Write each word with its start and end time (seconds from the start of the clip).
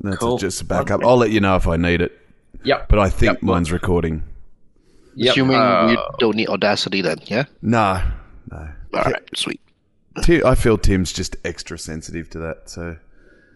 That's 0.00 0.16
Cool. 0.18 0.38
just 0.38 0.62
a 0.62 0.64
backup. 0.64 1.04
I'll 1.04 1.16
let 1.16 1.30
you 1.30 1.40
know 1.40 1.56
if 1.56 1.66
I 1.66 1.76
need 1.76 2.00
it. 2.00 2.12
Yep. 2.64 2.88
But 2.88 2.98
I 2.98 3.08
think 3.10 3.34
Yep. 3.34 3.42
mine's 3.42 3.72
recording. 3.72 4.22
Yep, 5.16 5.32
Assuming 5.32 5.56
uh, 5.56 5.88
you 5.90 5.98
don't 6.18 6.36
need 6.36 6.48
Audacity 6.48 7.02
then, 7.02 7.18
yeah? 7.26 7.44
No, 7.62 8.00
no. 8.50 8.68
All 8.94 9.02
right, 9.02 9.22
sweet. 9.36 9.60
Ti- 10.22 10.42
I 10.44 10.54
feel 10.54 10.78
Tim's 10.78 11.12
just 11.12 11.36
extra 11.44 11.78
sensitive 11.78 12.30
to 12.30 12.38
that. 12.40 12.70
So 12.70 12.96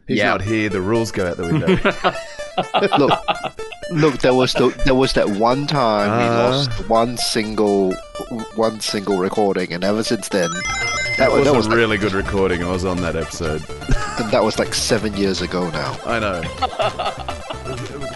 he's 0.08 0.18
Yeah. 0.18 0.30
not 0.30 0.42
here. 0.42 0.68
The 0.68 0.80
rules 0.80 1.12
go 1.12 1.28
out 1.28 1.36
the 1.36 1.44
window. 1.44 1.66
look, 2.98 3.20
look. 3.90 4.18
There 4.20 4.34
was 4.34 4.52
the, 4.52 4.68
there 4.84 4.94
was 4.94 5.12
that 5.14 5.28
one 5.30 5.66
time 5.66 6.10
we 6.18 6.24
Uh. 6.24 6.50
lost 6.50 6.88
one 6.88 7.16
single 7.16 7.92
one 8.56 8.80
single 8.80 9.18
recording, 9.18 9.72
and 9.72 9.82
ever 9.84 10.02
since 10.02 10.28
then, 10.28 10.50
that, 11.16 11.28
that 11.28 11.32
was, 11.32 11.44
that 11.44 11.54
a 11.54 11.56
was 11.56 11.68
like, 11.68 11.76
really 11.76 11.98
good 11.98 12.12
recording. 12.12 12.62
I 12.62 12.70
was 12.70 12.84
on 12.84 12.98
that 13.02 13.16
episode. 13.16 13.62
and 14.18 14.30
that 14.32 14.42
was 14.42 14.58
like 14.58 14.74
seven 14.74 15.14
years 15.16 15.42
ago 15.42 15.70
now. 15.70 15.96
I 16.04 16.18
know. 16.18 16.40
It 16.40 17.68
was- 17.70 17.90
it 17.90 18.00
was. 18.00 18.10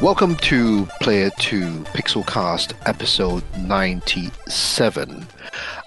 Welcome 0.00 0.36
to 0.36 0.86
Player 1.00 1.30
Two 1.40 1.66
Pixelcast 1.92 2.72
episode 2.86 3.42
ninety 3.58 4.30
seven. 4.46 5.26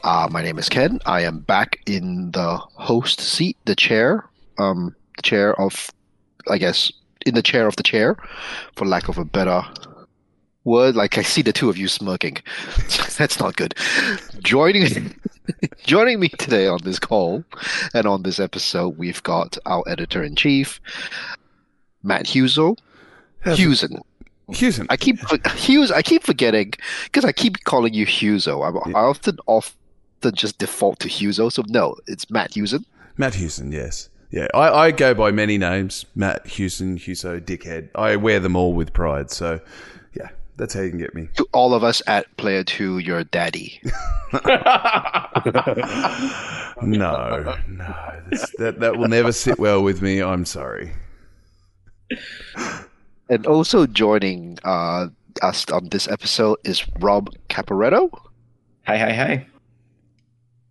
Uh, 0.04 0.28
my 0.30 0.44
name 0.44 0.58
is 0.60 0.68
Ken. 0.68 1.00
I 1.06 1.22
am 1.22 1.40
back 1.40 1.80
in 1.86 2.32
the 2.32 2.58
host 2.58 3.22
seat, 3.22 3.56
the 3.66 3.76
chair, 3.76 4.26
um, 4.58 4.94
the 5.16 5.22
chair 5.22 5.60
of, 5.62 5.90
I 6.50 6.58
guess, 6.58 6.92
in 7.26 7.36
the 7.36 7.42
chair 7.42 7.68
of 7.68 7.76
the 7.76 7.84
chair, 7.84 8.18
for 8.76 8.86
lack 8.86 9.08
of 9.08 9.18
a 9.18 9.26
better 9.26 9.64
word. 10.64 10.96
Like 10.96 11.18
I 11.18 11.22
see 11.24 11.42
the 11.42 11.54
two 11.54 11.70
of 11.70 11.78
you 11.78 11.88
smirking. 11.88 12.38
That's 13.18 13.40
not 13.40 13.56
good. 13.56 13.76
Joining, 14.40 15.14
joining 15.84 16.20
me 16.20 16.30
today 16.30 16.68
on 16.68 16.80
this 16.84 17.00
call 17.00 17.44
and 17.94 18.06
on 18.06 18.24
this 18.24 18.40
episode, 18.40 18.98
we've 18.98 19.24
got 19.24 19.58
our 19.66 19.84
editor 19.88 20.24
in 20.24 20.36
chief, 20.36 20.80
Matt. 22.04 22.28
How's 22.28 22.58
it- 22.58 23.64
Hewson. 24.54 24.86
I 24.90 24.98
keep 24.98 25.18
Hughes. 25.52 25.92
I 25.92 26.02
keep 26.02 26.24
forgetting 26.24 26.74
because 27.06 27.24
I 27.24 27.32
keep 27.32 27.64
calling 27.64 27.94
you 27.94 28.06
Huso. 28.06 28.62
I, 28.66 28.92
I 28.92 29.04
often 29.04 29.38
often 29.48 29.74
just 30.34 30.58
default 30.58 31.00
to 31.00 31.08
Huso. 31.08 31.50
So 31.52 31.64
no, 31.70 31.96
it's 32.08 32.30
Matt 32.30 32.54
Hewson. 32.54 32.86
Matt 33.18 33.36
Houston, 33.36 33.72
yes. 33.72 34.10
Yeah, 34.32 34.48
I, 34.54 34.70
I 34.70 34.92
go 34.92 35.14
by 35.14 35.32
many 35.32 35.58
names. 35.58 36.06
Matt 36.16 36.48
Houston, 36.48 36.98
Huso, 36.98 37.40
Dickhead. 37.42 37.90
I 37.96 38.16
wear 38.16 38.40
them 38.40 38.56
all 38.56 38.74
with 38.74 38.94
pride. 38.94 39.30
So, 39.30 39.60
yeah, 40.16 40.30
that's 40.56 40.74
how 40.74 40.82
you 40.82 40.90
can 40.90 41.00
get 41.00 41.14
me. 41.14 41.28
To 41.36 41.46
all 41.54 41.74
of 41.74 41.84
us 41.84 42.02
at 42.08 42.36
Player 42.38 42.64
Two, 42.64 43.00
your 43.00 43.24
daddy. 43.26 43.82
No, 46.82 47.56
no. 47.68 48.22
This, 48.30 48.50
that, 48.58 48.80
that 48.80 48.98
will 48.98 49.08
never 49.08 49.32
sit 49.32 49.60
well 49.60 49.84
with 49.84 50.02
me. 50.02 50.22
I'm 50.22 50.46
sorry. 50.46 50.92
And 53.30 53.46
also 53.46 53.86
joining 53.86 54.58
uh, 54.64 55.08
us 55.42 55.70
on 55.70 55.90
this 55.90 56.08
episode 56.08 56.58
is 56.64 56.84
Rob 57.00 57.30
Caporetto. 57.50 58.10
Hey, 58.86 58.98
hey, 58.98 59.14
hey. 59.14 59.48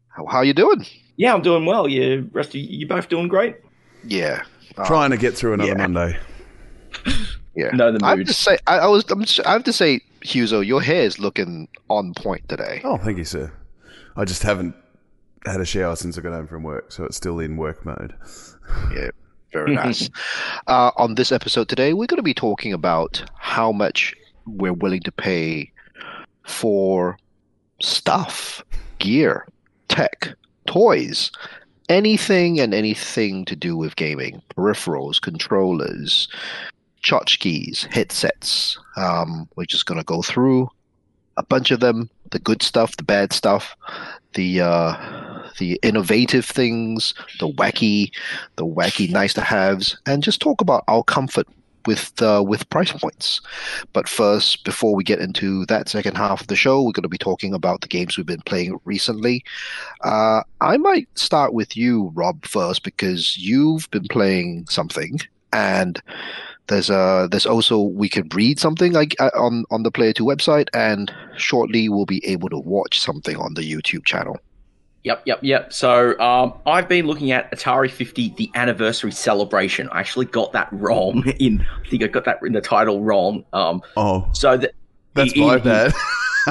How, 0.08 0.26
how 0.26 0.40
you 0.42 0.52
doing? 0.52 0.84
Yeah, 1.20 1.34
I'm 1.34 1.42
doing 1.42 1.66
well. 1.66 1.86
You 1.86 2.30
rest 2.32 2.48
of 2.50 2.54
you, 2.54 2.78
you 2.78 2.86
both 2.86 3.10
doing 3.10 3.28
great. 3.28 3.56
Yeah, 4.04 4.42
uh, 4.78 4.86
Trying 4.86 5.10
to 5.10 5.18
get 5.18 5.36
through 5.36 5.52
another 5.52 5.72
yeah. 5.72 5.86
Monday. 5.86 6.18
yeah. 7.54 7.68
Know 7.72 7.92
the 7.92 7.98
mood. 7.98 8.02
I 8.04 8.16
have 8.16 8.26
to 8.26 8.32
say, 8.32 8.56
I, 8.66 8.78
I 8.78 8.86
was. 8.86 9.04
I'm, 9.10 9.22
just- 9.22 9.46
I 9.46 9.52
have 9.52 9.64
to 9.64 9.72
say, 9.74 10.00
Huso, 10.22 10.66
your 10.66 10.80
hair 10.80 11.02
is 11.02 11.18
looking 11.18 11.68
on 11.90 12.14
point 12.14 12.48
today. 12.48 12.80
Oh, 12.84 12.96
thank 12.96 13.18
you, 13.18 13.26
sir. 13.26 13.52
I 14.16 14.24
just 14.24 14.42
haven't 14.42 14.74
had 15.44 15.60
a 15.60 15.66
shower 15.66 15.94
since 15.94 16.16
I 16.16 16.22
got 16.22 16.32
home 16.32 16.46
from 16.46 16.62
work, 16.62 16.90
so 16.90 17.04
it's 17.04 17.18
still 17.18 17.38
in 17.38 17.58
work 17.58 17.84
mode. 17.84 18.14
Yeah, 18.94 19.10
very 19.52 19.74
nice. 19.74 20.08
uh, 20.68 20.92
on 20.96 21.16
this 21.16 21.32
episode 21.32 21.68
today, 21.68 21.92
we're 21.92 22.06
going 22.06 22.16
to 22.16 22.22
be 22.22 22.32
talking 22.32 22.72
about 22.72 23.22
how 23.36 23.72
much 23.72 24.14
we're 24.46 24.72
willing 24.72 25.02
to 25.02 25.12
pay 25.12 25.70
for 26.44 27.18
stuff, 27.82 28.64
gear, 29.00 29.46
tech, 29.88 30.34
toys, 30.70 31.32
anything 31.88 32.60
and 32.60 32.72
anything 32.72 33.44
to 33.44 33.56
do 33.56 33.76
with 33.76 33.96
gaming, 33.96 34.40
peripherals, 34.56 35.20
controllers, 35.20 36.28
tchotchkes, 37.02 37.86
headsets. 37.86 38.78
Um, 38.96 39.48
we're 39.56 39.64
just 39.64 39.86
going 39.86 39.98
to 39.98 40.04
go 40.04 40.22
through 40.22 40.68
a 41.36 41.42
bunch 41.42 41.72
of 41.72 41.80
them. 41.80 42.08
The 42.30 42.38
good 42.38 42.62
stuff, 42.62 42.96
the 42.96 43.02
bad 43.02 43.32
stuff, 43.32 43.76
the 44.34 44.60
uh, 44.60 45.42
the 45.58 45.80
innovative 45.82 46.44
things, 46.44 47.14
the 47.40 47.48
wacky, 47.48 48.12
the 48.54 48.64
wacky 48.64 49.10
nice 49.10 49.34
to 49.34 49.40
haves, 49.40 49.98
and 50.06 50.22
just 50.22 50.40
talk 50.40 50.60
about 50.60 50.84
our 50.86 51.02
comfort 51.02 51.48
with 51.86 52.20
uh, 52.22 52.42
with 52.46 52.68
price 52.70 52.92
points. 52.92 53.40
But 53.92 54.08
first, 54.08 54.64
before 54.64 54.94
we 54.94 55.04
get 55.04 55.20
into 55.20 55.66
that 55.66 55.88
second 55.88 56.16
half 56.16 56.40
of 56.40 56.46
the 56.46 56.56
show, 56.56 56.82
we're 56.82 56.92
going 56.92 57.02
to 57.02 57.08
be 57.08 57.18
talking 57.18 57.54
about 57.54 57.80
the 57.80 57.88
games 57.88 58.16
we've 58.16 58.26
been 58.26 58.42
playing 58.42 58.78
recently. 58.84 59.44
Uh, 60.02 60.42
I 60.60 60.76
might 60.76 61.08
start 61.18 61.52
with 61.52 61.76
you, 61.76 62.10
Rob, 62.14 62.44
first 62.44 62.82
because 62.82 63.36
you've 63.36 63.90
been 63.90 64.06
playing 64.08 64.66
something, 64.68 65.18
and 65.52 66.00
there's 66.66 66.88
uh 66.88 67.26
there's 67.30 67.46
also 67.46 67.80
we 67.80 68.08
can 68.08 68.28
read 68.32 68.58
something 68.58 68.92
like 68.92 69.14
uh, 69.20 69.30
on 69.36 69.64
on 69.70 69.82
the 69.82 69.90
Player 69.90 70.12
Two 70.12 70.24
website, 70.24 70.68
and 70.72 71.12
shortly 71.36 71.88
we'll 71.88 72.06
be 72.06 72.24
able 72.24 72.48
to 72.48 72.58
watch 72.58 73.00
something 73.00 73.36
on 73.36 73.54
the 73.54 73.62
YouTube 73.62 74.04
channel. 74.04 74.38
Yep, 75.04 75.22
yep, 75.24 75.38
yep. 75.42 75.72
So 75.72 76.18
um, 76.20 76.54
I've 76.66 76.86
been 76.88 77.06
looking 77.06 77.30
at 77.32 77.50
Atari 77.52 77.90
50, 77.90 78.34
the 78.36 78.50
anniversary 78.54 79.12
celebration. 79.12 79.88
I 79.90 80.00
actually 80.00 80.26
got 80.26 80.52
that 80.52 80.68
wrong. 80.72 81.26
In 81.38 81.66
I 81.84 81.88
think 81.88 82.02
I 82.02 82.06
got 82.06 82.24
that 82.26 82.38
in 82.42 82.52
the 82.52 82.60
title 82.60 83.00
wrong. 83.02 83.44
Um, 83.54 83.82
Oh, 83.96 84.28
so 84.32 84.56
that 84.58 84.72
that's 85.14 85.34
my 85.36 85.56
it- 85.56 85.64
bad. 85.64 85.92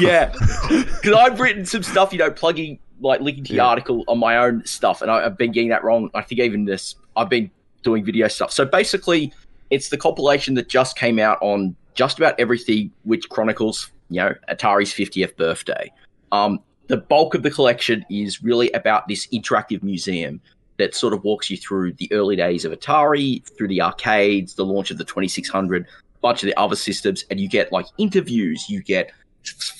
yeah, 0.00 0.30
because 0.30 1.12
I've 1.16 1.40
written 1.40 1.64
some 1.66 1.82
stuff, 1.82 2.12
you 2.12 2.18
know, 2.18 2.30
plugging 2.30 2.78
like 3.00 3.20
linking 3.20 3.44
to 3.44 3.52
the 3.52 3.56
Yeah. 3.56 3.66
article 3.66 4.04
on 4.08 4.18
my 4.18 4.36
own 4.38 4.64
stuff, 4.64 5.02
and 5.02 5.10
I, 5.10 5.24
I've 5.24 5.36
been 5.36 5.52
getting 5.52 5.70
that 5.70 5.82
wrong. 5.84 6.10
I 6.14 6.22
think 6.22 6.40
even 6.40 6.64
this, 6.64 6.94
I've 7.16 7.28
been 7.28 7.50
doing 7.82 8.04
video 8.04 8.28
stuff. 8.28 8.52
So 8.52 8.64
basically, 8.64 9.32
it's 9.70 9.88
the 9.88 9.96
compilation 9.96 10.54
that 10.54 10.68
just 10.68 10.96
came 10.96 11.18
out 11.18 11.38
on 11.40 11.74
just 11.94 12.18
about 12.18 12.38
everything, 12.38 12.92
which 13.02 13.28
chronicles, 13.28 13.90
you 14.10 14.20
know, 14.20 14.34
Atari's 14.50 14.92
50th 14.92 15.36
birthday. 15.36 15.92
Um, 16.32 16.60
the 16.88 16.96
bulk 16.96 17.34
of 17.34 17.42
the 17.42 17.50
collection 17.50 18.04
is 18.10 18.42
really 18.42 18.70
about 18.72 19.08
this 19.08 19.26
interactive 19.28 19.82
museum 19.82 20.40
that 20.78 20.94
sort 20.94 21.12
of 21.12 21.22
walks 21.24 21.50
you 21.50 21.56
through 21.56 21.92
the 21.94 22.08
early 22.12 22.36
days 22.36 22.64
of 22.64 22.72
Atari, 22.72 23.46
through 23.56 23.68
the 23.68 23.80
arcades, 23.80 24.54
the 24.54 24.64
launch 24.64 24.90
of 24.90 24.98
the 24.98 25.04
2600, 25.04 25.86
bunch 26.20 26.42
of 26.42 26.46
the 26.46 26.56
other 26.56 26.76
systems, 26.76 27.24
and 27.30 27.38
you 27.40 27.48
get 27.48 27.70
like 27.72 27.86
interviews, 27.98 28.68
you 28.68 28.82
get 28.82 29.12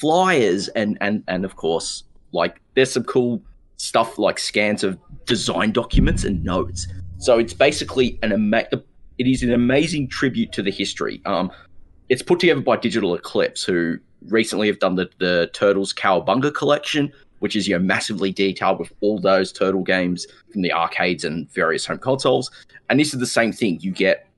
flyers, 0.00 0.68
and 0.68 0.98
and 1.00 1.24
and 1.28 1.44
of 1.44 1.56
course, 1.56 2.04
like 2.32 2.60
there's 2.74 2.92
some 2.92 3.04
cool 3.04 3.42
stuff 3.76 4.18
like 4.18 4.38
scans 4.38 4.84
of 4.84 4.98
design 5.26 5.72
documents 5.72 6.24
and 6.24 6.44
notes. 6.44 6.86
So 7.18 7.38
it's 7.38 7.54
basically 7.54 8.18
an 8.22 8.32
it 9.18 9.26
is 9.26 9.42
an 9.42 9.52
amazing 9.52 10.08
tribute 10.08 10.52
to 10.52 10.62
the 10.62 10.70
history. 10.70 11.20
Um, 11.24 11.50
it's 12.08 12.22
put 12.22 12.40
together 12.40 12.60
by 12.60 12.76
Digital 12.76 13.14
Eclipse, 13.14 13.64
who 13.64 13.98
recently 14.28 14.66
have 14.66 14.78
done 14.78 14.96
the 14.96 15.08
the 15.18 15.50
Turtles 15.52 15.92
Cowabunga 15.92 16.54
collection, 16.54 17.12
which 17.40 17.56
is 17.56 17.66
you 17.68 17.78
know 17.78 17.84
massively 17.84 18.32
detailed 18.32 18.78
with 18.78 18.92
all 19.00 19.18
those 19.18 19.52
turtle 19.52 19.82
games 19.82 20.26
from 20.52 20.62
the 20.62 20.72
arcades 20.72 21.24
and 21.24 21.50
various 21.52 21.86
home 21.86 21.98
consoles. 21.98 22.50
And 22.88 23.00
this 23.00 23.12
is 23.14 23.20
the 23.20 23.26
same 23.26 23.52
thing. 23.52 23.80
You 23.80 23.92
get 23.92 24.28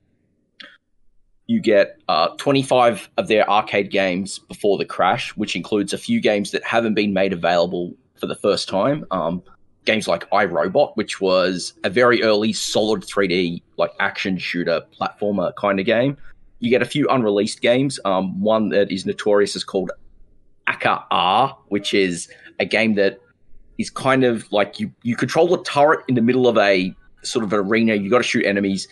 you 1.47 1.61
get 1.61 2.00
uh, 2.09 2.28
25 2.39 3.11
of 3.19 3.28
their 3.28 3.49
arcade 3.49 3.91
games 3.91 4.39
before 4.39 4.78
the 4.78 4.84
crash, 4.84 5.36
which 5.36 5.57
includes 5.57 5.92
a 5.92 5.98
few 5.98 6.21
games 6.21 6.51
that 6.53 6.65
haven't 6.65 6.95
been 6.95 7.13
made 7.13 7.33
available 7.33 7.92
for 8.15 8.27
the 8.27 8.34
first 8.34 8.69
time. 8.69 9.04
Um, 9.10 9.42
games 9.84 10.09
like 10.09 10.28
iRobot, 10.30 10.97
which 10.97 11.21
was 11.21 11.75
a 11.84 11.91
very 11.91 12.22
early 12.22 12.53
solid 12.53 13.03
3D 13.03 13.63
like 13.77 13.91
action 14.01 14.39
shooter 14.39 14.80
platformer 14.98 15.54
kind 15.57 15.78
of 15.78 15.87
game. 15.87 16.16
You 16.65 16.71
get 16.71 16.81
a 16.81 16.87
few 16.87 17.07
unreleased 17.09 17.61
games. 17.61 18.01
Um, 18.07 18.41
one 18.41 18.71
that 18.71 18.91
is 18.91 19.05
notorious 19.05 19.55
is 19.55 19.65
called 19.65 19.91
Akka 20.66 21.05
Arrh, 21.13 21.55
which 21.69 21.93
is 21.93 22.28
a 22.59 22.65
game 22.65 22.95
that 22.95 23.21
is 23.77 23.91
kind 23.91 24.25
of 24.25 24.51
like 24.51 24.81
you 24.81 24.91
you 25.03 25.15
control 25.15 25.53
a 25.53 25.63
turret 25.63 26.05
in 26.09 26.15
the 26.15 26.22
middle 26.22 26.49
of 26.49 26.57
a 26.57 26.95
sort 27.22 27.45
of 27.45 27.53
an 27.53 27.61
arena. 27.61 27.95
You 27.95 28.09
got 28.09 28.19
to 28.19 28.25
shoot 28.25 28.47
enemies, 28.47 28.89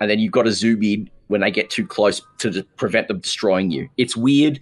and 0.00 0.10
then 0.10 0.18
you've 0.18 0.32
got 0.32 0.42
to 0.42 0.52
zoom 0.52 0.82
in 0.82 1.08
when 1.28 1.40
they 1.40 1.50
get 1.52 1.70
too 1.70 1.86
close 1.86 2.20
to 2.38 2.64
prevent 2.76 3.06
them 3.08 3.20
destroying 3.20 3.70
you. 3.70 3.88
It's 3.96 4.16
weird. 4.16 4.60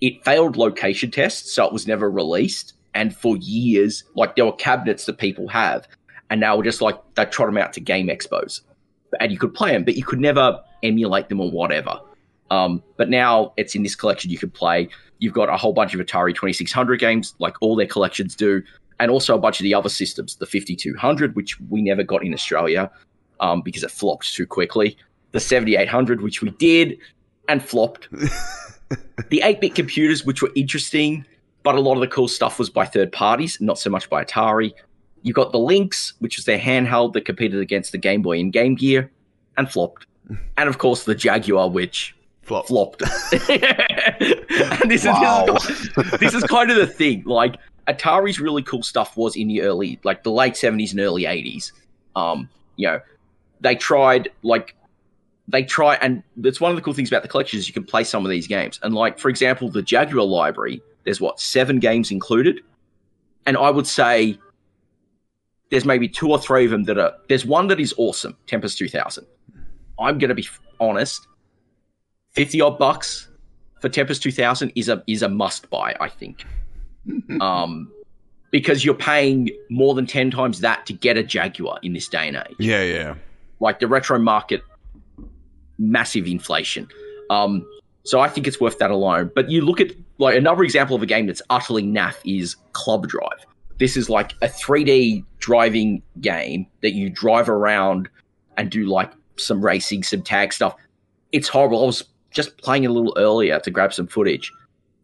It 0.00 0.24
failed 0.24 0.56
location 0.56 1.10
tests, 1.10 1.52
so 1.52 1.64
it 1.64 1.72
was 1.72 1.86
never 1.86 2.10
released. 2.10 2.74
And 2.94 3.16
for 3.16 3.36
years, 3.36 4.02
like 4.16 4.34
there 4.34 4.44
were 4.44 4.52
cabinets 4.52 5.06
that 5.06 5.18
people 5.18 5.46
have, 5.48 5.86
and 6.30 6.40
now 6.40 6.56
we're 6.56 6.64
just 6.64 6.82
like 6.82 6.98
they 7.14 7.24
trot 7.26 7.48
them 7.48 7.58
out 7.58 7.72
to 7.74 7.80
game 7.80 8.08
expos, 8.08 8.60
and 9.20 9.32
you 9.32 9.38
could 9.38 9.54
play 9.54 9.72
them, 9.72 9.84
but 9.84 9.96
you 9.96 10.04
could 10.04 10.20
never 10.20 10.60
emulate 10.82 11.28
them 11.28 11.40
or 11.40 11.50
whatever. 11.50 12.00
Um, 12.50 12.82
but 12.96 13.08
now 13.08 13.52
it's 13.56 13.74
in 13.74 13.82
this 13.82 13.94
collection 13.94 14.30
you 14.30 14.38
can 14.38 14.50
play. 14.50 14.88
You've 15.18 15.32
got 15.32 15.48
a 15.48 15.56
whole 15.56 15.72
bunch 15.72 15.94
of 15.94 16.00
Atari 16.00 16.34
2600 16.34 16.98
games, 16.98 17.34
like 17.38 17.54
all 17.60 17.76
their 17.76 17.86
collections 17.86 18.34
do, 18.36 18.62
and 19.00 19.10
also 19.10 19.34
a 19.34 19.38
bunch 19.38 19.58
of 19.58 19.64
the 19.64 19.74
other 19.74 19.88
systems, 19.88 20.36
the 20.36 20.46
5200, 20.46 21.34
which 21.34 21.58
we 21.70 21.80
never 21.80 22.02
got 22.02 22.24
in 22.24 22.34
Australia 22.34 22.90
um, 23.40 23.62
because 23.62 23.82
it 23.82 23.90
flopped 23.90 24.34
too 24.34 24.46
quickly, 24.46 24.96
the 25.32 25.40
7800, 25.40 26.20
which 26.20 26.42
we 26.42 26.50
did 26.50 26.98
and 27.48 27.62
flopped, 27.62 28.08
the 29.30 29.40
8 29.42 29.60
bit 29.60 29.74
computers, 29.74 30.24
which 30.24 30.42
were 30.42 30.52
interesting, 30.54 31.24
but 31.62 31.74
a 31.74 31.80
lot 31.80 31.94
of 31.94 32.00
the 32.00 32.08
cool 32.08 32.28
stuff 32.28 32.58
was 32.58 32.70
by 32.70 32.84
third 32.84 33.12
parties, 33.12 33.58
not 33.60 33.78
so 33.78 33.90
much 33.90 34.08
by 34.10 34.24
Atari. 34.24 34.72
You 35.22 35.32
got 35.32 35.52
the 35.52 35.58
Lynx, 35.58 36.14
which 36.18 36.36
was 36.36 36.44
their 36.44 36.58
handheld 36.58 37.12
that 37.14 37.24
competed 37.24 37.60
against 37.60 37.92
the 37.92 37.98
Game 37.98 38.22
Boy 38.22 38.38
and 38.40 38.52
Game 38.52 38.74
Gear, 38.74 39.10
and 39.56 39.70
flopped. 39.70 40.06
And 40.56 40.68
of 40.68 40.78
course, 40.78 41.04
the 41.04 41.14
Jaguar, 41.14 41.68
which 41.70 42.14
Flop. 42.42 42.66
flopped. 42.66 43.02
and 43.32 44.90
this, 44.90 45.04
Wow. 45.04 45.44
is, 45.56 45.64
this, 45.66 45.80
is, 45.80 46.10
this 46.20 46.34
is 46.34 46.44
kind 46.44 46.70
of 46.70 46.76
the 46.76 46.86
thing. 46.86 47.22
Like 47.24 47.56
Atari's 47.88 48.40
really 48.40 48.62
cool 48.62 48.82
stuff 48.82 49.16
was 49.16 49.36
in 49.36 49.48
the 49.48 49.62
early, 49.62 49.98
like 50.04 50.22
the 50.22 50.30
late 50.32 50.56
seventies 50.56 50.92
and 50.92 51.00
early 51.00 51.26
eighties. 51.26 51.72
Um, 52.16 52.48
you 52.76 52.88
know, 52.88 53.00
they 53.60 53.74
tried 53.76 54.28
like 54.42 54.74
they 55.48 55.62
try, 55.62 55.96
and 55.96 56.22
it's 56.42 56.60
one 56.60 56.70
of 56.70 56.76
the 56.76 56.82
cool 56.82 56.94
things 56.94 57.08
about 57.10 57.22
the 57.22 57.28
collection 57.28 57.58
is 57.58 57.68
you 57.68 57.74
can 57.74 57.84
play 57.84 58.04
some 58.04 58.24
of 58.24 58.30
these 58.30 58.46
games. 58.46 58.80
And 58.82 58.94
like 58.94 59.18
for 59.18 59.28
example, 59.28 59.68
the 59.68 59.82
Jaguar 59.82 60.24
library, 60.24 60.82
there's 61.04 61.20
what 61.20 61.40
seven 61.40 61.78
games 61.78 62.10
included, 62.10 62.60
and 63.46 63.56
I 63.56 63.70
would 63.70 63.86
say 63.86 64.38
there's 65.72 65.86
maybe 65.86 66.06
two 66.06 66.30
or 66.30 66.38
three 66.38 66.66
of 66.66 66.70
them 66.70 66.84
that 66.84 66.98
are. 66.98 67.14
There's 67.30 67.46
one 67.46 67.66
that 67.68 67.80
is 67.80 67.94
awesome, 67.96 68.36
Tempest 68.46 68.76
2000. 68.76 69.26
I'm 69.98 70.18
gonna 70.18 70.34
be 70.34 70.46
honest, 70.78 71.26
fifty 72.30 72.60
odd 72.60 72.78
bucks 72.78 73.30
for 73.80 73.88
Tempest 73.88 74.22
2000 74.22 74.70
is 74.76 74.90
a 74.90 75.02
is 75.06 75.22
a 75.22 75.30
must 75.30 75.70
buy. 75.70 75.96
I 75.98 76.10
think, 76.10 76.44
um, 77.40 77.90
because 78.50 78.84
you're 78.84 78.94
paying 78.94 79.48
more 79.70 79.94
than 79.94 80.06
ten 80.06 80.30
times 80.30 80.60
that 80.60 80.84
to 80.86 80.92
get 80.92 81.16
a 81.16 81.22
Jaguar 81.22 81.78
in 81.82 81.94
this 81.94 82.06
day 82.06 82.28
and 82.28 82.36
age. 82.36 82.56
Yeah, 82.58 82.82
yeah. 82.82 83.14
Like 83.58 83.80
the 83.80 83.88
retro 83.88 84.18
market, 84.18 84.62
massive 85.78 86.26
inflation. 86.26 86.86
Um, 87.30 87.66
so 88.04 88.20
I 88.20 88.28
think 88.28 88.46
it's 88.46 88.60
worth 88.60 88.78
that 88.78 88.90
alone. 88.90 89.30
But 89.34 89.50
you 89.50 89.62
look 89.62 89.80
at 89.80 89.92
like 90.18 90.36
another 90.36 90.64
example 90.64 90.96
of 90.96 91.02
a 91.02 91.06
game 91.06 91.28
that's 91.28 91.40
utterly 91.48 91.84
naff 91.84 92.16
is 92.26 92.56
Club 92.72 93.08
Drive. 93.08 93.46
This 93.82 93.96
is 93.96 94.08
like 94.08 94.30
a 94.42 94.46
3D 94.46 95.24
driving 95.40 96.04
game 96.20 96.68
that 96.82 96.92
you 96.92 97.10
drive 97.10 97.48
around 97.48 98.08
and 98.56 98.70
do 98.70 98.86
like 98.86 99.10
some 99.34 99.60
racing, 99.60 100.04
some 100.04 100.22
tag 100.22 100.52
stuff. 100.52 100.76
It's 101.32 101.48
horrible. 101.48 101.82
I 101.82 101.86
was 101.86 102.04
just 102.30 102.56
playing 102.58 102.84
it 102.84 102.90
a 102.90 102.92
little 102.92 103.12
earlier 103.16 103.58
to 103.58 103.72
grab 103.72 103.92
some 103.92 104.06
footage. 104.06 104.52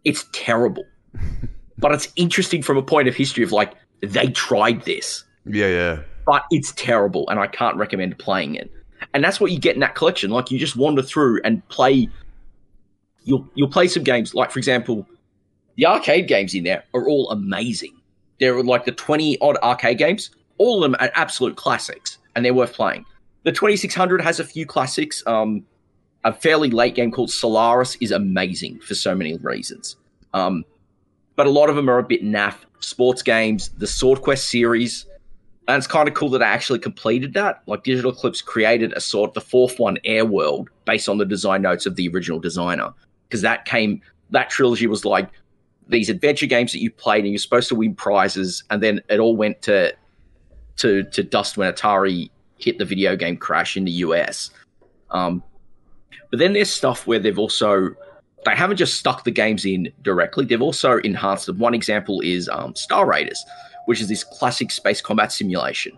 It's 0.04 0.26
terrible. 0.32 0.84
but 1.78 1.90
it's 1.90 2.12
interesting 2.14 2.62
from 2.62 2.76
a 2.76 2.82
point 2.84 3.08
of 3.08 3.16
history 3.16 3.42
of 3.42 3.50
like 3.50 3.74
they 4.00 4.28
tried 4.28 4.84
this 4.84 5.24
Yeah, 5.44 5.66
yeah. 5.66 5.98
but 6.24 6.44
it's 6.52 6.70
terrible 6.74 7.28
and 7.30 7.40
I 7.40 7.48
can't 7.48 7.76
recommend 7.76 8.16
playing 8.20 8.54
it. 8.54 8.70
And 9.12 9.24
that's 9.24 9.40
what 9.40 9.50
you 9.50 9.58
get 9.58 9.74
in 9.74 9.80
that 9.80 9.96
collection. 9.96 10.30
Like 10.30 10.52
you 10.52 10.58
just 10.60 10.76
wander 10.76 11.02
through 11.02 11.40
and 11.42 11.66
play 11.66 12.08
you'll 13.24 13.44
you'll 13.56 13.70
play 13.70 13.88
some 13.88 14.04
games 14.04 14.36
like 14.36 14.52
for 14.52 14.60
example, 14.60 15.04
the 15.74 15.86
arcade 15.86 16.28
games 16.28 16.54
in 16.54 16.62
there 16.62 16.84
are 16.94 17.08
all 17.08 17.28
amazing. 17.30 17.97
They're 18.40 18.62
like 18.62 18.84
the 18.84 18.92
20 18.92 19.38
odd 19.40 19.56
arcade 19.62 19.98
games, 19.98 20.30
all 20.58 20.82
of 20.82 20.90
them 20.90 20.96
are 21.00 21.10
absolute 21.14 21.56
classics 21.56 22.18
and 22.34 22.44
they're 22.44 22.54
worth 22.54 22.72
playing. 22.72 23.04
The 23.44 23.52
2600 23.52 24.20
has 24.20 24.40
a 24.40 24.44
few 24.44 24.66
classics. 24.66 25.22
Um 25.26 25.64
a 26.24 26.32
fairly 26.32 26.70
late 26.70 26.94
game 26.96 27.12
called 27.12 27.30
Solaris 27.30 27.96
is 28.00 28.10
amazing 28.10 28.80
for 28.80 28.94
so 28.94 29.14
many 29.14 29.36
reasons. 29.38 29.96
Um 30.34 30.64
but 31.36 31.46
a 31.46 31.50
lot 31.50 31.70
of 31.70 31.76
them 31.76 31.88
are 31.88 31.98
a 31.98 32.02
bit 32.02 32.22
naff. 32.22 32.56
Sports 32.80 33.22
games, 33.22 33.70
the 33.78 33.86
Sword 33.86 34.22
Quest 34.22 34.48
series, 34.48 35.06
and 35.68 35.76
it's 35.76 35.86
kind 35.86 36.08
of 36.08 36.14
cool 36.14 36.30
that 36.30 36.42
I 36.42 36.46
actually 36.46 36.78
completed 36.78 37.34
that. 37.34 37.62
Like 37.66 37.84
Digital 37.84 38.10
Eclipse 38.10 38.40
created 38.40 38.94
a 38.94 39.00
sort, 39.00 39.34
the 39.34 39.40
fourth 39.40 39.78
one, 39.78 39.98
Air 40.04 40.24
World, 40.24 40.70
based 40.86 41.10
on 41.10 41.18
the 41.18 41.26
design 41.26 41.62
notes 41.62 41.84
of 41.84 41.94
the 41.94 42.08
original 42.08 42.40
designer, 42.40 42.90
because 43.28 43.42
that 43.42 43.66
came, 43.66 44.00
that 44.30 44.48
trilogy 44.48 44.86
was 44.86 45.04
like 45.04 45.28
these 45.88 46.08
adventure 46.08 46.46
games 46.46 46.72
that 46.72 46.80
you 46.80 46.90
played 46.90 47.24
and 47.24 47.32
you're 47.32 47.38
supposed 47.38 47.68
to 47.68 47.74
win 47.74 47.94
prizes, 47.94 48.62
and 48.70 48.82
then 48.82 49.00
it 49.08 49.18
all 49.18 49.36
went 49.36 49.62
to 49.62 49.94
to 50.76 51.02
to 51.04 51.22
dust 51.22 51.56
when 51.56 51.72
Atari 51.72 52.30
hit 52.58 52.78
the 52.78 52.84
video 52.84 53.16
game 53.16 53.36
crash 53.36 53.76
in 53.76 53.84
the 53.84 53.90
US. 53.92 54.50
Um, 55.10 55.42
but 56.30 56.38
then 56.38 56.52
there's 56.52 56.70
stuff 56.70 57.06
where 57.06 57.18
they've 57.18 57.38
also 57.38 57.94
they 58.44 58.54
haven't 58.54 58.76
just 58.76 58.98
stuck 58.98 59.24
the 59.24 59.30
games 59.30 59.64
in 59.64 59.92
directly; 60.02 60.44
they've 60.44 60.62
also 60.62 60.98
enhanced 60.98 61.46
them. 61.46 61.58
One 61.58 61.74
example 61.74 62.20
is 62.20 62.48
um, 62.48 62.74
Star 62.74 63.06
Raiders, 63.06 63.42
which 63.86 64.00
is 64.00 64.08
this 64.08 64.24
classic 64.24 64.70
space 64.70 65.00
combat 65.00 65.32
simulation 65.32 65.96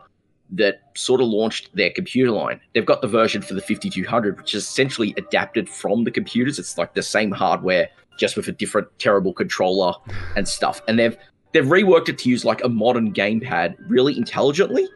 that 0.53 0.83
sort 0.97 1.21
of 1.21 1.29
launched 1.29 1.75
their 1.77 1.91
computer 1.91 2.31
line. 2.31 2.61
They've 2.75 2.87
got 2.87 3.03
the 3.03 3.09
version 3.09 3.41
for 3.41 3.55
the 3.55 3.61
5200, 3.61 4.37
which 4.37 4.55
is 4.55 4.65
essentially 4.65 5.15
adapted 5.17 5.69
from 5.69 6.03
the 6.05 6.11
computers. 6.11 6.59
It's 6.59 6.77
like 6.77 6.95
the 6.95 7.03
same 7.03 7.31
hardware, 7.31 7.89
just 8.21 8.37
with 8.37 8.47
a 8.47 8.53
different 8.53 8.87
terrible 9.01 9.33
controller 9.33 9.95
and 10.37 10.47
stuff. 10.47 10.81
And 10.87 10.99
they've 10.99 11.17
they've 11.53 11.65
reworked 11.65 12.09
it 12.09 12.19
to 12.19 12.29
use 12.29 12.45
like 12.45 12.63
a 12.63 12.69
modern 12.69 13.13
gamepad 13.13 13.75
really 13.89 14.17
intelligently. 14.17 14.87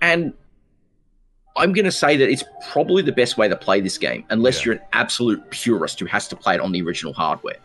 And 0.00 0.32
I'm 1.56 1.72
going 1.72 1.86
to 1.86 1.90
say 1.92 2.16
that 2.16 2.28
it's 2.30 2.44
probably 2.70 3.02
the 3.02 3.10
best 3.10 3.36
way 3.36 3.48
to 3.48 3.56
play 3.56 3.80
this 3.80 3.98
game, 3.98 4.24
unless 4.30 4.58
Yeah. 4.60 4.64
you're 4.66 4.74
an 4.74 4.80
absolute 4.92 5.50
purist 5.50 5.98
who 5.98 6.06
has 6.06 6.28
to 6.28 6.36
play 6.36 6.54
it 6.54 6.60
on 6.60 6.70
the 6.70 6.82
original 6.82 7.12
hardware. 7.12 7.56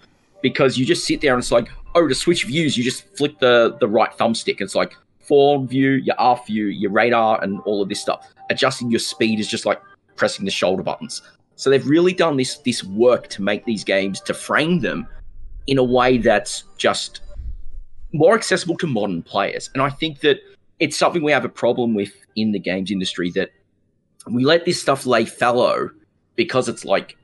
Because 0.42 0.78
you 0.80 0.86
just 0.86 1.06
sit 1.06 1.22
there 1.22 1.34
and 1.34 1.40
it's 1.40 1.52
like, 1.52 1.70
oh, 1.94 2.08
to 2.08 2.16
switch 2.16 2.46
views, 2.46 2.76
you 2.76 2.84
just 2.84 3.06
flick 3.16 3.38
the, 3.40 3.78
the 3.80 3.88
right 3.88 4.12
thumbstick. 4.18 4.62
It's 4.62 4.74
like 4.74 4.94
forward 5.20 5.70
view, 5.70 5.92
your 5.92 6.16
aft 6.18 6.48
view, 6.48 6.66
your 6.66 6.90
radar, 6.92 7.42
and 7.44 7.60
all 7.62 7.84
of 7.84 7.90
this 7.90 8.02
stuff. 8.02 8.34
Adjusting 8.50 8.90
your 8.90 9.00
speed 9.00 9.40
is 9.40 9.48
just 9.48 9.66
like 9.66 9.80
pressing 10.16 10.44
the 10.46 10.52
shoulder 10.52 10.82
buttons. 10.82 11.22
So 11.56 11.70
they've 11.70 11.86
really 11.88 12.14
done 12.14 12.38
this 12.38 12.58
this 12.58 12.84
work 12.84 13.28
to 13.30 13.42
make 13.42 13.66
these 13.66 13.84
games 13.84 14.20
to 14.22 14.34
frame 14.34 14.80
them 14.82 15.08
in 15.68 15.78
a 15.78 15.84
way 15.84 16.18
that's 16.18 16.64
just 16.78 17.22
more 18.12 18.36
accessible 18.36 18.78
to 18.78 18.88
modern 18.88 19.24
players. 19.24 19.70
And 19.74 19.82
I 19.82 19.90
think 19.90 20.20
that 20.22 20.40
it's 20.80 20.98
something 20.98 21.24
we 21.24 21.32
have 21.32 21.46
a 21.46 21.50
problem 21.50 21.94
with 21.94 22.12
in 22.36 22.52
the 22.52 22.60
games 22.60 22.92
industry 22.92 23.32
that 23.32 23.52
we 24.28 24.46
let 24.46 24.66
this 24.66 24.82
stuff 24.82 25.06
lay 25.06 25.26
fallow 25.26 25.90
because 26.36 26.68
it's 26.68 26.86
like 26.86 27.18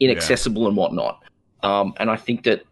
inaccessible 0.00 0.66
and 0.66 0.76
whatnot. 0.76 1.22
Um, 1.62 1.94
and 1.98 2.10
I 2.10 2.16
think 2.16 2.44
that 2.44 2.64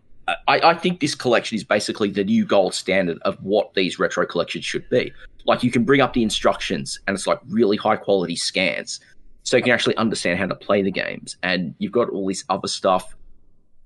I, 0.46 0.60
I 0.60 0.74
think 0.74 1.00
this 1.00 1.14
collection 1.14 1.56
is 1.56 1.64
basically 1.64 2.10
the 2.10 2.24
new 2.24 2.44
gold 2.44 2.74
standard 2.74 3.18
of 3.22 3.42
what 3.42 3.74
these 3.74 3.98
retro 3.98 4.26
collections 4.26 4.64
should 4.64 4.88
be. 4.90 5.12
Like 5.46 5.62
you 5.62 5.70
can 5.70 5.84
bring 5.84 6.00
up 6.00 6.12
the 6.12 6.22
instructions 6.22 6.98
and 7.06 7.14
it's 7.14 7.26
like 7.26 7.40
really 7.48 7.76
high 7.76 7.96
quality 7.96 8.36
scans. 8.36 9.00
So 9.48 9.56
you 9.56 9.62
can 9.62 9.72
actually 9.72 9.96
understand 9.96 10.38
how 10.38 10.44
to 10.44 10.54
play 10.54 10.82
the 10.82 10.90
games. 10.90 11.38
And 11.42 11.74
you've 11.78 11.90
got 11.90 12.10
all 12.10 12.28
this 12.28 12.44
other 12.50 12.68
stuff 12.68 13.16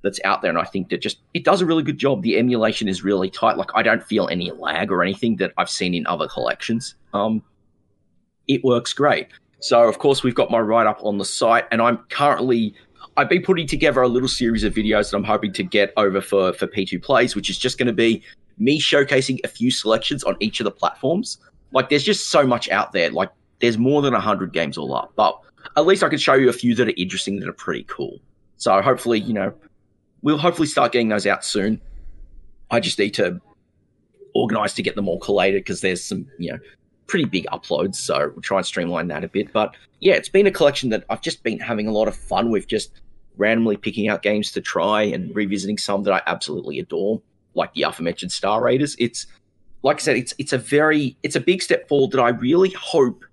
that's 0.02 0.18
out 0.24 0.42
there. 0.42 0.48
And 0.48 0.58
I 0.58 0.64
think 0.64 0.88
that 0.88 1.00
just 1.00 1.18
it 1.34 1.44
does 1.44 1.60
a 1.60 1.66
really 1.66 1.84
good 1.84 1.98
job. 1.98 2.22
The 2.22 2.36
emulation 2.36 2.88
is 2.88 3.04
really 3.04 3.30
tight. 3.30 3.56
Like 3.56 3.70
I 3.76 3.84
don't 3.84 4.02
feel 4.02 4.26
any 4.26 4.50
lag 4.50 4.90
or 4.90 5.04
anything 5.04 5.36
that 5.36 5.52
I've 5.56 5.70
seen 5.70 5.94
in 5.94 6.04
other 6.08 6.26
collections. 6.26 6.96
Um 7.14 7.44
it 8.48 8.64
works 8.64 8.92
great. 8.92 9.28
So 9.60 9.84
of 9.84 10.00
course 10.00 10.24
we've 10.24 10.34
got 10.34 10.50
my 10.50 10.58
write 10.58 10.88
up 10.88 10.98
on 11.04 11.18
the 11.18 11.24
site 11.24 11.66
and 11.70 11.80
I'm 11.80 11.98
currently 12.10 12.74
I've 13.16 13.28
been 13.28 13.42
putting 13.42 13.68
together 13.68 14.02
a 14.02 14.08
little 14.08 14.28
series 14.28 14.64
of 14.64 14.74
videos 14.74 15.12
that 15.12 15.16
I'm 15.16 15.22
hoping 15.22 15.52
to 15.52 15.62
get 15.62 15.92
over 15.96 16.20
for 16.20 16.52
for 16.54 16.66
P2 16.66 17.00
Plays, 17.00 17.36
which 17.36 17.48
is 17.48 17.56
just 17.56 17.78
going 17.78 17.86
to 17.86 17.92
be 17.92 18.20
me 18.58 18.80
showcasing 18.80 19.38
a 19.44 19.48
few 19.48 19.70
selections 19.70 20.24
on 20.24 20.34
each 20.40 20.58
of 20.58 20.64
the 20.64 20.72
platforms. 20.72 21.38
Like, 21.70 21.88
there's 21.88 22.02
just 22.02 22.30
so 22.30 22.44
much 22.46 22.68
out 22.68 22.90
there. 22.92 23.10
Like, 23.10 23.30
there's 23.60 23.78
more 23.78 24.02
than 24.02 24.12
100 24.12 24.52
games 24.52 24.76
all 24.76 24.92
up, 24.92 25.12
but 25.14 25.38
at 25.76 25.86
least 25.86 26.02
I 26.02 26.08
can 26.08 26.18
show 26.18 26.34
you 26.34 26.48
a 26.48 26.52
few 26.52 26.74
that 26.76 26.88
are 26.88 26.94
interesting 26.96 27.40
that 27.40 27.48
are 27.48 27.54
pretty 27.54 27.84
cool. 27.84 28.20
So, 28.56 28.80
hopefully, 28.80 29.20
you 29.20 29.32
know, 29.32 29.52
we'll 30.22 30.38
hopefully 30.38 30.68
start 30.68 30.92
getting 30.92 31.08
those 31.08 31.26
out 31.26 31.44
soon. 31.44 31.80
I 32.70 32.80
just 32.80 32.98
need 32.98 33.14
to 33.14 33.40
organize 34.34 34.74
to 34.74 34.82
get 34.82 34.94
them 34.94 35.08
all 35.08 35.18
collated 35.18 35.60
because 35.60 35.80
there's 35.80 36.02
some, 36.02 36.26
you 36.38 36.52
know, 36.52 36.58
pretty 37.06 37.24
big 37.24 37.46
uploads. 37.46 37.96
So, 37.96 38.30
we'll 38.34 38.42
try 38.42 38.58
and 38.58 38.66
streamline 38.66 39.08
that 39.08 39.24
a 39.24 39.28
bit. 39.28 39.52
But 39.52 39.74
yeah, 40.00 40.14
it's 40.14 40.28
been 40.28 40.46
a 40.46 40.52
collection 40.52 40.90
that 40.90 41.04
I've 41.10 41.22
just 41.22 41.42
been 41.42 41.58
having 41.58 41.86
a 41.86 41.92
lot 41.92 42.08
of 42.08 42.16
fun 42.16 42.50
with, 42.50 42.66
just 42.66 43.00
randomly 43.36 43.76
picking 43.76 44.08
out 44.08 44.22
games 44.22 44.52
to 44.52 44.60
try 44.60 45.02
and 45.02 45.34
revisiting 45.34 45.78
some 45.78 46.02
that 46.04 46.12
I 46.12 46.22
absolutely 46.26 46.78
adore, 46.78 47.20
like 47.54 47.72
the 47.74 47.82
aforementioned 47.82 48.32
Star 48.32 48.62
Raiders. 48.62 48.96
It's 48.98 49.26
like 49.82 49.96
I 49.96 50.00
said, 50.00 50.16
it's 50.16 50.34
it's 50.38 50.52
a 50.52 50.58
very 50.58 51.16
it's 51.22 51.36
a 51.36 51.40
big 51.40 51.62
step 51.62 51.88
forward 51.88 52.12
that 52.12 52.20
I 52.20 52.30
really 52.30 52.70
hope, 52.70 53.24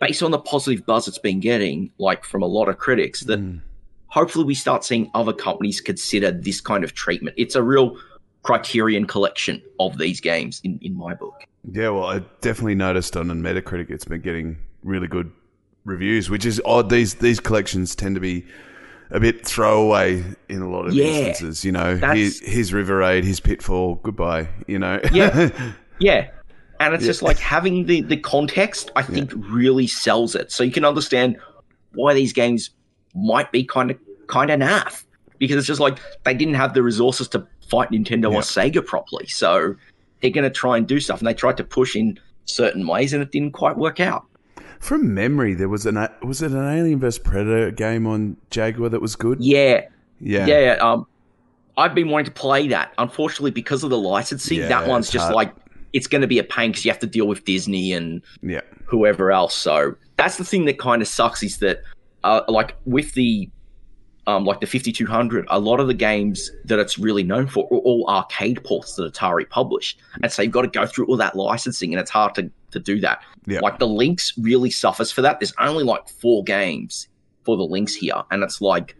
based 0.00 0.22
on 0.22 0.30
the 0.30 0.38
positive 0.38 0.84
buzz 0.86 1.08
it's 1.08 1.18
been 1.18 1.40
getting, 1.40 1.90
like 1.98 2.24
from 2.24 2.42
a 2.42 2.46
lot 2.46 2.68
of 2.68 2.78
critics, 2.78 3.20
that 3.22 3.40
Mm. 3.40 3.60
hopefully 4.06 4.44
we 4.44 4.54
start 4.54 4.84
seeing 4.84 5.10
other 5.14 5.32
companies 5.32 5.80
consider 5.80 6.30
this 6.30 6.60
kind 6.60 6.84
of 6.84 6.94
treatment. 6.94 7.34
It's 7.38 7.54
a 7.54 7.62
real 7.62 7.96
criterion 8.42 9.06
collection 9.06 9.60
of 9.80 9.98
these 9.98 10.20
games 10.20 10.60
in, 10.64 10.78
in 10.82 10.94
my 10.96 11.14
book. 11.14 11.42
Yeah, 11.70 11.90
well, 11.90 12.04
I 12.04 12.20
definitely 12.40 12.76
noticed 12.76 13.16
on 13.16 13.26
Metacritic 13.28 13.90
it's 13.90 14.04
been 14.04 14.20
getting 14.22 14.56
really 14.82 15.08
good 15.08 15.30
reviews, 15.84 16.30
which 16.30 16.46
is 16.46 16.60
odd. 16.64 16.88
These 16.88 17.14
these 17.16 17.40
collections 17.40 17.94
tend 17.94 18.14
to 18.14 18.20
be 18.20 18.46
a 19.10 19.18
bit 19.20 19.44
throwaway 19.46 20.22
in 20.48 20.62
a 20.62 20.70
lot 20.70 20.86
of 20.86 20.94
Yeah, 20.94 21.04
instances. 21.04 21.64
You 21.64 21.72
know, 21.72 21.96
his, 21.96 22.40
his 22.40 22.72
River 22.72 22.98
Raid, 22.98 23.24
his 23.24 23.40
Pitfall, 23.40 23.96
goodbye. 24.02 24.48
You 24.66 24.78
know, 24.78 25.00
Yeah. 25.12 25.50
Yeah. 26.00 26.28
And 26.80 26.94
it's 26.94 27.04
just 27.04 27.22
like 27.22 27.38
having 27.38 27.86
the, 27.86 28.02
the 28.02 28.16
context, 28.16 28.90
I 28.96 29.02
think, 29.02 29.32
really 29.34 29.86
sells 29.86 30.34
it. 30.34 30.52
So 30.52 30.62
you 30.62 30.70
can 30.70 30.84
understand 30.84 31.36
why 31.94 32.14
these 32.14 32.32
games 32.32 32.70
might 33.14 33.50
be 33.50 33.64
kind 33.64 33.90
of 33.90 33.98
kind 34.28 34.50
of 34.50 34.60
naff. 34.60 35.04
Because 35.38 35.56
it's 35.56 35.66
just 35.66 35.80
like 35.80 35.98
they 36.24 36.34
didn't 36.34 36.54
have 36.54 36.74
the 36.74 36.82
resources 36.82 37.28
to 37.28 37.46
fight 37.68 37.90
Nintendo 37.90 38.30
Yeah. 38.32 38.38
or 38.38 38.42
Sega 38.42 38.84
properly. 38.84 39.26
So 39.26 39.74
they're 40.20 40.30
gonna 40.30 40.50
try 40.50 40.76
and 40.76 40.86
do 40.86 41.00
stuff. 41.00 41.18
And 41.20 41.26
they 41.28 41.34
tried 41.34 41.56
to 41.58 41.64
push 41.64 41.94
in 41.96 42.18
certain 42.44 42.86
ways 42.86 43.12
and 43.12 43.22
it 43.22 43.30
didn't 43.32 43.52
quite 43.52 43.76
work 43.76 44.00
out. 44.00 44.24
From 44.80 45.12
memory, 45.14 45.54
there 45.54 45.68
was 45.68 45.84
an 45.86 45.96
was 46.22 46.42
it 46.42 46.52
an 46.52 46.64
Alien 46.64 47.00
vs 47.00 47.18
Predator 47.18 47.70
game 47.72 48.06
on 48.06 48.36
Jaguar 48.50 48.88
that 48.90 49.00
was 49.02 49.16
good? 49.16 49.38
Yeah. 49.42 49.82
Yeah, 50.20 50.46
Yeah. 50.46 50.58
yeah, 50.60 50.72
um 50.80 51.06
I've 51.76 51.94
been 51.94 52.08
wanting 52.08 52.26
to 52.26 52.32
play 52.32 52.66
that. 52.68 52.92
Unfortunately, 52.98 53.52
because 53.52 53.84
of 53.84 53.90
the 53.90 53.98
licensing, 53.98 54.58
Yeah, 54.58 54.68
that 54.68 54.88
one's 54.88 55.10
just 55.10 55.24
hard. 55.24 55.34
like 55.36 55.54
it's 55.98 56.06
gonna 56.06 56.28
be 56.28 56.38
a 56.38 56.44
pain 56.44 56.70
because 56.70 56.84
you 56.84 56.92
have 56.92 57.00
to 57.00 57.08
deal 57.08 57.26
with 57.26 57.44
Disney 57.44 57.92
and 57.92 58.22
yeah, 58.40 58.60
whoever 58.86 59.32
else. 59.32 59.52
So 59.52 59.96
that's 60.16 60.36
the 60.36 60.44
thing 60.44 60.64
that 60.66 60.78
kind 60.78 61.02
of 61.02 61.08
sucks 61.08 61.42
is 61.42 61.58
that, 61.58 61.82
uh, 62.22 62.42
like 62.46 62.76
with 62.84 63.14
the, 63.14 63.50
um, 64.28 64.44
like 64.44 64.60
the 64.60 64.66
5200, 64.66 65.44
a 65.50 65.58
lot 65.58 65.80
of 65.80 65.88
the 65.88 65.94
games 65.94 66.52
that 66.66 66.78
it's 66.78 67.00
really 67.00 67.24
known 67.24 67.48
for 67.48 67.64
are 67.64 67.78
all 67.78 68.08
arcade 68.08 68.62
ports 68.62 68.94
that 68.94 69.12
Atari 69.12 69.50
published, 69.50 69.98
and 70.22 70.30
so 70.30 70.42
you've 70.42 70.52
got 70.52 70.62
to 70.62 70.68
go 70.68 70.86
through 70.86 71.06
all 71.06 71.16
that 71.16 71.34
licensing, 71.34 71.92
and 71.92 72.00
it's 72.00 72.12
hard 72.12 72.36
to 72.36 72.48
to 72.70 72.78
do 72.78 73.00
that. 73.00 73.20
Yeah. 73.46 73.58
Like 73.58 73.80
the 73.80 73.88
Lynx 73.88 74.32
really 74.38 74.70
suffers 74.70 75.10
for 75.10 75.22
that. 75.22 75.40
There's 75.40 75.54
only 75.58 75.82
like 75.82 76.08
four 76.08 76.44
games 76.44 77.08
for 77.42 77.56
the 77.56 77.64
Lynx 77.64 77.92
here, 77.94 78.22
and 78.30 78.44
it's 78.44 78.60
like. 78.60 78.94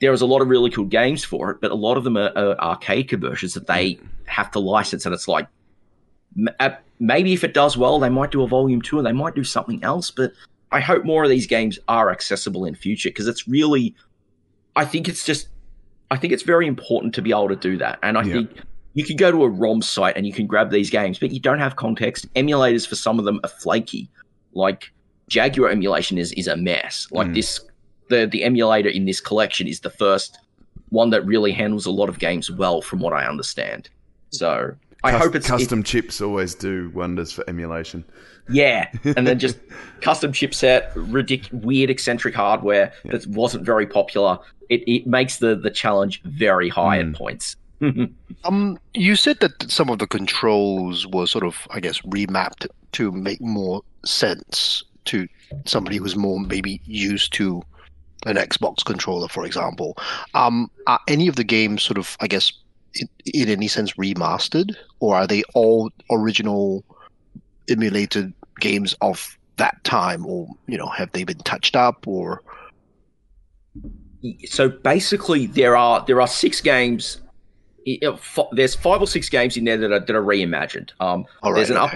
There 0.00 0.12
is 0.12 0.20
a 0.20 0.26
lot 0.26 0.42
of 0.42 0.48
really 0.48 0.70
cool 0.70 0.84
games 0.84 1.24
for 1.24 1.50
it, 1.50 1.60
but 1.60 1.70
a 1.70 1.74
lot 1.74 1.96
of 1.96 2.04
them 2.04 2.16
are, 2.16 2.30
are 2.36 2.58
arcade 2.60 3.08
conversions 3.08 3.54
that 3.54 3.66
they 3.66 3.98
have 4.26 4.50
to 4.52 4.60
license, 4.60 5.04
and 5.06 5.14
it's 5.14 5.26
like 5.26 5.48
uh, 6.60 6.70
maybe 7.00 7.32
if 7.32 7.42
it 7.42 7.54
does 7.54 7.76
well, 7.76 7.98
they 7.98 8.08
might 8.08 8.30
do 8.30 8.42
a 8.42 8.48
volume 8.48 8.80
two, 8.80 8.98
and 8.98 9.06
they 9.06 9.12
might 9.12 9.34
do 9.34 9.44
something 9.44 9.82
else. 9.82 10.10
But 10.10 10.32
I 10.70 10.80
hope 10.80 11.04
more 11.04 11.24
of 11.24 11.30
these 11.30 11.46
games 11.46 11.78
are 11.88 12.10
accessible 12.10 12.64
in 12.64 12.74
future 12.74 13.08
because 13.08 13.26
it's 13.26 13.48
really, 13.48 13.94
I 14.76 14.84
think 14.84 15.08
it's 15.08 15.24
just, 15.24 15.48
I 16.10 16.16
think 16.16 16.32
it's 16.32 16.42
very 16.42 16.66
important 16.66 17.14
to 17.16 17.22
be 17.22 17.30
able 17.30 17.48
to 17.48 17.56
do 17.56 17.76
that. 17.78 17.98
And 18.02 18.16
I 18.18 18.22
Yeah. 18.22 18.32
think 18.34 18.50
you 18.94 19.04
can 19.04 19.16
go 19.16 19.32
to 19.32 19.44
a 19.44 19.48
ROM 19.48 19.82
site 19.82 20.16
and 20.16 20.26
you 20.26 20.32
can 20.32 20.46
grab 20.46 20.70
these 20.70 20.90
games, 20.90 21.18
but 21.18 21.30
you 21.32 21.40
don't 21.40 21.58
have 21.58 21.76
context. 21.76 22.32
Emulators 22.34 22.86
for 22.86 22.94
some 22.94 23.18
of 23.18 23.24
them 23.24 23.40
are 23.44 23.48
flaky. 23.50 24.08
Like 24.52 24.92
Jaguar 25.28 25.70
emulation 25.70 26.18
is 26.18 26.32
is 26.32 26.46
a 26.46 26.56
mess. 26.56 27.08
Like 27.10 27.28
Mm. 27.28 27.34
this, 27.34 27.60
the 28.08 28.26
the 28.26 28.44
emulator 28.44 28.88
in 28.88 29.04
this 29.04 29.20
collection 29.20 29.66
is 29.68 29.80
the 29.80 29.90
first 29.90 30.38
one 30.90 31.10
that 31.10 31.24
really 31.26 31.52
handles 31.52 31.86
a 31.86 31.90
lot 31.90 32.08
of 32.08 32.18
games 32.18 32.50
well, 32.50 32.80
from 32.82 33.00
what 33.00 33.12
I 33.12 33.26
understand. 33.26 33.88
So. 34.30 34.74
I 35.04 35.12
Cus- 35.12 35.22
hope 35.22 35.34
it's 35.36 35.46
it- 35.46 35.50
custom 35.50 35.82
chips 35.84 36.20
always 36.20 36.56
do 36.56 36.90
wonders 36.92 37.30
for 37.30 37.44
emulation. 37.48 38.04
yeah, 38.50 38.90
and 39.04 39.28
then 39.28 39.38
just 39.38 39.56
custom 40.00 40.32
chipset, 40.32 40.92
ridic- 40.94 41.52
weird 41.52 41.88
eccentric 41.88 42.34
hardware 42.34 42.92
that 43.04 43.24
wasn't 43.28 43.64
very 43.64 43.86
popular. 43.86 44.38
It, 44.70 44.82
it 44.88 45.06
makes 45.06 45.38
the 45.38 45.54
the 45.54 45.70
challenge 45.70 46.20
very 46.24 46.68
high 46.68 46.98
Mm. 46.98 47.10
at 47.10 47.14
points. 47.16 47.56
Um, 48.44 48.78
you 48.94 49.14
said 49.16 49.38
that 49.40 49.70
some 49.70 49.88
of 49.90 49.98
the 50.00 50.06
controls 50.06 51.06
were 51.06 51.26
sort 51.26 51.44
of, 51.44 51.66
I 51.70 51.80
guess, 51.80 52.00
remapped 52.02 52.66
to 52.92 53.10
make 53.12 53.40
more 53.40 53.82
sense 54.04 54.82
to 55.06 55.26
somebody 55.64 55.96
who's 55.98 56.14
more 56.16 56.38
maybe 56.40 56.80
used 56.84 57.32
to 57.34 57.62
an 58.26 58.36
Xbox 58.36 58.84
controller, 58.84 59.28
for 59.28 59.44
example. 59.44 59.96
Um, 60.34 60.70
are 60.86 61.00
any 61.08 61.28
of 61.28 61.36
the 61.36 61.44
games 61.44 61.82
sort 61.82 61.98
of, 61.98 62.16
I 62.20 62.26
guess, 62.26 62.52
in, 62.94 63.08
in 63.26 63.48
any 63.48 63.68
sense 63.68 63.92
remastered, 63.92 64.74
or 65.00 65.16
are 65.16 65.26
they 65.26 65.42
all 65.54 65.90
original 66.10 66.84
emulated 67.68 68.32
games 68.60 68.94
of 69.00 69.36
that 69.56 69.82
time, 69.84 70.26
or 70.26 70.48
you 70.66 70.78
know, 70.78 70.88
have 70.88 71.12
they 71.12 71.24
been 71.24 71.38
touched 71.38 71.76
up, 71.76 72.06
or 72.06 72.42
so 74.46 74.68
basically, 74.68 75.46
there 75.46 75.76
are 75.76 76.04
there 76.06 76.20
are 76.20 76.26
six 76.26 76.60
games. 76.60 77.20
There's 78.52 78.74
five 78.74 79.00
or 79.00 79.06
six 79.06 79.28
games 79.28 79.56
in 79.56 79.64
there 79.64 79.76
that 79.78 79.92
are 79.92 80.00
that 80.00 80.14
are 80.14 80.22
reimagined. 80.22 80.90
Um, 81.00 81.24
right? 81.42 81.54
there's 81.54 81.70
an 81.70 81.76
up, 81.76 81.90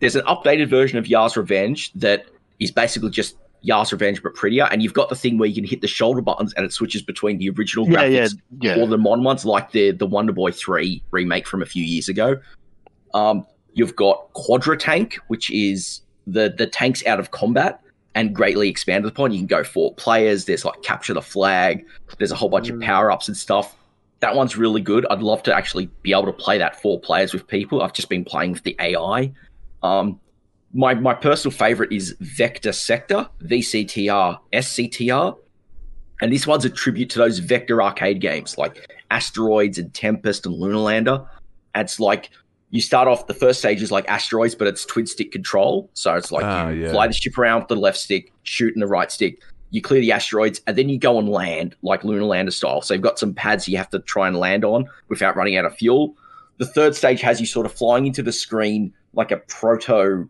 there's 0.00 0.16
an 0.16 0.24
updated 0.26 0.68
version 0.68 0.98
of 0.98 1.06
Yar's 1.06 1.36
Revenge 1.36 1.92
that 1.94 2.26
is 2.58 2.70
basically 2.70 3.10
just 3.10 3.36
Yar's 3.62 3.92
Revenge 3.92 4.22
but 4.22 4.34
prettier, 4.34 4.64
and 4.70 4.82
you've 4.82 4.94
got 4.94 5.08
the 5.08 5.14
thing 5.16 5.38
where 5.38 5.48
you 5.48 5.54
can 5.54 5.64
hit 5.64 5.80
the 5.80 5.86
shoulder 5.86 6.20
buttons 6.22 6.52
and 6.54 6.64
it 6.64 6.72
switches 6.72 7.02
between 7.02 7.38
the 7.38 7.50
original 7.50 7.88
yeah, 7.88 7.98
graphics 7.98 8.34
yeah, 8.60 8.76
yeah. 8.76 8.82
or 8.82 8.86
the 8.86 8.98
modern 8.98 9.24
ones 9.24 9.44
like 9.44 9.72
the 9.72 9.90
the 9.90 10.06
Wonder 10.06 10.32
Boy 10.32 10.50
3 10.52 11.02
remake 11.10 11.46
from 11.46 11.62
a 11.62 11.66
few 11.66 11.84
years 11.84 12.08
ago. 12.08 12.40
Um, 13.14 13.46
you've 13.74 13.96
got 13.96 14.32
Quadra 14.32 14.76
Tank, 14.76 15.18
which 15.28 15.50
is 15.50 16.00
the 16.26 16.54
the 16.56 16.66
tanks 16.66 17.04
out 17.06 17.20
of 17.20 17.30
combat 17.30 17.80
and 18.14 18.34
greatly 18.34 18.68
expanded 18.68 19.10
upon. 19.10 19.32
You 19.32 19.38
can 19.38 19.46
go 19.46 19.62
four 19.64 19.94
players. 19.94 20.44
There's 20.44 20.64
like 20.64 20.82
capture 20.82 21.14
the 21.14 21.22
flag. 21.22 21.84
There's 22.18 22.32
a 22.32 22.36
whole 22.36 22.48
bunch 22.48 22.68
of 22.68 22.76
Mm. 22.76 22.84
power 22.84 23.10
ups 23.10 23.28
and 23.28 23.36
stuff. 23.36 23.76
That 24.20 24.34
one's 24.36 24.56
really 24.56 24.80
good. 24.82 25.06
I'd 25.10 25.22
love 25.22 25.42
to 25.44 25.54
actually 25.54 25.88
be 26.02 26.12
able 26.12 26.26
to 26.26 26.32
play 26.32 26.58
that 26.58 26.80
four 26.80 27.00
players 27.00 27.32
with 27.32 27.46
people. 27.46 27.82
I've 27.82 27.92
just 27.92 28.08
been 28.08 28.24
playing 28.24 28.52
with 28.52 28.64
the 28.64 28.76
AI. 28.80 29.32
Um, 29.82 30.20
my 30.72 30.94
my 30.94 31.14
personal 31.14 31.56
favorite 31.56 31.92
is 31.92 32.14
Vector 32.20 32.72
Sector, 32.72 33.28
VCTR, 33.42 34.38
SCTR. 34.52 35.36
And 36.22 36.32
this 36.32 36.46
one's 36.46 36.64
a 36.64 36.70
tribute 36.70 37.10
to 37.10 37.18
those 37.18 37.38
Vector 37.38 37.82
arcade 37.82 38.20
games 38.20 38.58
like 38.58 38.90
Asteroids 39.10 39.78
and 39.78 39.92
Tempest 39.94 40.46
and 40.46 40.54
Lunar 40.54 40.76
Lander. 40.78 41.24
And 41.74 41.86
It's 41.86 41.98
like 41.98 42.30
you 42.70 42.80
start 42.80 43.08
off 43.08 43.26
the 43.26 43.34
first 43.34 43.58
stage 43.58 43.82
is 43.82 43.90
like 43.90 44.06
Asteroids, 44.08 44.54
but 44.54 44.68
it's 44.68 44.84
twin 44.84 45.06
stick 45.06 45.32
control. 45.32 45.90
So 45.94 46.14
it's 46.14 46.30
like 46.30 46.44
Ah, 46.44 46.68
you 46.68 46.84
yeah. 46.84 46.92
fly 46.92 47.06
the 47.06 47.14
ship 47.14 47.36
around 47.38 47.60
with 47.60 47.68
the 47.68 47.76
left 47.76 47.98
stick, 47.98 48.32
shoot 48.42 48.74
in 48.74 48.80
the 48.80 48.86
right 48.86 49.10
stick. 49.10 49.40
You 49.72 49.80
clear 49.80 50.00
the 50.00 50.10
asteroids, 50.12 50.60
and 50.66 50.76
then 50.76 50.88
you 50.88 50.98
go 50.98 51.16
on 51.16 51.26
land 51.28 51.76
like 51.82 52.02
Lunar 52.04 52.24
Lander 52.24 52.50
style. 52.50 52.82
So 52.82 52.92
you've 52.94 53.02
got 53.04 53.18
some 53.20 53.32
pads 53.32 53.68
you 53.68 53.76
have 53.76 53.88
to 53.90 54.00
try 54.00 54.26
and 54.28 54.36
land 54.36 54.64
on 54.64 54.86
without 55.08 55.36
running 55.36 55.56
out 55.56 55.64
of 55.64 55.74
fuel. 55.76 56.16
The 56.58 56.66
third 56.66 56.94
stage 56.96 57.20
has 57.20 57.40
you 57.40 57.46
sort 57.46 57.66
of 57.66 57.72
flying 57.72 58.04
into 58.06 58.22
the 58.22 58.32
screen 58.32 58.92
like 59.14 59.30
a 59.30 59.36
proto. 59.38 60.28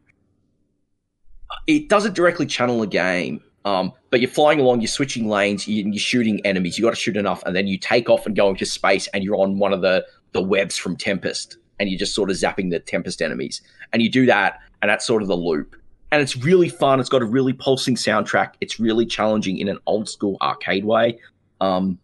It 1.67 1.89
doesn't 1.89 2.15
directly 2.15 2.47
channel 2.47 2.83
a 2.83 2.87
game, 2.87 3.43
um, 3.65 3.93
but 4.11 4.21
you're 4.21 4.31
flying 4.31 4.61
along, 4.61 4.81
you're 4.81 4.89
switching 4.89 5.29
lanes, 5.29 5.67
you- 5.69 5.85
you're 5.85 5.99
shooting 5.99 6.45
enemies. 6.45 6.79
You 6.79 6.85
got 6.85 6.91
to 6.91 6.97
shoot 6.97 7.17
enough, 7.17 7.43
and 7.45 7.55
then 7.55 7.67
you 7.67 7.79
take 7.79 8.09
off 8.09 8.27
and 8.27 8.35
go 8.37 8.49
into 8.49 8.65
space, 8.67 9.09
and 9.09 9.23
you're 9.25 9.37
on 9.37 9.59
one 9.59 9.73
of 9.73 9.83
the 9.83 10.05
the 10.33 10.41
webs 10.41 10.77
from 10.77 10.97
Tempest, 10.97 11.57
and 11.81 11.89
you're 11.89 11.99
just 11.99 12.15
sort 12.15 12.31
of 12.31 12.37
zapping 12.37 12.71
the 12.71 12.79
Tempest 12.79 13.21
enemies. 13.21 13.63
And 13.93 14.01
you 14.01 14.09
do 14.09 14.27
that, 14.27 14.61
and 14.81 14.89
that's 14.89 15.05
sort 15.05 15.23
of 15.23 15.29
the 15.29 15.37
loop. 15.37 15.75
And 16.13 16.23
it's 16.23 16.37
really 16.37 16.69
fun. 16.69 17.01
It's 17.01 17.09
got 17.09 17.23
a 17.23 17.25
really 17.27 17.53
pulsing 17.53 17.97
soundtrack. 17.97 18.55
It's 18.61 18.79
really 18.79 19.07
challenging 19.07 19.59
in 19.59 19.69
an 19.69 19.79
old 19.87 20.09
school 20.09 20.37
arcade 20.41 20.85
way. 20.85 21.19
Um, 21.61 21.99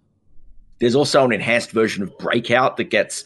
there's 0.81 0.95
also 0.95 1.25
an 1.25 1.33
enhanced 1.33 1.71
version 1.71 2.03
of 2.03 2.17
Breakout 2.19 2.77
that 2.79 2.91
gets 2.91 3.25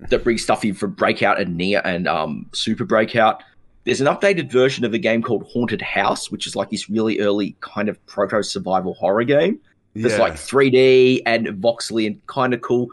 that 0.00 0.22
brings 0.24 0.42
stuff 0.42 0.64
in 0.64 0.74
from 0.74 0.92
Breakout 0.92 1.40
and 1.40 1.56
Near 1.56 1.82
and 1.84 2.06
um, 2.06 2.46
Super 2.52 2.84
Breakout. 2.84 3.42
There's 3.88 4.02
an 4.02 4.06
updated 4.06 4.52
version 4.52 4.84
of 4.84 4.92
a 4.92 4.98
game 4.98 5.22
called 5.22 5.44
Haunted 5.50 5.80
House, 5.80 6.30
which 6.30 6.46
is 6.46 6.54
like 6.54 6.68
this 6.68 6.90
really 6.90 7.20
early 7.20 7.56
kind 7.60 7.88
of 7.88 8.04
proto 8.04 8.42
survival 8.42 8.92
horror 8.92 9.24
game. 9.24 9.58
That's 9.94 10.12
Yeah. 10.14 10.20
like 10.20 10.34
3D 10.34 11.22
and 11.24 11.46
voxely 11.46 12.06
and 12.06 12.26
kind 12.26 12.52
of 12.52 12.60
cool. 12.60 12.88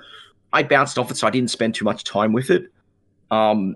I 0.53 0.63
bounced 0.63 0.97
off 0.97 1.11
it, 1.11 1.17
so 1.17 1.27
I 1.27 1.31
didn't 1.31 1.51
spend 1.51 1.75
too 1.75 1.83
much 1.83 2.05
time 2.05 2.31
with 2.31 2.49
it. 2.49 2.71
Um, 3.29 3.75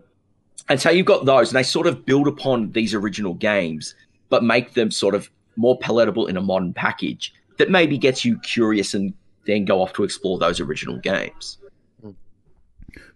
and 0.70 0.80
so 0.80 0.90
you've 0.92 1.08
got 1.08 1.26
those, 1.26 1.50
and 1.50 1.58
they 1.58 1.64
sort 1.64 1.88
of 1.88 2.06
build 2.06 2.26
upon 2.26 2.72
these 2.72 2.94
original 2.94 3.34
games, 3.34 3.96
but 4.30 4.42
make 4.42 4.74
them 4.76 4.90
sort 4.90 5.14
of 5.14 5.30
more 5.58 5.78
palatable 5.80 6.28
in 6.28 6.38
a 6.38 6.42
modern 6.42 6.72
package 6.74 7.34
that 7.58 7.70
maybe 7.70 7.98
gets 7.98 8.24
you 8.24 8.40
curious 8.40 8.94
and 8.94 9.14
then 9.46 9.66
go 9.66 9.82
off 9.82 9.92
to 9.92 10.06
explore 10.06 10.40
those 10.40 10.62
original 10.62 10.98
games. 11.00 11.58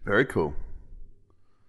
Very 0.04 0.26
cool. 0.26 0.54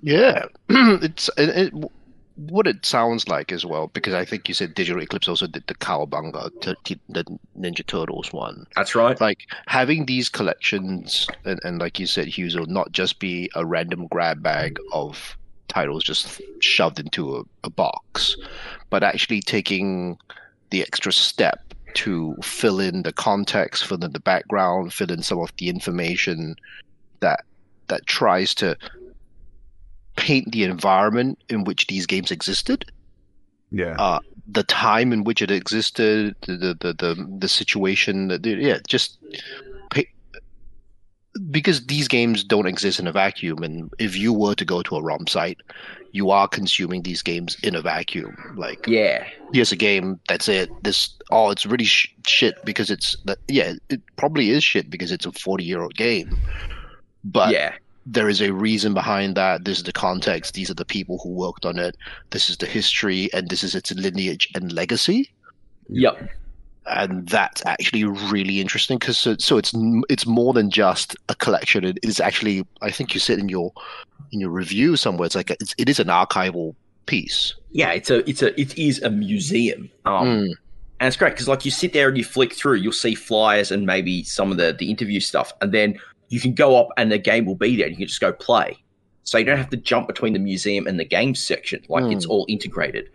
Yeah, 0.01 0.47
it's 0.69 1.31
it, 1.39 1.73
it, 1.73 1.91
what 2.37 2.67
it 2.67 2.85
sounds 2.85 3.29
like 3.29 3.53
as 3.53 3.65
well. 3.65 3.89
Because 3.89 4.15
I 4.15 4.25
think 4.25 4.49
you 4.49 4.55
said 4.55 4.75
Digital 4.75 5.03
Eclipse 5.03 5.29
also 5.29 5.47
did 5.47 5.67
the 5.67 5.75
Cowabunga, 5.75 6.51
the 7.09 7.39
Ninja 7.59 7.87
Turtles 7.87 8.33
one. 8.33 8.67
That's 8.75 8.95
right. 8.95 9.21
Like 9.21 9.47
having 9.67 10.07
these 10.07 10.29
collections, 10.29 11.27
and, 11.45 11.61
and 11.65 11.79
like 11.79 11.99
you 11.99 12.07
said, 12.07 12.27
Hughes, 12.27 12.57
will 12.57 12.67
not 12.67 12.93
just 12.93 13.19
be 13.19 13.51
a 13.55 13.65
random 13.65 14.07
grab 14.09 14.43
bag 14.43 14.79
of 14.93 15.37
titles 15.69 16.05
just 16.05 16.41
shoved 16.61 17.01
into 17.01 17.37
a, 17.37 17.43
a 17.65 17.71
box, 17.71 18.37
but 18.91 19.03
actually 19.03 19.41
taking 19.41 20.17
the 20.71 20.83
extra 20.83 21.13
step 21.13 21.61
to 21.95 22.37
fill 22.43 22.81
in 22.81 23.03
the 23.03 23.13
context, 23.13 23.87
fill 23.87 24.05
in 24.05 24.13
the 24.13 24.21
background, 24.21 24.93
fill 24.93 25.11
in 25.11 25.23
some 25.23 25.39
of 25.39 25.53
the 25.59 25.69
information 25.69 26.57
that 27.21 27.45
that 27.89 28.07
tries 28.07 28.55
to 28.55 28.77
paint 30.17 30.53
the 30.53 30.65
environment 30.65 31.39
in 31.49 31.65
which 31.65 31.87
these 31.87 32.07
games 32.07 32.31
existed, 32.31 32.91
Yeah. 33.71 33.97
uh, 33.99 34.21
the 34.47 34.63
time 34.65 35.13
in 35.13 35.25
which 35.25 35.41
it 35.43 35.51
existed, 35.51 36.35
the 36.47 36.77
the 36.81 36.93
the, 36.93 37.29
the 37.39 37.49
situation, 37.49 38.29
the, 38.29 38.41
yeah, 38.43 38.79
just 38.87 39.19
pay, 39.91 40.07
because 41.51 41.87
these 41.87 42.07
games 42.07 42.45
don't 42.45 42.67
exist 42.67 43.01
in 43.01 43.07
a 43.07 43.13
vacuum, 43.13 43.63
and 43.63 43.91
if 43.99 44.17
you 44.17 44.33
were 44.33 44.55
to 44.55 44.65
go 44.65 44.83
to 44.83 44.97
a 44.97 45.03
ROM 45.03 45.27
site, 45.27 45.59
you 46.13 46.31
are 46.31 46.47
consuming 46.47 47.03
these 47.03 47.23
games 47.23 47.57
in 47.65 47.75
a 47.75 47.81
vacuum. 47.83 48.37
Like, 48.57 48.87
Yeah. 48.87 49.27
here's 49.53 49.73
a 49.73 49.77
game, 49.77 50.21
that's 50.29 50.49
it. 50.49 50.71
This, 50.85 51.11
oh, 51.33 51.51
it's 51.51 51.67
really 51.67 51.87
sh- 51.87 52.15
shit 52.25 52.55
because 52.65 52.89
it's, 52.89 53.17
yeah, 53.49 53.73
it 53.89 54.01
probably 54.17 54.51
is 54.51 54.63
shit 54.63 54.91
because 54.91 55.11
it's 55.11 55.27
a 55.27 55.33
40 55.33 55.65
year 55.65 55.81
old 55.83 55.95
game. 55.97 56.39
But 57.25 57.51
yeah. 57.53 57.73
There 58.07 58.29
is 58.29 58.41
a 58.43 58.53
reason 58.53 58.95
behind 58.95 59.37
that. 59.37 59.65
This 59.65 59.79
is 59.79 59.85
the 59.85 59.93
context. 59.93 60.55
These 60.55 60.71
are 60.71 60.75
the 60.75 60.85
people 60.85 61.19
who 61.23 61.31
worked 61.31 61.65
on 61.65 61.79
it. 61.79 61.97
This 62.31 62.51
is 62.51 62.59
the 62.59 62.67
history, 62.67 63.31
and 63.33 63.49
this 63.49 63.65
is 63.65 63.75
its 63.75 63.93
lineage 63.95 64.49
and 64.55 64.73
legacy. 64.73 65.31
Yep. 65.89 66.29
And 66.87 67.27
that's 67.29 67.65
actually 67.65 68.05
really 68.05 68.61
interesting 68.61 68.99
because 68.99 69.17
so, 69.17 69.37
so 69.39 69.57
it's 69.57 69.73
it's 70.11 70.27
more 70.27 70.53
than 70.53 70.71
just 70.71 71.17
a 71.31 71.35
collection. 71.35 71.83
It 71.85 71.99
is 72.03 72.21
actually, 72.21 72.67
I 72.83 72.91
think 72.91 73.15
you 73.15 73.21
said 73.21 73.39
in 73.39 73.49
your 73.49 73.73
in 74.33 74.41
your 74.41 74.51
review 74.51 74.97
somewhere, 74.97 75.25
it's 75.25 75.35
like 75.35 75.51
a, 75.51 75.55
it's, 75.61 75.75
it 75.79 75.89
is 75.89 75.99
an 75.99 76.09
archival 76.09 76.75
piece. 77.07 77.55
Yeah, 77.71 77.93
it's 77.93 78.11
a 78.11 78.29
it's 78.29 78.43
a 78.43 78.61
it 78.61 78.77
is 78.77 79.03
a 79.03 79.09
museum. 79.09 79.91
Um 80.05 80.27
Mm. 80.27 80.51
and 81.01 81.09
it's 81.09 81.17
great 81.17 81.31
because 81.33 81.49
like 81.49 81.65
you 81.65 81.71
sit 81.71 81.95
there 81.95 82.09
and 82.09 82.19
you 82.19 82.25
flick 82.25 82.53
through, 82.53 82.77
you'll 82.77 82.93
see 82.93 83.15
flyers 83.15 83.71
and 83.71 83.87
maybe 83.87 84.23
some 84.23 84.51
of 84.51 84.59
the 84.59 84.75
the 84.79 84.91
interview 84.91 85.21
stuff, 85.21 85.55
and 85.63 85.73
then 85.73 85.99
you 86.35 86.41
can 86.41 86.53
go 86.53 86.77
up 86.81 86.89
and 86.97 87.13
the 87.13 87.19
game 87.19 87.45
will 87.47 87.55
be 87.55 87.77
there. 87.77 87.87
and 87.87 87.95
You 87.95 87.99
can 87.99 88.09
just 88.09 88.21
go 88.21 88.33
play, 88.33 88.77
so 89.23 89.39
you 89.39 89.45
don't 89.45 89.57
have 89.59 89.71
to 89.71 89.77
jump 89.77 90.09
between 90.09 90.33
the 90.33 90.41
museum 90.41 90.87
and 90.89 90.99
the 90.99 91.05
games 91.05 91.39
section. 91.39 91.81
Like 91.89 92.11
it's 92.13 92.25
Hmm. 92.25 92.31
all 92.33 92.45
integrated. 92.49 93.09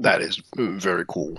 That 0.00 0.20
is 0.20 0.40
very 0.58 1.04
cool. 1.08 1.38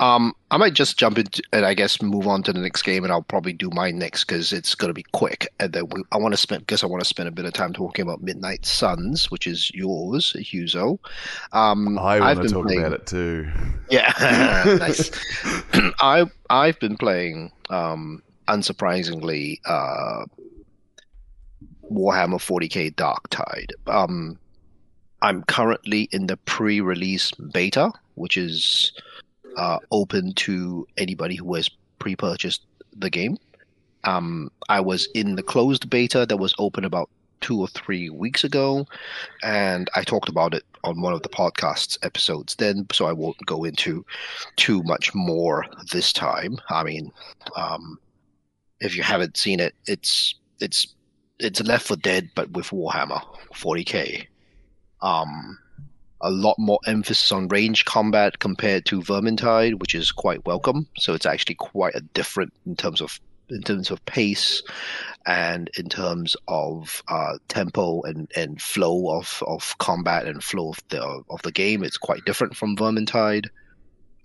Um, 0.00 0.34
I 0.50 0.58
might 0.58 0.74
just 0.74 0.98
jump 0.98 1.16
into 1.18 1.42
and 1.54 1.64
I 1.64 1.72
guess 1.72 2.02
move 2.02 2.26
on 2.28 2.42
to 2.42 2.52
the 2.52 2.60
next 2.60 2.82
game, 2.82 3.04
and 3.04 3.12
I'll 3.12 3.22
probably 3.22 3.54
do 3.54 3.70
mine 3.72 3.98
next 3.98 4.24
because 4.24 4.52
it's 4.52 4.74
going 4.74 4.90
to 4.90 4.94
be 4.94 5.04
quick. 5.12 5.48
And 5.58 5.72
then 5.72 5.88
we, 5.88 6.02
I 6.12 6.18
want 6.18 6.34
to 6.34 6.36
spend 6.36 6.60
because 6.60 6.84
I 6.84 6.86
want 6.88 7.00
to 7.02 7.08
spend 7.08 7.26
a 7.26 7.32
bit 7.32 7.46
of 7.46 7.54
time 7.54 7.72
talking 7.72 8.02
about 8.02 8.22
Midnight 8.22 8.66
Suns, 8.66 9.30
which 9.30 9.46
is 9.46 9.70
yours, 9.74 10.34
Huzo. 10.38 10.98
Um, 11.52 11.98
I 11.98 12.16
I've 12.20 12.36
want 12.36 12.36
to 12.36 12.42
been 12.42 12.52
talk 12.52 12.66
playing- 12.66 12.80
about 12.84 12.92
it 13.00 13.06
too. 13.06 13.48
Yeah, 13.90 14.12
nice. 14.78 15.10
I 16.00 16.26
I've 16.50 16.78
been 16.78 16.98
playing, 16.98 17.50
um, 17.70 18.22
unsurprisingly, 18.48 19.60
uh, 19.64 20.24
Warhammer 21.90 22.38
40k 22.38 22.94
Darktide. 22.94 23.72
Um, 23.86 24.38
I'm 25.22 25.42
currently 25.44 26.08
in 26.12 26.26
the 26.26 26.36
pre-release 26.38 27.30
beta, 27.32 27.90
which 28.14 28.36
is 28.36 28.92
uh, 29.56 29.78
open 29.90 30.32
to 30.34 30.86
anybody 30.96 31.36
who 31.36 31.54
has 31.54 31.70
pre-purchased 31.98 32.62
the 32.96 33.10
game. 33.10 33.38
Um, 34.04 34.50
I 34.68 34.80
was 34.80 35.08
in 35.14 35.36
the 35.36 35.42
closed 35.42 35.88
beta 35.90 36.26
that 36.26 36.36
was 36.36 36.54
open 36.58 36.84
about 36.84 37.10
two 37.40 37.60
or 37.60 37.68
three 37.68 38.08
weeks 38.08 38.44
ago, 38.44 38.86
and 39.42 39.90
I 39.94 40.02
talked 40.02 40.28
about 40.28 40.54
it 40.54 40.64
on 40.84 41.00
one 41.00 41.12
of 41.12 41.22
the 41.22 41.28
podcasts 41.28 41.98
episodes 42.02 42.54
then, 42.54 42.86
so 42.92 43.06
I 43.06 43.12
won't 43.12 43.44
go 43.46 43.64
into 43.64 44.04
too 44.56 44.82
much 44.84 45.14
more 45.14 45.66
this 45.92 46.12
time. 46.12 46.58
I 46.70 46.84
mean, 46.84 47.12
um, 47.56 47.98
if 48.80 48.96
you 48.96 49.02
haven't 49.02 49.36
seen 49.36 49.60
it, 49.60 49.74
it's 49.86 50.34
it's 50.60 50.94
it's 51.38 51.62
Left 51.62 51.86
4 51.86 51.96
Dead 51.98 52.30
but 52.34 52.50
with 52.52 52.70
Warhammer 52.70 53.20
40k. 53.54 54.26
Um, 55.02 55.58
a 56.22 56.30
lot 56.30 56.58
more 56.58 56.78
emphasis 56.86 57.30
on 57.30 57.48
range 57.48 57.84
combat 57.84 58.38
compared 58.38 58.86
to 58.86 59.02
Vermintide, 59.02 59.78
which 59.78 59.94
is 59.94 60.10
quite 60.10 60.44
welcome. 60.46 60.88
So 60.98 61.12
it's 61.12 61.26
actually 61.26 61.56
quite 61.56 61.94
a 61.94 62.00
different 62.00 62.52
in 62.64 62.74
terms 62.74 63.00
of 63.00 63.20
in 63.48 63.62
terms 63.62 63.90
of 63.90 64.04
pace 64.06 64.62
and 65.26 65.70
in 65.78 65.88
terms 65.88 66.36
of 66.48 67.02
uh, 67.08 67.38
tempo 67.48 68.02
and, 68.02 68.28
and 68.34 68.60
flow 68.60 69.16
of, 69.16 69.40
of 69.46 69.76
combat 69.78 70.26
and 70.26 70.42
flow 70.42 70.70
of 70.70 70.80
the 70.88 71.00
of 71.30 71.42
the 71.42 71.52
game. 71.52 71.84
It's 71.84 71.98
quite 71.98 72.24
different 72.24 72.56
from 72.56 72.76
Vermintide. 72.76 73.46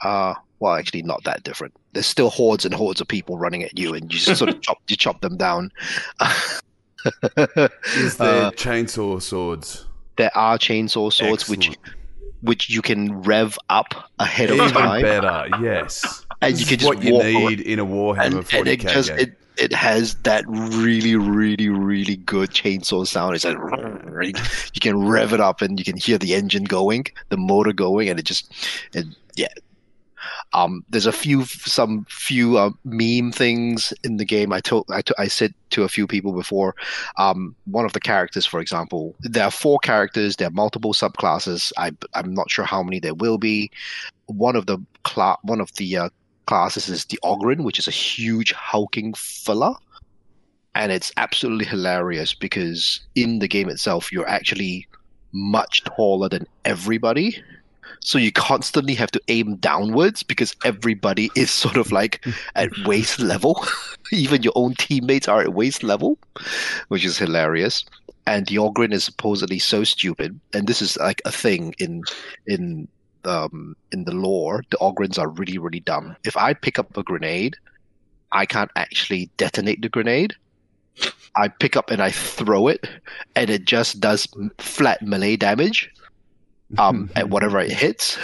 Uh, 0.02 0.34
well, 0.62 0.76
actually, 0.76 1.02
not 1.02 1.24
that 1.26 1.44
different. 1.44 1.74
There's 1.92 2.06
still 2.06 2.30
hordes 2.30 2.64
and 2.64 2.74
hordes 2.74 3.02
of 3.02 3.08
people 3.08 3.38
running 3.38 3.64
at 3.64 3.78
you, 3.78 3.94
and 3.94 4.04
you 4.14 4.20
just 4.20 4.38
sort 4.40 4.50
of 4.50 4.62
chop 4.66 4.78
you 4.88 4.96
chop 4.96 5.20
them 5.22 5.36
down. 5.36 5.72
Is 7.06 8.18
there 8.18 8.46
Uh, 8.46 8.52
chainsaw 8.52 9.22
swords? 9.22 9.86
there 10.18 10.32
are 10.38 10.58
chainsaw 10.58 11.12
swords 11.12 11.50
which 11.50 11.70
Excellent. 11.70 11.96
which 12.42 12.70
you 12.70 12.82
can 12.82 13.22
rev 13.24 13.58
up 13.70 14.12
ahead 14.20 14.50
of 14.52 14.58
Even 14.58 14.70
time, 14.72 15.02
better, 15.02 15.48
yes. 15.62 16.26
and 16.42 16.54
This 16.54 16.62
you 16.62 16.66
can 16.68 16.78
just 16.80 16.88
what 16.96 17.04
you 17.04 17.14
walk 17.14 17.24
need 17.24 17.62
in 17.62 17.80
a 17.80 17.86
Warhammer 17.86 18.20
and, 18.20 18.36
40k 18.36 18.60
and 18.60 18.68
it 18.68 18.88
just 18.88 19.10
game. 19.10 19.20
it, 19.20 19.38
it 19.58 19.74
has 19.74 20.16
that 20.24 20.44
really 20.48 21.16
really 21.16 21.70
really 21.70 22.18
good 22.18 22.50
chainsaw 22.52 23.08
sound 23.08 23.36
it's 23.36 23.46
like 23.46 23.58
you 24.76 24.80
can 24.82 24.98
rev 25.08 25.34
it 25.34 25.40
up 25.40 25.62
and 25.62 25.80
you 25.80 25.86
can 25.86 25.98
hear 25.98 26.18
the 26.20 26.34
engine 26.36 26.64
going 26.66 27.06
the 27.30 27.38
motor 27.38 27.74
going 27.74 28.10
and 28.10 28.20
it 28.20 28.24
just 28.26 28.52
it, 28.94 29.06
yeah 29.36 29.48
um 30.54 30.84
there's 30.90 31.06
a 31.06 31.12
few 31.12 31.46
some 31.46 32.06
few 32.10 32.58
uh, 32.58 32.72
meme 32.84 33.32
things 33.32 33.94
in 34.04 34.18
the 34.18 34.26
game 34.26 34.52
i 34.54 34.60
told 34.60 34.86
I, 35.18 35.28
said 35.28 35.54
to 35.72 35.84
a 35.84 35.90
few 35.90 36.08
people 36.08 36.34
before 36.34 36.76
um 37.18 37.56
one 37.66 37.86
of 37.86 37.94
the 37.94 38.00
characters 38.00 38.46
for 38.46 38.60
example 38.60 39.16
there 39.22 39.46
are 39.46 39.52
four 39.52 39.80
characters 39.80 40.36
there 40.36 40.48
are 40.48 40.52
multiple 40.52 40.94
subclasses 40.94 41.72
i 41.78 41.92
i'm 42.14 42.34
not 42.34 42.52
sure 42.52 42.66
how 42.66 42.84
many 42.84 43.00
there 43.00 43.16
will 43.16 43.38
be 43.38 43.72
one 44.28 44.56
of 44.56 44.66
the 44.66 44.78
one 45.44 45.62
of 45.62 45.74
the 45.76 45.98
uh, 45.98 46.10
classes 46.46 46.90
is 46.90 47.06
the 47.06 47.20
Ogryn, 47.24 47.64
which 47.64 47.80
is 47.80 47.88
a 47.88 47.92
huge 47.92 48.52
hulking 48.52 49.14
fella. 49.14 49.78
And 50.76 50.92
it's 50.92 51.12
absolutely 51.18 51.66
hilarious 51.66 52.34
because 52.34 53.00
in 53.16 53.40
the 53.40 53.48
game 53.48 53.70
itself, 53.70 54.12
you're 54.12 54.28
actually 54.28 54.88
much 55.32 55.84
taller 55.84 56.30
than 56.30 56.46
everybody. 56.66 57.42
So 58.00 58.18
you 58.18 58.32
constantly 58.32 58.94
have 58.96 59.12
to 59.12 59.22
aim 59.28 59.58
downwards 59.58 60.24
because 60.24 60.56
everybody 60.64 61.30
is 61.36 61.52
sort 61.64 61.78
of 61.78 61.92
like 61.92 62.26
at 62.56 62.70
waist 62.86 63.20
level. 63.20 63.66
Even 64.12 64.44
your 64.44 64.54
own 64.56 64.76
teammates 64.76 65.28
are 65.28 65.42
at 65.42 65.54
waist 65.54 65.84
level, 65.84 66.18
which 66.90 67.06
is 67.06 67.18
hilarious. 67.18 67.86
And 68.28 68.48
the 68.48 68.56
Ogryn 68.58 68.94
is 68.94 69.04
supposedly 69.04 69.58
so 69.58 69.84
stupid, 69.84 70.40
and 70.54 70.68
this 70.68 70.82
is 70.82 70.96
like 70.98 71.22
a 71.26 71.32
thing 71.32 71.74
in 71.80 72.04
in 72.46 72.88
um, 73.26 73.76
in 73.92 74.06
the 74.06 74.14
lore, 74.14 74.64
the 74.70 74.78
Ogryns 74.78 75.18
are 75.20 75.30
really, 75.30 75.58
really 75.58 75.80
dumb. 75.80 76.16
If 76.24 76.38
I 76.38 76.54
pick 76.54 76.80
up 76.80 76.96
a 76.98 77.04
grenade, 77.04 77.56
I 78.32 78.46
can't 78.46 78.72
actually 78.76 79.30
detonate 79.38 79.82
the 79.82 79.90
grenade. 79.90 80.36
I 81.36 81.48
pick 81.48 81.76
up 81.76 81.90
and 81.90 82.02
I 82.02 82.12
throw 82.12 82.68
it, 82.68 82.88
and 83.36 83.50
it 83.50 83.66
just 83.66 84.00
does 84.00 84.28
flat 84.60 85.02
melee 85.02 85.36
damage 85.36 85.90
um, 86.78 87.10
at 87.16 87.30
whatever 87.30 87.60
it 87.60 87.72
hits. 87.72 88.18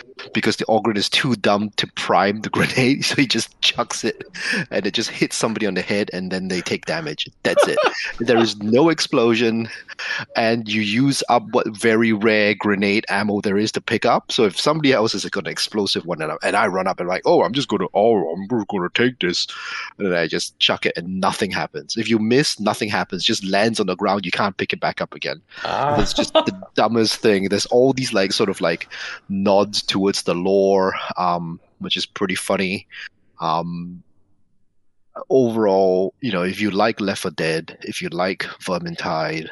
Because 0.32 0.56
the 0.56 0.64
Ogryn 0.66 0.96
is 0.96 1.08
too 1.08 1.34
dumb 1.36 1.70
to 1.76 1.86
prime 1.96 2.40
the 2.40 2.50
grenade, 2.54 3.04
so 3.04 3.16
he 3.16 3.26
just 3.26 3.60
chucks 3.60 4.04
it, 4.04 4.22
and 4.70 4.86
it 4.86 4.94
just 4.94 5.10
hits 5.10 5.36
somebody 5.36 5.66
on 5.66 5.74
the 5.74 5.82
head, 5.82 6.10
and 6.12 6.30
then 6.30 6.48
they 6.48 6.60
take 6.60 6.86
damage. 6.86 7.28
That's 7.42 7.66
it. 7.66 7.78
there 8.20 8.38
is 8.38 8.56
no 8.58 8.88
explosion, 8.88 9.68
and 10.36 10.68
you 10.68 10.82
use 10.82 11.22
up 11.28 11.42
what 11.50 11.66
very 11.76 12.12
rare 12.12 12.54
grenade 12.54 13.04
ammo 13.08 13.40
there 13.40 13.58
is 13.58 13.72
to 13.72 13.80
pick 13.80 14.04
up. 14.04 14.30
So 14.30 14.44
if 14.44 14.58
somebody 14.58 14.92
else 14.92 15.12
has 15.12 15.24
got 15.26 15.46
an 15.46 15.52
explosive 15.52 16.06
one, 16.06 16.22
and 16.22 16.32
I, 16.32 16.36
and 16.42 16.56
I 16.56 16.66
run 16.66 16.86
up 16.86 17.00
and 17.00 17.08
like, 17.08 17.22
oh, 17.24 17.42
I'm 17.42 17.52
just 17.52 17.68
gonna, 17.68 17.86
oh, 17.94 18.30
I'm 18.30 18.46
gonna 18.46 18.88
take 18.94 19.18
this, 19.20 19.46
and 19.98 20.06
then 20.06 20.18
I 20.18 20.26
just 20.26 20.58
chuck 20.58 20.86
it, 20.86 20.96
and 20.96 21.20
nothing 21.20 21.50
happens. 21.50 21.96
If 21.96 22.08
you 22.08 22.18
miss, 22.18 22.60
nothing 22.60 22.88
happens. 22.88 23.24
Just 23.24 23.44
lands 23.44 23.80
on 23.80 23.86
the 23.86 23.96
ground. 23.96 24.24
You 24.24 24.32
can't 24.32 24.56
pick 24.56 24.72
it 24.72 24.80
back 24.80 25.00
up 25.00 25.14
again. 25.14 25.40
Ah. 25.64 26.00
It's 26.00 26.12
just 26.12 26.32
the 26.34 26.66
dumbest 26.74 27.16
thing. 27.16 27.48
There's 27.48 27.66
all 27.66 27.92
these 27.92 28.12
like 28.12 28.32
sort 28.32 28.50
of 28.50 28.60
like 28.60 28.88
nods 29.28 29.82
towards 30.04 30.24
the 30.24 30.34
lore, 30.34 30.94
um, 31.16 31.58
which 31.78 31.96
is 31.96 32.04
pretty 32.04 32.34
funny. 32.34 32.86
Um, 33.40 34.02
overall, 35.30 36.12
you 36.20 36.30
know, 36.30 36.42
if 36.42 36.60
you 36.60 36.70
like 36.70 37.00
Left 37.00 37.22
4 37.22 37.30
Dead, 37.30 37.78
if 37.80 38.02
you 38.02 38.10
like 38.10 38.40
Vermintide, 38.60 39.48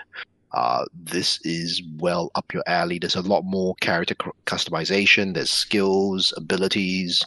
uh, 0.52 0.84
this 0.94 1.40
is 1.46 1.80
well 1.96 2.30
up 2.34 2.52
your 2.52 2.62
alley. 2.66 2.98
There's 2.98 3.16
a 3.16 3.22
lot 3.22 3.44
more 3.46 3.74
character 3.80 4.14
cu- 4.14 4.32
customization. 4.44 5.32
There's 5.32 5.48
skills, 5.48 6.34
abilities, 6.36 7.24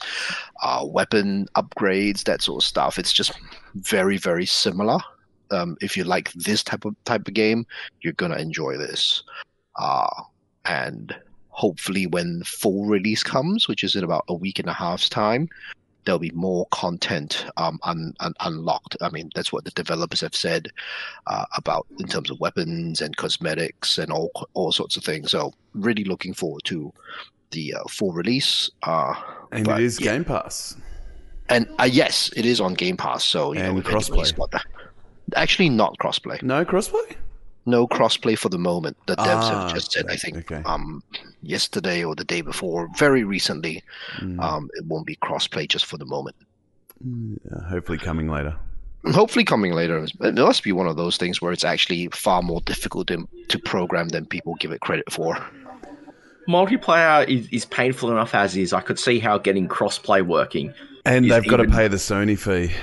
uh, 0.62 0.86
weapon 0.86 1.48
upgrades, 1.56 2.26
that 2.26 2.44
sort 2.44 2.62
of 2.62 2.68
stuff. 2.68 3.00
It's 3.00 3.12
just 3.14 3.32
very, 3.74 4.18
very 4.18 4.46
similar. 4.46 5.00
Um, 5.50 5.78
if 5.82 5.98
you 5.98 6.04
like 6.04 6.32
this 6.34 6.64
type 6.64 6.86
of 6.86 6.96
type 7.06 7.28
of 7.28 7.34
game, 7.34 7.66
you're 8.02 8.14
gonna 8.14 8.38
enjoy 8.38 8.78
this. 8.78 9.24
Uh, 9.78 10.22
and 10.66 11.16
hopefully, 11.56 12.06
when 12.06 12.44
full 12.44 12.86
release 12.86 13.24
comes, 13.24 13.68
which 13.68 13.84
is 13.84 13.96
in 13.96 14.04
about 14.04 14.26
a 14.28 14.34
week 14.34 14.60
and 14.60 14.70
a 14.70 14.74
half's 14.74 15.08
time, 15.10 15.48
there'll 16.04 16.20
be 16.20 16.32
more 16.32 16.68
content 16.72 17.46
um, 17.58 17.80
un- 17.84 18.14
un- 18.20 18.34
unlocked. 18.42 18.96
I 19.02 19.10
mean, 19.10 19.32
that's 19.34 19.52
what 19.54 19.64
the 19.64 19.72
developers 19.72 20.22
have 20.22 20.36
said 20.36 20.68
uh, 21.28 21.46
about 21.58 21.88
in 22.00 22.08
terms 22.08 22.30
of 22.30 22.40
weapons 22.40 23.02
and 23.02 23.16
cosmetics 23.18 23.98
and 23.98 24.12
all 24.12 24.30
all 24.54 24.72
sorts 24.72 24.98
of 24.98 25.04
things. 25.04 25.32
So, 25.32 25.54
really 25.74 26.04
looking 26.04 26.34
forward 26.34 26.64
to 26.66 26.94
the 27.52 27.74
uh, 27.74 27.84
full 27.90 28.12
release. 28.12 28.70
Uh, 28.84 29.14
And 29.52 29.66
but 29.66 29.80
it 29.80 29.86
is 29.86 30.00
yeah. 30.00 30.14
Game 30.14 30.26
Pass. 30.26 30.76
And 31.48 31.68
uh, 31.80 31.88
yes, 31.90 32.30
it 32.36 32.46
is 32.46 32.60
on 32.60 32.74
Game 32.74 32.98
Pass. 32.98 33.24
So 33.24 33.54
you 33.54 33.62
And 33.62 33.76
know, 33.78 33.82
crossplay. 33.82 34.60
Actually, 35.36 35.70
not 35.70 35.98
crossplay. 36.00 36.42
No 36.44 36.66
crossplay? 36.66 37.16
No 37.66 37.88
crossplay 37.88 38.38
for 38.38 38.50
the 38.50 38.58
moment. 38.60 38.96
The 39.08 39.16
devs 39.16 39.26
Ah, 39.26 39.64
have 39.68 39.74
just 39.74 39.92
said, 39.92 40.06
I 40.10 40.16
think, 40.18 40.38
okay. 40.38 40.62
um, 40.66 41.02
yesterday 41.42 42.04
or 42.04 42.16
the 42.16 42.24
day 42.24 42.42
before, 42.42 42.90
very 42.98 43.24
recently, 43.24 43.84
Mm, 44.20 44.40
um, 44.40 44.70
it 44.76 44.86
won't 44.86 45.06
be 45.08 45.16
crossplay 45.18 45.68
just 45.68 45.86
for 45.86 45.98
the 45.98 46.06
moment. 46.06 46.36
yeah, 47.04 47.68
hopefully 47.68 47.98
coming 47.98 48.30
later. 48.30 48.56
Hopefully, 49.14 49.46
coming 49.46 49.74
later. 49.74 50.04
It 50.22 50.34
must 50.36 50.64
be 50.64 50.72
one 50.72 50.88
of 50.88 50.96
those 50.98 51.18
things 51.18 51.40
where 51.40 51.52
it's 51.52 51.64
actually 51.64 52.08
far 52.08 52.42
more 52.42 52.62
difficult 52.62 53.06
to, 53.10 53.28
to 53.50 53.60
program 53.60 54.10
than 54.10 54.26
people 54.26 54.56
give 54.56 54.72
it 54.72 54.82
credit 54.82 55.12
for. 55.12 55.38
Multiplayer 56.48 57.28
is, 57.28 57.48
is 57.50 57.66
painful 57.66 58.12
enough 58.12 58.34
as 58.36 58.56
is. 58.56 58.74
I 58.74 58.82
could 58.82 59.00
see 59.00 59.20
how 59.20 59.38
getting 59.38 59.68
crossplay 59.68 60.26
working. 60.26 60.74
And 61.06 61.30
they've 61.30 61.46
got 61.48 61.58
to 61.58 61.66
pay 61.68 61.88
the 61.88 61.98
Sony 61.98 62.38
fee. 62.38 62.74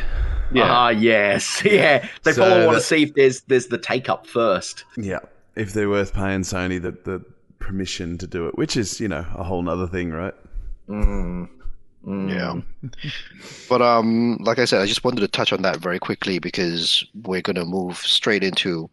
Ah, 0.56 0.90
yes, 0.90 1.62
yeah. 1.64 2.06
They 2.24 2.32
So 2.32 2.42
probably 2.46 2.66
want 2.66 2.78
to 2.78 2.84
see 2.84 3.04
if 3.04 3.14
there's 3.14 3.40
there's 3.42 3.66
the 3.66 3.78
take 3.78 4.08
up 4.08 4.26
first. 4.26 4.84
Yeah. 4.96 5.20
If 5.54 5.72
they're 5.72 5.88
worth 5.88 6.14
paying 6.14 6.40
Sony 6.40 6.80
the, 6.80 6.92
the 6.92 7.24
permission 7.58 8.18
to 8.18 8.26
do 8.26 8.48
it, 8.48 8.56
which 8.56 8.76
is, 8.76 9.00
you 9.00 9.08
know, 9.08 9.24
a 9.34 9.42
whole 9.42 9.62
nother 9.62 9.86
thing, 9.86 10.10
right? 10.10 10.34
Mm. 10.88 11.48
Mm. 12.06 12.30
Yeah. 12.30 12.90
But 13.68 13.82
um, 13.82 14.38
like 14.40 14.58
I 14.58 14.64
said, 14.64 14.80
I 14.80 14.86
just 14.86 15.04
wanted 15.04 15.20
to 15.20 15.28
touch 15.28 15.52
on 15.52 15.62
that 15.62 15.76
very 15.78 15.98
quickly 15.98 16.38
because 16.38 17.04
we're 17.24 17.42
going 17.42 17.56
to 17.56 17.64
move 17.64 17.98
straight 17.98 18.42
into 18.42 18.90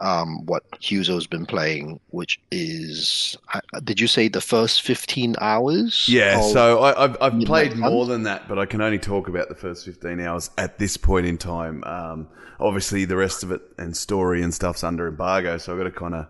um, 0.00 0.46
what 0.46 0.68
Huzo's 0.80 1.26
been 1.26 1.46
playing, 1.46 2.00
which 2.08 2.40
is, 2.50 3.36
did 3.84 4.00
you 4.00 4.06
say 4.06 4.28
the 4.28 4.40
first 4.40 4.82
15 4.82 5.36
hours? 5.40 6.06
Yeah, 6.08 6.40
so 6.40 6.80
I, 6.80 7.04
I've, 7.04 7.16
I've 7.20 7.40
played 7.42 7.76
more 7.76 8.06
than 8.06 8.22
that, 8.24 8.48
but 8.48 8.58
I 8.58 8.66
can 8.66 8.80
only 8.80 8.98
talk 8.98 9.28
about 9.28 9.48
the 9.48 9.54
first 9.54 9.84
15 9.84 10.20
hours 10.20 10.50
at 10.56 10.78
this 10.78 10.96
point 10.96 11.26
in 11.26 11.36
time. 11.36 11.84
Um, 11.84 12.28
obviously, 12.58 13.04
the 13.04 13.16
rest 13.16 13.42
of 13.42 13.52
it 13.52 13.60
and 13.76 13.94
story 13.94 14.42
and 14.42 14.54
stuff's 14.54 14.82
under 14.82 15.06
embargo, 15.06 15.58
so 15.58 15.72
I've 15.72 15.78
got 15.78 15.84
to 15.84 15.90
kind 15.90 16.14
of 16.14 16.26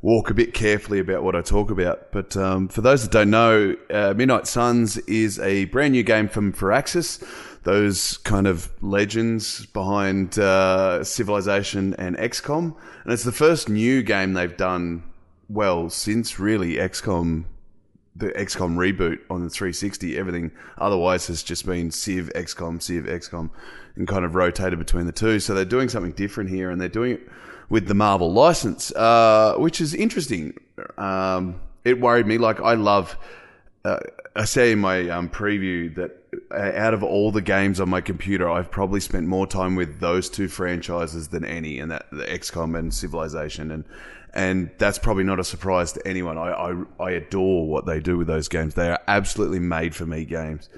walk 0.00 0.28
a 0.28 0.34
bit 0.34 0.52
carefully 0.52 0.98
about 0.98 1.22
what 1.22 1.34
I 1.34 1.40
talk 1.40 1.70
about. 1.70 2.12
But 2.12 2.36
um, 2.36 2.68
for 2.68 2.80
those 2.80 3.02
that 3.02 3.10
don't 3.10 3.30
know, 3.30 3.74
uh, 3.90 4.14
Midnight 4.14 4.46
Suns 4.46 4.98
is 4.98 5.38
a 5.38 5.64
brand 5.66 5.92
new 5.92 6.02
game 6.02 6.28
from 6.28 6.52
Firaxis, 6.52 7.22
those 7.64 8.18
kind 8.18 8.46
of 8.46 8.70
legends 8.82 9.66
behind 9.66 10.38
uh, 10.38 11.02
Civilization 11.02 11.94
and 11.94 12.16
XCOM. 12.16 12.76
And 13.04 13.12
it's 13.12 13.24
the 13.24 13.32
first 13.32 13.68
new 13.68 14.02
game 14.02 14.34
they've 14.34 14.56
done 14.56 15.02
well 15.48 15.90
since 15.90 16.38
really 16.38 16.74
XCOM 16.74 17.44
the 18.16 18.28
XCOM 18.30 18.76
reboot 18.76 19.18
on 19.28 19.42
the 19.42 19.50
360. 19.50 20.16
Everything 20.16 20.52
otherwise 20.78 21.26
has 21.26 21.42
just 21.42 21.66
been 21.66 21.90
Civ, 21.90 22.30
XCOM, 22.34 22.80
Civ, 22.80 23.04
XCOM, 23.04 23.50
and 23.96 24.06
kind 24.06 24.24
of 24.24 24.34
rotated 24.34 24.78
between 24.78 25.06
the 25.06 25.12
two. 25.12 25.40
So 25.40 25.54
they're 25.54 25.64
doing 25.64 25.88
something 25.88 26.12
different 26.12 26.50
here, 26.50 26.70
and 26.70 26.80
they're 26.80 26.88
doing 26.88 27.12
it 27.12 27.28
with 27.68 27.88
the 27.88 27.94
Marvel 27.94 28.32
license, 28.32 28.92
uh, 28.92 29.54
which 29.56 29.80
is 29.80 29.94
interesting. 29.94 30.56
Um, 30.96 31.60
it 31.84 32.00
worried 32.00 32.26
me. 32.26 32.38
Like 32.38 32.60
I 32.60 32.74
love. 32.74 33.16
Uh, 33.84 33.98
I 34.36 34.46
say 34.46 34.72
in 34.72 34.80
my 34.80 35.08
um, 35.10 35.28
preview 35.28 35.94
that 35.96 36.23
Uh, 36.50 36.72
out 36.74 36.94
of 36.94 37.02
all 37.02 37.30
the 37.30 37.42
games 37.42 37.80
on 37.80 37.88
my 37.88 38.00
computer, 38.00 38.48
I've 38.48 38.70
probably 38.70 39.00
spent 39.00 39.26
more 39.26 39.46
time 39.46 39.74
with 39.76 40.00
those 40.00 40.28
two 40.28 40.48
franchises 40.48 41.28
than 41.28 41.44
any, 41.44 41.78
and 41.78 41.90
that 41.90 42.06
the 42.10 42.24
XCOM 42.24 42.78
and 42.78 42.92
Civilization, 42.92 43.70
and 43.70 43.84
and 44.32 44.70
that's 44.78 44.98
probably 44.98 45.24
not 45.24 45.38
a 45.38 45.44
surprise 45.44 45.92
to 45.92 46.06
anyone. 46.06 46.38
I, 46.38 46.50
I 46.50 46.84
I 47.00 47.10
adore 47.12 47.68
what 47.68 47.86
they 47.86 48.00
do 48.00 48.16
with 48.16 48.26
those 48.26 48.48
games. 48.48 48.74
They 48.74 48.90
are 48.90 49.00
absolutely 49.06 49.60
made 49.60 49.94
for 49.94 50.06
me 50.06 50.24
games. 50.24 50.68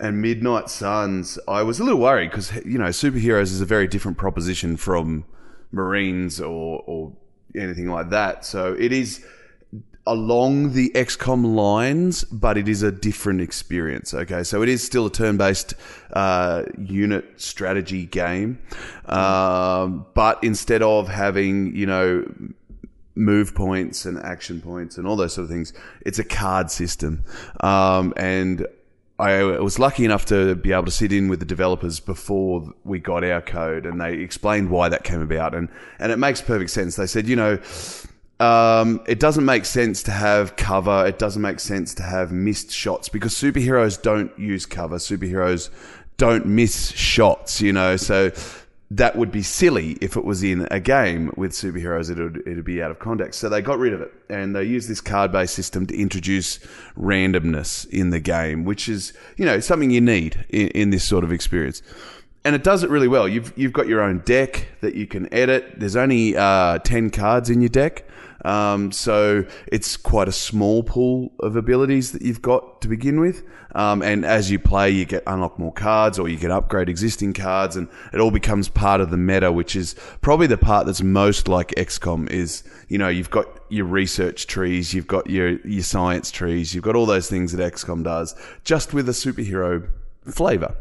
And 0.00 0.20
Midnight 0.20 0.70
Suns, 0.70 1.38
I 1.46 1.62
was 1.62 1.78
a 1.78 1.84
little 1.84 2.00
worried 2.00 2.30
because 2.30 2.54
you 2.64 2.78
know 2.78 2.88
superheroes 2.88 3.52
is 3.52 3.60
a 3.60 3.66
very 3.66 3.86
different 3.86 4.18
proposition 4.18 4.76
from 4.76 5.24
Marines 5.70 6.40
or 6.40 6.82
or 6.86 7.12
anything 7.54 7.88
like 7.88 8.10
that. 8.10 8.44
So 8.44 8.74
it 8.74 8.92
is 8.92 9.24
along 10.06 10.72
the 10.72 10.90
XCOM 10.90 11.54
lines, 11.54 12.24
but 12.24 12.58
it 12.58 12.68
is 12.68 12.82
a 12.82 12.92
different 12.92 13.40
experience. 13.40 14.12
Okay, 14.12 14.42
so 14.42 14.62
it 14.62 14.68
is 14.68 14.84
still 14.84 15.06
a 15.06 15.10
turn-based 15.10 15.74
uh, 16.12 16.64
unit 16.78 17.40
strategy 17.40 18.06
game, 18.06 18.58
um, 19.06 20.06
but 20.14 20.42
instead 20.44 20.82
of 20.82 21.08
having 21.08 21.74
you 21.74 21.86
know 21.86 22.24
move 23.16 23.54
points 23.54 24.04
and 24.04 24.18
action 24.18 24.60
points 24.60 24.98
and 24.98 25.06
all 25.06 25.16
those 25.16 25.34
sort 25.34 25.44
of 25.44 25.50
things, 25.50 25.72
it's 26.02 26.18
a 26.18 26.24
card 26.24 26.70
system, 26.70 27.24
um, 27.60 28.12
and. 28.16 28.66
I 29.16 29.44
was 29.44 29.78
lucky 29.78 30.04
enough 30.04 30.24
to 30.26 30.56
be 30.56 30.72
able 30.72 30.86
to 30.86 30.90
sit 30.90 31.12
in 31.12 31.28
with 31.28 31.38
the 31.38 31.46
developers 31.46 32.00
before 32.00 32.74
we 32.82 32.98
got 32.98 33.22
our 33.22 33.40
code, 33.40 33.86
and 33.86 34.00
they 34.00 34.14
explained 34.14 34.70
why 34.70 34.88
that 34.88 35.04
came 35.04 35.22
about, 35.22 35.54
and 35.54 35.68
and 36.00 36.10
it 36.10 36.18
makes 36.18 36.42
perfect 36.42 36.72
sense. 36.72 36.96
They 36.96 37.06
said, 37.06 37.28
you 37.28 37.36
know, 37.36 37.60
um, 38.40 39.00
it 39.06 39.20
doesn't 39.20 39.44
make 39.44 39.64
sense 39.64 40.02
to 40.04 40.10
have 40.10 40.56
cover. 40.56 41.06
It 41.06 41.18
doesn't 41.18 41.42
make 41.42 41.60
sense 41.60 41.94
to 41.94 42.02
have 42.02 42.32
missed 42.32 42.72
shots 42.72 43.08
because 43.08 43.32
superheroes 43.34 44.00
don't 44.00 44.36
use 44.38 44.66
cover. 44.66 44.96
Superheroes 44.96 45.70
don't 46.16 46.46
miss 46.46 46.90
shots, 46.92 47.60
you 47.60 47.72
know. 47.72 47.96
So 47.96 48.32
that 48.90 49.16
would 49.16 49.30
be 49.30 49.42
silly 49.42 49.92
if 50.00 50.16
it 50.16 50.24
was 50.24 50.42
in 50.42 50.66
a 50.70 50.80
game 50.80 51.32
with 51.36 51.52
superheroes. 51.52 52.10
It 52.10 52.18
would 52.18 52.42
it'd 52.46 52.64
be 52.64 52.82
out 52.82 52.90
of 52.90 52.98
context. 52.98 53.40
So 53.40 53.48
they 53.48 53.62
got 53.62 53.78
rid 53.78 53.92
of 53.92 54.00
it 54.00 54.12
and 54.28 54.54
they 54.54 54.64
used 54.64 54.88
this 54.88 55.00
card 55.00 55.30
based 55.30 55.54
system 55.54 55.86
to 55.86 55.96
introduce 55.96 56.58
randomness 56.96 57.88
in 57.88 58.10
the 58.10 58.20
game, 58.20 58.64
which 58.64 58.88
is 58.88 59.12
you 59.36 59.44
know 59.44 59.60
something 59.60 59.90
you 59.90 60.00
need 60.00 60.44
in, 60.48 60.68
in 60.68 60.90
this 60.90 61.04
sort 61.04 61.24
of 61.24 61.32
experience 61.32 61.82
and 62.44 62.54
it 62.54 62.62
does 62.62 62.82
it 62.82 62.90
really 62.90 63.08
well. 63.08 63.26
You've 63.26 63.52
you've 63.56 63.72
got 63.72 63.86
your 63.86 64.02
own 64.02 64.18
deck 64.20 64.68
that 64.80 64.94
you 64.94 65.06
can 65.06 65.32
edit. 65.32 65.74
There's 65.76 65.96
only 65.96 66.36
uh, 66.36 66.78
ten 66.78 67.10
cards 67.10 67.48
in 67.48 67.60
your 67.62 67.70
deck, 67.70 68.06
um, 68.44 68.92
so 68.92 69.46
it's 69.66 69.96
quite 69.96 70.28
a 70.28 70.32
small 70.32 70.82
pool 70.82 71.32
of 71.40 71.56
abilities 71.56 72.12
that 72.12 72.22
you've 72.22 72.42
got 72.42 72.82
to 72.82 72.88
begin 72.88 73.18
with. 73.18 73.42
Um, 73.74 74.02
and 74.02 74.24
as 74.24 74.50
you 74.50 74.58
play, 74.58 74.90
you 74.90 75.04
get 75.04 75.24
unlock 75.26 75.58
more 75.58 75.72
cards, 75.72 76.18
or 76.18 76.28
you 76.28 76.36
can 76.36 76.50
upgrade 76.50 76.88
existing 76.88 77.32
cards, 77.32 77.76
and 77.76 77.88
it 78.12 78.20
all 78.20 78.30
becomes 78.30 78.68
part 78.68 79.00
of 79.00 79.10
the 79.10 79.16
meta, 79.16 79.50
which 79.50 79.74
is 79.74 79.96
probably 80.20 80.46
the 80.46 80.58
part 80.58 80.86
that's 80.86 81.02
most 81.02 81.48
like 81.48 81.68
XCOM. 81.76 82.30
Is 82.30 82.62
you 82.88 82.98
know 82.98 83.08
you've 83.08 83.30
got 83.30 83.48
your 83.70 83.86
research 83.86 84.46
trees, 84.46 84.92
you've 84.92 85.06
got 85.06 85.30
your 85.30 85.58
your 85.66 85.82
science 85.82 86.30
trees, 86.30 86.74
you've 86.74 86.84
got 86.84 86.94
all 86.94 87.06
those 87.06 87.28
things 87.30 87.52
that 87.52 87.72
XCOM 87.72 88.04
does, 88.04 88.34
just 88.64 88.92
with 88.92 89.08
a 89.08 89.12
superhero 89.12 89.88
flavor. 90.30 90.76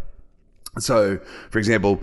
So, 0.80 1.20
for 1.50 1.60
example, 1.60 2.02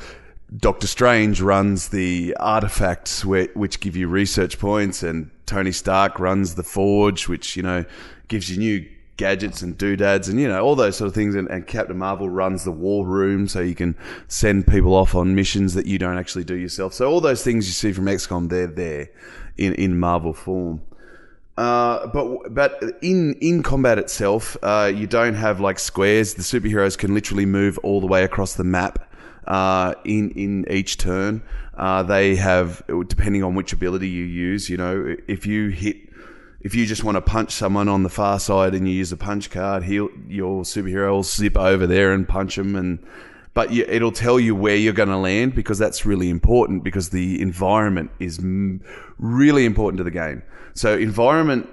Doctor 0.57 0.87
Strange 0.87 1.41
runs 1.41 1.89
the 1.89 2.37
artifacts 2.41 3.25
where, 3.25 3.49
which 3.55 3.81
give 3.81 3.97
you 3.97 4.09
research 4.09 4.59
points, 4.59 5.03
and 5.03 5.31
Tony 5.47 5.73
Stark 5.73 6.19
runs 6.19 6.57
the 6.57 6.63
Forge, 6.63 7.29
which 7.29 7.57
you 7.57 7.63
know 7.63 7.85
gives 8.29 8.51
you 8.51 8.59
new 8.59 8.89
gadgets 9.17 9.63
and 9.63 9.77
doodads, 9.79 10.29
and 10.29 10.41
you 10.41 10.49
know 10.49 10.65
all 10.65 10.75
those 10.75 10.97
sort 10.97 11.07
of 11.07 11.15
things. 11.15 11.37
And, 11.37 11.49
and 11.49 11.67
Captain 11.67 11.99
Marvel 11.99 12.29
runs 12.29 12.65
the 12.65 12.73
War 12.73 13.07
Room, 13.07 13.47
so 13.47 13.61
you 13.61 13.77
can 13.77 13.97
send 14.27 14.67
people 14.67 14.95
off 14.95 15.15
on 15.15 15.35
missions 15.37 15.75
that 15.75 15.87
you 15.87 15.99
don't 15.99 16.19
actually 16.19 16.45
do 16.45 16.57
yourself. 16.57 16.95
So 16.95 17.09
all 17.09 17.21
those 17.21 17.45
things 17.45 17.67
you 17.67 17.73
see 17.73 17.93
from 17.93 18.07
XCOM, 18.07 18.49
they're 18.49 18.67
there 18.67 19.09
in 19.57 19.75
in 19.75 20.01
Marvel 20.01 20.33
form. 20.33 20.83
Uh, 21.61 22.07
but 22.07 22.55
but 22.55 22.83
in 23.03 23.35
in 23.35 23.62
combat 23.62 23.99
itself, 23.99 24.57
uh, 24.62 24.90
you 24.94 25.07
don't 25.07 25.35
have 25.35 25.61
like 25.61 25.79
squares. 25.79 26.33
The 26.33 26.42
superheroes 26.42 26.96
can 26.96 27.12
literally 27.12 27.44
move 27.44 27.77
all 27.83 28.01
the 28.01 28.07
way 28.07 28.25
across 28.25 28.55
the 28.55 28.64
map 28.64 29.07
uh, 29.46 29.92
in 30.07 30.31
in 30.31 30.64
each 30.70 30.96
turn. 30.96 31.42
Uh, 31.77 32.03
they 32.03 32.37
have 32.37 32.83
depending 33.09 33.44
on 33.44 33.55
which 33.55 33.75
ability 33.75 34.09
you 34.09 34.25
use. 34.25 34.70
You 34.70 34.79
know, 34.79 35.16
if 35.29 35.44
you 35.46 35.68
hit. 35.68 35.96
If 36.62 36.75
you 36.75 36.85
just 36.85 37.05
want 37.05 37.16
to 37.16 37.23
punch 37.23 37.53
someone 37.53 37.88
on 37.88 38.03
the 38.03 38.11
far 38.11 38.38
side 38.38 38.75
and 38.75 38.87
you 38.87 38.94
use 38.94 39.12
a 39.12 39.16
punch 39.16 39.49
card, 39.51 39.83
he'll, 39.83 40.11
your 40.29 40.62
superhero 40.62 41.11
will 41.12 41.23
zip 41.23 41.57
over 41.57 41.87
there 41.87 42.12
and 42.12 42.29
punch 42.29 42.59
him, 42.59 42.77
and 42.77 42.99
but 43.55 43.73
you, 43.73 43.85
it'll 43.89 44.13
tell 44.13 44.39
you 44.39 44.55
where 44.55 44.77
you're 44.77 44.93
going 44.93 45.09
to 45.09 45.17
land 45.17 45.55
because 45.55 45.79
that's 45.79 46.07
really 46.07 46.31
important 46.31 46.85
because 46.85 47.11
the 47.11 47.41
environment 47.41 48.11
is 48.21 48.39
m- 48.39 48.83
really 49.19 49.65
important 49.65 49.99
to 49.99 50.05
the 50.05 50.11
game. 50.11 50.43
So 50.75 50.97
environment, 50.97 51.69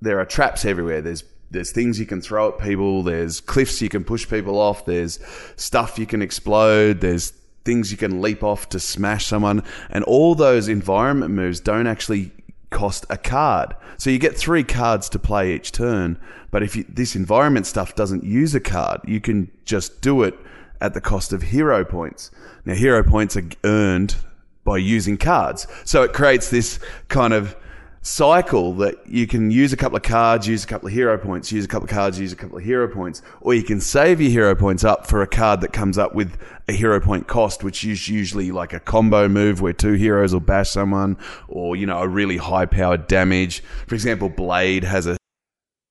there 0.00 0.18
are 0.18 0.24
traps 0.24 0.64
everywhere. 0.64 1.00
There's 1.02 1.24
there's 1.50 1.72
things 1.72 1.98
you 1.98 2.06
can 2.06 2.20
throw 2.20 2.48
at 2.50 2.58
people. 2.58 3.02
There's 3.02 3.40
cliffs 3.40 3.82
you 3.82 3.88
can 3.88 4.04
push 4.04 4.28
people 4.28 4.58
off. 4.60 4.84
There's 4.84 5.18
stuff 5.56 5.98
you 5.98 6.06
can 6.06 6.22
explode. 6.22 7.00
There's 7.00 7.32
things 7.64 7.90
you 7.90 7.96
can 7.96 8.22
leap 8.22 8.44
off 8.44 8.68
to 8.68 8.78
smash 8.78 9.26
someone. 9.26 9.64
And 9.90 10.04
all 10.04 10.36
those 10.36 10.68
environment 10.68 11.32
moves 11.32 11.58
don't 11.58 11.88
actually 11.88 12.30
cost 12.70 13.04
a 13.10 13.16
card. 13.16 13.74
So 13.98 14.10
you 14.10 14.18
get 14.18 14.36
three 14.36 14.62
cards 14.62 15.08
to 15.10 15.18
play 15.18 15.54
each 15.54 15.72
turn. 15.72 16.20
But 16.52 16.62
if 16.62 16.76
you, 16.76 16.84
this 16.88 17.16
environment 17.16 17.66
stuff 17.66 17.96
doesn't 17.96 18.22
use 18.22 18.54
a 18.54 18.60
card, 18.60 19.00
you 19.04 19.20
can 19.20 19.50
just 19.64 20.00
do 20.00 20.22
it 20.22 20.38
at 20.80 20.94
the 20.94 21.00
cost 21.00 21.32
of 21.32 21.42
hero 21.42 21.84
points. 21.84 22.30
Now, 22.64 22.74
hero 22.74 23.02
points 23.02 23.36
are 23.36 23.48
earned 23.64 24.16
by 24.64 24.78
using 24.78 25.16
cards. 25.16 25.66
So 25.84 26.02
it 26.02 26.12
creates 26.12 26.50
this 26.50 26.78
kind 27.08 27.32
of 27.32 27.56
cycle 28.02 28.72
that 28.72 28.94
you 29.06 29.26
can 29.26 29.50
use 29.50 29.72
a 29.72 29.76
couple 29.76 29.96
of 29.96 30.02
cards, 30.02 30.48
use 30.48 30.64
a 30.64 30.66
couple 30.66 30.88
of 30.88 30.94
hero 30.94 31.18
points, 31.18 31.52
use 31.52 31.64
a 31.64 31.68
couple 31.68 31.84
of 31.84 31.90
cards, 31.90 32.18
use 32.18 32.32
a 32.32 32.36
couple 32.36 32.56
of 32.56 32.64
hero 32.64 32.88
points, 32.88 33.20
or 33.42 33.52
you 33.52 33.62
can 33.62 33.80
save 33.80 34.20
your 34.20 34.30
hero 34.30 34.54
points 34.54 34.84
up 34.84 35.06
for 35.06 35.22
a 35.22 35.26
card 35.26 35.60
that 35.60 35.72
comes 35.72 35.98
up 35.98 36.14
with 36.14 36.38
a 36.68 36.72
hero 36.72 36.98
point 37.00 37.26
cost, 37.26 37.62
which 37.62 37.84
is 37.84 38.08
usually 38.08 38.50
like 38.50 38.72
a 38.72 38.80
combo 38.80 39.28
move 39.28 39.60
where 39.60 39.72
two 39.72 39.92
heroes 39.92 40.32
will 40.32 40.40
bash 40.40 40.70
someone, 40.70 41.18
or 41.48 41.76
you 41.76 41.86
know 41.86 41.98
a 41.98 42.08
really 42.08 42.38
high 42.38 42.66
powered 42.66 43.06
damage. 43.06 43.62
For 43.86 43.94
example, 43.94 44.28
Blade 44.28 44.84
has 44.84 45.06
a 45.06 45.16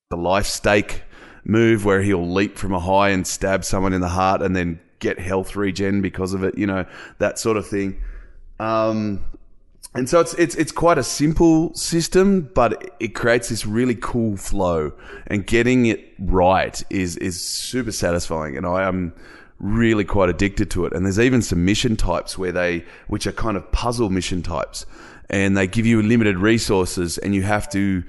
the 0.10 0.18
life 0.18 0.48
stake 0.48 1.04
move 1.44 1.86
where 1.86 2.02
he'll 2.02 2.30
leap 2.30 2.58
from 2.58 2.74
a 2.74 2.80
high 2.80 3.10
and 3.10 3.26
stab 3.26 3.64
someone 3.64 3.94
in 3.94 4.02
the 4.02 4.10
heart 4.10 4.42
and 4.42 4.56
then 4.56 4.80
get 5.00 5.20
health 5.20 5.56
regen 5.56 6.02
because 6.02 6.34
of 6.34 6.44
it, 6.44 6.58
you 6.58 6.68
know, 6.68 6.86
that 7.20 7.40
sort 7.40 7.58
of 7.58 7.68
thing. 7.68 8.02
Um, 8.60 9.24
and 9.96 10.08
so 10.08 10.20
it's 10.20 10.34
it's 10.36 10.56
it's 10.56 10.72
quite 10.72 10.98
a 11.00 11.04
simple 11.04 11.74
system, 11.74 12.50
but 12.54 12.94
it 13.00 13.16
creates 13.16 13.50
this 13.50 13.66
really 13.66 13.96
cool 13.96 14.38
flow, 14.38 14.94
and 15.28 15.48
getting 15.48 15.88
it 15.88 16.14
right 16.20 16.82
is 16.92 17.18
is 17.18 17.42
super 17.42 17.92
satisfying. 17.92 18.56
And 18.56 18.68
I 18.68 18.84
am 18.84 19.14
really 19.60 20.06
quite 20.06 20.30
addicted 20.30 20.70
to 20.72 20.86
it. 20.86 20.94
And 20.94 21.06
there's 21.06 21.20
even 21.20 21.42
some 21.42 21.66
mission 21.66 21.98
types 21.98 22.38
where 22.38 22.52
they, 22.52 22.86
which 23.08 23.28
are 23.28 23.32
kind 23.32 23.58
of 23.58 23.72
puzzle 23.72 24.10
mission 24.10 24.42
types, 24.44 24.86
and 25.30 25.58
they 25.58 25.66
give 25.66 25.88
you 25.88 26.02
limited 26.04 26.38
resources, 26.38 27.18
and 27.18 27.34
you 27.34 27.42
have 27.42 27.68
to 27.72 28.04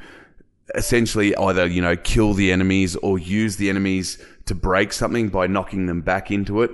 essentially 0.75 1.35
either 1.37 1.67
you 1.67 1.83
know 1.83 1.97
kill 1.97 2.35
the 2.35 2.53
enemies 2.53 2.97
or 2.97 3.19
use 3.19 3.57
the 3.57 3.69
enemies 3.71 4.23
to 4.47 4.55
break 4.55 4.93
something 4.93 5.29
by 5.29 5.47
knocking 5.47 5.87
them 5.87 6.01
back 6.01 6.31
into 6.31 6.63
it 6.63 6.71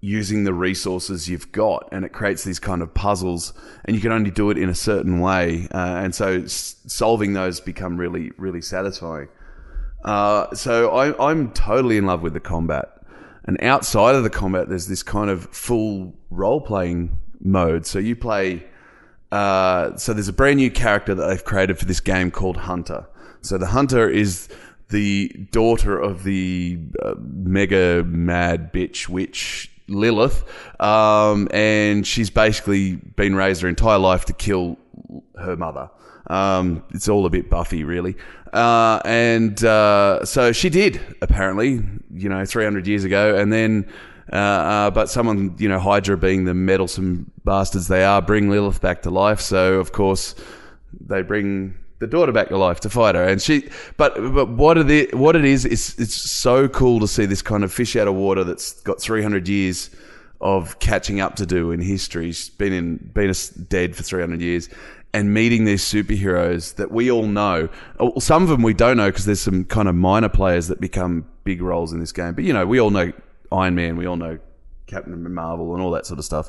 using 0.00 0.44
the 0.44 0.54
resources 0.54 1.28
you've 1.28 1.52
got. 1.52 1.88
And 1.92 2.04
it 2.04 2.12
creates 2.12 2.44
these 2.44 2.58
kind 2.58 2.82
of 2.82 2.92
puzzles 2.94 3.52
and 3.84 3.94
you 3.94 4.00
can 4.00 4.12
only 4.12 4.30
do 4.30 4.50
it 4.50 4.58
in 4.58 4.68
a 4.68 4.74
certain 4.74 5.20
way. 5.20 5.68
Uh, 5.72 6.00
and 6.02 6.14
so 6.14 6.42
s- 6.42 6.76
solving 6.86 7.34
those 7.34 7.60
become 7.60 7.96
really 7.96 8.32
really 8.36 8.62
satisfying. 8.62 9.28
Uh, 10.04 10.54
so 10.54 10.90
I, 10.90 11.30
i'm 11.30 11.52
totally 11.52 11.98
in 11.98 12.06
love 12.06 12.22
with 12.22 12.32
the 12.32 12.40
combat. 12.40 12.88
And 13.44 13.62
outside 13.62 14.14
of 14.14 14.22
the 14.22 14.30
combat 14.30 14.68
there's 14.68 14.86
this 14.86 15.02
kind 15.02 15.30
of 15.30 15.44
full 15.50 16.14
role-playing 16.30 17.16
mode. 17.40 17.86
So 17.86 17.98
you 17.98 18.16
play 18.16 18.64
uh, 19.30 19.96
so 19.96 20.12
there's 20.12 20.26
a 20.26 20.32
brand 20.32 20.56
new 20.56 20.70
character 20.70 21.14
that 21.14 21.24
they've 21.24 21.44
created 21.44 21.78
for 21.78 21.84
this 21.84 22.00
game 22.00 22.32
called 22.32 22.56
hunter 22.56 23.06
so 23.42 23.58
the 23.58 23.66
hunter 23.66 24.08
is 24.08 24.48
the 24.88 25.28
daughter 25.50 25.98
of 25.98 26.24
the 26.24 26.78
uh, 27.02 27.14
mega 27.18 28.02
mad 28.04 28.72
bitch 28.72 29.08
witch 29.08 29.70
Lilith, 29.88 30.44
um, 30.80 31.48
and 31.52 32.06
she's 32.06 32.30
basically 32.30 32.96
been 32.96 33.34
raised 33.34 33.62
her 33.62 33.68
entire 33.68 33.98
life 33.98 34.24
to 34.26 34.32
kill 34.32 34.78
her 35.36 35.56
mother. 35.56 35.90
Um, 36.28 36.84
it's 36.90 37.08
all 37.08 37.26
a 37.26 37.30
bit 37.30 37.50
Buffy, 37.50 37.82
really. 37.82 38.16
Uh, 38.52 39.00
and 39.04 39.62
uh, 39.64 40.24
so 40.24 40.52
she 40.52 40.70
did, 40.70 41.00
apparently, 41.20 41.82
you 42.14 42.28
know, 42.28 42.44
300 42.44 42.86
years 42.86 43.04
ago. 43.04 43.36
And 43.36 43.52
then, 43.52 43.88
uh, 44.32 44.36
uh, 44.36 44.90
but 44.90 45.10
someone, 45.10 45.56
you 45.58 45.68
know, 45.68 45.80
Hydra 45.80 46.16
being 46.16 46.44
the 46.44 46.54
meddlesome 46.54 47.30
bastards 47.44 47.88
they 47.88 48.04
are, 48.04 48.22
bring 48.22 48.48
Lilith 48.48 48.80
back 48.80 49.02
to 49.02 49.10
life. 49.10 49.40
So, 49.40 49.80
of 49.80 49.90
course, 49.90 50.36
they 51.00 51.22
bring 51.22 51.74
the 52.00 52.06
daughter 52.06 52.32
back 52.32 52.48
to 52.48 52.58
life 52.58 52.80
to 52.80 52.90
fight 52.90 53.14
her. 53.14 53.24
And 53.24 53.40
she, 53.40 53.68
but 53.96 54.14
but 54.34 54.48
what 54.48 54.76
it 54.76 54.90
is, 54.90 55.14
what 55.14 55.36
it 55.36 55.44
is, 55.44 55.64
is 55.64 55.94
it's 55.98 56.14
so 56.14 56.66
cool 56.68 56.98
to 57.00 57.06
see 57.06 57.26
this 57.26 57.42
kind 57.42 57.62
of 57.62 57.72
fish 57.72 57.94
out 57.94 58.08
of 58.08 58.14
water 58.14 58.42
that's 58.42 58.80
got 58.80 59.00
300 59.00 59.46
years 59.46 59.90
of 60.40 60.78
catching 60.78 61.20
up 61.20 61.36
to 61.36 61.46
do 61.46 61.70
in 61.70 61.80
history. 61.80 62.32
She's 62.32 62.50
been 62.50 62.72
in 62.72 62.96
been 63.14 63.32
dead 63.68 63.94
for 63.94 64.02
300 64.02 64.40
years. 64.40 64.68
And 65.12 65.34
meeting 65.34 65.64
these 65.64 65.84
superheroes 65.84 66.76
that 66.76 66.92
we 66.92 67.10
all 67.10 67.26
know. 67.26 67.68
Some 68.20 68.44
of 68.44 68.48
them 68.48 68.62
we 68.62 68.74
don't 68.74 68.96
know 68.96 69.08
because 69.08 69.24
there's 69.24 69.40
some 69.40 69.64
kind 69.64 69.88
of 69.88 69.96
minor 69.96 70.28
players 70.28 70.68
that 70.68 70.80
become 70.80 71.26
big 71.42 71.60
roles 71.60 71.92
in 71.92 71.98
this 71.98 72.12
game. 72.12 72.34
But 72.34 72.44
you 72.44 72.52
know, 72.52 72.64
we 72.64 72.80
all 72.80 72.90
know 72.90 73.12
Iron 73.50 73.74
Man, 73.74 73.96
we 73.96 74.06
all 74.06 74.16
know 74.16 74.38
Captain 74.86 75.34
Marvel, 75.34 75.74
and 75.74 75.82
all 75.82 75.90
that 75.90 76.06
sort 76.06 76.20
of 76.20 76.24
stuff. 76.24 76.48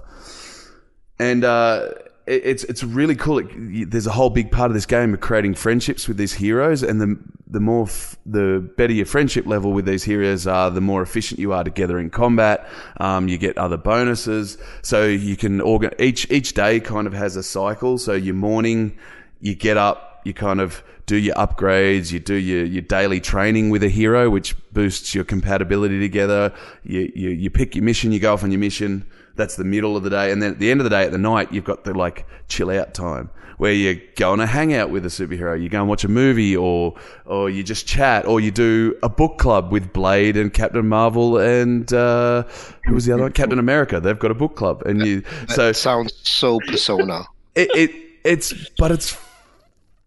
And 1.18 1.44
uh, 1.44 1.90
it's 2.32 2.64
it's 2.66 2.84
really 2.84 3.16
cool. 3.16 3.40
It, 3.40 3.92
there's 3.92 4.08
a 4.08 4.12
whole 4.12 4.30
big 4.30 4.52
part 4.52 4.72
of 4.72 4.74
this 4.74 4.86
game 4.86 5.14
of 5.14 5.20
creating 5.20 5.56
friendships 5.56 6.08
with 6.08 6.18
these 6.18 6.34
heroes, 6.34 6.84
and 6.84 7.02
the 7.02 7.20
the 7.48 7.60
more 7.60 7.84
f- 7.84 8.18
the 8.26 8.72
better 8.78 8.94
your 8.94 9.06
friendship 9.06 9.46
level 9.46 9.74
with 9.74 9.86
these 9.86 10.04
heroes 10.04 10.48
are, 10.48 10.72
the 10.72 10.82
more 10.82 11.02
efficient 11.02 11.40
you 11.40 11.52
are 11.54 11.64
together 11.64 12.00
in 12.00 12.10
combat. 12.10 12.68
Um, 12.98 13.28
you 13.28 13.38
get 13.38 13.58
other 13.58 13.78
bonuses, 13.78 14.58
so 14.82 15.06
you 15.06 15.36
can 15.36 15.62
organ 15.62 15.92
each 16.00 16.30
each 16.32 16.54
day 16.54 16.80
kind 16.80 17.08
of 17.08 17.14
has 17.14 17.36
a 17.36 17.44
cycle. 17.44 17.98
So 17.98 18.14
your 18.14 18.36
morning, 18.36 18.98
you 19.42 19.56
get 19.56 19.78
up, 19.78 20.22
you 20.24 20.34
kind 20.34 20.62
of 20.62 20.84
do 21.08 21.18
your 21.18 21.36
upgrades, 21.36 22.12
you 22.12 22.20
do 22.20 22.36
your, 22.36 22.64
your 22.64 22.84
daily 22.84 23.20
training 23.20 23.70
with 23.70 23.84
a 23.84 23.90
hero, 23.90 24.30
which 24.30 24.56
boosts 24.72 25.14
your 25.14 25.26
compatibility 25.26 26.00
together. 26.00 26.54
You, 26.84 27.12
you 27.14 27.30
you 27.32 27.50
pick 27.50 27.76
your 27.76 27.84
mission, 27.84 28.12
you 28.12 28.20
go 28.20 28.34
off 28.34 28.44
on 28.44 28.52
your 28.52 28.60
mission 28.60 29.06
that's 29.42 29.56
the 29.56 29.64
middle 29.64 29.98
of 29.98 30.04
the 30.04 30.10
day. 30.12 30.32
And 30.32 30.42
then 30.42 30.52
at 30.52 30.60
the 30.60 30.70
end 30.70 30.80
of 30.80 30.84
the 30.84 30.92
day, 30.92 31.04
at 31.04 31.12
the 31.12 31.18
night, 31.18 31.52
you've 31.52 31.64
got 31.64 31.84
the 31.84 31.94
like 31.96 32.28
chill 32.48 32.70
out 32.70 32.94
time 32.94 33.30
where 33.58 33.74
you 33.74 34.00
go 34.16 34.32
on 34.32 34.40
a 34.40 34.46
hangout 34.46 34.90
with 34.92 35.04
a 35.06 35.10
superhero. 35.10 35.62
You 35.62 35.68
go 35.68 35.80
and 35.80 35.90
watch 35.90 36.04
a 36.04 36.08
movie 36.08 36.56
or, 36.56 36.96
or 37.26 37.50
you 37.50 37.64
just 37.64 37.88
chat 37.88 38.26
or 38.28 38.40
you 38.40 38.52
do 38.52 38.96
a 39.04 39.10
book 39.10 39.38
club 39.38 39.72
with 39.72 39.94
Blade 39.94 40.38
and 40.38 40.54
Captain 40.54 40.88
Marvel 40.88 41.38
and, 41.38 41.92
uh, 41.92 42.44
who 42.86 42.94
was 42.94 43.06
the 43.06 43.14
other 43.14 43.24
one? 43.24 43.32
Captain 43.32 43.60
America. 43.60 44.00
They've 44.00 44.18
got 44.18 44.32
a 44.32 44.36
book 44.36 44.56
club. 44.56 44.84
And 44.84 45.06
you, 45.06 45.22
That 45.22 45.52
so 45.52 45.72
sounds 45.72 46.14
so 46.24 46.60
persona. 46.68 47.26
it, 47.56 47.70
it, 47.76 47.92
it's, 48.24 48.54
but 48.78 48.92
it's, 48.92 49.18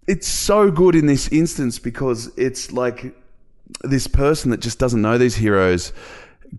it's 0.06 0.28
so 0.28 0.70
good 0.70 0.94
in 0.94 1.06
this 1.06 1.28
instance 1.28 1.78
because 1.78 2.32
it's 2.36 2.72
like 2.72 3.14
this 3.82 4.06
person 4.06 4.50
that 4.50 4.60
just 4.60 4.78
doesn't 4.78 5.02
know 5.02 5.18
these 5.18 5.36
heroes 5.36 5.92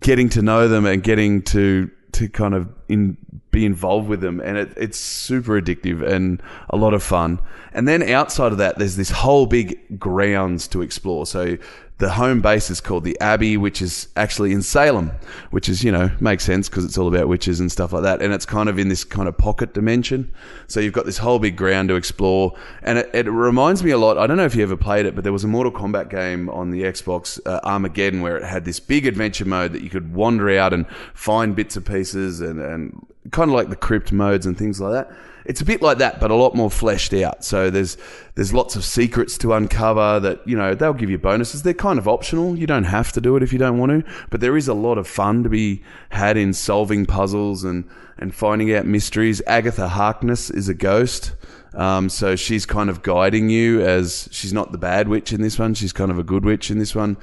getting 0.00 0.28
to 0.30 0.42
know 0.42 0.68
them 0.68 0.84
and 0.86 1.02
getting 1.02 1.42
to 1.42 1.90
to 2.16 2.28
kind 2.28 2.54
of 2.54 2.68
in, 2.88 3.16
be 3.50 3.64
involved 3.64 4.08
with 4.08 4.20
them, 4.20 4.40
and 4.40 4.56
it, 4.56 4.72
it's 4.76 4.98
super 4.98 5.60
addictive 5.60 6.06
and 6.06 6.42
a 6.70 6.76
lot 6.76 6.94
of 6.94 7.02
fun. 7.02 7.40
And 7.72 7.86
then 7.86 8.02
outside 8.02 8.52
of 8.52 8.58
that, 8.58 8.78
there's 8.78 8.96
this 8.96 9.10
whole 9.10 9.46
big 9.46 9.98
grounds 9.98 10.66
to 10.68 10.80
explore. 10.82 11.26
So 11.26 11.58
the 11.98 12.10
home 12.10 12.42
base 12.42 12.68
is 12.68 12.80
called 12.80 13.04
the 13.04 13.18
Abbey, 13.20 13.56
which 13.56 13.80
is 13.80 14.08
actually 14.16 14.52
in 14.52 14.60
Salem, 14.60 15.12
which 15.50 15.66
is, 15.66 15.82
you 15.82 15.90
know, 15.90 16.10
makes 16.20 16.44
sense 16.44 16.68
because 16.68 16.84
it's 16.84 16.98
all 16.98 17.08
about 17.08 17.26
witches 17.26 17.58
and 17.58 17.72
stuff 17.72 17.92
like 17.92 18.02
that. 18.02 18.20
And 18.20 18.34
it's 18.34 18.44
kind 18.44 18.68
of 18.68 18.78
in 18.78 18.88
this 18.88 19.02
kind 19.02 19.26
of 19.26 19.38
pocket 19.38 19.72
dimension. 19.72 20.30
So 20.66 20.78
you've 20.78 20.92
got 20.92 21.06
this 21.06 21.16
whole 21.16 21.38
big 21.38 21.56
ground 21.56 21.88
to 21.88 21.94
explore. 21.94 22.52
And 22.82 22.98
it, 22.98 23.10
it 23.14 23.30
reminds 23.30 23.82
me 23.82 23.92
a 23.92 23.98
lot. 23.98 24.18
I 24.18 24.26
don't 24.26 24.36
know 24.36 24.44
if 24.44 24.54
you 24.54 24.62
ever 24.62 24.76
played 24.76 25.06
it, 25.06 25.14
but 25.14 25.24
there 25.24 25.32
was 25.32 25.44
a 25.44 25.48
Mortal 25.48 25.72
Kombat 25.72 26.10
game 26.10 26.50
on 26.50 26.70
the 26.70 26.82
Xbox, 26.82 27.40
uh, 27.46 27.60
Armageddon, 27.64 28.20
where 28.20 28.36
it 28.36 28.44
had 28.44 28.66
this 28.66 28.78
big 28.78 29.06
adventure 29.06 29.46
mode 29.46 29.72
that 29.72 29.80
you 29.80 29.88
could 29.88 30.12
wander 30.12 30.50
out 30.58 30.74
and 30.74 30.86
find 31.14 31.56
bits 31.56 31.76
of 31.76 31.86
pieces 31.86 32.42
and, 32.42 32.60
and 32.60 33.06
kind 33.30 33.50
of 33.50 33.54
like 33.54 33.70
the 33.70 33.76
crypt 33.76 34.12
modes 34.12 34.44
and 34.44 34.58
things 34.58 34.82
like 34.82 34.92
that 34.92 35.16
it's 35.46 35.60
a 35.60 35.64
bit 35.64 35.80
like 35.80 35.98
that, 35.98 36.20
but 36.20 36.30
a 36.30 36.34
lot 36.34 36.54
more 36.54 36.70
fleshed 36.70 37.14
out. 37.14 37.44
So 37.44 37.70
there's 37.70 37.96
there's 38.34 38.52
lots 38.52 38.76
of 38.76 38.84
secrets 38.84 39.38
to 39.38 39.54
uncover 39.54 40.20
that 40.20 40.46
you 40.46 40.56
know 40.56 40.74
they'll 40.74 40.92
give 40.92 41.10
you 41.10 41.18
bonuses. 41.18 41.62
They're 41.62 41.74
kind 41.74 41.98
of 41.98 42.08
optional. 42.08 42.56
You 42.56 42.66
don't 42.66 42.84
have 42.84 43.12
to 43.12 43.20
do 43.20 43.36
it 43.36 43.42
if 43.42 43.52
you 43.52 43.58
don't 43.58 43.78
want 43.78 43.90
to, 43.90 44.12
but 44.30 44.40
there 44.40 44.56
is 44.56 44.68
a 44.68 44.74
lot 44.74 44.98
of 44.98 45.06
fun 45.06 45.42
to 45.42 45.48
be 45.48 45.82
had 46.10 46.36
in 46.36 46.52
solving 46.52 47.06
puzzles 47.06 47.64
and 47.64 47.88
and 48.18 48.34
finding 48.34 48.74
out 48.74 48.86
mysteries. 48.86 49.42
Agatha 49.46 49.88
Harkness 49.88 50.50
is 50.50 50.68
a 50.68 50.74
ghost. 50.74 51.34
Um, 51.74 52.08
so 52.08 52.36
she's 52.36 52.64
kind 52.64 52.88
of 52.88 53.02
guiding 53.02 53.50
you 53.50 53.82
as 53.82 54.30
she's 54.32 54.52
not 54.52 54.72
the 54.72 54.78
bad 54.78 55.08
witch 55.08 55.30
in 55.32 55.42
this 55.42 55.58
one. 55.58 55.74
She's 55.74 55.92
kind 55.92 56.10
of 56.10 56.18
a 56.18 56.22
good 56.22 56.42
witch 56.42 56.70
in 56.70 56.78
this 56.78 56.94
one 56.94 57.18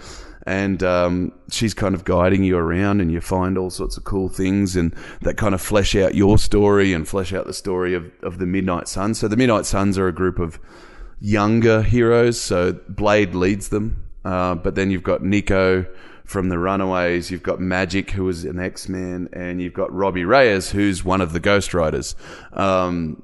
and 0.45 0.83
um, 0.83 1.31
she's 1.49 1.73
kind 1.73 1.95
of 1.95 2.03
guiding 2.03 2.43
you 2.43 2.57
around 2.57 3.01
and 3.01 3.11
you 3.11 3.21
find 3.21 3.57
all 3.57 3.69
sorts 3.69 3.97
of 3.97 4.03
cool 4.03 4.29
things 4.29 4.75
and 4.75 4.93
that 5.21 5.37
kind 5.37 5.55
of 5.55 5.61
flesh 5.61 5.95
out 5.95 6.15
your 6.15 6.37
story 6.37 6.93
and 6.93 7.07
flesh 7.07 7.33
out 7.33 7.45
the 7.45 7.53
story 7.53 7.93
of, 7.93 8.11
of 8.21 8.39
the 8.39 8.45
Midnight 8.45 8.87
Suns. 8.87 9.19
So 9.19 9.27
the 9.27 9.37
Midnight 9.37 9.65
Suns 9.65 9.97
are 9.97 10.07
a 10.07 10.13
group 10.13 10.39
of 10.39 10.59
younger 11.19 11.81
heroes. 11.81 12.39
So 12.39 12.73
Blade 12.89 13.33
leads 13.35 13.69
them, 13.69 14.03
uh, 14.25 14.55
but 14.55 14.75
then 14.75 14.91
you've 14.91 15.03
got 15.03 15.23
Nico 15.23 15.85
from 16.25 16.49
the 16.49 16.57
Runaways, 16.57 17.31
you've 17.31 17.43
got 17.43 17.59
Magik, 17.59 18.11
who 18.11 18.25
was 18.25 18.45
an 18.45 18.59
X 18.59 18.87
Man, 18.87 19.29
and 19.33 19.61
you've 19.61 19.73
got 19.73 19.93
Robbie 19.93 20.25
Reyes, 20.25 20.71
who's 20.71 21.03
one 21.03 21.21
of 21.21 21.33
the 21.33 21.39
Ghost 21.39 21.73
Riders. 21.73 22.15
Um, 22.53 23.23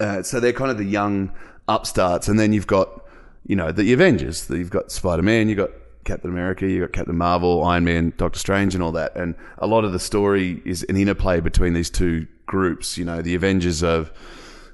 uh, 0.00 0.22
so 0.22 0.40
they're 0.40 0.52
kind 0.52 0.70
of 0.70 0.78
the 0.78 0.84
young 0.84 1.32
upstarts, 1.68 2.28
and 2.28 2.38
then 2.38 2.52
you've 2.52 2.66
got 2.66 3.04
you 3.46 3.56
know 3.56 3.72
the 3.72 3.92
Avengers. 3.92 4.48
You've 4.50 4.70
got 4.70 4.90
Spider 4.90 5.22
Man, 5.22 5.48
you've 5.48 5.58
got 5.58 5.70
Captain 6.08 6.30
America, 6.30 6.66
you 6.66 6.80
got 6.80 6.92
Captain 6.92 7.18
Marvel, 7.18 7.62
Iron 7.64 7.84
Man, 7.84 8.14
Doctor 8.16 8.38
Strange, 8.38 8.74
and 8.74 8.82
all 8.82 8.92
that. 8.92 9.14
And 9.14 9.34
a 9.58 9.66
lot 9.66 9.84
of 9.84 9.92
the 9.92 9.98
story 9.98 10.62
is 10.64 10.82
an 10.88 10.96
interplay 10.96 11.40
between 11.40 11.74
these 11.74 11.90
two 11.90 12.26
groups. 12.46 12.96
You 12.96 13.04
know, 13.04 13.20
the 13.20 13.34
Avengers 13.34 13.82
have 13.82 14.10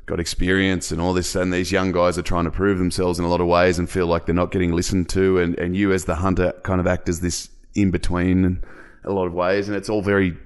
got 0.07 0.20
experience 0.20 0.92
and 0.92 1.01
all 1.01 1.12
this, 1.12 1.35
and 1.35 1.53
these 1.53 1.73
young 1.73 1.90
guys 1.90 2.16
are 2.18 2.23
trying 2.23 2.44
to 2.44 2.53
prove 2.53 2.79
themselves 2.79 3.18
in 3.18 3.25
a 3.25 3.29
lot 3.29 3.40
of 3.40 3.49
ways 3.49 3.81
and 3.81 3.90
feel 3.90 4.07
like 4.07 4.27
they're 4.27 4.35
not 4.35 4.53
getting 4.53 4.73
listened 4.73 5.09
to. 5.09 5.38
And, 5.38 5.59
and 5.59 5.77
you, 5.77 5.92
as 5.92 6.05
the 6.05 6.14
hunter, 6.14 6.53
kind 6.62 6.81
of 6.81 6.87
act 6.87 7.09
as 7.09 7.20
this 7.20 7.51
in 7.75 7.90
between 7.90 8.44
in 8.44 8.64
a 9.03 9.11
lot 9.11 9.27
of 9.27 9.35
ways. 9.35 9.66
And 9.66 9.77
it's 9.77 9.88
all 9.88 10.03
very, 10.03 10.37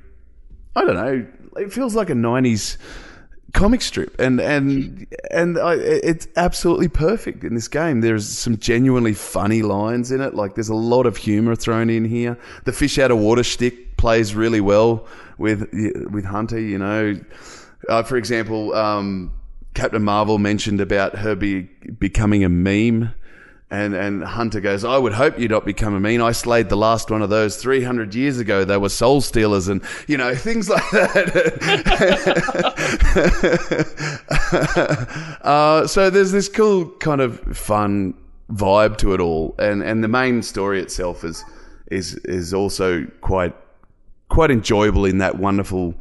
I 0.74 0.87
don't 0.87 0.94
know, 0.94 1.27
it 1.57 1.70
feels 1.70 1.94
like 1.94 2.09
a 2.09 2.14
90s 2.14 2.79
comic 3.53 3.83
strip, 3.83 4.19
and 4.21 4.41
and 4.41 5.07
and 5.31 5.59
I, 5.59 5.75
it's 5.75 6.29
absolutely 6.37 6.89
perfect 6.89 7.45
in 7.45 7.55
this 7.55 7.69
game. 7.69 8.01
There's 8.01 8.29
some 8.29 8.59
genuinely 8.59 9.15
funny 9.15 9.63
lines 9.63 10.11
in 10.13 10.21
it. 10.21 10.35
Like 10.35 10.55
there's 10.55 10.69
a 10.69 10.75
lot 10.75 11.07
of 11.07 11.17
humor 11.17 11.55
thrown 11.55 11.91
in 11.91 12.05
here. 12.05 12.39
The 12.65 12.73
fish 12.73 12.99
out 12.99 13.11
of 13.11 13.19
water 13.19 13.45
stick 13.45 13.97
plays 13.97 14.35
really 14.35 14.61
well 14.61 15.07
with 15.39 15.69
with 16.11 16.25
Hunter. 16.25 16.61
You 16.61 16.79
know, 16.79 17.21
uh, 17.89 18.03
for 18.03 18.17
example, 18.17 18.75
um, 18.75 19.33
Captain 19.75 20.03
Marvel 20.03 20.39
mentioned 20.39 20.81
about 20.81 21.17
her 21.17 21.35
be, 21.35 21.63
becoming 21.99 22.45
a 22.45 22.49
meme. 22.49 23.15
And 23.70 23.94
and 23.94 24.24
Hunter 24.24 24.61
goes, 24.61 24.83
I 24.83 24.96
would 24.96 25.12
hope 25.12 25.38
you'd 25.38 25.50
not 25.50 25.66
become 25.66 25.94
a 25.94 26.00
mean. 26.00 26.22
I 26.22 26.33
slayed 26.33 26.70
the 26.70 26.76
last 26.76 27.11
one 27.11 27.20
of 27.20 27.28
those 27.28 27.57
300 27.57 28.14
years 28.14 28.38
ago. 28.38 28.64
They 28.64 28.78
were 28.78 28.88
soul 28.88 29.20
stealers 29.20 29.68
and, 29.68 29.83
you 30.07 30.16
know, 30.16 30.35
things 30.48 30.70
like 30.70 30.90
that. 30.90 31.28
uh, 35.42 35.87
so 35.87 36.09
there's 36.09 36.33
this 36.33 36.48
cool 36.48 36.88
kind 36.92 37.20
of 37.20 37.38
fun 37.54 38.14
vibe 38.50 38.96
to 38.98 39.12
it 39.14 39.20
all. 39.20 39.54
And, 39.59 39.83
and 39.83 40.02
the 40.02 40.09
main 40.09 40.42
story 40.42 40.81
itself 40.81 41.22
is, 41.24 41.44
is, 41.90 42.14
is 42.24 42.54
also 42.54 43.04
quite, 43.20 43.54
quite 44.28 44.50
enjoyable 44.50 45.04
in 45.04 45.18
that 45.18 45.38
wonderful, 45.38 45.94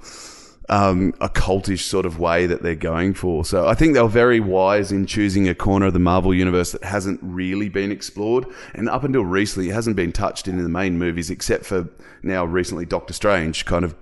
um, 0.69 1.13
occultish 1.13 1.81
sort 1.81 2.05
of 2.05 2.19
way 2.19 2.45
that 2.45 2.61
they're 2.61 2.75
going 2.75 3.13
for. 3.13 3.45
So 3.45 3.67
I 3.67 3.73
think 3.73 3.93
they 3.93 4.01
were 4.01 4.07
very 4.07 4.39
wise 4.39 4.91
in 4.91 5.05
choosing 5.05 5.47
a 5.47 5.55
corner 5.55 5.87
of 5.87 5.93
the 5.93 5.99
Marvel 5.99 6.33
universe 6.33 6.73
that 6.73 6.83
hasn't 6.83 7.19
really 7.23 7.69
been 7.69 7.91
explored, 7.91 8.45
and 8.73 8.89
up 8.89 9.03
until 9.03 9.23
recently, 9.23 9.69
it 9.69 9.73
hasn't 9.73 9.95
been 9.95 10.11
touched 10.11 10.47
in 10.47 10.57
the 10.61 10.69
main 10.69 10.97
movies, 10.97 11.29
except 11.29 11.65
for 11.65 11.87
now 12.23 12.43
recently 12.43 12.85
Doctor 12.85 13.13
Strange 13.13 13.65
kind 13.65 13.85
of 13.85 13.95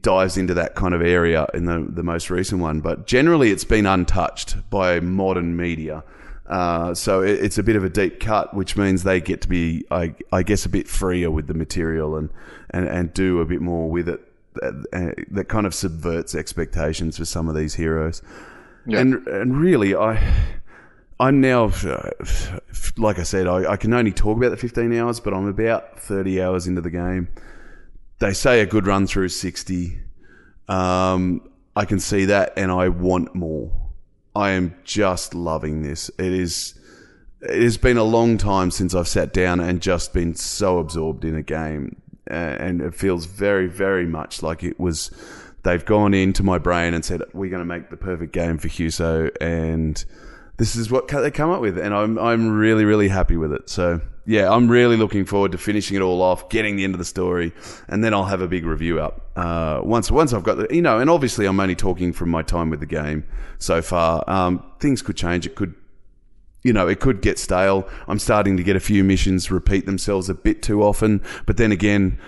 dives 0.00 0.36
into 0.36 0.54
that 0.54 0.74
kind 0.74 0.94
of 0.94 1.02
area 1.02 1.46
in 1.52 1.64
the 1.66 1.86
the 1.88 2.02
most 2.02 2.30
recent 2.30 2.60
one. 2.60 2.80
But 2.80 3.06
generally, 3.06 3.50
it's 3.50 3.64
been 3.64 3.86
untouched 3.86 4.70
by 4.70 5.00
modern 5.00 5.56
media. 5.56 6.04
Uh, 6.46 6.92
so 6.92 7.22
it, 7.22 7.42
it's 7.42 7.56
a 7.56 7.62
bit 7.62 7.74
of 7.74 7.84
a 7.84 7.88
deep 7.88 8.20
cut, 8.20 8.54
which 8.54 8.76
means 8.76 9.02
they 9.02 9.18
get 9.18 9.40
to 9.40 9.48
be, 9.48 9.82
I, 9.90 10.14
I 10.30 10.42
guess, 10.42 10.66
a 10.66 10.68
bit 10.68 10.86
freer 10.86 11.30
with 11.30 11.46
the 11.46 11.54
material 11.54 12.16
and, 12.16 12.28
and, 12.68 12.86
and 12.86 13.14
do 13.14 13.40
a 13.40 13.46
bit 13.46 13.62
more 13.62 13.90
with 13.90 14.10
it 14.10 14.20
that, 14.54 15.26
that 15.30 15.48
kind 15.48 15.66
of 15.66 15.74
subverts 15.74 16.34
expectations 16.34 17.18
for 17.18 17.24
some 17.24 17.48
of 17.48 17.54
these 17.54 17.74
heroes. 17.74 18.22
Yeah. 18.86 19.00
And 19.00 19.26
and 19.26 19.56
really, 19.58 19.94
I 19.94 20.54
I'm 21.20 21.40
now, 21.40 21.66
uh, 21.66 22.10
like 22.96 23.18
I 23.18 23.22
said, 23.22 23.46
I, 23.46 23.72
I, 23.72 23.76
can 23.76 23.92
only 23.94 24.12
talk 24.12 24.36
about 24.36 24.50
the 24.50 24.56
15 24.56 24.92
hours, 24.98 25.20
but 25.20 25.32
I'm 25.32 25.46
about 25.46 26.00
30 26.00 26.42
hours 26.42 26.66
into 26.66 26.80
the 26.80 26.90
game. 26.90 27.28
They 28.18 28.32
say 28.32 28.60
a 28.60 28.66
good 28.66 28.86
run 28.86 29.06
through 29.06 29.26
is 29.26 29.38
60. 29.38 30.00
Um, 30.68 31.48
I 31.76 31.84
can 31.84 32.00
see 32.00 32.24
that, 32.26 32.52
and 32.56 32.70
I 32.70 32.88
want 32.88 33.34
more. 33.34 33.72
I 34.34 34.50
am 34.50 34.74
just 34.84 35.34
loving 35.34 35.82
this. 35.82 36.10
It 36.18 36.32
is. 36.32 36.78
It 37.40 37.62
has 37.62 37.76
been 37.76 37.98
a 37.98 38.04
long 38.04 38.38
time 38.38 38.70
since 38.70 38.94
I've 38.94 39.08
sat 39.08 39.32
down 39.32 39.60
and 39.60 39.82
just 39.82 40.14
been 40.14 40.34
so 40.34 40.78
absorbed 40.78 41.24
in 41.24 41.36
a 41.36 41.42
game 41.42 42.00
and 42.26 42.80
it 42.80 42.94
feels 42.94 43.26
very, 43.26 43.66
very 43.66 44.06
much 44.06 44.42
like 44.42 44.62
it 44.62 44.78
was. 44.78 45.10
They've 45.62 45.84
gone 45.84 46.12
into 46.12 46.42
my 46.42 46.58
brain 46.58 46.92
and 46.94 47.04
said, 47.04 47.22
"We're 47.32 47.50
going 47.50 47.60
to 47.60 47.64
make 47.64 47.90
the 47.90 47.96
perfect 47.96 48.32
game 48.32 48.58
for 48.58 48.68
Huso," 48.68 49.30
and 49.40 50.04
this 50.56 50.76
is 50.76 50.90
what 50.90 51.08
they 51.08 51.30
come 51.30 51.50
up 51.50 51.60
with, 51.60 51.78
and 51.78 51.94
I'm 51.94 52.18
I'm 52.18 52.50
really, 52.50 52.84
really 52.84 53.08
happy 53.08 53.36
with 53.36 53.52
it. 53.52 53.68
So 53.68 54.00
yeah, 54.26 54.50
I'm 54.50 54.68
really 54.68 54.96
looking 54.96 55.24
forward 55.24 55.52
to 55.52 55.58
finishing 55.58 55.96
it 55.96 56.00
all 56.00 56.22
off, 56.22 56.48
getting 56.48 56.76
the 56.76 56.84
end 56.84 56.94
of 56.94 56.98
the 56.98 57.04
story, 57.04 57.52
and 57.88 58.04
then 58.04 58.14
I'll 58.14 58.24
have 58.24 58.40
a 58.40 58.46
big 58.46 58.64
review 58.64 59.00
up 59.00 59.30
uh, 59.36 59.80
once 59.82 60.10
once 60.10 60.32
I've 60.32 60.44
got 60.44 60.56
the 60.56 60.68
you 60.70 60.82
know. 60.82 60.98
And 60.98 61.10
obviously, 61.10 61.46
I'm 61.46 61.58
only 61.58 61.74
talking 61.74 62.12
from 62.12 62.30
my 62.30 62.42
time 62.42 62.70
with 62.70 62.80
the 62.80 62.86
game 62.86 63.24
so 63.58 63.82
far. 63.82 64.22
Um, 64.28 64.64
things 64.80 65.02
could 65.02 65.16
change. 65.16 65.46
It 65.46 65.56
could 65.56 65.74
you 66.64 66.72
know, 66.72 66.88
it 66.88 66.98
could 66.98 67.20
get 67.20 67.38
stale. 67.38 67.88
I'm 68.08 68.18
starting 68.18 68.56
to 68.56 68.62
get 68.64 68.74
a 68.74 68.80
few 68.80 69.04
missions 69.04 69.50
repeat 69.50 69.86
themselves 69.86 70.28
a 70.28 70.34
bit 70.34 70.62
too 70.62 70.82
often, 70.82 71.22
but 71.46 71.58
then 71.58 71.70
again, 71.70 72.18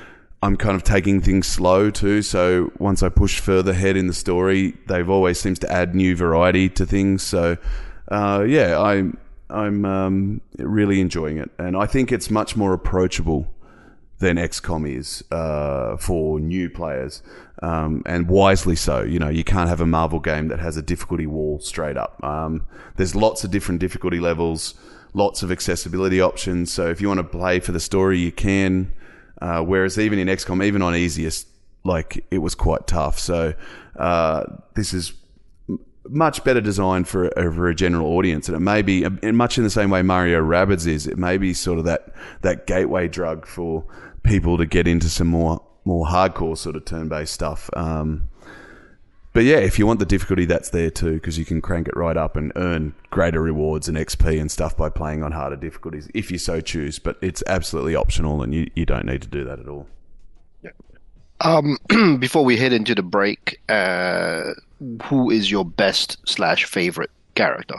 I'm 0.42 0.57
kind 0.57 0.77
of 0.77 0.85
taking 0.85 1.20
things 1.20 1.46
slow 1.46 1.90
too. 1.90 2.22
So 2.22 2.70
once 2.79 3.03
I 3.03 3.09
push 3.09 3.40
further 3.40 3.72
ahead 3.72 3.96
in 3.96 4.07
the 4.07 4.12
story, 4.12 4.75
they've 4.87 5.09
always 5.09 5.40
seems 5.40 5.59
to 5.61 5.72
add 5.72 5.94
new 5.94 6.14
variety 6.14 6.68
to 6.70 6.87
things. 6.87 7.22
So, 7.22 7.57
uh, 8.09 8.44
yeah, 8.46 8.79
I'm 8.81 9.18
I'm 9.49 9.85
um, 9.85 10.40
really 10.59 11.01
enjoying 11.01 11.38
it, 11.38 11.51
and 11.59 11.77
I 11.77 11.87
think 11.87 12.12
it's 12.12 12.31
much 12.31 12.57
more 12.57 12.72
approachable 12.72 13.49
than 14.18 14.37
XCOM 14.37 14.90
is 14.90 15.22
uh, 15.31 15.96
for 15.96 16.40
new 16.40 16.70
players, 16.70 17.22
um, 17.62 18.02
and 18.07 18.29
wisely 18.29 18.76
so. 18.76 19.02
You 19.02 19.18
know, 19.18 19.29
you 19.29 19.44
can't 19.44 19.68
have 19.68 19.81
a 19.81 19.87
Marvel 19.87 20.20
game 20.20 20.48
that 20.48 20.59
has 20.59 20.76
a 20.76 20.83
difficulty 20.83 21.26
wall 21.26 21.59
straight 21.61 21.96
up. 21.96 22.22
Um, 22.24 22.66
there's 22.96 23.14
lots 23.14 23.44
of 23.44 23.50
different 23.50 23.81
difficulty 23.81 24.20
levels, 24.20 24.74
lots 25.12 25.42
of 25.42 25.52
accessibility 25.52 26.20
options. 26.20 26.72
So 26.72 26.88
if 26.88 27.00
you 27.00 27.09
want 27.09 27.18
to 27.18 27.24
play 27.24 27.61
for 27.61 27.72
the 27.72 27.81
story, 27.81 28.18
you 28.18 28.33
can. 28.33 28.92
Uh, 29.40 29.61
whereas 29.61 29.98
even 29.98 30.18
in 30.18 30.29
XCOM, 30.29 30.64
even 30.64 30.81
on 30.81 30.94
easiest, 30.94 31.46
like 31.85 32.24
it 32.31 32.38
was 32.38 32.55
quite 32.55 32.87
tough. 32.87 33.18
So 33.18 33.55
uh, 33.96 34.44
this 34.74 34.94
is 34.94 35.12
much 36.09 36.44
better 36.44 36.61
designed 36.61 37.09
for 37.09 37.31
for 37.31 37.68
a 37.68 37.74
general 37.74 38.07
audience, 38.16 38.48
and 38.48 38.57
it 38.57 38.61
may 38.61 38.83
be 38.83 39.07
much 39.33 39.59
in 39.59 39.64
the 39.64 39.70
same 39.70 39.90
way 39.90 40.02
Mario 40.02 40.42
Rabbids 40.42 40.87
is. 40.87 41.07
It 41.07 41.18
may 41.18 41.38
be 41.38 41.52
sort 41.55 41.79
of 41.79 41.85
that 41.85 42.14
that 42.42 42.66
gateway 42.66 43.09
drug 43.09 43.46
for 43.46 43.85
people 44.26 44.58
to 44.58 44.66
get 44.66 44.86
into 44.86 45.08
some 45.08 45.28
more 45.28 45.62
more 45.84 46.06
hardcore 46.06 46.58
sort 46.58 46.76
of 46.76 46.84
turn 46.84 47.08
based 47.08 47.32
stuff. 47.32 47.70
Um, 47.74 48.28
but 49.32 49.44
yeah, 49.44 49.58
if 49.58 49.78
you 49.78 49.86
want 49.86 50.00
the 50.00 50.06
difficulty, 50.06 50.46
that's 50.46 50.70
there 50.70 50.90
too 50.90 51.12
because 51.12 51.38
you 51.38 51.44
can 51.44 51.60
crank 51.60 51.88
it 51.88 51.96
right 51.96 52.16
up 52.16 52.36
and 52.36 52.52
earn 52.56 52.94
greater 53.10 53.40
rewards 53.40 53.86
and 53.86 53.96
XP 53.96 54.40
and 54.40 54.50
stuff 54.50 54.76
by 54.76 54.88
playing 54.88 55.22
on 55.22 55.32
harder 55.32 55.56
difficulties 55.56 56.08
if 56.14 56.30
you 56.30 56.38
so 56.38 56.62
choose. 56.62 56.98
But 56.98 57.18
it's 57.20 57.42
absolutely 57.46 57.94
optional, 57.94 58.42
and 58.42 58.54
you, 58.54 58.70
you 58.74 58.86
don't 58.86 59.04
need 59.04 59.22
to 59.22 59.28
do 59.28 59.44
that 59.44 59.60
at 59.60 59.68
all. 59.68 59.86
Yeah. 60.62 60.70
Um, 61.40 61.76
before 62.18 62.46
we 62.46 62.56
head 62.56 62.72
into 62.72 62.94
the 62.94 63.02
break, 63.02 63.60
uh, 63.68 64.52
who 65.04 65.30
is 65.30 65.50
your 65.50 65.66
best 65.66 66.16
slash 66.26 66.64
favorite 66.64 67.10
character? 67.34 67.76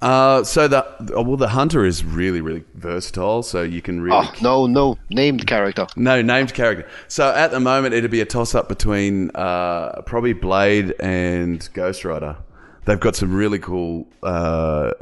Uh, 0.00 0.42
so 0.42 0.68
the 0.68 0.86
well, 1.10 1.36
the 1.36 1.48
hunter 1.48 1.84
is 1.84 2.04
really 2.04 2.40
really 2.40 2.64
versatile. 2.74 3.42
So 3.42 3.62
you 3.62 3.82
can 3.82 4.00
really 4.00 4.26
oh, 4.26 4.32
no 4.40 4.66
no 4.66 4.98
named 5.10 5.46
character. 5.46 5.86
No 5.96 6.22
named 6.22 6.54
character. 6.54 6.88
So 7.08 7.30
at 7.30 7.50
the 7.50 7.60
moment, 7.60 7.94
it'd 7.94 8.10
be 8.10 8.20
a 8.20 8.26
toss 8.26 8.54
up 8.54 8.68
between 8.68 9.30
uh, 9.34 10.02
probably 10.02 10.32
Blade 10.32 10.94
and 11.00 11.68
Ghost 11.74 12.04
Rider. 12.04 12.36
They've 12.84 13.00
got 13.00 13.16
some 13.16 13.34
really 13.34 13.58
cool 13.58 14.06
uh, 14.22 14.92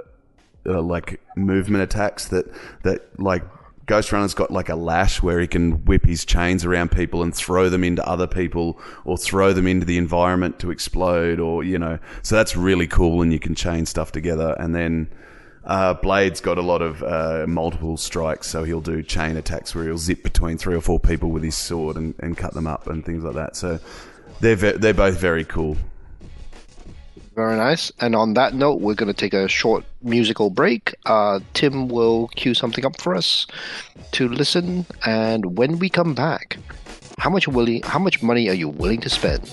uh 0.67 0.83
like 0.83 1.21
movement 1.37 1.85
attacks 1.85 2.29
that 2.29 2.47
that 2.83 3.21
like 3.21 3.43
Ghost 3.87 4.13
Rider's 4.13 4.35
got 4.35 4.51
like 4.51 4.69
a 4.69 4.77
lash 4.77 5.23
where 5.23 5.41
he 5.41 5.47
can 5.47 5.85
whip 5.85 6.05
his 6.05 6.25
chains 6.25 6.65
around 6.65 6.91
people 6.91 7.23
and 7.23 7.35
throw 7.35 7.69
them 7.69 7.85
into 7.85 8.07
other 8.09 8.27
people 8.27 8.81
or 9.05 9.19
throw 9.19 9.53
them 9.53 9.67
into 9.67 9.85
the 9.85 9.99
environment 9.99 10.59
to 10.61 10.71
explode 10.71 11.39
or, 11.41 11.63
you 11.65 11.79
know, 11.79 11.99
so 12.23 12.37
that's 12.37 12.57
really 12.57 12.87
cool 12.87 13.21
and 13.21 13.33
you 13.33 13.39
can 13.39 13.55
chain 13.55 13.85
stuff 13.87 14.13
together. 14.13 14.57
And 14.59 14.75
then, 14.75 15.09
uh, 15.65 15.95
Blade's 15.95 16.41
got 16.41 16.59
a 16.59 16.63
lot 16.63 16.83
of 16.83 17.03
uh, 17.03 17.47
multiple 17.49 17.97
strikes, 17.97 18.49
so 18.49 18.65
he'll 18.65 18.83
do 18.83 19.03
chain 19.03 19.37
attacks 19.37 19.75
where 19.75 19.85
he'll 19.85 19.99
zip 19.99 20.23
between 20.23 20.59
three 20.59 20.75
or 20.75 20.83
four 20.83 21.01
people 21.01 21.31
with 21.31 21.43
his 21.43 21.57
sword 21.57 21.97
and, 21.97 22.15
and 22.19 22.37
cut 22.37 22.53
them 22.53 22.67
up 22.67 22.87
and 22.87 23.05
things 23.05 23.25
like 23.25 23.35
that. 23.35 23.57
So 23.57 23.81
they're, 24.41 24.57
ve- 24.57 24.73
they're 24.73 24.95
both 24.95 25.19
very 25.19 25.45
cool. 25.45 25.77
Very 27.35 27.57
nice. 27.57 27.91
And 28.01 28.15
on 28.15 28.35
that 28.35 28.55
note, 28.55 28.81
we're 28.81 28.95
going 28.95 29.13
to 29.13 29.19
take 29.19 29.35
a 29.35 29.49
short 29.49 29.85
musical 30.03 30.51
break. 30.51 30.95
Uh, 31.05 31.41
Tim 31.53 31.89
will 31.89 32.29
cue 32.29 32.55
something 32.55 32.85
up 32.85 33.01
for 33.01 33.15
us 33.15 33.47
to 34.13 34.29
listen. 34.29 34.87
And 35.05 35.59
when 35.59 35.81
we 35.81 35.89
come 35.89 36.15
back, 36.15 36.59
how 37.19 37.31
much 37.31 37.49
willing, 37.49 37.83
how 37.83 37.99
much 37.99 38.23
money 38.23 38.49
are 38.49 38.55
you 38.55 38.69
willing 38.69 39.01
to 39.01 39.11
spend? 39.11 39.51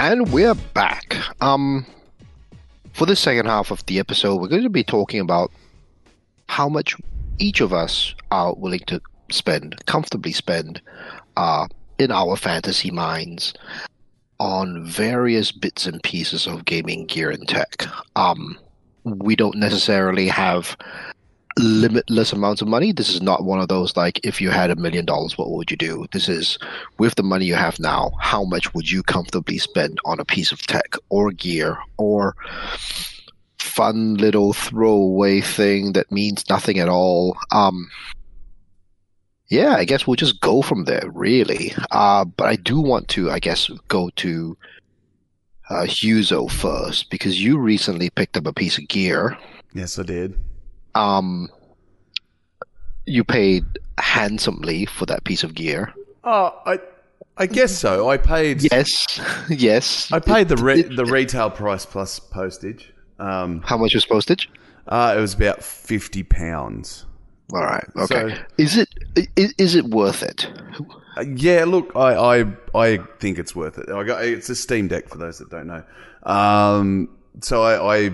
And 0.00 0.32
we're 0.32 0.54
back. 0.54 1.14
Um, 1.42 1.84
for 2.94 3.04
the 3.04 3.14
second 3.14 3.44
half 3.44 3.70
of 3.70 3.84
the 3.84 3.98
episode, 3.98 4.40
we're 4.40 4.48
going 4.48 4.62
to 4.62 4.70
be 4.70 4.82
talking 4.82 5.20
about 5.20 5.52
how 6.48 6.70
much 6.70 6.96
each 7.38 7.60
of 7.60 7.74
us 7.74 8.14
are 8.30 8.54
willing 8.54 8.80
to 8.86 9.02
spend, 9.30 9.84
comfortably 9.84 10.32
spend, 10.32 10.80
uh, 11.36 11.66
in 11.98 12.10
our 12.10 12.36
fantasy 12.36 12.90
minds 12.90 13.52
on 14.38 14.86
various 14.86 15.52
bits 15.52 15.84
and 15.84 16.02
pieces 16.02 16.46
of 16.46 16.64
gaming 16.64 17.04
gear 17.04 17.30
and 17.30 17.46
tech. 17.46 17.86
Um, 18.16 18.58
we 19.04 19.36
don't 19.36 19.58
necessarily 19.58 20.28
have 20.28 20.78
limitless 21.58 22.32
amounts 22.32 22.62
of 22.62 22.68
money. 22.68 22.92
This 22.92 23.10
is 23.10 23.22
not 23.22 23.44
one 23.44 23.60
of 23.60 23.68
those 23.68 23.96
like 23.96 24.20
if 24.24 24.40
you 24.40 24.50
had 24.50 24.70
a 24.70 24.76
million 24.76 25.04
dollars, 25.04 25.36
what 25.36 25.50
would 25.50 25.70
you 25.70 25.76
do? 25.76 26.06
This 26.12 26.28
is 26.28 26.58
with 26.98 27.14
the 27.16 27.22
money 27.22 27.46
you 27.46 27.54
have 27.54 27.80
now, 27.80 28.12
how 28.20 28.44
much 28.44 28.72
would 28.74 28.90
you 28.90 29.02
comfortably 29.02 29.58
spend 29.58 29.98
on 30.04 30.20
a 30.20 30.24
piece 30.24 30.52
of 30.52 30.62
tech 30.66 30.94
or 31.08 31.30
gear 31.32 31.78
or 31.96 32.36
fun 33.58 34.14
little 34.16 34.52
throwaway 34.52 35.40
thing 35.40 35.92
that 35.92 36.12
means 36.12 36.48
nothing 36.48 36.78
at 36.78 36.88
all? 36.88 37.36
Um, 37.50 37.90
yeah, 39.48 39.74
I 39.74 39.84
guess 39.84 40.06
we'll 40.06 40.16
just 40.16 40.40
go 40.40 40.62
from 40.62 40.84
there, 40.84 41.10
really. 41.12 41.74
Uh, 41.90 42.24
but 42.24 42.46
I 42.48 42.56
do 42.56 42.80
want 42.80 43.08
to, 43.08 43.30
I 43.32 43.40
guess, 43.40 43.68
go 43.88 44.10
to 44.16 44.56
uh, 45.68 45.82
Huzo 45.82 46.48
first 46.50 47.10
because 47.10 47.42
you 47.42 47.58
recently 47.58 48.10
picked 48.10 48.36
up 48.36 48.46
a 48.46 48.52
piece 48.52 48.78
of 48.78 48.86
gear. 48.86 49.36
Yes, 49.74 49.98
I 49.98 50.04
did. 50.04 50.36
Um, 50.94 51.48
you 53.06 53.24
paid 53.24 53.64
handsomely 53.98 54.86
for 54.86 55.06
that 55.06 55.24
piece 55.24 55.42
of 55.44 55.54
gear. 55.54 55.92
Oh, 56.24 56.58
I, 56.66 56.78
I 57.36 57.46
guess 57.46 57.76
so. 57.76 58.08
I 58.10 58.16
paid. 58.16 58.62
Yes, 58.72 59.20
yes. 59.48 60.10
I 60.12 60.18
paid 60.20 60.48
the 60.48 60.56
re- 60.56 60.82
the 60.82 61.04
retail 61.06 61.50
price 61.50 61.86
plus 61.86 62.18
postage. 62.20 62.92
Um, 63.18 63.62
How 63.62 63.76
much 63.76 63.94
was 63.94 64.04
postage? 64.06 64.48
uh, 64.88 65.14
it 65.16 65.20
was 65.20 65.34
about 65.34 65.62
fifty 65.62 66.22
pounds. 66.22 67.06
All 67.52 67.62
right. 67.62 67.84
Okay. 67.96 68.34
So- 68.34 68.42
is 68.58 68.76
it 68.76 68.88
is, 69.36 69.54
is 69.58 69.74
it 69.74 69.86
worth 69.86 70.22
it? 70.22 70.46
Uh, 71.16 71.22
yeah, 71.36 71.64
look, 71.64 71.90
I, 71.96 72.40
I 72.42 72.46
I 72.74 72.96
think 73.18 73.38
it's 73.38 73.56
worth 73.56 73.78
it. 73.78 73.88
I 73.90 74.04
got 74.04 74.24
it's 74.24 74.48
a 74.48 74.54
Steam 74.54 74.88
Deck 74.88 75.08
for 75.08 75.18
those 75.18 75.38
that 75.38 75.50
don't 75.50 75.66
know. 75.66 75.82
Um, 76.22 77.08
so 77.40 77.62
I, 77.62 77.96
I 78.06 78.10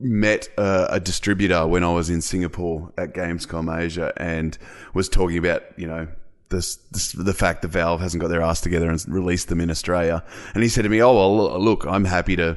met 0.00 0.48
a, 0.56 0.86
a 0.94 1.00
distributor 1.00 1.66
when 1.66 1.84
I 1.84 1.92
was 1.92 2.10
in 2.10 2.20
Singapore 2.22 2.92
at 2.96 3.14
Gamescom 3.14 3.74
Asia 3.76 4.12
and 4.16 4.56
was 4.94 5.08
talking 5.08 5.38
about 5.38 5.62
you 5.76 5.86
know 5.86 6.08
this, 6.48 6.76
this 6.90 7.12
the 7.12 7.34
fact 7.34 7.62
that 7.62 7.68
Valve 7.68 8.00
hasn't 8.00 8.20
got 8.20 8.28
their 8.28 8.42
ass 8.42 8.60
together 8.60 8.90
and 8.90 9.04
released 9.08 9.48
them 9.48 9.60
in 9.60 9.70
Australia. 9.70 10.24
And 10.54 10.62
he 10.62 10.68
said 10.68 10.82
to 10.82 10.88
me, 10.88 11.02
"Oh 11.02 11.14
well, 11.14 11.60
look, 11.60 11.84
I'm 11.86 12.04
happy 12.04 12.36
to." 12.36 12.56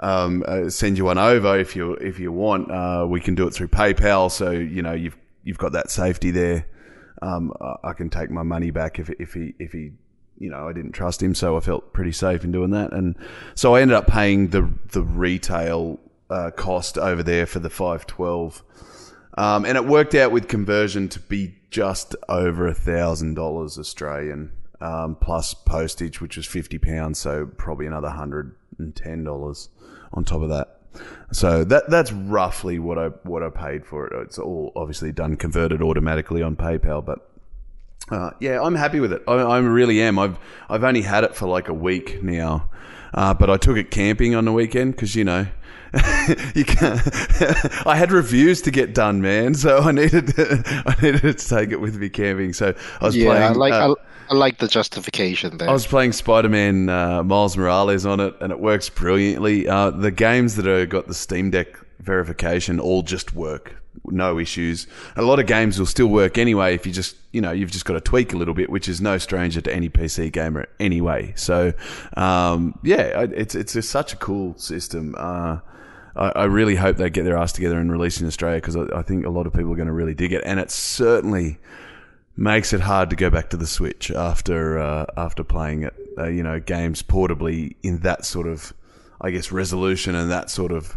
Um, 0.00 0.44
uh, 0.46 0.70
send 0.70 0.96
you 0.96 1.06
one 1.06 1.18
over 1.18 1.58
if 1.58 1.74
you 1.74 1.94
if 1.94 2.20
you 2.20 2.30
want. 2.30 2.70
Uh, 2.70 3.04
we 3.08 3.20
can 3.20 3.34
do 3.34 3.48
it 3.48 3.52
through 3.52 3.66
PayPal, 3.68 4.30
so 4.30 4.50
you 4.52 4.80
know 4.80 4.92
you've 4.92 5.16
you've 5.42 5.58
got 5.58 5.72
that 5.72 5.90
safety 5.90 6.30
there 6.30 6.66
um, 7.22 7.52
I- 7.60 7.88
I 7.88 7.92
can 7.94 8.08
take 8.10 8.30
my 8.30 8.42
money 8.44 8.70
back 8.70 8.98
if 8.98 9.10
if 9.18 9.34
he 9.34 9.54
if 9.58 9.72
he 9.72 9.90
you 10.38 10.50
know 10.50 10.68
I 10.68 10.72
didn't 10.72 10.92
trust 10.92 11.20
him, 11.22 11.34
so 11.34 11.56
I 11.56 11.60
felt 11.60 11.92
pretty 11.92 12.12
safe 12.12 12.44
in 12.44 12.52
doing 12.52 12.70
that, 12.70 12.92
and 12.92 13.16
so 13.56 13.74
I 13.74 13.80
ended 13.80 13.96
up 13.96 14.06
paying 14.06 14.48
the 14.48 14.70
the 14.92 15.02
retail 15.02 15.98
uh, 16.30 16.50
cost 16.50 16.98
over 16.98 17.22
there 17.22 17.46
for 17.46 17.58
the 17.58 17.70
five 17.70 18.06
twelve, 18.06 18.62
um, 19.36 19.64
and 19.64 19.76
it 19.76 19.84
worked 19.84 20.14
out 20.14 20.32
with 20.32 20.48
conversion 20.48 21.08
to 21.08 21.20
be 21.20 21.54
just 21.70 22.16
over 22.28 22.66
a 22.66 22.74
thousand 22.74 23.34
dollars 23.34 23.78
Australian 23.78 24.52
um, 24.80 25.16
plus 25.16 25.54
postage, 25.54 26.20
which 26.20 26.36
was 26.36 26.46
fifty 26.46 26.78
pounds, 26.78 27.18
so 27.18 27.46
probably 27.46 27.86
another 27.86 28.10
hundred 28.10 28.54
and 28.78 28.94
ten 28.94 29.24
dollars 29.24 29.68
on 30.12 30.24
top 30.24 30.42
of 30.42 30.48
that. 30.48 30.80
So 31.32 31.64
that 31.64 31.90
that's 31.90 32.12
roughly 32.12 32.78
what 32.78 32.98
I 32.98 33.08
what 33.24 33.42
I 33.42 33.50
paid 33.50 33.86
for 33.86 34.06
it. 34.06 34.22
It's 34.22 34.38
all 34.38 34.72
obviously 34.74 35.12
done 35.12 35.36
converted 35.36 35.82
automatically 35.82 36.42
on 36.42 36.56
PayPal, 36.56 37.04
but 37.04 37.30
uh, 38.10 38.30
yeah, 38.40 38.60
I'm 38.62 38.74
happy 38.74 39.00
with 39.00 39.12
it. 39.12 39.22
I, 39.28 39.34
I 39.34 39.58
really 39.58 40.00
am. 40.00 40.18
I've 40.18 40.38
I've 40.68 40.84
only 40.84 41.02
had 41.02 41.24
it 41.24 41.34
for 41.34 41.46
like 41.46 41.68
a 41.68 41.74
week 41.74 42.22
now, 42.22 42.70
uh, 43.14 43.34
but 43.34 43.50
I 43.50 43.56
took 43.56 43.76
it 43.76 43.90
camping 43.90 44.34
on 44.34 44.44
the 44.44 44.52
weekend 44.52 44.92
because 44.92 45.14
you 45.14 45.24
know. 45.24 45.46
you 46.54 46.64
can 46.64 47.00
I 47.86 47.96
had 47.96 48.12
reviews 48.12 48.62
to 48.62 48.70
get 48.70 48.94
done, 48.94 49.20
man. 49.22 49.54
So 49.54 49.78
I 49.78 49.92
needed 49.92 50.32
I 50.38 50.94
needed 51.02 51.38
to 51.38 51.48
take 51.48 51.70
it 51.70 51.80
with 51.80 51.96
me 51.96 52.08
camping. 52.08 52.52
So 52.52 52.74
I 53.00 53.04
was 53.04 53.16
Yeah, 53.16 53.24
playing. 53.26 53.42
I 53.42 53.52
like 53.52 53.72
uh, 53.72 53.94
I, 54.28 54.32
I 54.32 54.34
like 54.34 54.58
the 54.58 54.68
justification 54.68 55.58
there. 55.58 55.68
I 55.68 55.72
was 55.72 55.86
playing 55.86 56.12
Spider 56.12 56.48
Man 56.48 56.88
uh, 56.88 57.22
Miles 57.22 57.56
Morales 57.56 58.04
on 58.06 58.20
it, 58.20 58.34
and 58.40 58.52
it 58.52 58.60
works 58.60 58.88
brilliantly. 58.88 59.68
Uh, 59.68 59.90
the 59.90 60.10
games 60.10 60.56
that 60.56 60.66
are 60.66 60.86
got 60.86 61.06
the 61.06 61.14
Steam 61.14 61.50
Deck 61.50 61.78
verification 62.00 62.80
all 62.80 63.02
just 63.02 63.34
work, 63.34 63.76
no 64.06 64.38
issues. 64.38 64.86
A 65.16 65.22
lot 65.22 65.38
of 65.38 65.46
games 65.46 65.78
will 65.78 65.86
still 65.86 66.06
work 66.08 66.38
anyway 66.38 66.74
if 66.74 66.86
you 66.86 66.92
just, 66.92 67.16
you 67.32 67.40
know, 67.40 67.50
you've 67.52 67.70
just 67.70 67.84
got 67.84 67.94
to 67.94 68.00
tweak 68.00 68.32
a 68.32 68.36
little 68.36 68.54
bit, 68.54 68.70
which 68.70 68.88
is 68.88 69.00
no 69.00 69.18
stranger 69.18 69.60
to 69.60 69.74
any 69.74 69.88
PC 69.88 70.32
gamer 70.32 70.68
anyway. 70.80 71.32
So, 71.36 71.72
um, 72.16 72.78
yeah, 72.82 73.26
it's 73.32 73.54
it's 73.54 73.76
a, 73.76 73.82
such 73.82 74.12
a 74.12 74.16
cool 74.16 74.56
system. 74.58 75.14
Uh, 75.18 75.58
I, 76.16 76.28
I 76.30 76.44
really 76.44 76.76
hope 76.76 76.96
they 76.96 77.10
get 77.10 77.24
their 77.24 77.36
ass 77.36 77.52
together 77.52 77.78
and 77.78 77.90
release 77.90 78.20
in 78.20 78.26
Australia 78.26 78.60
because 78.60 78.76
I, 78.76 78.84
I 78.94 79.02
think 79.02 79.24
a 79.24 79.30
lot 79.30 79.46
of 79.46 79.52
people 79.52 79.72
are 79.72 79.76
going 79.76 79.88
to 79.88 79.92
really 79.92 80.14
dig 80.14 80.32
it, 80.32 80.42
and 80.44 80.60
it 80.60 80.70
certainly 80.70 81.58
makes 82.36 82.72
it 82.72 82.80
hard 82.80 83.10
to 83.10 83.16
go 83.16 83.30
back 83.30 83.50
to 83.50 83.56
the 83.56 83.66
Switch 83.66 84.10
after 84.10 84.78
uh, 84.78 85.06
after 85.16 85.44
playing 85.44 85.82
it. 85.82 85.94
Uh, 86.16 86.28
you 86.28 86.42
know, 86.42 86.60
games 86.60 87.02
portably 87.02 87.76
in 87.82 87.98
that 88.00 88.24
sort 88.24 88.46
of, 88.46 88.72
I 89.20 89.30
guess, 89.30 89.52
resolution 89.52 90.14
and 90.14 90.30
that 90.30 90.50
sort 90.50 90.72
of 90.72 90.96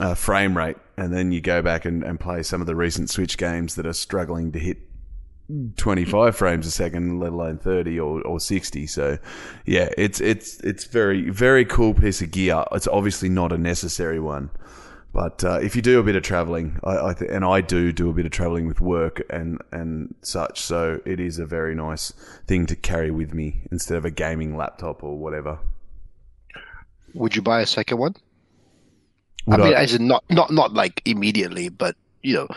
uh, 0.00 0.14
frame 0.14 0.56
rate, 0.56 0.76
and 0.96 1.12
then 1.12 1.32
you 1.32 1.40
go 1.40 1.62
back 1.62 1.84
and, 1.84 2.02
and 2.02 2.18
play 2.18 2.42
some 2.42 2.60
of 2.60 2.66
the 2.66 2.76
recent 2.76 3.10
Switch 3.10 3.38
games 3.38 3.74
that 3.76 3.86
are 3.86 3.92
struggling 3.92 4.52
to 4.52 4.58
hit 4.58 4.78
25 5.76 6.36
frames 6.36 6.66
a 6.66 6.70
second, 6.70 7.20
let 7.20 7.32
alone 7.32 7.58
30 7.58 8.00
or, 8.00 8.22
or 8.22 8.40
60. 8.40 8.86
So, 8.86 9.18
yeah, 9.66 9.90
it's 9.98 10.20
it's 10.20 10.58
it's 10.60 10.84
very 10.84 11.28
very 11.30 11.64
cool 11.64 11.92
piece 11.94 12.22
of 12.22 12.30
gear. 12.30 12.64
It's 12.72 12.88
obviously 12.88 13.28
not 13.28 13.52
a 13.52 13.58
necessary 13.58 14.18
one. 14.20 14.50
But 15.12 15.44
uh, 15.44 15.60
if 15.62 15.76
you 15.76 15.82
do 15.82 16.00
a 16.00 16.02
bit 16.02 16.16
of 16.16 16.24
traveling, 16.24 16.80
I, 16.82 17.10
I 17.10 17.14
th- 17.14 17.30
and 17.30 17.44
I 17.44 17.60
do 17.60 17.92
do 17.92 18.10
a 18.10 18.12
bit 18.12 18.26
of 18.26 18.32
traveling 18.32 18.66
with 18.66 18.80
work 18.80 19.22
and 19.30 19.60
and 19.70 20.14
such, 20.22 20.60
so 20.60 21.00
it 21.04 21.20
is 21.20 21.38
a 21.38 21.46
very 21.46 21.74
nice 21.76 22.12
thing 22.48 22.66
to 22.66 22.74
carry 22.74 23.12
with 23.12 23.32
me 23.32 23.60
instead 23.70 23.96
of 23.96 24.04
a 24.04 24.10
gaming 24.10 24.56
laptop 24.56 25.04
or 25.04 25.16
whatever. 25.16 25.60
Would 27.14 27.36
you 27.36 27.42
buy 27.42 27.60
a 27.60 27.66
second 27.66 27.98
one? 27.98 28.16
Would 29.46 29.60
I 29.60 29.64
mean, 29.64 29.74
I- 29.74 29.82
as 29.82 29.94
in 29.94 30.08
not 30.08 30.24
not 30.30 30.50
not 30.52 30.72
like 30.72 31.00
immediately, 31.04 31.68
but 31.68 31.94
you 32.22 32.34
know, 32.34 32.48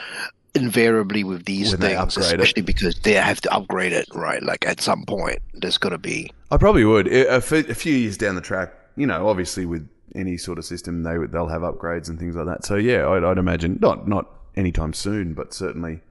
invariably 0.62 1.24
with 1.24 1.46
these 1.46 1.72
When 1.72 1.80
they 1.82 1.96
things, 1.96 2.00
upgrade 2.18 2.26
it. 2.26 2.40
especially 2.42 2.62
because 2.64 2.96
they 3.02 3.14
have 3.14 3.42
to 3.42 3.54
upgrade 3.54 3.94
it, 3.94 4.08
right? 4.14 4.42
Like 4.44 4.66
at 4.68 4.82
some 4.82 5.06
point, 5.06 5.40
there's 5.54 5.78
gonna 5.78 5.98
be 5.98 6.32
I 6.52 6.58
probably 6.58 6.86
would. 6.86 7.08
A, 7.08 7.36
a 7.38 7.42
fe- 7.42 7.70
a 7.70 7.76
few 7.76 7.94
years 7.94 8.18
down 8.18 8.36
the 8.36 8.42
track, 8.42 8.74
you 8.96 9.06
know, 9.08 9.28
obviously 9.28 9.66
with 9.66 9.88
any 10.16 10.38
sort 10.38 10.58
of 10.58 10.66
system, 10.66 11.04
they 11.04 11.18
they'll 11.30 11.48
have 11.48 11.62
upgrades 11.62 12.10
and 12.10 12.20
things 12.20 12.36
like 12.36 12.46
that. 12.48 12.66
So 12.66 12.76
yeah, 12.76 13.08
I'd, 13.08 13.24
I'd 13.24 13.38
imagine 13.38 13.80
not 13.82 14.08
not 14.08 14.30
anytime 14.56 14.94
soon, 14.94 15.34
but 15.34 15.54
certainly 15.54 16.02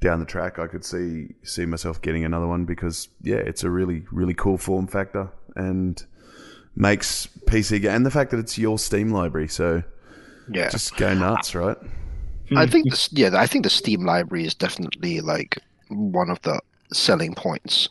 down 0.00 0.20
the 0.20 0.26
track, 0.26 0.58
I 0.58 0.66
could 0.66 0.84
see 0.84 1.34
see 1.42 1.64
myself 1.66 2.00
getting 2.02 2.24
another 2.24 2.46
one 2.46 2.64
because 2.64 3.08
yeah, 3.22 3.36
it's 3.36 3.64
a 3.64 3.70
really 3.70 4.04
really 4.10 4.34
cool 4.34 4.58
form 4.58 4.86
factor 4.86 5.30
and 5.54 6.04
makes 6.74 7.26
PC 7.46 7.88
and 7.88 8.04
the 8.04 8.10
fact 8.10 8.30
that 8.30 8.38
it's 8.38 8.58
your 8.58 8.78
Steam 8.78 9.10
library, 9.10 9.48
so 9.48 9.82
yeah. 10.50 10.68
just 10.68 10.96
go 10.96 11.14
nuts, 11.14 11.54
right? 11.54 11.76
I 12.54 12.64
hmm. 12.64 12.70
think 12.70 12.90
this, 12.90 13.08
yeah, 13.12 13.30
I 13.34 13.46
think 13.46 13.64
the 13.64 13.70
Steam 13.70 14.04
library 14.04 14.46
is 14.46 14.54
definitely 14.54 15.20
like 15.20 15.58
one 15.88 16.30
of 16.30 16.40
the 16.42 16.60
selling 16.92 17.34
points 17.34 17.88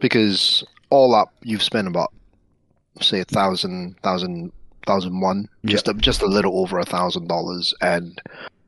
because 0.00 0.64
all 0.90 1.14
up, 1.14 1.32
you've 1.42 1.62
spent 1.62 1.88
about 1.88 2.12
say 3.00 3.20
a 3.20 3.24
thousand, 3.24 3.96
thousand, 4.02 4.52
thousand 4.86 5.20
one, 5.20 5.48
just 5.64 5.88
a, 5.88 5.94
just 5.94 6.22
a 6.22 6.26
little 6.26 6.58
over 6.58 6.78
a 6.78 6.84
thousand 6.84 7.28
dollars, 7.28 7.74
and 7.80 8.20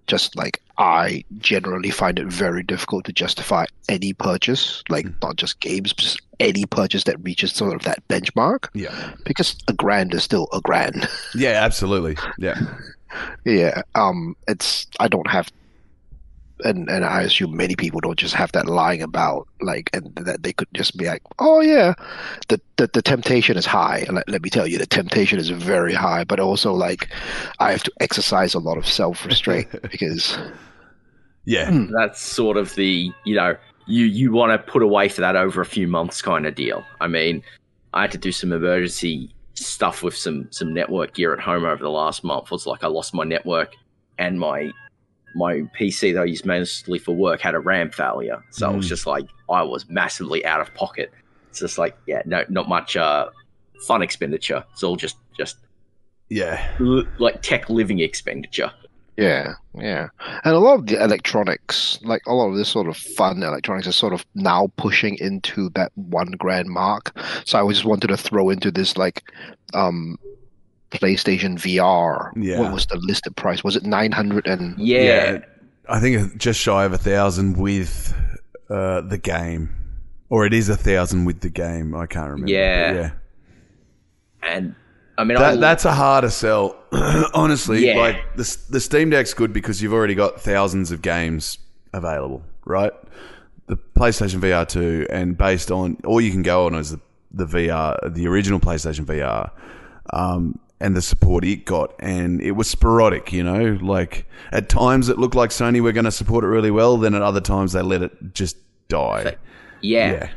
just 0.07 0.37
like 0.37 0.61
I 0.79 1.25
generally 1.39 1.91
find 1.91 2.19
it 2.19 2.27
very 2.27 2.63
difficult 2.63 3.05
to 3.07 3.13
justify 3.13 3.67
any 3.89 4.13
purchase, 4.13 4.83
like 4.89 5.07
hmm. 5.07 5.13
not 5.23 5.37
just 5.37 5.61
games, 5.61 5.93
just 5.93 6.21
any 6.41 6.67
purchase 6.67 7.05
that 7.05 7.23
reaches 7.23 7.53
sort 7.53 7.75
of 7.75 7.83
that 7.83 8.07
benchmark, 8.09 8.69
Yeah, 8.75 9.15
because 9.25 9.57
a 9.69 9.73
grand 9.73 10.15
is 10.15 10.25
still 10.25 10.49
a 10.53 10.61
grand. 10.61 11.09
yeah, 11.35 11.61
absolutely, 11.63 12.17
yeah. 12.39 12.61
Yeah, 13.45 13.83
um, 13.95 14.37
it's 14.49 14.87
I 15.01 15.09
don't 15.09 15.29
have, 15.29 15.51
and 16.65 16.89
and 16.89 17.05
I 17.05 17.23
assume 17.23 17.57
many 17.57 17.77
people 17.77 18.01
don't 18.01 18.19
just 18.19 18.35
have 18.35 18.53
that 18.53 18.67
lying 18.67 19.03
about 19.03 19.49
like, 19.61 19.91
and 19.93 20.15
that 20.17 20.43
they 20.43 20.53
could 20.53 20.69
just 20.75 20.97
be 20.97 21.07
like, 21.07 21.23
oh 21.39 21.61
yeah, 21.61 21.95
the 22.49 22.61
the, 22.77 22.89
the 22.93 23.03
temptation 23.03 23.57
is 23.57 23.67
high. 23.67 24.05
And 24.07 24.17
let, 24.17 24.29
let 24.29 24.43
me 24.43 24.51
tell 24.51 24.67
you, 24.67 24.79
the 24.79 24.87
temptation 24.87 25.39
is 25.39 25.51
very 25.51 25.95
high. 25.95 26.25
But 26.25 26.41
also 26.41 26.73
like, 26.73 27.09
I 27.59 27.73
have 27.73 27.83
to 27.85 27.93
exercise 28.01 28.55
a 28.55 28.59
lot 28.59 28.79
of 28.79 28.87
self 28.87 29.25
restraint 29.27 29.71
because 29.91 30.39
Yeah, 31.45 31.87
That's 31.91 32.21
sort 32.21 32.57
of 32.57 32.75
the 32.77 33.11
you 33.25 33.35
know 33.35 33.57
you 33.87 34.05
you 34.07 34.33
want 34.33 34.53
to 34.53 34.73
put 34.73 34.83
away 34.83 35.09
for 35.09 35.21
that 35.21 35.37
over 35.37 35.61
a 35.61 35.67
few 35.67 35.89
months 35.89 36.23
kind 36.23 36.47
of 36.47 36.55
deal. 36.55 36.85
I 37.01 37.09
mean, 37.09 37.43
I 37.95 38.03
had 38.03 38.13
to 38.13 38.19
do 38.19 38.33
some 38.33 38.53
emergency 38.53 39.35
stuff 39.55 40.03
with 40.03 40.17
some 40.17 40.49
some 40.51 40.73
network 40.73 41.15
gear 41.15 41.33
at 41.33 41.41
home 41.41 41.65
over 41.65 41.83
the 41.83 41.91
last 41.91 42.25
month 42.25 42.51
was 42.51 42.67
like 42.67 42.83
I 42.83 42.87
lost 42.89 43.15
my 43.15 43.25
network 43.25 43.73
and 44.19 44.39
my 44.41 44.71
my 45.35 45.63
PC 45.79 46.13
that 46.15 46.21
I 46.23 46.25
use 46.25 46.45
mostly 46.45 46.99
for 46.99 47.13
work 47.15 47.41
had 47.41 47.55
a 47.55 47.59
RAM 47.61 47.91
failure. 47.91 48.43
So 48.51 48.71
it 48.71 48.77
was 48.77 48.87
Mm. 48.87 48.91
just 48.91 49.07
like 49.07 49.27
I 49.51 49.63
was 49.63 49.89
massively 49.89 50.45
out 50.45 50.61
of 50.61 50.73
pocket. 50.75 51.11
It's 51.51 51.61
just 51.61 51.79
like 51.79 51.97
yeah, 52.07 52.23
no, 52.27 52.45
not 52.49 52.69
much 52.69 52.97
uh, 52.97 53.29
fun 53.87 54.03
expenditure. 54.03 54.65
It's 54.73 54.83
all 54.83 54.97
just 54.97 55.17
just 55.37 55.57
Yeah. 56.29 56.75
l- 56.81 57.05
like 57.19 57.43
tech 57.43 57.69
living 57.71 58.01
expenditure. 58.01 58.71
Yeah, 59.17 59.55
yeah. 59.75 60.09
And 60.45 60.55
a 60.55 60.59
lot 60.59 60.79
of 60.79 60.87
the 60.87 61.03
electronics, 61.03 61.99
like 62.03 62.23
a 62.27 62.33
lot 62.33 62.49
of 62.49 62.57
this 62.57 62.69
sort 62.69 62.89
of 62.89 62.97
fun 62.97 63.43
electronics, 63.43 63.87
is 63.87 63.97
sort 63.97 64.15
of 64.15 64.25
now 64.35 64.73
pushing 64.77 65.17
into 65.19 65.69
that 65.71 65.93
one 65.95 66.33
grand 66.33 66.69
mark. 66.69 67.17
So 67.45 67.67
I 67.67 67.73
just 67.73 67.85
wanted 67.85 68.09
to 68.09 68.17
throw 68.17 68.51
into 68.51 68.71
this 68.71 68.97
like 68.97 69.23
um 69.75 70.19
PlayStation 70.91 71.57
VR. 71.57 72.33
Yeah. 72.37 72.61
What 72.61 72.73
was 72.73 72.87
the 72.87 72.97
listed 72.97 73.37
price? 73.37 73.63
Was 73.63 73.77
it 73.77 73.85
nine 73.85 74.13
hundred 74.13 74.47
and 74.47 74.79
Yeah, 74.79 75.41
I 75.89 76.01
think 76.01 76.37
just 76.39 76.61
shy 76.61 76.85
of 76.85 76.93
a 76.93 76.99
thousand 76.99 77.59
with 77.59 78.15
uh, 78.71 79.03
the 79.03 79.19
game, 79.19 79.75
or 80.31 80.47
it 80.47 80.55
is 80.55 80.69
a 80.69 80.77
thousand 80.77 81.25
with 81.25 81.41
the 81.41 81.51
game. 81.51 81.95
I 81.95 82.07
can't 82.07 82.31
remember. 82.31 82.51
Yeah. 82.51 82.93
yeah. 82.93 83.11
and 84.43 84.75
I 85.19 85.25
mean 85.25 85.39
That, 85.39 85.55
I, 85.55 85.57
that's 85.57 85.85
a 85.85 85.93
harder 85.93 86.31
sell, 86.31 86.77
honestly. 87.35 87.87
Yeah. 87.87 87.99
Like 87.99 88.37
the 88.37 88.59
the 88.71 88.81
Steam 88.81 89.11
Deck's 89.11 89.35
good 89.35 89.53
because 89.53 89.83
you've 89.83 89.93
already 89.93 90.15
got 90.15 90.41
thousands 90.41 90.91
of 90.91 91.03
games 91.03 91.59
available, 91.93 92.43
right? 92.65 92.93
The 93.67 93.77
PlayStation 93.77 94.41
VR 94.41 94.67
two, 94.67 95.07
and 95.11 95.37
based 95.37 95.71
on 95.71 95.99
all 96.05 96.21
you 96.21 96.31
can 96.31 96.43
go 96.43 96.67
on 96.67 96.75
is 96.75 96.91
the, 96.91 97.01
the 97.31 97.47
VR, 97.47 98.13
the 98.13 98.27
original 98.27 98.59
PlayStation 98.59 99.05
VR, 99.05 99.51
um, 100.13 100.59
and 100.81 100.97
the 100.97 101.03
support 101.03 101.45
it 101.45 101.65
got, 101.65 101.95
and 101.99 102.41
it 102.41 102.53
was 102.53 102.69
sporadic. 102.69 103.33
You 103.33 103.45
know, 103.45 103.79
like 103.83 104.27
at 104.51 104.69
times 104.69 105.09
it 105.09 105.19
looked 105.19 105.35
like 105.35 105.51
Sony 105.51 105.81
were 105.81 105.93
going 105.93 106.05
to 106.05 106.13
support 106.13 106.45
it 106.45 106.49
really 106.49 106.71
well, 106.71 106.97
then 106.97 107.15
at 107.15 107.23
other 107.23 107.41
times 107.41 107.73
they 107.73 107.83
let 107.83 108.03
it 108.03 108.35
just 108.35 108.57
die. 108.89 109.37
yeah. 109.83 110.13
Yeah, 110.13 110.31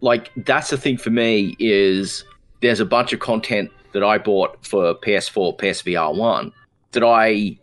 like 0.00 0.30
that's 0.36 0.70
the 0.70 0.76
thing 0.76 0.96
for 0.96 1.10
me 1.10 1.56
is 1.58 2.24
there's 2.60 2.80
a 2.80 2.84
bunch 2.84 3.12
of 3.12 3.20
content 3.20 3.70
that 3.92 4.02
I 4.02 4.18
bought 4.18 4.64
for 4.66 4.94
PS4, 4.94 5.58
PSVR 5.58 6.16
one 6.16 6.52
that 6.92 7.04
I 7.04 7.58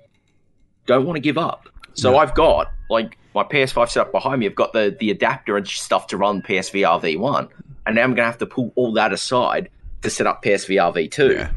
don't 0.86 1.06
want 1.06 1.18
to 1.18 1.22
give 1.22 1.38
up. 1.38 1.70
So 1.94 2.18
I've 2.18 2.34
got 2.34 2.72
like 2.90 3.18
my 3.36 3.44
PS5 3.44 3.90
set 3.90 4.02
up 4.02 4.12
behind 4.12 4.40
me. 4.40 4.46
I've 4.46 4.56
got 4.56 4.74
the 4.74 4.96
the 5.00 5.12
adapter 5.12 5.58
and 5.58 5.68
stuff 5.68 6.08
to 6.08 6.18
run 6.18 6.42
PSVR 6.42 7.02
V1, 7.02 7.50
and 7.86 7.96
now 7.96 8.04
I'm 8.04 8.16
gonna 8.16 8.26
have 8.28 8.38
to 8.40 8.46
pull 8.46 8.72
all 8.76 8.94
that 8.94 9.12
aside 9.12 9.70
to 10.02 10.10
set 10.10 10.28
up 10.28 10.44
PSVR 10.44 10.94
V2. 10.94 11.36
yeah, 11.36 11.52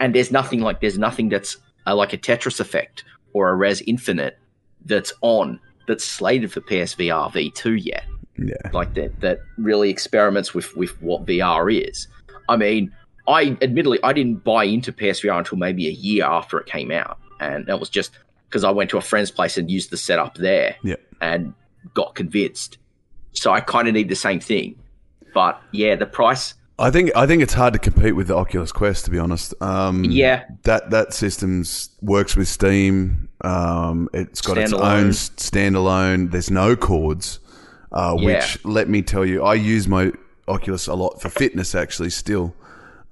And 0.00 0.14
there's 0.14 0.30
nothing 0.30 0.60
like 0.60 0.80
there's 0.80 0.98
nothing 0.98 1.28
that's 1.28 1.58
uh, 1.86 1.94
like 1.94 2.12
a 2.12 2.18
Tetris 2.18 2.58
effect 2.58 3.04
or 3.34 3.50
a 3.50 3.54
Rez 3.54 3.82
Infinite 3.86 4.38
that's 4.86 5.12
on 5.20 5.60
that's 5.86 6.04
slated 6.04 6.50
for 6.50 6.60
PSVR 6.60 7.30
V2 7.32 7.84
yet 7.84 8.04
yeah. 8.38 8.70
like 8.72 8.94
that 8.94 9.20
that 9.20 9.40
really 9.58 9.90
experiments 9.90 10.54
with 10.54 10.74
with 10.76 11.00
what 11.02 11.26
VR 11.26 11.88
is. 11.88 12.08
I 12.48 12.56
mean, 12.56 12.92
I 13.28 13.56
admittedly 13.62 13.98
I 14.02 14.12
didn't 14.12 14.42
buy 14.44 14.64
into 14.64 14.92
PSVR 14.92 15.38
until 15.38 15.58
maybe 15.58 15.86
a 15.88 15.92
year 15.92 16.24
after 16.24 16.58
it 16.58 16.66
came 16.66 16.90
out, 16.90 17.18
and 17.40 17.66
that 17.66 17.78
was 17.80 17.88
just 17.88 18.10
because 18.48 18.64
I 18.64 18.70
went 18.70 18.90
to 18.90 18.98
a 18.98 19.00
friend's 19.00 19.30
place 19.30 19.56
and 19.56 19.70
used 19.70 19.90
the 19.90 19.96
setup 19.96 20.34
there 20.36 20.76
Yeah. 20.82 20.96
and 21.20 21.54
got 21.94 22.14
convinced. 22.14 22.78
So 23.32 23.52
I 23.52 23.60
kind 23.60 23.88
of 23.88 23.94
need 23.94 24.08
the 24.08 24.16
same 24.16 24.40
thing, 24.40 24.74
but 25.32 25.60
yeah, 25.72 25.94
the 25.96 26.06
price. 26.06 26.54
I 26.78 26.90
think 26.90 27.12
I 27.14 27.26
think 27.26 27.42
it's 27.42 27.52
hard 27.54 27.74
to 27.74 27.78
compete 27.78 28.16
with 28.16 28.26
the 28.28 28.34
Oculus 28.36 28.72
Quest, 28.72 29.04
to 29.04 29.10
be 29.10 29.18
honest. 29.18 29.54
Um, 29.62 30.04
Yeah. 30.04 30.44
that 30.64 30.90
that 30.90 31.12
systems 31.14 31.90
works 32.00 32.34
with 32.36 32.48
Steam. 32.48 33.28
Um, 33.42 34.08
it's 34.12 34.40
got 34.40 34.58
its 34.58 34.72
own 34.72 35.10
standalone. 35.10 36.30
There's 36.32 36.50
no 36.50 36.74
cords, 36.76 37.38
uh, 37.92 38.16
Yeah. 38.18 38.24
which 38.26 38.64
let 38.64 38.88
me 38.88 39.02
tell 39.02 39.24
you, 39.24 39.42
I 39.44 39.54
use 39.54 39.86
my 39.86 40.12
Oculus 40.48 40.88
a 40.88 40.94
lot 40.94 41.20
for 41.22 41.28
fitness. 41.28 41.74
Actually, 41.74 42.10
still 42.10 42.54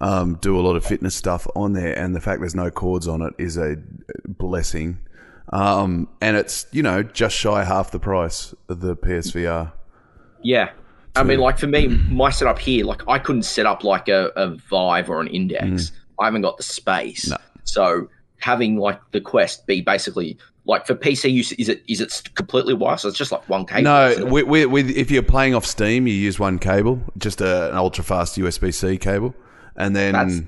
um, 0.00 0.36
do 0.36 0.58
a 0.58 0.62
lot 0.62 0.76
of 0.76 0.84
fitness 0.84 1.14
stuff 1.14 1.46
on 1.54 1.72
there, 1.72 1.96
and 1.98 2.14
the 2.14 2.20
fact 2.20 2.40
there's 2.40 2.54
no 2.54 2.70
cords 2.70 3.06
on 3.06 3.22
it 3.22 3.34
is 3.38 3.56
a 3.56 3.76
blessing. 4.26 4.98
Um, 5.52 6.08
and 6.20 6.36
it's 6.36 6.66
you 6.72 6.82
know 6.82 7.02
just 7.02 7.36
shy 7.36 7.64
half 7.64 7.90
the 7.90 8.00
price 8.00 8.54
of 8.68 8.80
the 8.80 8.96
PSVR. 8.96 9.72
Yeah. 10.42 10.70
I 11.16 11.24
mean, 11.24 11.40
like 11.40 11.58
for 11.58 11.66
me, 11.66 11.88
my 11.88 12.30
setup 12.30 12.58
here, 12.58 12.84
like 12.84 13.02
I 13.08 13.18
couldn't 13.18 13.42
set 13.42 13.66
up 13.66 13.82
like 13.82 14.08
a, 14.08 14.30
a 14.36 14.50
Vive 14.54 15.10
or 15.10 15.20
an 15.20 15.26
Index. 15.26 15.90
I 16.20 16.26
haven't 16.26 16.42
got 16.42 16.56
the 16.56 16.62
space. 16.62 17.28
No. 17.28 17.36
So 17.64 18.08
having 18.38 18.76
like 18.76 19.00
the 19.10 19.20
Quest 19.20 19.66
be 19.66 19.80
basically 19.80 20.38
like 20.66 20.86
for 20.86 20.94
PC 20.94 21.32
use, 21.32 21.52
is 21.52 21.68
it 21.68 21.82
is 21.88 22.00
it 22.00 22.30
completely 22.34 22.74
wireless? 22.74 23.04
It's 23.04 23.18
just 23.18 23.32
like 23.32 23.48
one 23.48 23.66
cable. 23.66 23.82
No, 23.82 24.14
with, 24.26 24.46
with, 24.46 24.66
with, 24.66 24.90
if 24.90 25.10
you're 25.10 25.22
playing 25.22 25.54
off 25.54 25.66
Steam, 25.66 26.06
you 26.06 26.14
use 26.14 26.38
one 26.38 26.58
cable, 26.58 27.00
just 27.18 27.40
a, 27.40 27.70
an 27.70 27.76
ultra 27.76 28.04
fast 28.04 28.36
USB 28.36 28.72
C 28.72 28.96
cable, 28.96 29.34
and 29.76 29.94
then 29.94 30.12
That's- 30.12 30.42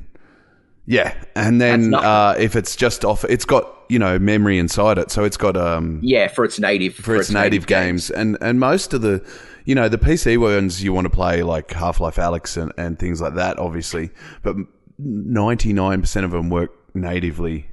yeah, 0.87 1.15
and 1.37 1.61
then 1.61 1.95
uh, 1.95 2.35
if 2.39 2.57
it's 2.57 2.75
just 2.75 3.05
off, 3.05 3.25
it's 3.25 3.45
got 3.45 3.67
you 3.89 3.99
know 3.99 4.19
memory 4.19 4.59
inside 4.59 4.99
it, 4.99 5.11
so 5.11 5.23
it's 5.23 5.37
got 5.37 5.57
um 5.57 6.01
yeah, 6.03 6.27
for 6.29 6.45
its 6.45 6.59
native 6.59 6.95
for 6.95 7.15
its 7.17 7.31
native 7.31 7.67
games, 7.67 8.11
and 8.11 8.37
and 8.41 8.59
most 8.59 8.93
of 8.93 9.01
the 9.01 9.25
you 9.65 9.75
know 9.77 9.89
the 9.89 9.99
PC 9.99 10.39
ones 10.39 10.83
you 10.83 10.93
want 10.93 11.05
to 11.05 11.11
play 11.11 11.43
like 11.45 11.71
Half 11.71 12.01
Life 12.01 12.17
Alyx 12.17 12.61
and, 12.61 12.73
and 12.77 12.99
things 12.99 13.21
like 13.21 13.35
that, 13.35 13.59
obviously, 13.59 14.11
but 14.43 14.57
ninety 14.99 15.73
nine 15.73 16.01
percent 16.01 16.25
of 16.25 16.33
them 16.33 16.51
work 16.51 16.73
natively 16.95 17.69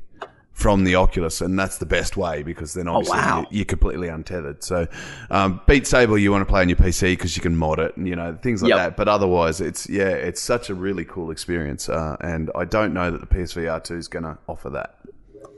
from 0.60 0.84
the 0.84 0.94
Oculus, 0.96 1.40
and 1.40 1.58
that's 1.58 1.78
the 1.78 1.86
best 1.86 2.18
way 2.18 2.44
because 2.44 2.74
then 2.74 2.90
obviously 2.90 3.18
Oh, 3.18 3.22
wow. 3.22 3.40
you- 3.50 3.60
you're 3.60 3.66
completely 3.66 4.10
untethered. 4.10 4.62
So, 4.62 4.88
um, 5.32 5.62
Beat 5.68 5.88
Saber 5.88 6.18
you 6.18 6.34
want 6.34 6.42
to 6.42 6.46
play 6.46 6.60
on 6.60 6.68
your 6.68 6.76
PC 6.76 7.14
because 7.14 7.38
you 7.38 7.42
can 7.42 7.56
mod 7.56 7.80
it 7.80 7.96
and 7.96 8.06
you 8.06 8.16
know 8.16 8.38
things 8.42 8.62
like 8.62 8.70
Yep. 8.72 8.78
that. 8.78 8.98
But 8.98 9.08
otherwise, 9.08 9.62
it's 9.62 9.90
yeah, 9.90 10.10
it's 10.10 10.42
such 10.42 10.70
a 10.70 10.76
really 10.76 11.06
cool 11.06 11.32
experience, 11.32 11.88
uh, 11.88 12.18
and 12.20 12.52
I 12.56 12.66
don't 12.66 12.94
know 12.94 13.10
that 13.10 13.22
the 13.22 13.26
PSVR 13.28 13.80
two 13.80 13.96
is 13.96 14.10
going 14.10 14.24
to 14.24 14.38
offer 14.50 14.70
that. 14.72 14.96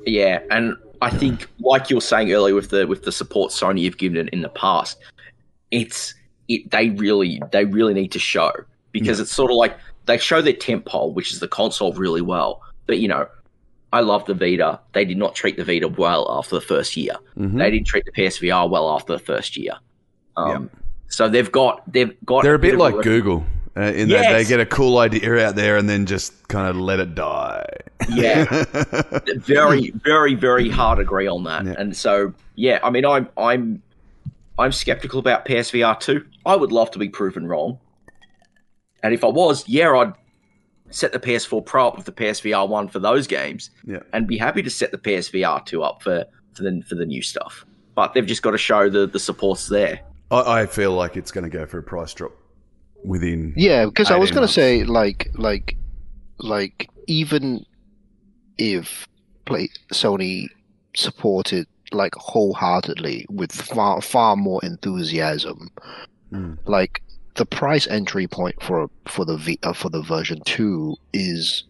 Yeah, 0.05 0.39
and 0.51 0.75
I 1.01 1.09
think 1.09 1.47
like 1.59 1.89
you 1.89 1.97
were 1.97 2.01
saying 2.01 2.31
earlier 2.31 2.53
with 2.53 2.69
the 2.69 2.85
with 2.85 3.01
the 3.03 3.11
support 3.11 3.51
Sony 3.51 3.85
have 3.85 3.97
given 3.97 4.27
it 4.27 4.29
in 4.31 4.43
the 4.43 4.49
past, 4.49 4.99
it's 5.71 6.13
it 6.47 6.69
they 6.69 6.91
really 6.91 7.41
they 7.51 7.65
really 7.65 7.95
need 7.95 8.11
to 8.11 8.19
show 8.19 8.51
because 8.91 9.19
it's 9.19 9.31
sort 9.31 9.49
of 9.49 9.57
like 9.57 9.77
they 10.05 10.19
show 10.19 10.41
their 10.43 10.53
temp 10.53 10.85
pole, 10.85 11.11
which 11.11 11.31
is 11.33 11.39
the 11.39 11.47
console, 11.47 11.91
really 11.93 12.21
well. 12.21 12.61
But 12.85 12.99
you 12.99 13.07
know, 13.07 13.27
I 13.93 13.99
love 14.01 14.25
the 14.25 14.33
Vita. 14.33 14.79
They 14.93 15.05
did 15.05 15.17
not 15.17 15.35
treat 15.35 15.57
the 15.57 15.65
Vita 15.65 15.87
well 15.87 16.27
after 16.31 16.55
the 16.55 16.61
first 16.61 16.95
year. 16.95 17.15
Mhm. 17.37 17.57
They 17.57 17.71
didn't 17.71 17.87
treat 17.87 18.05
the 18.05 18.11
PSVR 18.11 18.69
well 18.69 18.89
after 18.89 19.13
the 19.13 19.19
first 19.19 19.57
year. 19.57 19.73
Um, 20.37 20.69
So 21.07 21.27
they've 21.27 21.51
got 21.51 21.91
they've 21.91 22.15
got 22.25 22.43
They're 22.43 22.55
a 22.55 22.59
bit 22.59 22.75
of 22.75 22.79
like 22.79 23.01
Google. 23.01 23.45
Uh, 23.75 23.83
in 23.83 24.09
that 24.09 24.33
they 24.33 24.43
get 24.43 24.59
a 24.59 24.65
cool 24.65 24.97
idea 24.97 25.45
out 25.45 25.55
there 25.55 25.77
and 25.77 25.89
then 25.89 26.05
just 26.05 26.47
kind 26.49 26.67
of 26.67 26.75
let 26.75 26.99
it 26.99 27.15
die. 27.15 27.65
Yeah, 28.09 28.43
very, 29.37 29.91
very, 29.91 30.35
very 30.35 30.69
hard 30.69 30.99
agree 30.99 31.27
on 31.27 31.45
that. 31.45 31.65
Yeah. 31.65 31.75
And 31.77 31.95
so, 31.95 32.33
yeah, 32.55 32.79
I 32.83 32.89
mean, 32.89 33.05
I'm, 33.05 33.29
I'm, 33.37 33.81
I'm 34.59 34.73
skeptical 34.73 35.19
about 35.19 35.45
PSVR 35.45 35.97
two. 36.01 36.25
I 36.45 36.55
would 36.57 36.73
love 36.73 36.91
to 36.91 36.99
be 36.99 37.07
proven 37.07 37.47
wrong. 37.47 37.79
And 39.03 39.13
if 39.13 39.23
I 39.23 39.27
was, 39.27 39.67
yeah, 39.69 39.89
I'd 39.91 40.13
set 40.91 41.11
the 41.13 41.19
PS4 41.19 41.65
Pro 41.65 41.87
up 41.87 41.95
with 41.97 42.05
the 42.05 42.11
PSVR 42.11 42.67
one 42.67 42.87
for 42.87 42.99
those 42.99 43.27
games, 43.27 43.71
Yeah. 43.85 43.99
and 44.13 44.27
be 44.27 44.37
happy 44.37 44.61
to 44.63 44.69
set 44.69 44.91
the 44.91 44.97
PSVR 44.97 45.65
two 45.65 45.83
up 45.83 46.01
for 46.03 46.25
for 46.53 46.63
the 46.63 46.81
for 46.87 46.95
the 46.95 47.05
new 47.05 47.21
stuff. 47.21 47.65
But 47.95 48.13
they've 48.13 48.25
just 48.25 48.41
got 48.43 48.51
to 48.51 48.57
show 48.57 48.89
the 48.89 49.07
the 49.07 49.19
support's 49.19 49.67
there. 49.69 50.01
I, 50.29 50.61
I 50.61 50.65
feel 50.65 50.93
like 50.93 51.17
it's 51.17 51.31
going 51.31 51.43
to 51.43 51.49
go 51.49 51.65
for 51.65 51.77
a 51.77 51.83
price 51.83 52.13
drop 52.13 52.31
within. 53.03 53.53
Yeah, 53.57 53.85
because 53.85 54.11
I 54.11 54.15
was 54.17 54.31
gonna 54.31 54.47
say 54.47 54.83
like 54.83 55.29
like 55.35 55.75
like 56.37 56.89
even 57.07 57.65
if 58.57 59.07
play 59.45 59.69
Sony 59.93 60.47
supported 60.95 61.67
like 61.91 62.13
wholeheartedly 62.15 63.25
with 63.29 63.51
far 63.51 64.01
far 64.01 64.35
more 64.35 64.63
enthusiasm, 64.63 65.69
Mm. 66.31 66.57
like 66.65 67.01
the 67.35 67.45
price 67.45 67.87
entry 67.87 68.27
point 68.27 68.61
for 68.61 68.89
for 69.07 69.25
the 69.25 69.37
v, 69.37 69.57
uh, 69.63 69.73
for 69.73 69.89
the 69.89 70.01
version 70.01 70.41
two 70.45 70.95
is 71.13 71.63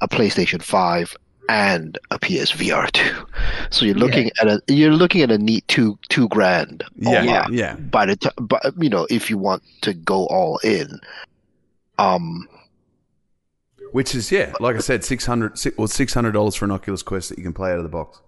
a 0.00 0.08
PlayStation 0.08 0.62
Five 0.62 1.16
and 1.48 1.98
a 2.10 2.18
PSVR 2.18 2.90
two. 2.92 3.26
So 3.70 3.84
you're 3.86 3.94
looking 3.94 4.30
at 4.40 4.48
a 4.48 4.60
you're 4.68 4.92
looking 4.92 5.22
at 5.22 5.30
a 5.30 5.38
neat 5.38 5.66
two 5.68 5.98
two 6.08 6.28
grand. 6.28 6.84
Yeah, 6.96 7.22
yeah. 7.22 7.46
yeah, 7.50 7.74
By 7.76 8.06
the 8.06 8.16
time, 8.16 8.32
but 8.40 8.60
you 8.78 8.88
know, 8.88 9.06
if 9.10 9.30
you 9.30 9.38
want 9.38 9.62
to 9.82 9.94
go 9.94 10.26
all 10.26 10.58
in, 10.58 11.00
um, 11.98 12.46
Which 13.92 14.14
is 14.14 14.30
yeah, 14.30 14.52
like 14.60 14.76
I 14.76 14.80
said, 14.80 15.04
six 15.04 15.24
hundred 15.24 15.58
or 15.76 15.88
six 15.88 16.12
hundred 16.12 16.32
dollars 16.32 16.54
for 16.54 16.64
an 16.66 16.70
Oculus 16.70 17.02
Quest 17.02 17.30
that 17.30 17.38
you 17.38 17.44
can 17.44 17.54
play 17.54 17.72
out 17.72 17.78
of 17.78 17.84
the 17.84 17.88
box. 17.88 18.20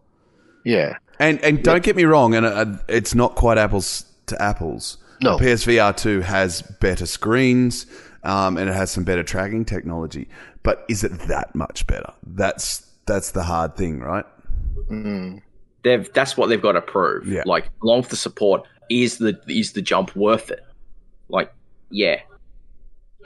yeah, 0.65 0.97
And 1.19 1.39
and 1.45 1.63
don't 1.63 1.83
get 1.83 1.97
me 1.97 2.05
wrong, 2.05 2.35
and 2.35 2.47
uh, 2.47 2.79
it's 2.89 3.15
not 3.15 3.35
quite 3.35 3.59
apples 3.59 4.05
to 4.27 4.41
apples. 4.41 4.97
No. 5.23 5.39
PSVR 5.39 5.97
two 5.97 6.21
has 6.21 6.63
better 6.63 7.07
screens. 7.07 7.87
um, 8.23 8.57
and 8.59 8.69
it 8.69 8.75
has 8.75 8.91
some 8.91 9.05
better 9.05 9.23
tracking 9.23 9.65
technology. 9.65 10.29
But 10.63 10.85
is 10.89 11.03
it 11.05 11.13
that 11.29 11.55
much 11.55 11.87
better? 11.87 12.13
That's 12.27 12.87
that's 13.07 13.31
the 13.31 13.43
hard 13.43 13.77
thing, 13.77 14.01
right? 14.01 14.27
Mm. 14.91 15.41
They've 15.83 16.13
that's 16.13 16.37
what 16.37 16.49
they've 16.49 16.61
got 16.61 16.73
to 16.73 16.83
prove. 16.83 17.27
Yeah. 17.27 17.43
Like 17.47 17.71
along 17.83 18.01
with 18.03 18.11
the 18.11 18.17
support, 18.17 18.67
is 18.91 19.19
the 19.19 19.41
is 19.49 19.73
the 19.73 19.81
jump 19.83 20.15
worth 20.15 20.51
it? 20.51 20.65
Like, 21.29 21.53
yeah. 21.91 22.21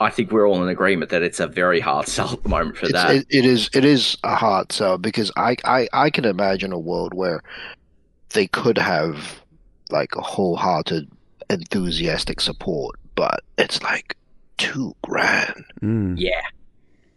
I 0.01 0.09
think 0.09 0.31
we're 0.31 0.45
all 0.47 0.61
in 0.61 0.67
agreement 0.69 1.09
that 1.11 1.21
it's 1.23 1.39
a 1.39 1.47
very 1.47 1.79
hard 1.79 2.07
sell 2.09 2.33
at 2.33 2.43
the 2.43 2.49
moment 2.49 2.77
for 2.77 2.85
It's, 2.85 2.93
that. 2.93 3.15
it, 3.15 3.27
it 3.29 3.45
is 3.45 3.69
it 3.73 3.83
is 3.85 4.17
a 4.23 4.35
hard 4.35 4.71
sell 4.71 4.97
because 4.97 5.31
I, 5.35 5.57
I 5.65 5.87
I 5.91 6.09
can 6.09 6.23
imagine 6.25 6.71
a 6.71 6.79
world 6.79 7.13
where 7.13 7.43
they 8.33 8.47
could 8.47 8.77
have 8.77 9.41
like 9.89 10.15
a 10.15 10.21
wholehearted 10.21 11.09
enthusiastic 11.49 12.41
support, 12.41 12.99
but 13.15 13.41
it's 13.57 13.81
like 13.83 14.17
two 14.57 14.95
grand. 15.01 15.63
Mm. 15.81 16.15
yeah. 16.17 16.41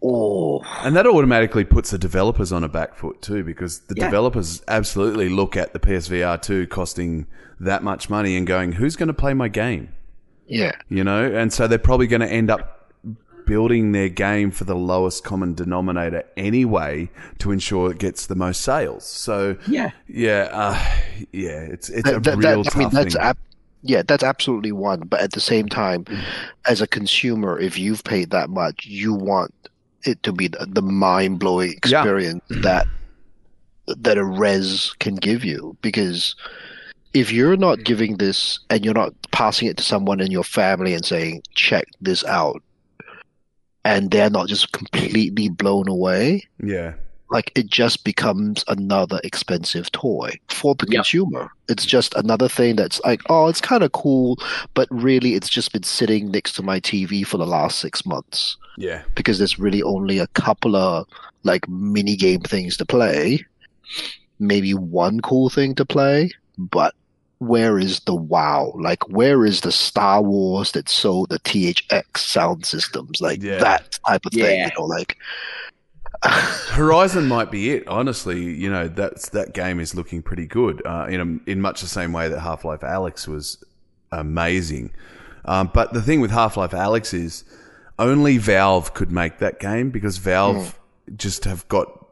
Oh, 0.00 0.60
And 0.84 0.94
that 0.94 1.06
automatically 1.08 1.64
puts 1.64 1.90
the 1.90 1.98
developers 1.98 2.52
on 2.52 2.62
a 2.62 2.68
back 2.68 2.94
foot 2.94 3.20
too, 3.20 3.42
because 3.42 3.80
the 3.80 3.96
Yeah. 3.96 4.04
developers 4.04 4.62
absolutely 4.68 5.28
look 5.28 5.56
at 5.56 5.72
the 5.72 5.80
PSVR 5.80 6.38
two 6.38 6.66
costing 6.68 7.26
that 7.58 7.82
much 7.82 8.08
money 8.08 8.36
and 8.36 8.46
going, 8.46 8.72
"Who's 8.72 8.94
going 8.94 9.08
to 9.08 9.12
play 9.14 9.34
my 9.34 9.48
game?" 9.48 9.88
yeah, 10.46 10.72
You 10.88 11.02
know, 11.04 11.24
and 11.24 11.52
so 11.52 11.66
they're 11.66 11.78
probably 11.78 12.06
going 12.06 12.20
to 12.22 12.28
end 12.30 12.48
up 12.50 12.92
building 13.44 13.92
their 13.92 14.08
game 14.08 14.50
for 14.50 14.64
the 14.64 14.74
lowest 14.76 15.24
common 15.24 15.54
denominator 15.54 16.22
anyway 16.36 17.10
to 17.38 17.50
ensure 17.50 17.90
it 17.90 17.98
gets 17.98 18.26
the 18.26 18.34
most 18.36 18.60
sales. 18.60 19.04
So 19.04 19.56
Yeah. 19.66 19.90
yeah, 20.06 20.48
uh, 20.52 20.78
yeah, 21.32 21.60
it's 21.60 21.88
it's 21.90 22.08
a 22.08 22.12
That- 22.12 22.22
that- 22.24 22.36
real 22.38 22.62
that- 22.62 22.64
tough 22.72 22.76
I 22.76 22.78
mean 22.78 22.88
that's 22.90 23.14
thing. 23.14 23.22
ab- 23.22 23.36
yeah, 23.82 24.02
that's 24.06 24.22
absolutely 24.24 24.72
one. 24.72 25.00
But 25.00 25.20
at 25.20 25.32
the 25.32 25.40
same 25.40 25.68
time, 25.68 26.04
Mm. 26.04 26.22
as 26.66 26.80
a 26.80 26.86
consumer, 26.86 27.58
if 27.58 27.78
you've 27.78 28.04
paid 28.04 28.30
that 28.30 28.50
much, 28.50 28.86
you 28.86 29.14
want 29.14 29.52
it 30.04 30.22
to 30.22 30.32
be 30.32 30.48
the, 30.48 30.66
the 30.68 30.82
mind 30.82 31.38
blowing 31.40 31.70
Yeah. 31.86 32.00
experience 32.02 32.42
that 32.50 32.86
that 33.96 34.18
a 34.18 34.24
Rez 34.24 34.92
can 35.00 35.14
give 35.14 35.44
you. 35.44 35.76
Because 35.80 36.34
if 37.14 37.32
you're 37.32 37.56
not 37.56 37.84
giving 37.84 38.18
this 38.18 38.58
and 38.68 38.84
you're 38.84 38.92
not 38.94 39.14
passing 39.32 39.66
it 39.66 39.78
to 39.78 39.82
someone 39.82 40.20
in 40.20 40.30
your 40.30 40.44
family 40.44 40.92
and 40.92 41.04
saying, 41.04 41.42
"Check 41.54 41.86
this 42.00 42.22
out," 42.24 42.62
and 43.84 44.10
they're 44.10 44.28
not 44.30 44.46
just 44.48 44.72
completely 44.72 45.48
blown 45.48 45.88
away, 45.88 46.46
yeah, 46.62 46.92
like 47.30 47.52
it 47.54 47.66
just 47.66 48.04
becomes 48.04 48.64
another 48.68 49.20
expensive 49.24 49.90
toy 49.92 50.30
for 50.48 50.74
the 50.74 50.86
Yeah. 50.88 50.98
consumer. 50.98 51.50
It's 51.68 51.84
just 51.84 52.14
another 52.14 52.48
thing 52.48 52.76
that's 52.76 53.00
like, 53.04 53.20
oh, 53.28 53.48
it's 53.48 53.60
kind 53.60 53.82
of 53.82 53.92
cool, 53.92 54.38
but 54.74 54.88
really 54.90 55.34
it's 55.34 55.48
just 55.50 55.72
been 55.72 55.82
sitting 55.82 56.30
next 56.30 56.54
to 56.54 56.62
my 56.62 56.80
TV 56.80 57.24
for 57.26 57.36
the 57.36 57.46
last 57.46 57.78
six 57.80 58.06
months 58.06 58.56
yeah, 58.78 59.02
because 59.14 59.38
there's 59.38 59.58
really 59.58 59.82
only 59.82 60.18
a 60.18 60.26
couple 60.28 60.74
of 60.76 61.06
like 61.42 61.68
mini 61.68 62.16
game 62.16 62.40
things 62.40 62.76
to 62.78 62.86
play, 62.86 63.44
maybe 64.38 64.72
one 64.74 65.20
cool 65.20 65.50
thing 65.50 65.74
to 65.74 65.84
play, 65.84 66.30
but 66.56 66.94
where 67.38 67.78
is 67.78 68.00
the 68.00 68.14
wow? 68.16 68.72
Like, 68.80 69.08
where 69.10 69.44
is 69.46 69.60
the 69.60 69.70
Star 69.70 70.20
Wars 70.22 70.72
that 70.72 70.88
sold 70.88 71.28
the 71.28 71.38
THX 71.40 72.18
sound 72.18 72.66
systems? 72.66 73.20
Like 73.20 73.42
Yeah. 73.42 73.58
that 73.58 73.96
type 74.06 74.26
of 74.26 74.32
thing, 74.32 74.60
you 74.60 74.70
know, 74.76 74.84
like. 74.86 75.16
Horizon 76.70 77.26
might 77.28 77.50
be 77.50 77.70
it. 77.70 77.86
Honestly, 77.86 78.42
you 78.42 78.70
know 78.70 78.88
that's 78.88 79.28
that 79.30 79.54
game 79.54 79.78
is 79.78 79.94
looking 79.94 80.22
pretty 80.22 80.46
good. 80.46 80.82
Uh, 80.84 81.06
in 81.08 81.20
a, 81.46 81.50
in 81.50 81.60
much 81.60 81.80
the 81.80 81.86
same 81.86 82.12
way 82.12 82.28
that 82.28 82.40
Half 82.40 82.64
Life 82.64 82.80
Alyx 82.80 83.28
was 83.28 83.62
amazing. 84.10 84.90
Um, 85.44 85.70
but 85.72 85.92
the 85.92 86.02
thing 86.02 86.20
with 86.20 86.30
Half 86.30 86.56
Life 86.56 86.72
Alyx 86.72 87.14
is 87.14 87.44
only 87.98 88.38
Valve 88.38 88.94
could 88.94 89.12
make 89.12 89.38
that 89.38 89.60
game 89.60 89.90
because 89.90 90.18
Valve 90.18 90.78
just 91.16 91.44
have 91.44 91.66
got 91.68 92.06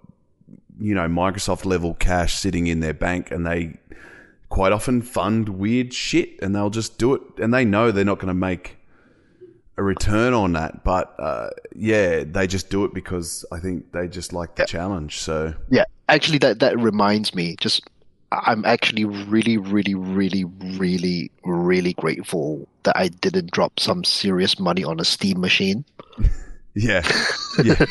you 0.78 0.94
know 0.94 1.08
Microsoft 1.08 1.64
level 1.64 1.94
cash 1.94 2.34
sitting 2.34 2.68
in 2.68 2.80
their 2.80 2.94
bank, 2.94 3.30
and 3.30 3.44
they 3.44 3.78
quite 4.48 4.72
often 4.72 5.02
fund 5.02 5.48
weird 5.48 5.92
shit, 5.92 6.40
and 6.40 6.54
they'll 6.54 6.70
just 6.70 6.96
do 6.98 7.14
it, 7.14 7.22
and 7.38 7.52
they 7.52 7.64
know 7.64 7.90
they're 7.90 8.04
not 8.04 8.18
going 8.18 8.28
to 8.28 8.34
make 8.34 8.75
a 9.76 9.82
return 9.82 10.32
on 10.34 10.52
that. 10.52 10.84
But 10.84 11.14
uh, 11.18 11.50
yeah, 11.74 12.24
they 12.24 12.46
just 12.46 12.70
do 12.70 12.84
it 12.84 12.94
because 12.94 13.44
I 13.52 13.58
think 13.58 13.92
they 13.92 14.08
just 14.08 14.32
like 14.32 14.56
the 14.56 14.64
challenge. 14.64 15.18
So 15.18 15.54
Yeah, 15.70 15.84
actually, 16.08 16.38
that 16.38 16.60
that 16.60 16.78
reminds 16.78 17.34
me. 17.34 17.56
Just, 17.60 17.82
I'm 18.32 18.64
actually 18.64 19.04
really, 19.04 19.56
really, 19.56 19.94
really, 19.94 20.44
really, 20.44 21.30
really 21.44 21.92
grateful 21.94 22.68
that 22.84 22.96
I 22.96 23.08
didn't 23.08 23.52
drop 23.52 23.78
some 23.78 24.04
serious 24.04 24.58
money 24.58 24.84
on 24.84 25.00
a 25.00 25.04
Steam 25.04 25.40
machine. 25.40 25.84
yeah, 26.74 27.02
yeah, 27.64 27.84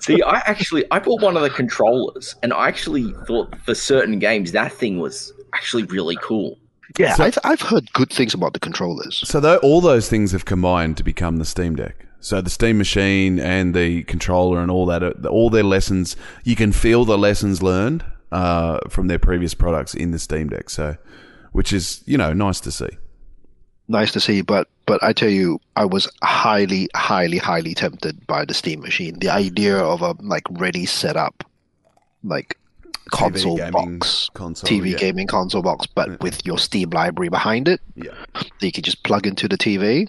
See, 0.00 0.22
I 0.22 0.42
actually 0.46 0.84
I 0.90 0.98
bought 0.98 1.20
one 1.20 1.36
of 1.36 1.42
the 1.42 1.50
controllers, 1.50 2.34
and 2.42 2.52
I 2.52 2.68
actually 2.68 3.12
thought 3.26 3.54
for 3.64 3.74
certain 3.74 4.18
games 4.18 4.52
that 4.52 4.72
thing 4.72 4.98
was 4.98 5.32
actually 5.52 5.84
really 5.84 6.16
cool. 6.22 6.58
Yeah, 6.98 7.14
So- 7.14 7.24
I've 7.24 7.38
I've 7.44 7.60
heard 7.62 7.92
good 7.92 8.10
things 8.10 8.34
about 8.34 8.52
the 8.52 8.60
controllers. 8.60 9.22
So 9.24 9.56
all 9.58 9.80
those 9.80 10.08
things 10.08 10.32
have 10.32 10.44
combined 10.44 10.96
to 10.98 11.04
become 11.04 11.36
the 11.36 11.44
Steam 11.44 11.76
Deck. 11.76 12.06
So 12.20 12.40
the 12.42 12.50
Steam 12.50 12.76
machine 12.78 13.38
and 13.40 13.74
the 13.74 14.02
controller 14.04 14.60
and 14.60 14.70
all 14.70 14.84
that, 14.86 15.02
uh, 15.02 15.12
all 15.28 15.48
their 15.48 15.62
lessons, 15.62 16.16
you 16.44 16.54
can 16.54 16.70
feel 16.70 17.06
the 17.06 17.16
lessons 17.16 17.62
learned 17.62 18.04
uh, 18.30 18.78
from 18.90 19.06
their 19.06 19.18
previous 19.18 19.54
products 19.54 19.94
in 19.94 20.10
the 20.10 20.18
Steam 20.18 20.48
Deck. 20.50 20.68
So, 20.68 20.96
which 21.52 21.72
is 21.72 22.02
you 22.06 22.18
know 22.18 22.32
nice 22.32 22.60
to 22.60 22.70
see. 22.70 22.90
Nice 23.88 24.12
to 24.12 24.20
see, 24.20 24.42
but 24.42 24.68
but 24.86 25.02
I 25.02 25.12
tell 25.12 25.30
you, 25.30 25.60
I 25.76 25.84
was 25.84 26.08
highly, 26.22 26.88
highly, 26.94 27.38
highly 27.38 27.74
tempted 27.74 28.26
by 28.26 28.44
the 28.44 28.54
Steam 28.54 28.80
machine. 28.80 29.18
The 29.18 29.30
idea 29.30 29.78
of 29.78 30.02
a 30.02 30.14
like 30.20 30.44
ready 30.50 30.84
setup, 30.86 31.42
like 32.22 32.56
console 33.10 33.56
gaming 33.56 33.98
box, 33.98 34.30
console, 34.34 34.68
TV 34.68 34.92
yeah. 34.92 34.98
gaming 34.98 35.26
console 35.26 35.62
box, 35.62 35.86
but 35.86 36.08
Yeah. 36.08 36.16
with 36.20 36.44
your 36.46 36.58
Steam 36.58 36.90
library 36.90 37.28
behind 37.28 37.68
it. 37.68 37.80
Yeah, 37.94 38.12
that 38.34 38.44
you 38.62 38.72
can 38.72 38.82
just 38.84 39.02
plug 39.04 39.26
into 39.26 39.48
the 39.48 39.56
TV, 39.58 40.08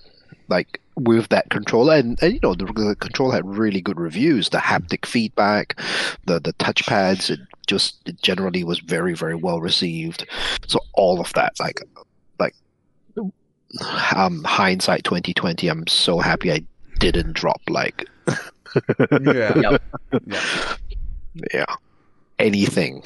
like 0.49 0.79
with 0.95 1.29
that 1.29 1.49
controller. 1.49 1.95
And, 1.95 2.21
and 2.21 2.33
you 2.33 2.39
know, 2.43 2.53
the, 2.53 2.65
the 2.65 2.95
controller 2.99 3.33
had 3.35 3.45
really 3.45 3.81
good 3.81 3.99
reviews. 3.99 4.49
The 4.49 4.57
haptic 4.59 5.05
feedback, 5.05 5.79
the 6.25 6.39
the 6.39 6.53
touchpads, 6.53 7.29
it 7.29 7.39
just 7.67 7.97
it 8.05 8.21
generally 8.21 8.63
was 8.63 8.79
very 8.79 9.13
very 9.13 9.35
well 9.35 9.61
received. 9.61 10.25
So 10.67 10.79
all 10.93 11.19
of 11.21 11.31
that, 11.33 11.53
like 11.59 11.79
like 12.39 12.55
um 14.15 14.43
hindsight 14.43 15.03
twenty 15.03 15.33
twenty, 15.33 15.67
I'm 15.69 15.87
so 15.87 16.19
happy 16.19 16.51
I 16.51 16.63
didn't 16.99 17.33
drop 17.33 17.61
like 17.69 18.07
yeah, 19.21 19.57
Yep. 19.57 19.81
yeah. 20.27 20.75
yeah 21.53 21.65
anything 22.41 23.03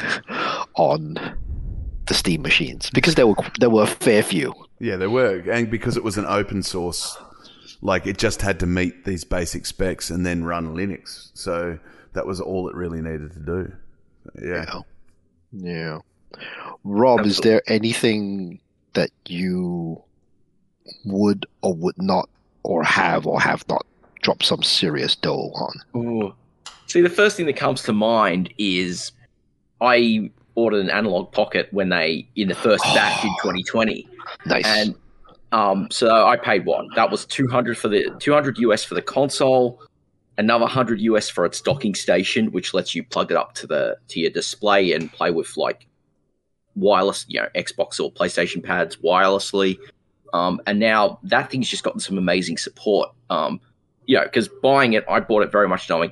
on 0.75 1.17
the 2.07 2.13
Steam 2.13 2.41
machines 2.41 2.89
because 2.93 3.15
there 3.15 3.27
were 3.27 3.35
there 3.59 3.69
were 3.69 3.83
a 3.83 3.87
fair 3.87 4.23
few. 4.23 4.53
Yeah, 4.79 4.97
there 4.97 5.09
were, 5.09 5.43
and 5.49 5.69
because 5.69 5.97
it 5.97 6.03
was 6.03 6.17
an 6.17 6.25
open 6.25 6.61
source, 6.63 7.17
like 7.81 8.07
it 8.07 8.17
just 8.17 8.41
had 8.41 8.59
to 8.59 8.65
meet 8.65 9.05
these 9.05 9.23
basic 9.23 9.65
specs 9.65 10.09
and 10.09 10.25
then 10.25 10.43
run 10.43 10.75
Linux. 10.75 11.31
So 11.33 11.79
that 12.13 12.25
was 12.25 12.41
all 12.41 12.67
it 12.67 12.75
really 12.75 13.01
needed 13.01 13.31
to 13.33 13.39
do. 13.39 13.73
Yeah. 14.41 14.81
Yeah. 15.51 15.99
Rob, 16.83 17.25
is 17.25 17.39
there 17.39 17.61
anything 17.67 18.59
that 18.93 19.11
you 19.27 20.01
would 21.05 21.45
or 21.61 21.73
would 21.73 21.97
not 21.97 22.29
or 22.63 22.83
have 22.83 23.25
or 23.25 23.39
have 23.39 23.67
not 23.69 23.85
dropped 24.21 24.45
some 24.45 24.63
serious 24.63 25.15
dough 25.15 25.51
on? 25.53 25.73
Ooh. 25.95 26.35
See, 26.87 27.01
the 27.01 27.09
first 27.09 27.37
thing 27.37 27.45
that 27.47 27.55
comes 27.55 27.83
to 27.83 27.93
mind 27.93 28.53
is 28.57 29.11
I 29.81 30.31
ordered 30.55 30.79
an 30.85 30.89
Analogue 30.89 31.31
Pocket 31.31 31.67
when 31.71 31.89
they 31.89 32.27
in 32.35 32.47
the 32.47 32.55
first 32.55 32.83
batch 32.85 33.23
in 33.23 33.29
2020, 33.41 34.07
Nice. 34.45 34.65
and 34.65 34.95
um, 35.51 35.87
so 35.91 36.25
I 36.25 36.37
paid 36.37 36.65
one. 36.65 36.89
That 36.95 37.11
was 37.11 37.25
200 37.25 37.77
for 37.77 37.87
the 37.87 38.09
200 38.19 38.57
US 38.59 38.83
for 38.83 38.95
the 38.95 39.01
console, 39.01 39.81
another 40.37 40.63
100 40.63 40.99
US 41.01 41.29
for 41.29 41.45
its 41.45 41.61
docking 41.61 41.95
station, 41.95 42.51
which 42.51 42.73
lets 42.73 42.95
you 42.95 43.03
plug 43.03 43.31
it 43.31 43.37
up 43.37 43.53
to 43.55 43.67
the 43.67 43.97
to 44.09 44.19
your 44.19 44.31
display 44.31 44.93
and 44.93 45.11
play 45.11 45.31
with 45.31 45.55
like 45.57 45.87
wireless, 46.75 47.25
you 47.27 47.39
know, 47.39 47.47
Xbox 47.55 47.99
or 47.99 48.11
PlayStation 48.11 48.63
pads 48.63 48.97
wirelessly. 48.97 49.77
Um, 50.33 50.59
and 50.67 50.79
now 50.79 51.19
that 51.23 51.49
thing's 51.49 51.69
just 51.69 51.83
gotten 51.83 51.99
some 52.01 52.17
amazing 52.17 52.57
support. 52.57 53.09
Um, 53.29 53.61
you 54.07 54.17
know, 54.17 54.23
because 54.23 54.49
buying 54.61 54.93
it, 54.93 55.05
I 55.09 55.19
bought 55.21 55.43
it 55.43 55.51
very 55.51 55.67
much 55.67 55.89
knowing 55.89 56.11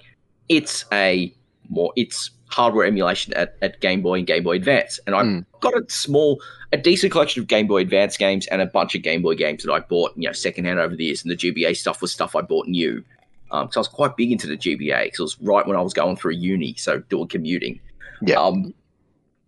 it's 0.49 0.85
a 0.91 1.33
more 1.69 1.91
it's 1.95 2.29
hardware 2.53 2.85
emulation 2.85 3.33
at, 3.33 3.55
at 3.61 3.79
Game 3.81 4.01
Boy 4.01 4.19
and 4.19 4.27
Game 4.27 4.43
Boy 4.43 4.55
Advance, 4.55 4.99
and 5.05 5.15
I've 5.15 5.25
Mm. 5.25 5.45
got 5.59 5.73
a 5.73 5.83
small, 5.89 6.39
a 6.71 6.77
decent 6.77 7.11
collection 7.11 7.41
of 7.41 7.47
Game 7.47 7.67
Boy 7.67 7.81
Advance 7.81 8.15
games 8.17 8.45
and 8.47 8.61
a 8.61 8.65
bunch 8.65 8.95
of 8.95 9.01
Game 9.01 9.21
Boy 9.21 9.35
games 9.35 9.63
that 9.63 9.71
I 9.71 9.79
bought, 9.79 10.11
you 10.15 10.27
know, 10.27 10.33
secondhand 10.33 10.79
over 10.79 10.95
the 10.95 11.05
years. 11.05 11.23
And 11.23 11.31
the 11.31 11.35
GBA 11.35 11.75
stuff 11.75 12.01
was 12.01 12.11
stuff 12.11 12.35
I 12.35 12.41
bought 12.41 12.67
new, 12.67 13.03
because 13.49 13.75
I 13.75 13.79
was 13.79 13.87
quite 13.87 14.15
big 14.17 14.31
into 14.31 14.47
the 14.47 14.57
GBA 14.57 15.05
because 15.05 15.19
it 15.19 15.23
was 15.23 15.41
right 15.41 15.65
when 15.67 15.77
I 15.77 15.81
was 15.81 15.93
going 15.93 16.15
through 16.15 16.33
uni, 16.33 16.75
so 16.75 16.99
doing 17.09 17.27
commuting. 17.27 17.79
Yeah. 18.21 18.39
Um, 18.39 18.73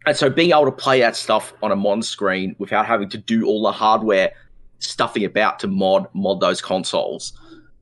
and 0.05 0.15
so 0.15 0.29
being 0.29 0.51
able 0.51 0.65
to 0.65 0.71
play 0.71 0.99
that 0.99 1.15
stuff 1.15 1.53
on 1.63 1.71
a 1.71 1.75
mon 1.75 2.01
screen 2.03 2.55
without 2.59 2.85
having 2.85 3.09
to 3.09 3.17
do 3.17 3.45
all 3.47 3.63
the 3.63 3.71
hardware 3.71 4.31
stuffing 4.79 5.23
about 5.25 5.57
to 5.59 5.67
mod 5.67 6.07
mod 6.13 6.39
those 6.39 6.61
consoles 6.61 7.33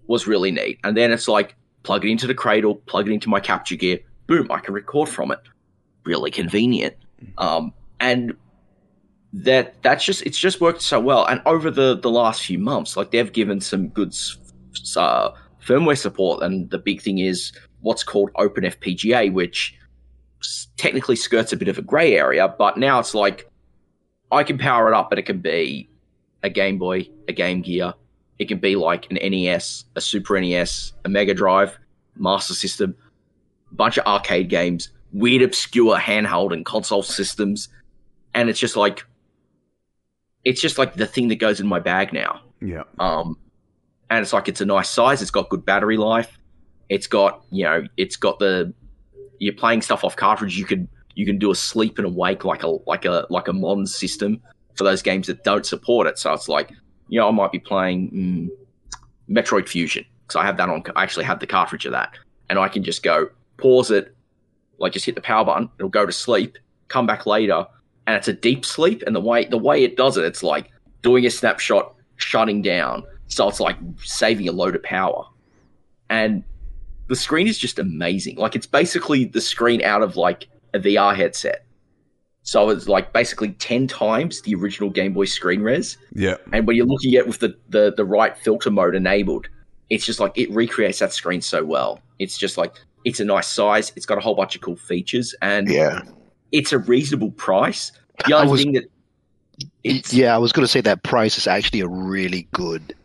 was 0.07 0.27
really 0.27 0.51
neat. 0.51 0.79
And 0.85 0.95
then 0.95 1.11
it's 1.11 1.27
like 1.27 1.55
plug 1.83 2.05
it 2.05 2.09
into 2.09 2.27
the 2.27 2.33
cradle, 2.33 2.75
plug 2.75 3.09
it 3.09 3.11
into 3.13 3.27
my 3.29 3.41
capture 3.41 3.75
gear, 3.75 3.99
boom, 4.27 4.51
I 4.51 4.59
can 4.59 4.73
record 4.73 5.09
from 5.09 5.31
it. 5.31 5.39
Really 6.05 6.31
convenient. 6.31 6.95
Um, 7.37 7.73
and 7.99 8.35
that 9.31 9.81
that's 9.81 10.05
just 10.05 10.21
it's 10.23 10.37
just 10.37 10.61
worked 10.61 10.81
so 10.81 10.99
well. 10.99 11.25
And 11.25 11.41
over 11.45 11.71
the 11.71 11.97
the 11.97 12.09
last 12.09 12.43
few 12.43 12.59
months, 12.59 12.95
like 12.97 13.11
they've 13.11 13.31
given 13.31 13.61
some 13.61 13.87
good 13.89 14.15
uh, 14.95 15.31
firmware 15.65 15.97
support. 15.97 16.43
And 16.43 16.69
the 16.69 16.77
big 16.77 17.01
thing 17.01 17.19
is 17.19 17.51
what's 17.81 18.03
called 18.03 18.31
Open 18.35 18.63
FPGA, 18.63 19.31
which 19.31 19.75
technically 20.77 21.15
skirts 21.15 21.53
a 21.53 21.57
bit 21.57 21.67
of 21.67 21.77
a 21.77 21.81
gray 21.81 22.15
area, 22.17 22.53
but 22.57 22.77
now 22.77 22.99
it's 22.99 23.13
like 23.13 23.49
I 24.31 24.43
can 24.43 24.57
power 24.57 24.87
it 24.87 24.93
up, 24.93 25.09
but 25.09 25.19
it 25.19 25.23
can 25.23 25.39
be 25.39 25.89
a 26.41 26.49
Game 26.49 26.77
Boy, 26.77 27.07
a 27.27 27.33
Game 27.33 27.61
Gear. 27.61 27.93
It 28.39 28.47
can 28.47 28.57
be 28.57 28.75
like 28.75 29.09
an 29.11 29.17
NES, 29.21 29.85
a 29.95 30.01
Super 30.01 30.39
NES, 30.39 30.93
a 31.05 31.09
Mega 31.09 31.33
Drive, 31.33 31.77
Master 32.17 32.53
System, 32.53 32.95
bunch 33.73 33.97
of 33.97 34.05
arcade 34.05 34.49
games, 34.49 34.89
weird, 35.11 35.41
obscure 35.41 35.97
handheld 35.97 36.53
and 36.53 36.65
console 36.65 37.03
systems. 37.03 37.69
And 38.33 38.49
it's 38.49 38.59
just 38.59 38.75
like, 38.75 39.03
it's 40.43 40.61
just 40.61 40.77
like 40.77 40.95
the 40.95 41.05
thing 41.05 41.27
that 41.29 41.35
goes 41.35 41.59
in 41.59 41.67
my 41.67 41.79
bag 41.79 42.13
now. 42.13 42.41
Yeah. 42.61 42.83
Um, 42.99 43.37
and 44.09 44.21
it's 44.21 44.33
like, 44.33 44.47
it's 44.47 44.61
a 44.61 44.65
nice 44.65 44.89
size. 44.89 45.21
It's 45.21 45.31
got 45.31 45.49
good 45.49 45.65
battery 45.65 45.97
life. 45.97 46.37
It's 46.89 47.07
got, 47.07 47.43
you 47.51 47.63
know, 47.63 47.87
it's 47.97 48.15
got 48.15 48.39
the, 48.39 48.73
you're 49.39 49.53
playing 49.53 49.81
stuff 49.81 50.03
off 50.03 50.15
cartridge. 50.15 50.57
You 50.57 50.65
can, 50.65 50.87
you 51.15 51.25
can 51.25 51.37
do 51.37 51.51
a 51.51 51.55
sleep 51.55 51.97
and 51.97 52.07
awake 52.07 52.45
like 52.45 52.63
a, 52.63 52.67
like 52.87 53.05
a, 53.05 53.25
like 53.29 53.47
a 53.47 53.53
modern 53.53 53.87
system 53.87 54.41
for 54.75 54.83
those 54.83 55.01
games 55.01 55.27
that 55.27 55.43
don't 55.43 55.65
support 55.65 56.07
it. 56.07 56.17
So 56.17 56.33
it's 56.33 56.49
like, 56.49 56.71
you 57.07 57.19
know, 57.19 57.27
I 57.27 57.31
might 57.31 57.51
be 57.51 57.59
playing 57.59 58.11
mm, 58.11 58.49
Metroid 59.29 59.67
Fusion 59.67 60.05
because 60.23 60.35
I 60.35 60.45
have 60.45 60.57
that 60.57 60.69
on. 60.69 60.83
I 60.95 61.03
actually 61.03 61.25
have 61.25 61.39
the 61.39 61.47
cartridge 61.47 61.85
of 61.85 61.91
that, 61.91 62.17
and 62.49 62.57
I 62.57 62.69
can 62.69 62.83
just 62.83 63.03
go 63.03 63.29
pause 63.57 63.91
it, 63.91 64.15
like 64.79 64.93
just 64.93 65.05
hit 65.05 65.15
the 65.15 65.21
power 65.21 65.45
button. 65.45 65.69
It'll 65.77 65.89
go 65.89 66.05
to 66.05 66.11
sleep, 66.11 66.57
come 66.87 67.05
back 67.05 67.25
later, 67.25 67.65
and 68.07 68.15
it's 68.15 68.27
a 68.27 68.33
deep 68.33 68.65
sleep. 68.65 69.03
And 69.05 69.15
the 69.15 69.21
way 69.21 69.45
the 69.45 69.57
way 69.57 69.83
it 69.83 69.97
does 69.97 70.17
it, 70.17 70.25
it's 70.25 70.43
like 70.43 70.71
doing 71.01 71.25
a 71.25 71.29
snapshot, 71.29 71.95
shutting 72.17 72.61
down. 72.61 73.03
So 73.27 73.47
it's 73.47 73.59
like 73.59 73.77
saving 74.03 74.47
a 74.47 74.51
load 74.51 74.75
of 74.75 74.83
power, 74.83 75.25
and 76.09 76.43
the 77.07 77.15
screen 77.15 77.47
is 77.47 77.57
just 77.57 77.79
amazing. 77.79 78.37
Like 78.37 78.55
it's 78.55 78.67
basically 78.67 79.25
the 79.25 79.41
screen 79.41 79.83
out 79.83 80.01
of 80.01 80.15
like 80.15 80.47
a 80.73 80.79
VR 80.79 81.15
headset. 81.15 81.65
So 82.43 82.69
it's 82.69 82.87
like 82.87 83.13
basically 83.13 83.51
ten 83.53 83.87
times 83.87 84.41
the 84.41 84.53
original 84.55 84.89
Game 84.89 85.13
Boy 85.13 85.25
screen 85.25 85.61
res. 85.61 85.97
Yeah. 86.13 86.35
And 86.51 86.67
when 86.67 86.75
you're 86.75 86.85
looking 86.85 87.13
at 87.15 87.19
it 87.19 87.27
with 87.27 87.39
the, 87.39 87.57
the 87.69 87.93
the 87.95 88.05
right 88.05 88.37
filter 88.37 88.69
mode 88.69 88.95
enabled, 88.95 89.47
it's 89.89 90.05
just 90.05 90.19
like 90.19 90.37
it 90.37 90.51
recreates 90.51 90.99
that 90.99 91.13
screen 91.13 91.41
so 91.41 91.63
well. 91.63 92.01
It's 92.19 92.37
just 92.37 92.57
like 92.57 92.73
it's 93.05 93.19
a 93.19 93.25
nice 93.25 93.47
size. 93.47 93.91
It's 93.95 94.05
got 94.05 94.17
a 94.17 94.21
whole 94.21 94.35
bunch 94.35 94.55
of 94.55 94.61
cool 94.61 94.75
features, 94.75 95.33
and 95.41 95.67
Yeah. 95.69 96.01
it's 96.51 96.71
a 96.71 96.79
reasonable 96.79 97.31
price. 97.31 97.91
The 98.27 98.35
only 98.35 98.51
was- 98.51 98.61
thing 98.63 98.73
that 98.73 98.85
it's 99.83 100.13
Yeah, 100.13 100.33
I 100.35 100.37
was 100.37 100.51
going 100.51 100.63
to 100.65 100.71
say 100.71 100.81
that 100.81 101.03
price 101.03 101.37
is 101.37 101.47
actually 101.47 101.81
a 101.81 101.87
really 101.87 102.47
good 102.53 102.95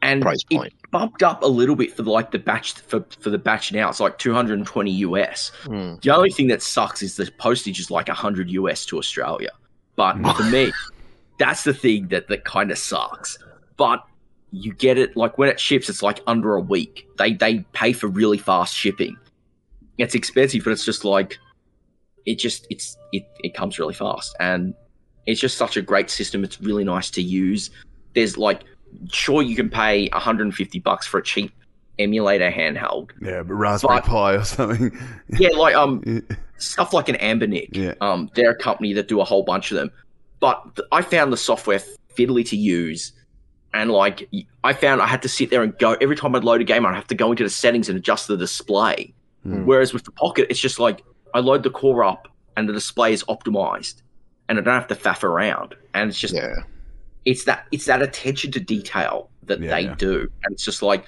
and 0.00 0.22
price 0.22 0.42
it 0.50 0.56
point. 0.56 0.72
bumped 0.92 1.22
up 1.22 1.42
a 1.42 1.46
little 1.46 1.74
bit 1.76 1.94
for 1.96 2.02
like 2.04 2.30
the 2.30 2.38
batch 2.38 2.72
for 2.74 3.04
for 3.20 3.30
the 3.30 3.38
batch 3.38 3.72
now. 3.72 3.88
It's 3.88 4.00
like 4.00 4.18
220 4.18 4.90
US. 4.90 5.50
Hmm. 5.64 5.94
The 6.02 6.10
only 6.14 6.30
thing 6.30 6.46
that 6.48 6.62
sucks 6.62 7.02
is 7.02 7.16
the 7.16 7.30
postage 7.38 7.80
is 7.80 7.90
like 7.90 8.08
100 8.08 8.50
US 8.50 8.86
to 8.86 8.98
Australia. 8.98 9.50
But 9.96 10.14
for 10.36 10.42
me, 10.50 10.72
that's 11.38 11.64
the 11.64 11.74
thing 11.74 12.08
that 12.08 12.28
that 12.28 12.44
kind 12.44 12.70
of 12.70 12.78
sucks. 12.78 13.38
But 13.76 14.02
you 14.50 14.72
get 14.74 14.96
it 14.98 15.16
like 15.16 15.36
when 15.38 15.48
it 15.48 15.60
ships, 15.60 15.88
it's 15.88 16.02
like 16.02 16.20
under 16.26 16.54
a 16.54 16.60
week. 16.60 17.06
They 17.18 17.34
they 17.34 17.60
pay 17.72 17.92
for 17.92 18.06
really 18.08 18.38
fast 18.38 18.74
shipping. 18.74 19.16
It's 19.98 20.14
expensive, 20.14 20.64
but 20.64 20.70
it's 20.70 20.84
just 20.84 21.04
like 21.04 21.38
it 22.26 22.38
just 22.38 22.66
it's 22.70 22.96
it 23.12 23.24
it 23.42 23.54
comes 23.54 23.78
really 23.78 23.94
fast 23.94 24.34
and 24.40 24.74
it's 25.26 25.40
just 25.40 25.58
such 25.58 25.76
a 25.76 25.82
great 25.82 26.08
system. 26.10 26.44
It's 26.44 26.60
really 26.60 26.84
nice 26.84 27.10
to 27.10 27.22
use. 27.22 27.70
There's 28.14 28.38
like 28.38 28.62
sure 29.12 29.42
you 29.42 29.54
can 29.54 29.68
pay 29.68 30.08
150 30.12 30.78
bucks 30.80 31.06
for 31.06 31.18
a 31.18 31.22
cheap 31.22 31.52
emulator 31.98 32.50
handheld. 32.50 33.10
Yeah, 33.20 33.42
but 33.42 33.54
Raspberry 33.54 33.96
But- 33.96 34.04
Pi 34.04 34.32
or 34.34 34.44
something. 34.44 34.98
Yeah, 35.38 35.50
like 35.50 35.74
um 35.74 36.22
stuff 36.56 36.92
like 36.94 37.08
an 37.08 37.16
Anbernic. 37.16 37.76
Yeah. 37.76 37.94
Um, 38.00 38.30
they're 38.34 38.50
a 38.52 38.56
company 38.56 38.92
that 38.94 39.08
do 39.08 39.20
a 39.20 39.24
whole 39.24 39.42
bunch 39.42 39.70
of 39.70 39.76
them. 39.76 39.90
But 40.40 40.76
th- 40.76 40.88
I 40.90 41.02
found 41.02 41.32
the 41.32 41.36
software 41.36 41.80
fiddly 42.16 42.48
to 42.48 42.56
use. 42.56 43.12
And 43.74 43.90
like, 43.90 44.28
I 44.64 44.72
found 44.72 45.02
I 45.02 45.06
had 45.06 45.22
to 45.22 45.28
sit 45.28 45.50
there 45.50 45.62
and 45.62 45.76
go 45.78 45.92
every 46.00 46.16
time 46.16 46.34
I'd 46.34 46.44
load 46.44 46.60
a 46.60 46.64
game, 46.64 46.86
I'd 46.86 46.94
have 46.94 47.06
to 47.08 47.14
go 47.14 47.30
into 47.30 47.44
the 47.44 47.50
settings 47.50 47.88
and 47.88 47.98
adjust 47.98 48.26
the 48.28 48.36
display. 48.36 49.12
Hmm. 49.42 49.66
Whereas 49.66 49.92
with 49.92 50.04
the 50.04 50.10
Pocket, 50.12 50.46
it's 50.50 50.60
just 50.60 50.78
like 50.78 51.04
I 51.34 51.40
load 51.40 51.62
the 51.62 51.70
core 51.70 52.02
up 52.04 52.28
and 52.56 52.68
the 52.68 52.72
display 52.72 53.12
is 53.12 53.22
optimized, 53.24 54.02
and 54.48 54.58
I 54.58 54.62
don't 54.62 54.74
have 54.74 54.88
to 54.88 54.94
faff 54.94 55.22
around. 55.22 55.74
And 55.94 56.08
it's 56.10 56.18
just 56.18 56.34
Yeah. 56.34 56.54
it's 57.24 57.44
that 57.44 57.66
it's 57.70 57.84
that 57.86 58.02
attention 58.02 58.50
to 58.52 58.60
detail 58.60 59.30
that 59.44 59.60
Yeah, 59.60 59.70
they 59.70 59.82
yeah. 59.82 59.94
do, 59.96 60.30
and 60.44 60.52
it's 60.52 60.64
just 60.64 60.82
like 60.82 61.04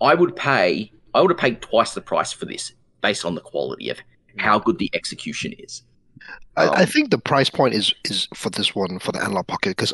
I 0.00 0.14
would 0.14 0.34
pay. 0.34 0.90
I 1.14 1.20
would 1.20 1.30
have 1.30 1.38
paid 1.38 1.60
twice 1.60 1.92
the 1.94 2.00
price 2.00 2.32
for 2.32 2.46
this 2.46 2.72
based 3.02 3.24
on 3.24 3.34
the 3.34 3.40
quality 3.42 3.90
of 3.90 3.98
how 4.38 4.58
good 4.58 4.78
the 4.78 4.90
execution 4.94 5.52
is. 5.58 5.82
I, 6.56 6.68
I 6.68 6.82
Um, 6.82 6.86
think 6.86 7.10
the 7.10 7.18
price 7.18 7.48
point 7.50 7.74
is 7.74 7.94
is 8.04 8.28
for 8.34 8.50
this 8.50 8.74
one 8.74 8.98
for 8.98 9.12
the 9.12 9.22
Analogue 9.22 9.46
Pocket 9.46 9.70
because 9.70 9.92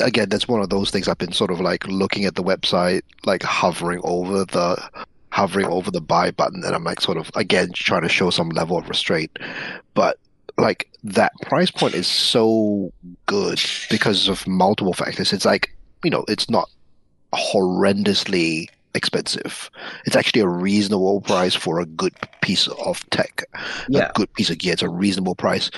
again 0.00 0.28
that's 0.28 0.48
one 0.48 0.60
of 0.60 0.70
those 0.70 0.90
things 0.90 1.08
I've 1.08 1.18
been 1.18 1.32
sort 1.32 1.50
of 1.50 1.60
like 1.60 1.86
looking 1.86 2.24
at 2.24 2.34
the 2.34 2.42
website 2.42 3.02
like 3.24 3.42
hovering 3.42 4.00
over 4.04 4.44
the 4.44 4.82
hovering 5.30 5.66
over 5.66 5.90
the 5.90 6.00
buy 6.00 6.30
button 6.30 6.64
and 6.64 6.74
I'm 6.74 6.84
like 6.84 7.00
sort 7.00 7.18
of 7.18 7.30
again 7.34 7.70
trying 7.74 8.02
to 8.02 8.08
show 8.08 8.30
some 8.30 8.50
level 8.50 8.76
of 8.78 8.88
restraint. 8.88 9.38
But 9.94 10.18
like 10.58 10.88
that 11.04 11.32
price 11.42 11.70
point 11.70 11.94
is 11.94 12.06
so 12.06 12.92
good 13.26 13.60
because 13.90 14.28
of 14.28 14.46
multiple 14.46 14.92
factors. 14.94 15.32
It's 15.32 15.44
like 15.44 15.70
you 16.04 16.10
know 16.10 16.24
it's 16.28 16.50
not 16.50 16.68
horrendously 17.34 18.68
expensive 18.94 19.70
it's 20.04 20.16
actually 20.16 20.40
a 20.42 20.48
reasonable 20.48 21.20
price 21.20 21.54
for 21.54 21.80
a 21.80 21.86
good 21.86 22.12
piece 22.42 22.66
of 22.84 23.08
tech 23.10 23.44
Yeah, 23.88 24.08
a 24.08 24.12
good 24.12 24.32
piece 24.34 24.50
of 24.50 24.58
gear. 24.58 24.72
It's 24.74 24.82
a 24.82 24.88
reasonable 24.88 25.34
price. 25.34 25.70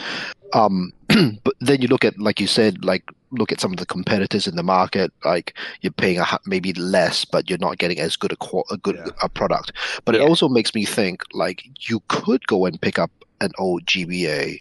Um, 0.53 0.93
but 1.45 1.55
then 1.61 1.81
you 1.83 1.89
look 1.89 2.05
at, 2.05 2.19
like 2.19 2.41
you 2.41 2.47
said, 2.47 2.85
like 2.85 3.05
look 3.31 3.51
at 3.53 3.61
some 3.61 3.73
of 3.73 3.79
the 3.79 3.87
competitors 3.87 4.47
in 4.47 4.57
the 4.57 4.63
market. 4.63 5.13
Like 5.25 5.57
you're 5.83 5.93
paying 5.93 6.19
a, 6.21 6.27
maybe 6.47 6.73
less, 6.75 7.25
but 7.25 7.49
you're 7.51 7.59
not 7.59 7.79
getting 7.79 8.01
as 8.01 8.17
good 8.17 8.33
a 8.33 8.37
qual- 8.37 8.65
a 8.71 8.77
good 8.79 8.97
Yeah. 8.97 9.13
a 9.23 9.29
product. 9.29 9.73
But 10.05 10.15
it 10.15 10.21
also 10.23 10.49
makes 10.49 10.75
me 10.75 10.85
think 10.85 11.23
like 11.33 11.65
you 11.89 12.01
could 12.09 12.47
go 12.47 12.65
and 12.67 12.81
pick 12.81 12.99
up 12.99 13.11
an 13.41 13.51
old 13.59 13.85
GBA. 13.87 14.61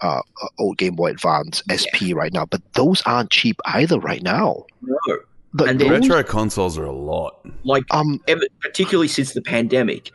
Uh, 0.00 0.22
old 0.60 0.78
Game 0.78 0.94
Boy 0.94 1.10
Advance 1.10 1.60
SP 1.66 2.14
right 2.14 2.32
now, 2.32 2.46
but 2.46 2.62
those 2.74 3.02
aren't 3.04 3.30
cheap 3.30 3.60
either 3.64 3.98
right 3.98 4.22
now. 4.22 4.64
no, 4.82 5.18
But 5.54 5.68
And 5.68 5.80
those, 5.80 5.88
then- 5.88 6.00
Retro 6.02 6.22
consoles 6.24 6.76
are 6.78 6.84
a 6.84 6.92
lot. 6.92 7.40
like 7.64 7.84
um, 7.90 8.20
ever, 8.28 8.42
particularly 8.60 9.08
since 9.08 9.32
the 9.32 9.42
pandemic, 9.42 10.10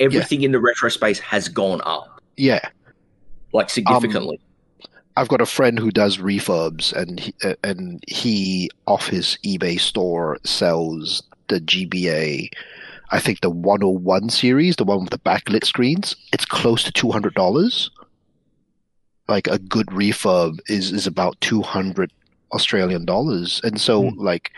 everything 0.00 0.42
in 0.42 0.52
the 0.52 0.60
retro 0.60 0.88
space 0.90 1.18
has 1.20 1.48
gone 1.48 1.80
up 1.84 2.20
yeah, 2.36 2.60
like 3.52 3.70
significantly. 3.70 4.38
I've 5.16 5.28
got 5.28 5.40
a 5.40 5.46
friend 5.46 5.78
who 5.78 5.90
does 5.90 6.18
refurbs, 6.18 6.92
and 6.92 7.18
he, 7.18 7.34
uh, 7.42 7.54
and 7.64 8.04
he 8.06 8.70
off 8.86 9.06
his 9.08 9.38
eBay 9.44 9.80
store 9.80 10.38
sells 10.44 11.22
the 11.48 11.60
GBA. 11.60 12.50
I 13.10 13.20
think 13.20 13.40
the 13.40 13.48
101 13.50 14.28
series, 14.28 14.76
the 14.76 14.84
one 14.84 15.00
with 15.00 15.10
the 15.10 15.18
backlit 15.18 15.64
screens. 15.64 16.14
It's 16.32 16.44
close 16.44 16.82
to 16.84 16.92
two 16.92 17.10
hundred 17.10 17.34
dollars. 17.34 17.90
Like 19.28 19.46
a 19.46 19.58
good 19.58 19.86
refurb 19.86 20.58
is 20.68 20.92
is 20.92 21.06
about 21.06 21.40
two 21.40 21.62
hundred 21.62 22.12
Australian 22.52 23.04
dollars, 23.04 23.60
and 23.64 23.80
so 23.80 24.00
like 24.16 24.52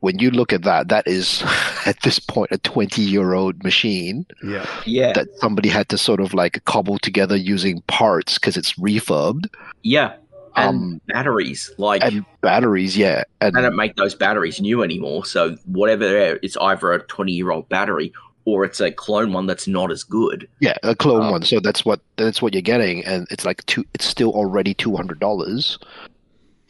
when 0.00 0.18
you 0.18 0.30
look 0.30 0.52
at 0.52 0.62
that, 0.62 0.88
that 0.88 1.06
is 1.06 1.42
at 1.86 2.00
this 2.02 2.18
point 2.18 2.50
a 2.52 2.58
twenty 2.58 3.02
year 3.02 3.32
old 3.34 3.62
machine 3.64 4.26
Yeah. 4.42 4.66
yeah, 4.86 5.12
that 5.14 5.28
somebody 5.38 5.68
had 5.68 5.88
to 5.88 5.98
sort 5.98 6.20
of 6.20 6.34
like 6.34 6.64
cobble 6.64 6.98
together 6.98 7.36
using 7.36 7.80
parts 7.82 8.34
because 8.38 8.56
it's 8.56 8.74
refurbed. 8.74 9.46
yeah, 9.82 10.14
and 10.56 10.68
Um, 10.76 11.00
batteries 11.08 11.70
like. 11.78 12.02
and 12.04 12.24
batteries, 12.42 12.96
yeah, 12.96 13.24
and 13.40 13.54
they 13.56 13.62
don't 13.62 13.76
make 13.76 13.96
those 13.96 14.14
batteries 14.14 14.60
new 14.60 14.82
anymore. 14.82 15.24
So 15.24 15.56
whatever 15.64 16.06
they're, 16.06 16.38
it's 16.42 16.56
either 16.58 16.92
a 16.92 17.02
twenty-year-old 17.06 17.68
battery 17.68 18.12
or 18.46 18.62
it's 18.66 18.78
a 18.78 18.90
clone 18.92 19.32
one 19.32 19.46
that's 19.46 19.66
not 19.66 19.90
as 19.90 20.04
good. 20.04 20.46
yeah, 20.60 20.76
a 20.82 20.94
clone 20.94 21.22
um, 21.22 21.30
one. 21.30 21.42
So 21.44 21.60
that's 21.60 21.82
what 21.86 22.00
that's 22.16 22.42
what 22.42 22.52
you're 22.52 22.60
getting, 22.60 23.02
and 23.06 23.26
it's 23.30 23.46
like 23.46 23.64
two. 23.64 23.84
It's 23.94 24.04
still 24.04 24.32
already 24.32 24.74
two 24.74 24.94
hundred 24.94 25.18
dollars, 25.18 25.78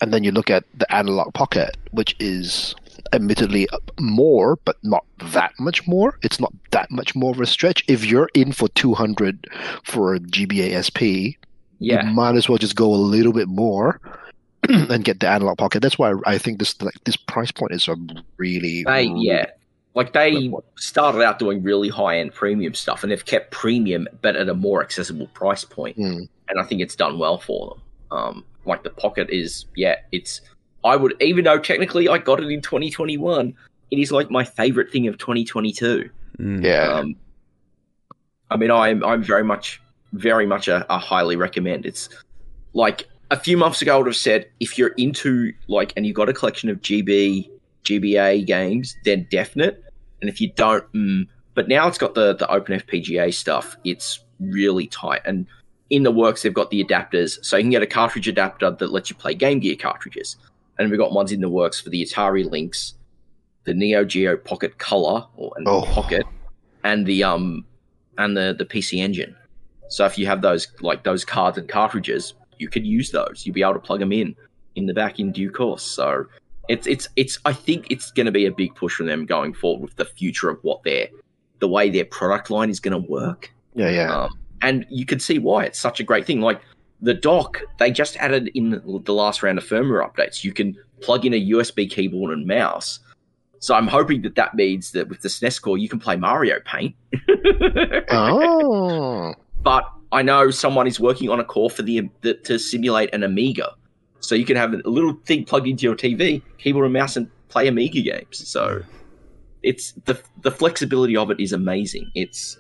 and 0.01 0.13
then 0.13 0.25
you 0.25 0.33
look 0.33 0.51
at 0.51 0.65
the 0.75 0.93
Analogue 0.93 1.35
Pocket, 1.35 1.77
which 1.93 2.15
is 2.19 2.75
admittedly 3.13 3.69
more, 4.01 4.57
but 4.65 4.77
not 4.83 5.05
that 5.33 5.53
much 5.59 5.87
more. 5.87 6.19
It's 6.23 6.41
not 6.41 6.53
that 6.71 6.91
much 6.91 7.15
more 7.15 7.33
of 7.33 7.41
a 7.41 7.47
stretch. 7.47 7.85
If 7.89 8.05
you're 8.05 8.31
in 8.35 8.53
for 8.53 8.69
two 8.71 8.95
hundred 8.95 9.49
for 9.83 10.15
a 10.15 10.21
GBA 10.21 10.75
SP, 10.83 11.39
Yeah, 11.79 12.07
you 12.07 12.13
might 12.13 12.37
as 12.37 12.49
well 12.49 12.59
just 12.59 12.77
go 12.77 12.93
a 12.93 12.97
little 12.97 13.33
bit 13.33 13.49
more. 13.49 14.01
and 14.69 15.05
get 15.05 15.21
the 15.21 15.29
analog 15.29 15.59
pocket. 15.59 15.81
That's 15.83 15.99
why 15.99 16.15
I 16.25 16.39
think 16.39 16.59
this 16.59 16.81
like 16.81 16.95
this 17.05 17.17
price 17.17 17.53
point 17.53 17.73
is 17.73 17.87
a 17.87 17.97
really, 18.39 18.83
They 18.83 19.09
really 19.09 19.27
yeah, 19.27 19.47
like 19.95 20.15
they 20.15 20.51
started 20.77 21.21
out 21.21 21.39
doing 21.39 21.63
really 21.63 21.91
high 21.91 22.19
end 22.19 22.33
premium 22.33 22.73
stuff, 22.73 23.03
and 23.03 23.13
they've 23.13 23.25
kept 23.25 23.51
premium 23.51 24.09
but 24.23 24.37
at 24.37 24.49
a 24.49 24.55
more 24.55 24.83
accessible 24.83 25.27
price 25.29 25.65
point. 25.65 25.99
Mm. 25.99 26.29
and 26.49 26.59
I 26.59 26.63
think 26.65 26.81
it's 26.81 26.97
done 26.97 27.19
well 27.19 27.37
for 27.37 27.77
them. 27.77 28.19
Um, 28.19 28.45
like 28.67 28.83
the 28.83 28.91
pocket 28.91 29.31
is, 29.31 29.67
yeah, 29.77 29.97
it's. 30.13 30.41
I 30.85 30.97
would 30.97 31.15
even 31.23 31.45
though 31.45 31.59
technically 31.59 32.09
I 32.09 32.19
got 32.19 32.41
it 32.41 32.51
in 32.51 32.61
2021, 32.61 33.55
it 33.91 33.99
is 33.99 34.13
like 34.13 34.31
my 34.31 34.45
favorite 34.45 34.91
thing 34.91 35.07
of 35.09 35.17
2022. 35.19 36.11
Mm. 36.39 36.65
yeah. 36.65 36.93
Um, 36.93 37.17
I 38.51 38.57
mean, 38.57 38.71
I'm 38.71 39.05
I'm 39.05 39.23
very 39.23 39.45
much 39.45 39.81
very 40.13 40.47
much 40.47 40.69
a, 40.69 40.87
a 40.93 40.99
highly 40.99 41.37
recommend. 41.37 41.87
It's 41.87 42.09
like 42.73 43.09
a 43.31 43.39
few 43.39 43.57
months 43.57 43.83
ago, 43.83 43.95
I 43.95 43.99
would 43.99 44.07
have 44.07 44.17
said 44.17 44.47
if 44.61 44.79
you're 44.79 44.95
into 44.97 45.53
like 45.69 45.93
and 45.97 46.07
you've 46.07 46.17
got 46.17 46.29
a 46.29 46.33
collection 46.33 46.69
of 46.69 46.81
GB 46.81 47.51
GBA 47.85 48.47
games, 48.47 48.97
then 49.05 49.27
definite. 49.31 49.83
And 50.21 50.31
if 50.31 50.41
you 50.41 50.53
don't, 50.53 50.91
mm, 50.93 51.27
but 51.55 51.69
now 51.69 51.89
it's 51.89 51.99
got 51.99 52.15
the 52.15 52.35
the 52.35 52.51
Open 52.51 52.79
FPGA 52.79 53.33
stuff. 53.33 53.77
It's 53.85 54.21
really 54.41 54.87
tight 54.87 55.23
and. 55.25 55.47
In 55.91 56.03
the 56.03 56.11
works, 56.11 56.43
they've 56.43 56.55
got 56.55 56.71
the 56.71 56.83
adapters, 56.83 57.45
so 57.45 57.57
you 57.57 57.63
can 57.63 57.71
get 57.71 57.83
a 57.83 57.87
cartridge 57.87 58.27
adapter 58.27 58.71
that 58.71 58.91
lets 58.93 59.11
you 59.11 59.17
play 59.17 59.35
Game 59.35 59.61
Gear 59.61 59.77
cartridges. 59.77 60.37
And 60.79 60.91
we've 60.91 60.99
got 60.99 61.13
ones 61.13 61.31
in 61.31 61.41
the 61.41 61.49
works 61.49 61.81
for 61.81 61.91
the 61.91 62.03
Atari 62.05 62.51
Lynx, 62.51 62.95
the 63.65 63.75
Neo 63.75 64.05
Geo 64.05 64.37
Pocket 64.37 64.79
Color 64.79 65.27
or 65.37 65.53
and 65.57 65.69
Oh. 65.69 65.83
Pocket, 65.83 66.25
and 66.83 67.07
the 67.07 67.23
um 67.23 67.65
and 68.19 68.37
the 68.37 68.55
the 68.59 68.65
PC 68.65 68.99
Engine. 68.99 69.37
So 69.89 70.05
if 70.07 70.19
you 70.19 70.27
have 70.27 70.41
those 70.43 70.67
like 70.81 71.05
those 71.05 71.25
cards 71.25 71.59
and 71.59 71.69
cartridges, 71.69 72.35
you 72.59 72.69
could 72.69 72.87
use 72.87 73.11
those. 73.11 73.45
You'll 73.45 73.55
be 73.55 73.63
able 73.63 73.75
to 73.75 73.79
plug 73.81 74.01
them 74.01 74.13
in 74.13 74.35
in 74.75 74.87
the 74.87 74.95
back 74.95 75.21
in 75.21 75.31
due 75.33 75.51
course. 75.51 75.83
So 75.83 76.25
it's 76.69 76.87
it's 76.87 77.09
it's. 77.17 77.39
I 77.45 77.53
think 77.53 77.87
it's 77.91 78.11
going 78.11 78.27
to 78.27 78.33
be 78.33 78.47
a 78.47 78.51
big 78.51 78.75
push 78.75 78.95
for 78.95 79.05
them 79.05 79.27
going 79.27 79.53
forward 79.53 79.83
with 79.83 79.97
the 79.97 80.07
future 80.07 80.49
of 80.49 80.59
what 80.63 80.83
their 80.83 81.09
the 81.61 81.69
way 81.69 81.91
their 81.91 82.07
product 82.07 82.51
line 82.51 82.71
is 82.71 82.81
going 82.81 83.01
to 83.01 83.11
work. 83.11 83.53
yeah, 83.75 83.91
yeah. 83.91 84.15
Um, 84.25 84.39
and 84.63 84.87
you 84.89 85.05
can 85.05 85.21
see 85.21 85.39
why 85.39 85.65
it's 85.65 85.79
such 85.79 86.01
a 86.01 86.05
great 86.05 86.27
thing. 86.27 86.41
Like 86.41 86.61
the 87.01 87.15
dock, 87.15 87.61
they 87.79 87.91
just 87.91 88.17
added 88.17 88.51
in 88.55 88.71
the 89.05 89.15
last 89.15 89.43
round 89.43 89.59
of 89.59 89.65
firmware 89.65 90.09
updates. 90.09 90.45
You 90.45 90.53
can 90.53 90.77
plug 91.01 91.25
in 91.25 91.35
a 91.35 91.51
USB 91.51 91.91
keyboard 91.91 92.33
and 92.33 92.47
mouse. 92.47 93.01
So 93.59 93.75
I'm 93.75 93.87
hoping 93.87 94.23
that 94.23 94.35
that 94.35 94.55
means 94.55 94.93
that 94.93 95.09
with 95.09 95.21
the 95.23 95.29
SNES 95.29 95.61
core, 95.63 95.79
you 95.79 95.89
can 95.89 95.99
play 95.99 96.17
Mario 96.17 96.61
Paint. 96.67 96.95
oh, 98.11 99.35
but 99.63 99.85
I 100.13 100.23
know 100.23 100.51
someone 100.51 100.87
is 100.87 101.01
working 101.01 101.31
on 101.31 101.41
a 101.41 101.45
core 101.45 101.71
for 101.71 101.83
the, 101.83 102.09
the 102.21 102.35
to 102.35 102.59
simulate 102.59 103.15
an 103.15 103.23
Amiga, 103.23 103.73
so 104.21 104.35
you 104.35 104.45
can 104.45 104.57
have 104.57 104.75
a 104.75 104.77
little 104.85 105.15
thing 105.25 105.45
plugged 105.45 105.67
into 105.67 105.85
your 105.85 105.97
TV, 105.97 106.43
keyboard 106.59 106.85
and 106.85 106.93
mouse, 106.93 107.17
and 107.17 107.31
play 107.49 107.67
Amiga 107.67 108.03
games. 108.03 108.47
So 108.47 108.83
it's 109.63 109.93
the 110.05 110.21
the 110.43 110.51
flexibility 110.51 111.17
of 111.17 111.31
it 111.31 111.41
is 111.41 111.53
amazing. 111.53 112.11
It's 112.15 112.59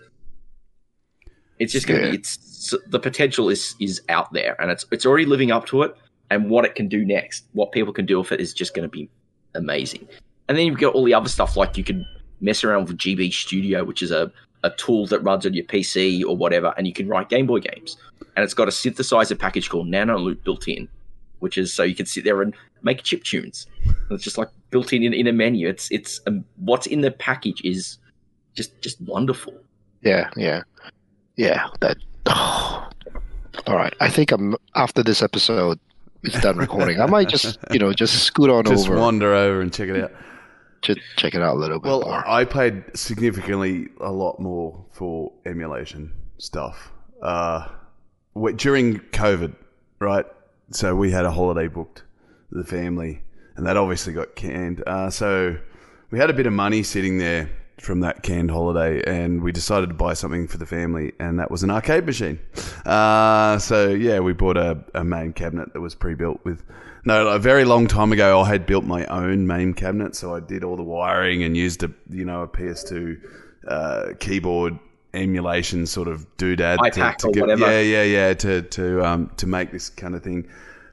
it's 1.59 1.73
just 1.73 1.87
gonna 1.87 2.01
Yeah. 2.01 2.11
be 2.11 2.17
it's 2.17 2.75
the 2.89 2.99
potential 2.99 3.49
is 3.49 3.75
is 3.81 4.01
out 4.09 4.33
there, 4.33 4.61
and 4.61 4.71
it's 4.71 4.85
it's 4.91 5.05
already 5.07 5.27
living 5.27 5.51
up 5.51 5.67
to 5.67 5.83
it. 5.83 5.95
And 6.31 6.49
what 6.51 6.65
it 6.65 6.75
can 6.75 6.89
do 6.89 7.05
next, 7.05 7.45
what 7.53 7.71
people 7.73 7.93
can 7.93 8.07
do 8.07 8.19
with 8.19 8.33
it, 8.33 8.41
is 8.41 8.55
just 8.55 8.75
going 8.75 8.83
to 8.85 8.89
be 8.89 9.11
amazing. 9.55 10.09
And 10.49 10.57
then 10.57 10.67
you've 10.67 10.79
got 10.81 10.95
all 10.95 11.05
the 11.05 11.13
other 11.15 11.29
stuff 11.29 11.57
like 11.57 11.77
you 11.77 11.85
can 11.85 12.05
mess 12.41 12.65
around 12.65 12.89
with 12.89 12.97
GB 12.97 13.31
Studio, 13.33 13.85
which 13.85 14.03
is 14.03 14.11
a 14.11 14.33
a 14.65 14.71
tool 14.71 15.07
that 15.09 15.21
runs 15.21 15.45
on 15.45 15.53
your 15.53 15.65
PC 15.67 16.25
or 16.25 16.35
whatever, 16.37 16.73
and 16.79 16.87
you 16.87 16.93
can 16.95 17.07
write 17.07 17.29
Game 17.29 17.47
Boy 17.47 17.61
games. 17.61 17.99
And 18.35 18.43
it's 18.43 18.55
got 18.55 18.67
a 18.67 18.71
synthesizer 18.71 19.39
package 19.39 19.69
called 19.69 19.87
Nanoloop 19.89 20.43
built 20.43 20.67
in, 20.67 20.89
which 21.41 21.59
is 21.59 21.73
so 21.75 21.83
you 21.83 21.95
can 21.95 22.07
sit 22.07 22.25
there 22.25 22.41
and 22.41 22.55
make 22.83 23.03
chip 23.03 23.23
tunes. 23.25 23.67
And 23.85 24.13
it's 24.13 24.25
just 24.25 24.39
like 24.39 24.49
built 24.71 24.93
in 24.95 25.03
in, 25.03 25.13
in 25.13 25.27
a 25.27 25.33
menu. 25.33 25.69
It's 25.69 25.91
it's 25.91 26.21
um, 26.27 26.45
what's 26.57 26.87
in 26.87 27.03
the 27.03 27.11
package 27.11 27.61
is 27.63 27.99
just 28.55 28.81
just 28.81 28.99
wonderful. 29.03 29.53
yeah, 30.03 30.31
yeah, 30.37 30.63
yeah. 31.37 31.69
That. 31.81 31.97
All 33.67 33.77
right. 33.77 33.95
I 34.01 34.09
think 34.09 34.33
I'm 34.33 34.57
after 34.75 35.03
this 35.03 35.23
episode 35.23 35.79
is 36.23 36.35
done 36.41 36.57
recording. 36.59 37.01
I 37.01 37.07
might 37.07 37.29
just, 37.29 37.59
you 37.71 37.79
know, 37.79 37.93
just 37.93 38.25
scoot 38.25 38.51
on 38.51 38.65
Just 38.65 38.89
over 38.89 38.99
wander 38.99 39.35
over 39.35 39.61
and 39.61 39.73
check 39.73 39.89
it 39.89 40.03
out. 40.03 40.13
Just 40.83 41.01
check 41.17 41.35
it 41.35 41.41
out 41.41 41.55
a 41.55 41.59
little 41.59 41.79
bit 41.79 41.89
Well, 41.89 42.03
more. 42.03 42.29
I 42.29 42.45
played 42.45 42.85
significantly 42.95 43.89
a 44.01 44.13
lot 44.13 44.39
more 44.39 44.85
for 44.93 45.33
emulation 45.47 46.13
stuff 46.39 46.93
uh, 47.23 47.69
during 48.57 49.01
COVID, 49.01 49.55
right? 49.99 50.27
So 50.71 50.95
we 50.95 51.11
had 51.11 51.25
a 51.25 51.31
holiday 51.31 51.69
booked, 51.69 52.03
the 52.51 52.65
family, 52.65 53.23
and 53.57 53.67
that 53.67 53.77
obviously 53.77 54.13
got 54.13 54.35
canned. 54.35 54.83
Uh, 54.87 55.09
so 55.11 55.57
we 56.11 56.19
had 56.19 56.29
a 56.29 56.35
bit 56.35 56.47
of 56.47 56.53
money 56.53 56.83
sitting 56.83 57.19
there 57.19 57.49
from 57.85 58.01
that 58.01 58.23
canned 58.23 58.51
holiday, 58.51 59.03
and 59.07 59.43
we 59.43 59.53
decided 59.53 59.89
to 59.89 59.95
buy 59.95 60.15
something 60.15 60.49
for 60.49 60.59
the 60.59 60.67
family, 60.67 61.13
and 61.21 61.39
that 61.39 61.51
was 61.51 61.63
an 61.63 61.71
arcade 61.71 62.07
machine. 62.07 62.39
Uh, 62.85 63.59
so 63.59 63.91
yeah, 63.91 64.21
we 64.21 64.33
bought 64.33 64.57
a, 64.57 64.83
a 64.95 65.05
MAME 65.05 65.33
cabinet 65.33 65.73
that 65.73 65.81
was 65.81 65.95
pre-built 65.95 66.41
with. 66.45 66.63
No, 67.05 67.29
a 67.29 67.39
very 67.39 67.65
long 67.65 67.87
time 67.87 68.13
ago, 68.13 68.41
I 68.41 68.49
had 68.49 68.67
built 68.67 68.85
my 68.85 69.05
own 69.07 69.47
MAME 69.47 69.75
cabinet, 69.75 70.17
so 70.17 70.35
I 70.35 70.41
did 70.41 70.65
all 70.65 70.77
the 70.77 70.83
wiring 70.83 71.43
and 71.43 71.57
used 71.57 71.83
a 71.83 71.91
you 72.09 72.25
know 72.25 72.43
a 72.43 72.49
PS2 72.49 73.21
uh, 73.69 74.07
keyboard 74.19 74.79
emulation 75.13 75.87
sort 75.87 76.09
of 76.09 76.27
doodad 76.37 76.79
iPac 76.79 77.25
or 77.25 77.41
whatever. 77.41 77.71
yeah 77.71 77.81
yeah 77.81 78.03
yeah 78.03 78.35
to 78.35 78.63
to 78.63 79.05
um 79.07 79.31
to 79.37 79.47
make 79.47 79.71
this 79.71 79.89
kind 79.91 80.15
of 80.15 80.23
thing. 80.23 80.49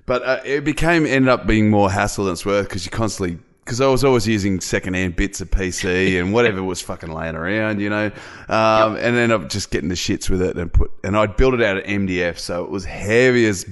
But 0.06 0.24
uh, 0.24 0.42
it 0.44 0.64
became 0.64 1.06
ended 1.06 1.30
up 1.30 1.48
being 1.48 1.70
more 1.70 1.90
hassle 1.90 2.26
than 2.26 2.34
it's 2.34 2.46
worth 2.46 2.68
because 2.68 2.86
you 2.86 2.92
constantly 2.92 3.40
because 3.72 3.80
I 3.80 3.88
was 3.88 4.04
always 4.04 4.28
using 4.28 4.60
secondhand 4.60 5.16
bits 5.16 5.40
of 5.40 5.50
PC 5.50 6.20
and 6.20 6.34
whatever 6.34 6.62
was 6.62 6.82
fucking 6.82 7.10
laying 7.10 7.36
around, 7.36 7.80
you 7.80 7.90
know, 7.90 8.12
um, 8.50 8.98
and 8.98 9.16
then 9.16 9.32
I'm 9.32 9.48
just 9.48 9.72
getting 9.72 9.88
the 9.88 9.96
shits 9.96 10.30
with 10.30 10.42
it 10.42 10.58
and 10.58 10.74
put 10.74 10.92
and 11.06 11.16
I'd 11.16 11.38
build 11.38 11.54
it 11.54 11.62
out 11.62 11.78
of 11.78 11.86
MDF, 11.86 12.38
so 12.38 12.66
it 12.66 12.70
was 12.70 12.84
heavy 12.84 13.46
as 13.46 13.66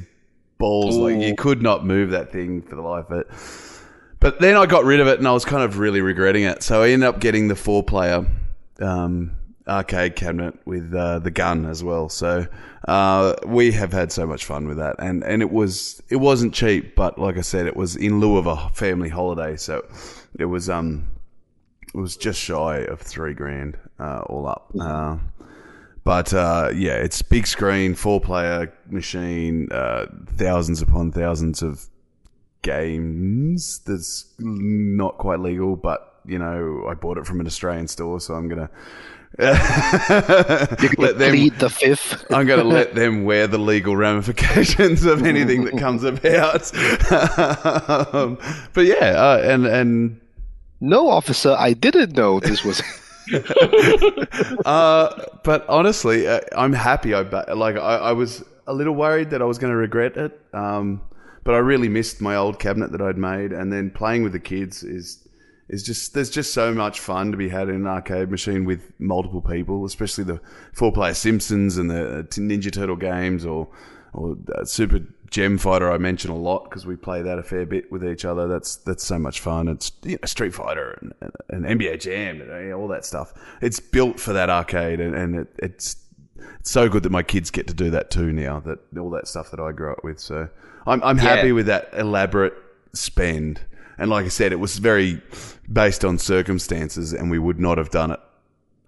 balls. 0.58 0.96
Like 0.96 1.20
you 1.20 1.36
could 1.36 1.62
not 1.62 1.86
move 1.86 2.12
that 2.12 2.32
thing 2.32 2.62
for 2.62 2.78
the 2.78 2.82
life 2.82 3.10
of 3.10 3.20
it. 3.20 3.28
But 4.22 4.40
then 4.40 4.56
I 4.56 4.68
got 4.68 4.86
rid 4.86 5.02
of 5.02 5.08
it 5.08 5.20
and 5.20 5.28
I 5.28 5.34
was 5.34 5.44
kind 5.44 5.64
of 5.64 5.80
really 5.80 6.00
regretting 6.00 6.44
it. 6.44 6.64
So 6.64 6.82
I 6.82 6.92
ended 6.92 7.10
up 7.10 7.20
getting 7.20 7.50
the 7.50 7.58
four 7.58 7.84
player 7.84 8.26
um, 8.80 9.32
arcade 9.68 10.16
cabinet 10.16 10.58
with 10.64 10.94
uh, 10.96 11.20
the 11.20 11.32
gun 11.32 11.66
as 11.66 11.84
well. 11.84 12.08
So 12.08 12.48
uh, 12.88 13.36
we 13.46 13.72
have 13.74 13.92
had 13.92 14.12
so 14.12 14.26
much 14.26 14.46
fun 14.46 14.68
with 14.68 14.78
that, 14.78 14.96
and 15.00 15.24
and 15.24 15.42
it 15.42 15.52
was 15.52 16.02
it 16.10 16.18
wasn't 16.18 16.54
cheap, 16.54 16.96
but 16.96 17.18
like 17.18 17.38
I 17.38 17.42
said, 17.42 17.68
it 17.68 17.76
was 17.76 17.96
in 17.96 18.20
lieu 18.20 18.38
of 18.38 18.48
a 18.48 18.70
family 18.70 19.10
holiday, 19.10 19.58
so 19.58 19.86
it 20.38 20.46
was 20.46 20.70
um 20.70 21.08
it 21.94 21.98
was 21.98 22.16
just 22.16 22.40
shy 22.40 22.78
of 22.80 23.02
three 23.02 23.34
grand 23.34 23.78
uh, 24.00 24.22
all 24.28 24.48
up. 24.48 24.72
Uh, 24.80 25.18
but 26.04 26.34
uh, 26.34 26.72
yeah, 26.74 26.96
it's 26.96 27.22
big 27.22 27.46
screen, 27.48 27.96
four 27.96 28.22
player 28.22 28.74
machine, 28.88 29.68
uh, 29.72 30.06
thousands 30.38 30.82
upon 30.82 31.12
thousands 31.12 31.62
of 31.62 31.86
games. 32.62 33.80
That's 33.80 34.34
not 34.40 35.18
quite 35.18 35.40
legal, 35.40 35.76
but 35.76 36.22
you 36.26 36.40
know, 36.40 36.86
I 36.88 36.94
bought 36.94 37.18
it 37.18 37.26
from 37.26 37.40
an 37.40 37.48
Australian 37.48 37.88
store, 37.88 38.20
so 38.20 38.36
I'm 38.36 38.48
gonna 38.48 38.70
let 39.38 41.18
them. 41.18 41.32
Plead 41.32 41.54
the 41.60 41.70
fifth. 41.70 42.26
I'm 42.32 42.46
going 42.48 42.60
to 42.60 42.66
let 42.68 42.96
them 42.96 43.24
wear 43.24 43.48
the 43.48 43.58
legal 43.58 43.96
ramifications 43.96 45.06
of 45.06 45.24
anything 45.26 45.66
that 45.66 45.78
comes 45.78 46.04
about. 46.04 46.74
um, 48.14 48.38
but 48.74 48.86
yeah, 48.86 49.14
uh, 49.16 49.42
and 49.44 49.66
and 49.66 50.20
No, 50.82 51.10
officer, 51.10 51.56
I 51.58 51.74
didn't 51.74 52.16
know 52.16 52.40
this 52.40 52.64
was. 52.64 52.82
uh, 54.66 55.24
but 55.44 55.68
honestly, 55.70 56.28
uh, 56.28 56.40
I'm 56.58 56.74
happy. 56.74 57.14
I 57.14 57.24
ba- 57.24 57.46
like. 57.56 57.76
I, 57.76 57.96
I 57.98 58.12
was 58.14 58.44
a 58.68 58.74
little 58.74 58.96
worried 58.96 59.30
that 59.32 59.42
I 59.42 59.46
was 59.46 59.58
going 59.58 59.72
to 59.72 59.78
regret 59.78 60.18
it. 60.18 60.40
Um, 60.54 61.02
but 61.44 61.56
I 61.56 61.60
really 61.60 61.90
missed 61.90 62.22
my 62.22 62.36
old 62.36 62.60
cabinet 62.60 62.92
that 62.92 63.02
I'd 63.02 63.18
made, 63.18 63.52
and 63.54 63.72
then 63.72 63.90
playing 63.92 64.24
with 64.24 64.34
the 64.34 64.40
kids 64.40 64.84
is 64.84 65.28
is 65.70 65.84
just 65.84 66.14
there's 66.14 66.30
just 66.30 66.54
so 66.54 66.74
much 66.74 67.00
fun 67.00 67.32
to 67.32 67.38
be 67.38 67.50
had 67.50 67.70
in 67.70 67.76
an 67.76 67.88
arcade 67.88 68.30
machine 68.32 68.66
with 68.66 68.92
multiple 69.00 69.42
people, 69.42 69.86
especially 69.86 70.24
the 70.24 70.42
four 70.74 70.92
player 70.92 71.14
Simpsons 71.14 71.78
and 71.78 71.90
the 71.90 72.20
uh, 72.20 72.22
Ninja 72.24 72.72
Turtle 72.72 72.96
games 72.96 73.46
or 73.46 73.68
or 74.14 74.36
uh, 74.56 74.66
Super 74.66 75.00
Gem 75.30 75.60
Fighter. 75.60 75.92
I 75.92 76.00
mention 76.00 76.32
a 76.32 76.36
lot 76.36 76.64
because 76.64 76.86
we 76.88 76.96
play 76.96 77.22
that 77.22 77.38
a 77.38 77.44
fair 77.44 77.66
bit 77.68 77.92
with 77.92 78.04
each 78.04 78.26
other. 78.26 78.48
That's 78.48 78.78
that's 78.78 79.04
so 79.04 79.20
much 79.20 79.40
fun. 79.40 79.68
It's 79.68 79.92
you 80.04 80.14
know, 80.14 80.26
Street 80.26 80.54
Fighter 80.56 80.98
and, 81.02 81.32
and, 81.50 81.66
NBA 81.80 82.00
Jam 82.02 82.42
and 82.42 82.50
you 82.50 82.70
know, 82.72 82.80
all 82.80 82.88
that 82.88 83.06
stuff. 83.06 83.34
It's 83.62 83.80
built 83.80 84.20
for 84.20 84.34
that 84.34 84.50
arcade, 84.50 85.00
and, 85.00 85.14
and 85.14 85.36
it, 85.36 85.48
it's 85.60 85.98
it's 86.60 86.72
so 86.72 86.90
good 86.90 87.04
that 87.04 87.12
my 87.12 87.22
kids 87.24 87.52
get 87.52 87.68
to 87.68 87.74
do 87.74 87.92
that 87.92 88.10
too 88.10 88.32
now. 88.32 88.60
That 88.62 88.80
all 89.00 89.12
that 89.12 89.28
stuff 89.28 89.52
that 89.52 89.60
I 89.60 89.72
grew 89.72 89.92
up 89.92 90.04
with. 90.04 90.20
So 90.20 90.50
I'm 90.88 91.04
I'm 91.04 91.18
happy 91.20 91.50
Yeah. 91.50 91.54
with 91.54 91.68
that 91.68 91.90
elaborate 91.94 92.54
spend. 92.94 93.62
And 94.00 94.10
like 94.10 94.26
I 94.26 94.30
said, 94.30 94.54
it 94.54 94.60
was 94.60 94.78
very 94.80 95.22
based 95.72 96.04
on 96.06 96.18
circumstances, 96.18 97.14
and 97.14 97.30
we 97.30 97.40
would 97.40 97.60
not 97.60 97.78
have 97.78 97.90
done 97.90 98.12
it 98.12 98.20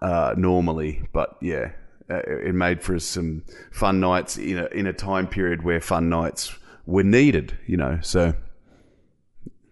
uh, 0.02 0.34
normally. 0.38 1.04
But 1.14 1.38
yeah, 1.42 1.72
uh, 2.10 2.22
it 2.26 2.56
made 2.56 2.82
for 2.82 2.96
us 2.96 3.06
some 3.06 3.44
fun 3.72 4.00
nights 4.00 4.38
in 4.38 4.58
a 4.58 4.66
in 4.68 4.88
a 4.88 4.94
time 4.94 5.28
period 5.28 5.64
where 5.64 5.82
fun 5.82 6.10
nights 6.10 6.56
were 6.86 7.04
needed. 7.04 7.58
You 7.68 7.78
know, 7.78 8.00
so 8.02 8.34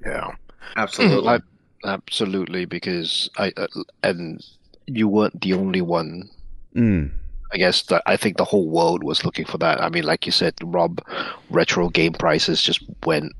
Yeah. 0.05 0.31
Absolutely. 0.75 1.29
I, 1.29 1.39
absolutely, 1.85 2.65
because 2.65 3.29
I 3.37 3.51
uh, 3.57 3.67
and 4.03 4.45
you 4.85 5.07
weren't 5.07 5.41
the 5.41 5.53
only 5.53 5.81
one. 5.81 6.29
mm, 6.75 7.11
I 7.51 7.57
guess 7.57 7.83
that 7.83 8.03
I 8.05 8.15
think 8.17 8.37
the 8.37 8.45
whole 8.45 8.69
world 8.69 9.03
was 9.03 9.25
looking 9.25 9.45
for 9.45 9.57
that. 9.57 9.81
I 9.81 9.89
mean, 9.89 10.03
like 10.03 10.25
you 10.25 10.31
said, 10.31 10.53
Rob, 10.63 11.01
retro 11.49 11.89
game 11.89 12.13
prices 12.13 12.61
just 12.61 12.83
went 13.05 13.33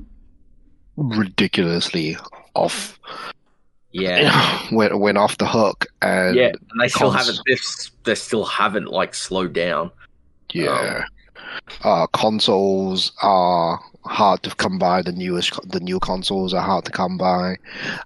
ridiculously 0.98 2.18
off. 2.56 3.00
Yeah. 3.92 4.68
went 4.72 5.00
went 5.00 5.18
off 5.18 5.38
the 5.38 5.48
hook, 5.48 5.88
and 6.02 6.36
Yeah, 6.36 6.52
and 6.72 6.82
they 6.82 6.88
still 6.88 7.12
cons- 7.12 7.28
haven't. 7.28 7.86
They 8.04 8.16
still 8.16 8.46
haven't 8.46 8.88
like 8.88 9.14
slowed 9.14 9.54
down. 9.54 9.92
Yeah. 10.54 11.06
Uh, 11.84 12.08
consoles 12.08 13.12
are 13.22 13.80
hard 14.06 14.44
to 14.44 14.56
come 14.56 14.78
by. 14.78 15.02
The 15.02 15.12
newest, 15.12 15.60
the 15.70 15.80
new 15.80 16.00
consoles 16.00 16.54
are 16.54 16.62
hard 16.62 16.86
to 16.86 16.92
come 16.92 17.18
by. 17.18 17.58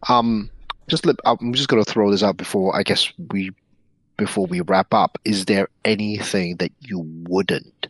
Um, 0.09 0.49
just 0.87 1.05
I'm 1.25 1.53
just 1.53 1.69
gonna 1.69 1.83
throw 1.83 2.11
this 2.11 2.23
out 2.23 2.37
before 2.37 2.75
I 2.75 2.83
guess 2.83 3.11
we 3.31 3.51
before 4.17 4.45
we 4.47 4.61
wrap 4.61 4.93
up. 4.93 5.17
Is 5.25 5.45
there 5.45 5.67
anything 5.85 6.57
that 6.57 6.71
you 6.79 6.99
wouldn't 7.27 7.87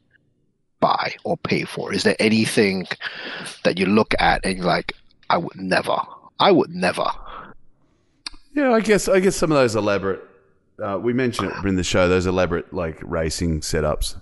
buy 0.80 1.16
or 1.24 1.38
pay 1.38 1.64
for? 1.64 1.94
Is 1.94 2.04
there 2.04 2.16
anything 2.20 2.88
that 3.64 3.78
you 3.80 3.86
look 3.86 4.14
at 4.20 4.46
and 4.46 4.58
you're 4.58 4.66
like, 4.66 4.94
I 5.30 5.38
would 5.38 5.56
never, 5.56 5.98
I 6.40 6.52
would 6.52 6.70
never. 6.70 7.06
Yeah, 8.54 8.72
I 8.72 8.82
guess 8.82 9.08
I 9.08 9.20
guess 9.20 9.36
some 9.36 9.52
of 9.52 9.58
those 9.58 9.76
elaborate. 9.76 10.22
Uh, 10.84 10.98
we 10.98 11.14
mentioned 11.14 11.52
it 11.52 11.68
in 11.68 11.76
the 11.76 11.84
show. 11.84 12.08
Those 12.08 12.26
elaborate 12.26 12.74
like 12.74 13.00
racing 13.04 13.62
setups. 13.62 14.20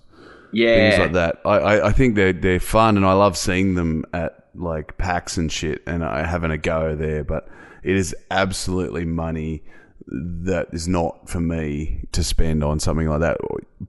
Yeah, 0.52 0.90
things 0.90 1.00
like 1.00 1.14
that. 1.14 1.42
I, 1.46 1.58
I, 1.58 1.88
I 1.88 1.92
think 1.92 2.16
they're 2.16 2.34
they're 2.34 2.60
fun, 2.60 2.98
and 2.98 3.06
I 3.06 3.14
love 3.14 3.38
seeing 3.38 3.76
them 3.76 4.06
at 4.14 4.48
like 4.56 4.98
PAX 4.98 5.38
and 5.38 5.52
shit, 5.52 5.82
and 5.86 6.04
I 6.04 6.26
having 6.26 6.52
a 6.52 6.58
go 6.58 6.96
there. 6.96 7.24
But 7.24 7.48
it 7.84 7.96
is 7.96 8.16
absolutely 8.30 9.06
money 9.06 9.64
that 10.08 10.68
is 10.74 10.88
not 10.88 11.30
for 11.30 11.40
me 11.40 12.06
to 12.12 12.24
spend 12.24 12.64
on 12.64 12.80
something 12.80 13.08
like 13.08 13.22
that. 13.22 13.38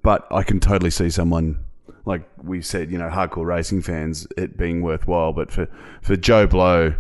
But 0.03 0.27
I 0.31 0.43
can 0.43 0.61
totally 0.61 0.91
see 0.91 1.11
someone 1.11 1.65
like 2.05 2.29
we 2.43 2.63
said, 2.63 2.91
you 2.91 2.99
know, 2.99 3.09
hardcore 3.09 3.47
racing 3.47 3.83
fans, 3.83 4.27
it 4.37 4.57
being 4.57 4.83
worthwhile. 4.83 5.33
But 5.33 5.51
for 5.51 5.69
for 6.01 6.17
Joe 6.17 6.47
Blow. 6.47 6.95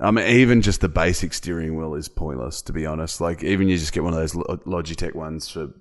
I 0.00 0.10
mean, 0.10 0.26
even 0.28 0.62
just 0.62 0.80
the 0.80 0.88
basic 0.88 1.32
steering 1.34 1.76
wheel 1.76 1.94
is 1.94 2.08
pointless, 2.08 2.62
to 2.62 2.72
be 2.72 2.86
honest. 2.86 3.20
Like, 3.20 3.42
even 3.42 3.68
you 3.68 3.76
just 3.76 3.92
get 3.92 4.04
one 4.04 4.12
of 4.14 4.18
those 4.20 4.32
Logitech 4.34 5.14
ones 5.14 5.48
for 5.50 5.72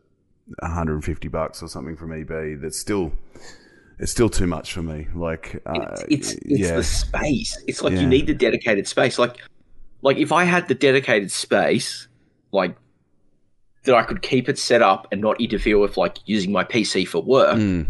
150 0.59 1.28
bucks 1.28 1.61
or 1.61 1.68
something 1.68 1.95
from 1.95 2.09
eBay. 2.09 2.59
That's 2.59 2.80
still 2.80 3.11
it's 3.99 4.11
still 4.11 4.30
too 4.30 4.47
much 4.47 4.74
for 4.74 4.82
me. 4.82 5.07
Like 5.13 5.61
uh, 5.65 5.74
it's 6.09 6.32
it's, 6.32 6.34
it's 6.34 6.59
yeah, 6.70 6.76
the 6.76 6.84
space. 6.84 7.61
It's 7.68 7.82
like 7.82 7.93
Yeah. 7.93 8.01
you 8.01 8.07
need 8.07 8.28
the 8.28 8.34
dedicated 8.34 8.88
space. 8.88 9.20
Like 9.20 9.38
like 10.01 10.18
if 10.18 10.32
I 10.32 10.43
had 10.45 10.68
the 10.68 10.76
dedicated 10.76 11.32
space, 11.32 12.07
like 12.51 12.76
that 13.84 13.95
I 13.95 14.03
could 14.03 14.22
keep 14.22 14.49
it 14.49 14.57
set 14.57 14.82
up 14.82 15.07
and 15.11 15.22
not 15.22 15.39
interfere 15.41 15.78
with 15.78 15.97
like 15.97 16.18
using 16.26 16.51
my 16.51 16.63
PC 16.63 17.07
for 17.07 17.22
work, 17.22 17.57
Mm, 17.57 17.88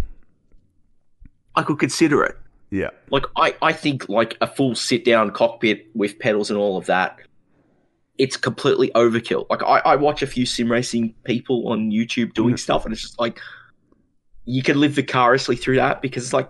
I 1.56 1.64
could 1.64 1.80
consider 1.80 2.24
it. 2.24 2.38
Yeah, 2.70 2.90
Like 3.10 3.24
I, 3.38 3.56
I 3.62 3.72
think 3.74 4.10
like 4.10 4.36
a 4.42 4.48
full 4.48 4.76
sit 4.76 5.06
down 5.06 5.32
cockpit 5.32 5.88
with 5.96 6.20
pedals 6.20 6.50
and 6.52 6.60
all 6.60 6.78
of 6.78 6.86
that, 6.88 7.18
it's 8.18 8.36
completely 8.36 8.90
overkill. 8.96 9.46
Like 9.50 9.64
I, 9.64 9.80
I 9.80 9.96
watch 9.96 10.22
a 10.22 10.28
few 10.28 10.46
sim 10.46 10.72
racing 10.72 11.14
people 11.24 11.68
on 11.70 11.92
YouTube 11.92 12.34
doing 12.34 12.56
Mm. 12.56 12.60
stuff 12.60 12.84
and 12.86 12.94
it's 12.94 13.02
just 13.02 13.20
like 13.20 13.40
you 14.46 14.64
can 14.64 14.80
live 14.80 14.94
vicariously 14.94 15.56
through 15.56 15.76
that 15.78 16.02
because 16.02 16.24
it's 16.24 16.34
like 16.34 16.50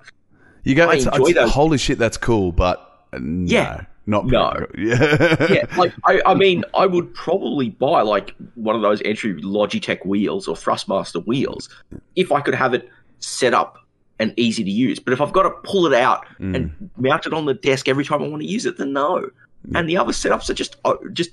you 0.63 0.76
go. 0.76 0.89
I 0.89 0.95
It's, 0.95 1.05
enjoy 1.05 1.30
it's- 1.30 1.36
those. 1.45 1.51
holy 1.53 1.78
shit, 1.78 1.97
that's 1.97 2.18
cool, 2.18 2.51
but 2.51 2.80
uh, 3.13 3.20
no, 3.22 3.51
Yeah. 3.51 3.82
not 4.05 4.26
No. 4.28 4.65
Yeah, 4.78 5.36
yeah, 5.51 5.65
like 5.78 5.93
I, 6.05 6.22
I 6.26 6.34
mean, 6.34 6.63
I 6.74 6.86
would 6.86 7.13
probably 7.13 7.70
buy 7.70 8.01
like 8.01 8.34
one 8.55 8.76
of 8.76 8.82
those 8.82 9.01
entry 9.03 9.39
Logitech 9.41 10.05
wheels 10.05 10.47
or 10.47 10.55
Thrustmaster 10.55 11.26
wheels 11.26 11.70
if 12.15 12.32
I 12.32 12.41
could 12.41 12.55
have 12.55 12.74
it 12.74 12.89
set 13.20 13.53
up 13.53 13.78
and 14.20 14.34
easy 14.38 14.63
to 14.63 14.72
use. 14.72 14.99
But 14.99 15.13
if 15.13 15.22
I've 15.22 15.32
got 15.34 15.43
to 15.43 15.51
pull 15.63 15.86
it 15.86 15.93
out 15.93 16.26
Mm. 16.39 16.55
and 16.55 16.89
mount 16.97 17.26
it 17.26 17.34
on 17.34 17.45
the 17.45 17.53
desk 17.53 17.88
every 17.88 18.03
time 18.05 18.22
I 18.24 18.28
want 18.28 18.41
to 18.41 18.47
use 18.47 18.65
it, 18.65 18.78
then 18.78 18.93
no. 18.93 19.30
And 19.76 19.88
the 19.89 19.97
other 19.97 20.11
setups 20.13 20.49
are 20.49 20.53
just 20.53 20.78
oh, 20.86 20.97
just 21.13 21.32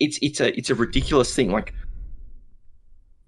it's 0.00 0.18
it's 0.22 0.40
a 0.40 0.56
it's 0.56 0.70
a 0.70 0.74
ridiculous 0.74 1.34
thing. 1.34 1.50
Like, 1.50 1.72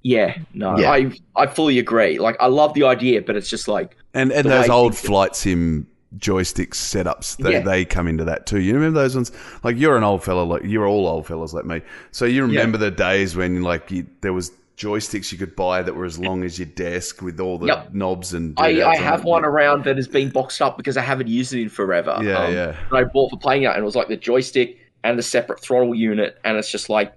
yeah, 0.03 0.39
no, 0.55 0.78
Yeah. 0.78 0.91
I 0.93 1.12
I 1.34 1.47
fully 1.47 1.78
agree. 1.78 2.18
Like, 2.18 2.37
I 2.39 2.47
love 2.47 2.74
the 2.74 2.84
idea, 2.84 3.22
but 3.22 3.37
it's 3.37 3.49
just 3.49 3.66
like 3.66 3.97
and 4.14 4.30
and 4.32 4.49
those 4.49 4.68
old 4.68 4.97
flight 4.97 5.34
sim 5.34 5.87
joystick 6.18 6.72
setups, 6.72 7.37
they, 7.39 7.53
Yeah. 7.53 7.61
they 7.62 7.84
come 7.84 8.07
into 8.09 8.24
that 8.24 8.47
too. 8.47 8.61
You 8.61 8.74
remember 8.74 9.01
those 9.01 9.14
ones? 9.14 9.32
Like 9.64 9.76
you're 9.76 9.97
an 9.97 10.05
old 10.05 10.22
fella, 10.22 10.43
like 10.43 10.62
you're 10.64 10.87
all 10.87 11.07
old 11.07 11.26
fellas 11.26 11.53
like 11.53 11.64
me. 11.64 11.82
So 12.12 12.24
you 12.24 12.43
remember 12.43 12.78
the 12.78 12.91
days 12.91 13.37
when 13.37 13.62
like 13.62 13.91
you, 13.91 14.07
there 14.20 14.32
was 14.32 14.53
joysticks 14.76 15.32
you 15.32 15.38
could 15.38 15.56
buy 15.56 15.82
that 15.82 15.94
were 15.94 16.04
as 16.04 16.18
long 16.18 16.44
as 16.44 16.58
your 16.58 16.66
desk 16.66 17.22
with 17.22 17.40
all 17.40 17.58
the 17.58 17.66
Yep. 17.68 17.94
knobs 17.94 18.34
and. 18.34 18.54
I, 18.58 18.72
doodads 18.72 18.86
I 18.86 18.96
on 18.98 19.02
have 19.02 19.20
it. 19.20 19.26
one 19.26 19.44
around 19.44 19.84
that 19.84 19.96
has 19.96 20.06
been 20.08 20.28
boxed 20.30 20.60
up 20.60 20.76
because 20.76 20.96
I 20.96 21.02
haven't 21.02 21.28
used 21.28 21.54
it 21.54 21.62
in 21.62 21.68
forever. 21.68 22.18
Yeah, 22.22 22.38
Um, 22.38 22.52
yeah. 22.54 22.76
that 22.90 22.96
I 22.96 23.04
bought 23.04 23.30
for 23.30 23.38
playing 23.38 23.62
it, 23.64 23.66
and 23.68 23.78
it 23.78 23.84
was 23.84 23.96
like 23.96 24.08
the 24.08 24.16
joystick 24.16 24.78
and 25.04 25.18
the 25.18 25.22
separate 25.22 25.60
throttle 25.60 25.94
unit, 25.94 26.38
and 26.44 26.56
it's 26.58 26.70
just 26.70 26.88
like 26.90 27.14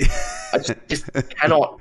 I 0.00 0.58
just, 0.58 0.74
just 0.88 1.12
cannot. 1.36 1.80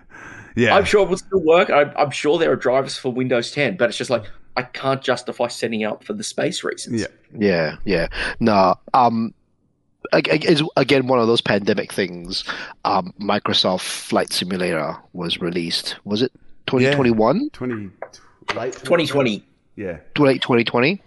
Yeah, 0.55 0.75
I'm 0.75 0.83
sure 0.85 1.03
it 1.03 1.09
would 1.09 1.19
still 1.19 1.43
work. 1.43 1.69
I'm, 1.69 1.91
I'm 1.95 2.11
sure 2.11 2.37
there 2.37 2.51
are 2.51 2.55
drivers 2.55 2.97
for 2.97 3.11
Windows 3.11 3.51
10, 3.51 3.77
but 3.77 3.89
it's 3.89 3.97
just 3.97 4.09
like 4.09 4.23
I 4.57 4.63
can't 4.63 5.01
justify 5.01 5.47
setting 5.47 5.83
up 5.83 6.03
for 6.03 6.13
the 6.13 6.23
space 6.23 6.63
reasons. 6.63 6.99
Yeah. 7.01 7.07
Yeah, 7.37 7.75
yeah. 7.85 8.07
No, 8.39 8.75
um, 8.93 9.33
ag- 10.13 10.29
ag- 10.29 10.61
again 10.77 11.07
one 11.07 11.19
of 11.19 11.27
those 11.27 11.41
pandemic 11.41 11.93
things. 11.93 12.43
Um, 12.85 13.13
Microsoft 13.19 13.81
Flight 13.81 14.31
Simulator 14.31 14.95
was 15.13 15.39
released. 15.39 15.95
Was 16.05 16.21
it 16.21 16.31
2021? 16.67 17.49
twenty 17.51 17.89
late 18.55 18.73
2020. 18.73 19.43
Yeah, 19.75 19.99
late 20.17 20.41
2020 20.41 21.01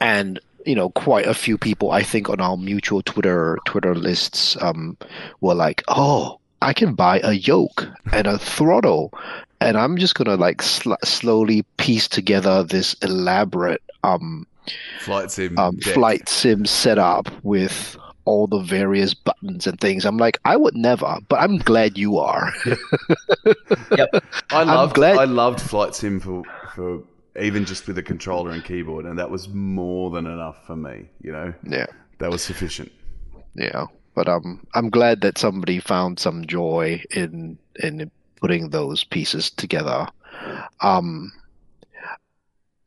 and 0.00 0.40
you 0.66 0.74
know 0.74 0.90
quite 0.90 1.26
a 1.26 1.34
few 1.34 1.56
people 1.56 1.90
i 1.92 2.02
think 2.02 2.28
on 2.28 2.40
our 2.40 2.56
mutual 2.56 3.02
twitter 3.02 3.58
twitter 3.64 3.94
lists 3.94 4.56
um 4.60 4.96
were 5.40 5.54
like 5.54 5.82
oh 5.88 6.38
i 6.62 6.72
can 6.72 6.94
buy 6.94 7.20
a 7.22 7.32
yoke 7.32 7.86
and 8.12 8.26
a 8.26 8.38
throttle 8.38 9.12
and 9.60 9.76
i'm 9.76 9.96
just 9.96 10.14
gonna 10.14 10.34
like 10.36 10.62
sl- 10.62 10.94
slowly 11.04 11.62
piece 11.76 12.08
together 12.08 12.62
this 12.62 12.94
elaborate 12.94 13.82
um, 14.04 14.46
flight 15.00 15.30
sim. 15.30 15.58
um 15.58 15.78
flight 15.78 16.28
sim 16.28 16.66
setup 16.66 17.30
with 17.44 17.96
all 18.28 18.46
the 18.46 18.60
various 18.60 19.14
buttons 19.14 19.66
and 19.66 19.80
things 19.80 20.04
i'm 20.04 20.18
like 20.18 20.38
i 20.44 20.54
would 20.56 20.76
never 20.76 21.18
but 21.28 21.40
i'm 21.40 21.56
glad 21.58 21.96
you 21.96 22.18
are 22.18 22.52
yep. 23.96 24.10
I 24.50 24.62
loved. 24.64 24.94
glad- 24.94 25.18
I 25.18 25.24
loved 25.24 25.60
flight 25.60 25.94
sim 25.94 26.20
for 26.20 26.42
for 26.74 27.02
even 27.40 27.64
just 27.64 27.86
with 27.86 27.96
a 27.98 28.02
controller 28.02 28.50
and 28.50 28.64
keyboard, 28.64 29.04
and 29.06 29.18
that 29.18 29.30
was 29.30 29.48
more 29.48 30.10
than 30.10 30.26
enough 30.26 30.66
for 30.66 30.76
me. 30.76 31.08
You 31.22 31.32
know, 31.32 31.54
yeah 31.64 31.86
that 32.18 32.30
was 32.30 32.42
sufficient. 32.42 32.90
Yeah, 33.54 33.86
but 34.14 34.28
um, 34.28 34.66
I'm 34.74 34.90
glad 34.90 35.20
that 35.20 35.38
somebody 35.38 35.78
found 35.78 36.18
some 36.18 36.46
joy 36.46 37.02
in 37.10 37.58
in 37.76 38.10
putting 38.40 38.70
those 38.70 39.04
pieces 39.04 39.50
together. 39.50 40.08
Um, 40.80 41.32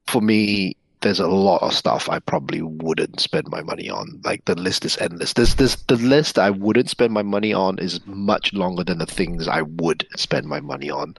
for 0.08 0.22
me, 0.22 0.76
there's 1.02 1.20
a 1.20 1.28
lot 1.28 1.62
of 1.64 1.74
stuff 1.74 2.10
I 2.10 2.20
probably 2.20 2.62
wouldn't 2.62 3.20
spend 3.20 3.50
my 3.50 3.62
money 3.62 3.90
on. 3.90 4.22
Like 4.24 4.46
the 4.46 4.56
list 4.56 4.86
is 4.86 4.98
endless. 4.98 5.34
This 5.34 5.56
this 5.56 5.76
the 5.88 5.96
list 5.96 6.38
I 6.38 6.50
wouldn't 6.52 6.90
spend 6.90 7.14
my 7.14 7.24
money 7.24 7.54
on 7.54 7.80
is 7.80 8.00
much 8.06 8.54
longer 8.54 8.84
than 8.84 9.00
the 9.00 9.06
things 9.06 9.48
I 9.48 9.64
would 9.64 10.08
spend 10.16 10.48
my 10.48 10.60
money 10.60 10.90
on. 10.90 11.16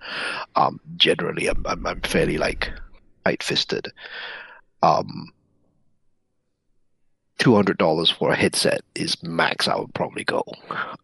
Um, 0.56 0.80
generally, 0.96 1.48
I'm 1.48 1.64
I'm, 1.66 1.86
I'm 1.86 2.00
fairly 2.02 2.38
like 2.38 2.70
tight 3.24 3.42
fisted. 3.42 3.88
Um, 4.82 5.32
two 7.38 7.54
hundred 7.54 7.78
dollars 7.78 8.10
for 8.10 8.30
a 8.30 8.36
headset 8.36 8.82
is 8.94 9.20
max 9.22 9.66
I 9.66 9.76
would 9.76 9.92
probably 9.94 10.24
go. 10.24 10.44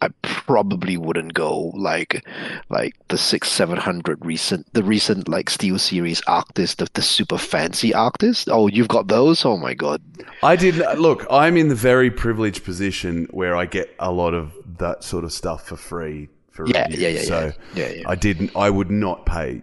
I 0.01 0.09
probably 0.22 0.97
wouldn't 0.97 1.35
go 1.35 1.72
like 1.74 2.24
like 2.68 2.95
the 3.09 3.18
six 3.18 3.49
seven 3.51 3.76
hundred 3.76 4.24
recent 4.24 4.72
the 4.72 4.83
recent 4.83 5.29
like 5.29 5.51
Steel 5.51 5.79
Series 5.79 6.20
Arctis 6.22 6.76
the, 6.76 6.87
the 6.95 7.03
super 7.03 7.39
fancy 7.39 7.91
Arctis. 7.91 8.47
Oh, 8.51 8.66
you've 8.68 8.89
got 8.89 9.09
those? 9.09 9.45
Oh 9.45 9.57
my 9.57 9.74
god. 9.74 10.01
I 10.43 10.55
didn't 10.57 11.01
look. 11.01 11.26
I'm 11.31 11.57
in 11.57 11.68
the 11.68 11.74
very 11.74 12.11
privileged 12.11 12.64
position 12.64 13.26
where 13.31 13.57
I 13.57 13.66
get 13.66 13.95
a 13.99 14.12
lot 14.12 14.35
of 14.35 14.53
that 14.79 15.03
sort 15.03 15.24
of 15.24 15.33
stuff 15.33 15.66
for 15.66 15.76
free 15.76 16.29
for 16.51 16.66
Yeah, 16.68 16.87
review. 16.89 17.09
yeah, 17.09 17.14
yeah, 17.14 17.22
So 17.22 17.53
yeah. 17.74 17.87
Yeah, 17.89 17.93
yeah. 18.01 18.09
I 18.09 18.14
didn't. 18.14 18.55
I 18.55 18.70
would 18.70 18.91
not 18.91 19.26
pay 19.26 19.62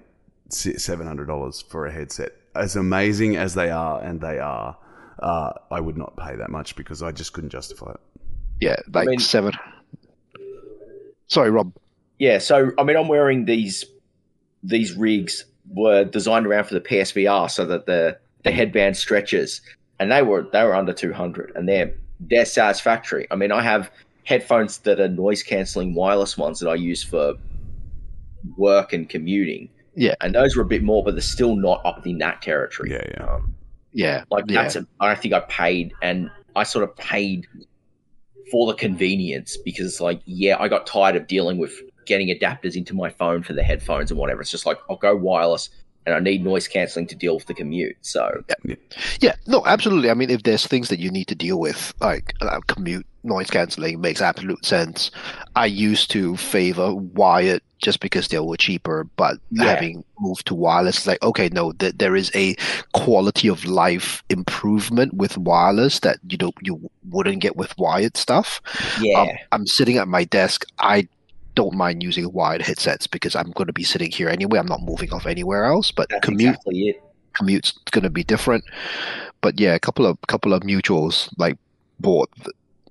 seven 0.49 1.07
hundred 1.07 1.25
dollars 1.27 1.61
for 1.61 1.85
a 1.85 1.91
headset. 1.91 2.33
As 2.53 2.75
amazing 2.75 3.35
as 3.35 3.53
they 3.53 3.69
are, 3.69 4.01
and 4.01 4.21
they 4.21 4.39
are, 4.39 4.77
uh, 5.19 5.53
I 5.71 5.79
would 5.79 5.97
not 5.97 6.15
pay 6.17 6.35
that 6.35 6.49
much 6.49 6.75
because 6.75 7.01
I 7.01 7.11
just 7.11 7.33
couldn't 7.33 7.49
justify 7.49 7.91
it. 7.91 7.99
Yeah, 8.61 8.75
like 8.93 9.07
mean- 9.07 9.19
seven. 9.19 9.53
Sorry, 11.27 11.49
Rob. 11.49 11.73
Yeah, 12.19 12.37
so 12.37 12.71
I 12.77 12.83
mean, 12.83 12.95
I'm 12.95 13.07
wearing 13.07 13.45
these 13.45 13.83
these 14.63 14.93
rigs 14.93 15.45
were 15.69 16.03
designed 16.03 16.45
around 16.47 16.65
for 16.65 16.73
the 16.75 16.81
PSVR 16.81 17.49
so 17.49 17.65
that 17.65 17.85
the 17.85 18.17
the 18.43 18.51
headband 18.51 18.95
stretches, 18.95 19.61
and 19.99 20.11
they 20.11 20.21
were 20.21 20.47
they 20.53 20.63
were 20.63 20.75
under 20.75 20.93
two 20.93 21.11
hundred, 21.13 21.51
and 21.55 21.67
they're 21.67 21.93
they're 22.19 22.45
satisfactory. 22.45 23.27
I 23.31 23.35
mean, 23.35 23.51
I 23.51 23.61
have 23.61 23.91
headphones 24.23 24.79
that 24.79 24.99
are 24.99 25.07
noise 25.09 25.43
canceling 25.43 25.93
wireless 25.93 26.37
ones 26.37 26.59
that 26.59 26.69
I 26.69 26.75
use 26.75 27.03
for 27.03 27.33
work 28.57 28.93
and 28.93 29.09
commuting. 29.09 29.69
Yeah. 29.97 30.15
and 30.19 30.35
those 30.35 30.57
were 30.57 30.63
a 30.63 30.65
bit 30.65 30.83
more, 30.83 31.03
but 31.05 31.13
they're 31.15 31.21
still 31.21 31.55
not 31.55 31.81
up 31.85 32.05
in 32.05 32.17
that 32.17 32.41
territory. 32.41 32.91
Yeah, 32.91 33.03
yeah. 33.11 33.25
Um, 33.25 33.55
Yeah, 33.95 34.25
like 34.29 34.45
yeah. 34.47 34.61
that's 34.61 34.75
a, 34.75 34.85
I 34.99 35.15
think 35.15 35.33
I 35.33 35.39
paid 35.41 35.93
and 36.01 36.29
I 36.55 36.63
sort 36.63 36.83
of 36.83 36.95
paid 36.97 37.47
for 38.51 38.67
the 38.67 38.73
convenience 38.73 39.57
because 39.57 40.01
like 40.01 40.21
yeah, 40.25 40.57
I 40.59 40.67
got 40.67 40.85
tired 40.85 41.15
of 41.15 41.27
dealing 41.27 41.57
with 41.57 41.73
getting 42.05 42.27
adapters 42.27 42.75
into 42.75 42.93
my 42.93 43.09
phone 43.09 43.41
for 43.41 43.53
the 43.53 43.63
headphones 43.63 44.11
and 44.11 44.19
whatever. 44.19 44.41
It's 44.41 44.51
just 44.51 44.65
like 44.65 44.77
I'll 44.89 44.97
go 44.97 45.15
wireless 45.15 45.69
and 46.05 46.13
I 46.13 46.19
need 46.19 46.43
noise 46.43 46.67
cancelling 46.67 47.07
to 47.07 47.15
deal 47.15 47.35
with 47.35 47.45
the 47.45 47.53
commute. 47.53 47.95
So 48.01 48.43
Yeah, 49.21 49.35
no, 49.47 49.65
absolutely. 49.65 50.09
I 50.09 50.13
mean, 50.13 50.29
if 50.29 50.43
there's 50.43 50.67
things 50.67 50.89
that 50.89 50.99
you 50.99 51.09
need 51.09 51.27
to 51.29 51.35
deal 51.35 51.59
with, 51.59 51.93
like 51.99 52.33
uh, 52.41 52.59
commute 52.67 53.07
noise 53.23 53.49
canceling, 53.49 54.01
makes 54.01 54.21
absolute 54.21 54.63
sense. 54.65 55.09
I 55.55 55.65
used 55.65 56.11
to 56.11 56.37
favor 56.37 56.93
wired 56.93 57.61
just 57.79 57.99
because 57.99 58.27
they 58.29 58.39
were 58.39 58.57
cheaper, 58.57 59.03
but 59.17 59.37
Yeah. 59.51 59.65
having 59.65 60.03
moved 60.19 60.47
to 60.47 60.55
wireless, 60.55 60.97
it's 60.97 61.07
like 61.07 61.21
okay, 61.23 61.49
no, 61.51 61.71
th- 61.73 61.95
there 61.97 62.15
is 62.15 62.31
a 62.35 62.55
quality 62.93 63.47
of 63.49 63.65
life 63.65 64.23
improvement 64.29 65.13
with 65.13 65.37
wireless 65.37 65.99
that 65.99 66.17
you 66.29 66.37
don't 66.37 66.55
you 66.61 66.89
wouldn't 67.09 67.41
get 67.41 67.55
with 67.55 67.77
wired 67.77 68.15
stuff. 68.17 68.61
yeah, 69.01 69.21
Um, 69.21 69.29
I'm 69.51 69.67
sitting 69.67 69.97
at 69.97 70.07
my 70.07 70.23
desk. 70.23 70.65
I 70.79 71.07
don't 71.55 71.75
mind 71.75 72.03
using 72.03 72.31
wired 72.33 72.61
headsets 72.61 73.07
because 73.07 73.35
I'm 73.35 73.51
going 73.51 73.67
to 73.67 73.73
be 73.73 73.83
sitting 73.83 74.11
here 74.11 74.27
anyway. 74.29 74.59
I'm 74.59 74.67
not 74.67 74.81
moving 74.81 75.13
off 75.13 75.25
anywhere 75.25 75.65
else. 75.65 75.91
But 75.91 76.09
that's 76.09 76.25
commute 76.25 76.49
exactly 76.55 76.79
it. 76.89 77.03
commute's 77.33 77.71
going 77.91 78.03
to 78.03 78.09
be 78.09 78.23
different. 78.23 78.63
But 79.41 79.59
yeah, 79.59 79.73
a 79.75 79.79
couple 79.79 80.05
of 80.05 80.17
couple 80.27 80.53
of 80.53 80.63
mutuals 80.63 81.29
like 81.37 81.57
bought 81.99 82.29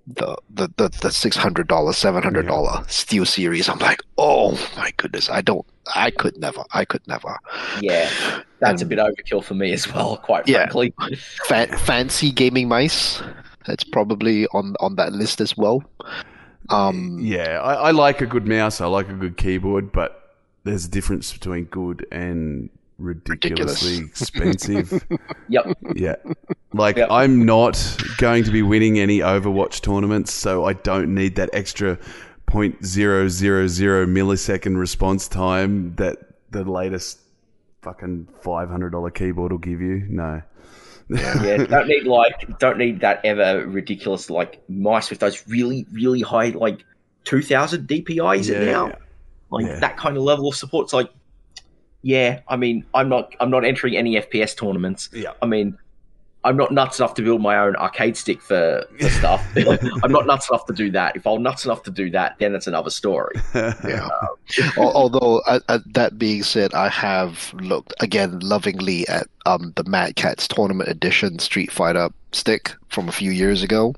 the 0.06 0.36
the 0.50 0.68
the, 0.76 0.88
the, 1.00 1.10
six 1.10 1.36
hundred 1.36 1.68
dollar, 1.68 1.92
seven 1.92 2.22
hundred 2.22 2.46
dollar 2.46 2.84
Steel 2.88 3.24
Series. 3.24 3.68
I'm 3.68 3.78
like, 3.78 4.00
oh 4.18 4.52
my 4.76 4.92
goodness, 4.96 5.30
I 5.30 5.40
don't, 5.40 5.64
I 5.94 6.10
could 6.10 6.36
never, 6.38 6.62
I 6.72 6.84
could 6.84 7.06
never. 7.08 7.36
Yeah, 7.80 8.10
that's 8.60 8.82
a 8.82 8.86
bit 8.86 8.98
overkill 8.98 9.42
for 9.42 9.54
me 9.54 9.72
as 9.72 9.92
well. 9.92 10.18
Quite 10.18 10.46
Yeah. 10.46 10.68
frankly, 10.70 10.92
Fa- 11.46 11.78
fancy 11.78 12.30
gaming 12.30 12.68
mice. 12.68 13.22
That's 13.66 13.84
probably 13.84 14.46
on 14.48 14.74
on 14.80 14.96
that 14.96 15.12
list 15.12 15.40
as 15.40 15.56
well. 15.56 15.82
Um, 16.70 17.18
Yeah, 17.20 17.60
I, 17.62 17.74
I 17.74 17.90
like 17.90 18.20
a 18.20 18.26
good 18.26 18.46
mouse. 18.46 18.80
I 18.80 18.86
like 18.86 19.08
a 19.08 19.14
good 19.14 19.36
keyboard, 19.36 19.92
but 19.92 20.34
there's 20.64 20.86
a 20.86 20.90
difference 20.90 21.32
between 21.32 21.64
good 21.64 22.06
and 22.12 22.70
ridiculously 22.98 23.98
expensive. 24.04 25.04
yep. 25.48 25.66
yeah. 25.94 26.16
Like, 26.72 26.96
Yep. 26.96 27.08
I'm 27.10 27.44
not 27.44 27.96
going 28.18 28.44
to 28.44 28.50
be 28.50 28.62
winning 28.62 28.98
any 28.98 29.18
Overwatch 29.18 29.80
tournaments, 29.80 30.32
so 30.32 30.64
I 30.64 30.72
don't 30.74 31.14
need 31.14 31.36
that 31.36 31.50
extra 31.52 31.98
0.000 32.48 34.06
millisecond 34.08 34.78
response 34.78 35.28
time 35.28 35.94
that 35.96 36.18
the 36.50 36.64
latest 36.64 37.20
fucking 37.82 38.28
$500 38.42 39.14
keyboard 39.14 39.52
will 39.52 39.58
give 39.58 39.80
you. 39.80 40.06
No. 40.08 40.42
Yeah, 41.10 41.56
don't 41.68 41.86
need 41.88 42.04
like 42.04 42.58
don't 42.58 42.78
need 42.78 43.00
that 43.00 43.20
ever 43.24 43.66
ridiculous 43.66 44.30
like 44.30 44.62
mice 44.70 45.10
with 45.10 45.18
those 45.18 45.46
really 45.46 45.84
really 45.92 46.22
high 46.22 46.48
like 46.48 46.82
two 47.24 47.42
thousand 47.42 47.86
DPIs 47.86 48.38
is 48.40 48.48
Yeah, 48.48 48.64
now? 48.64 48.86
yeah. 48.86 48.94
Like 49.50 49.66
Yeah. 49.66 49.80
that 49.80 49.98
kind 49.98 50.16
of 50.16 50.22
level 50.22 50.48
of 50.48 50.56
support. 50.56 50.84
It's 50.84 50.94
like, 50.94 51.10
yeah, 52.04 52.40
I 52.48 52.56
mean, 52.56 52.84
I'm 52.92 53.08
not 53.08 53.34
I'm 53.40 53.50
not 53.50 53.64
entering 53.64 53.96
any 53.96 54.16
FPS 54.16 54.54
tournaments. 54.56 55.08
Yeah. 55.12 55.32
I 55.40 55.46
mean, 55.46 55.78
I'm 56.44 56.54
not 56.54 56.70
nuts 56.70 56.98
enough 56.98 57.14
to 57.14 57.22
build 57.22 57.40
my 57.40 57.56
own 57.56 57.74
arcade 57.76 58.18
stick 58.18 58.42
for, 58.42 58.84
for 59.00 59.08
stuff. 59.08 59.42
I'm 60.04 60.12
not 60.12 60.26
nuts 60.26 60.50
enough 60.50 60.66
to 60.66 60.74
do 60.74 60.90
that. 60.90 61.16
If 61.16 61.26
I'm 61.26 61.42
nuts 61.42 61.64
enough 61.64 61.82
to 61.84 61.90
do 61.90 62.10
that, 62.10 62.36
then 62.38 62.54
it's 62.54 62.66
another 62.66 62.90
story. 62.90 63.34
Yeah. 63.54 64.08
Al- 64.76 64.92
Although 64.92 65.38
uh, 65.46 65.60
uh, 65.70 65.78
that 65.86 66.18
being 66.18 66.42
said, 66.42 66.74
I 66.74 66.90
have 66.90 67.54
looked 67.54 67.94
again 68.00 68.38
lovingly 68.40 69.08
at 69.08 69.26
um 69.46 69.72
the 69.76 69.84
Mad 69.84 70.16
Catz 70.16 70.46
Tournament 70.46 70.90
Edition 70.90 71.38
Street 71.38 71.72
Fighter 71.72 72.10
stick 72.32 72.74
from 72.88 73.08
a 73.08 73.12
few 73.12 73.30
years 73.30 73.62
ago. 73.62 73.94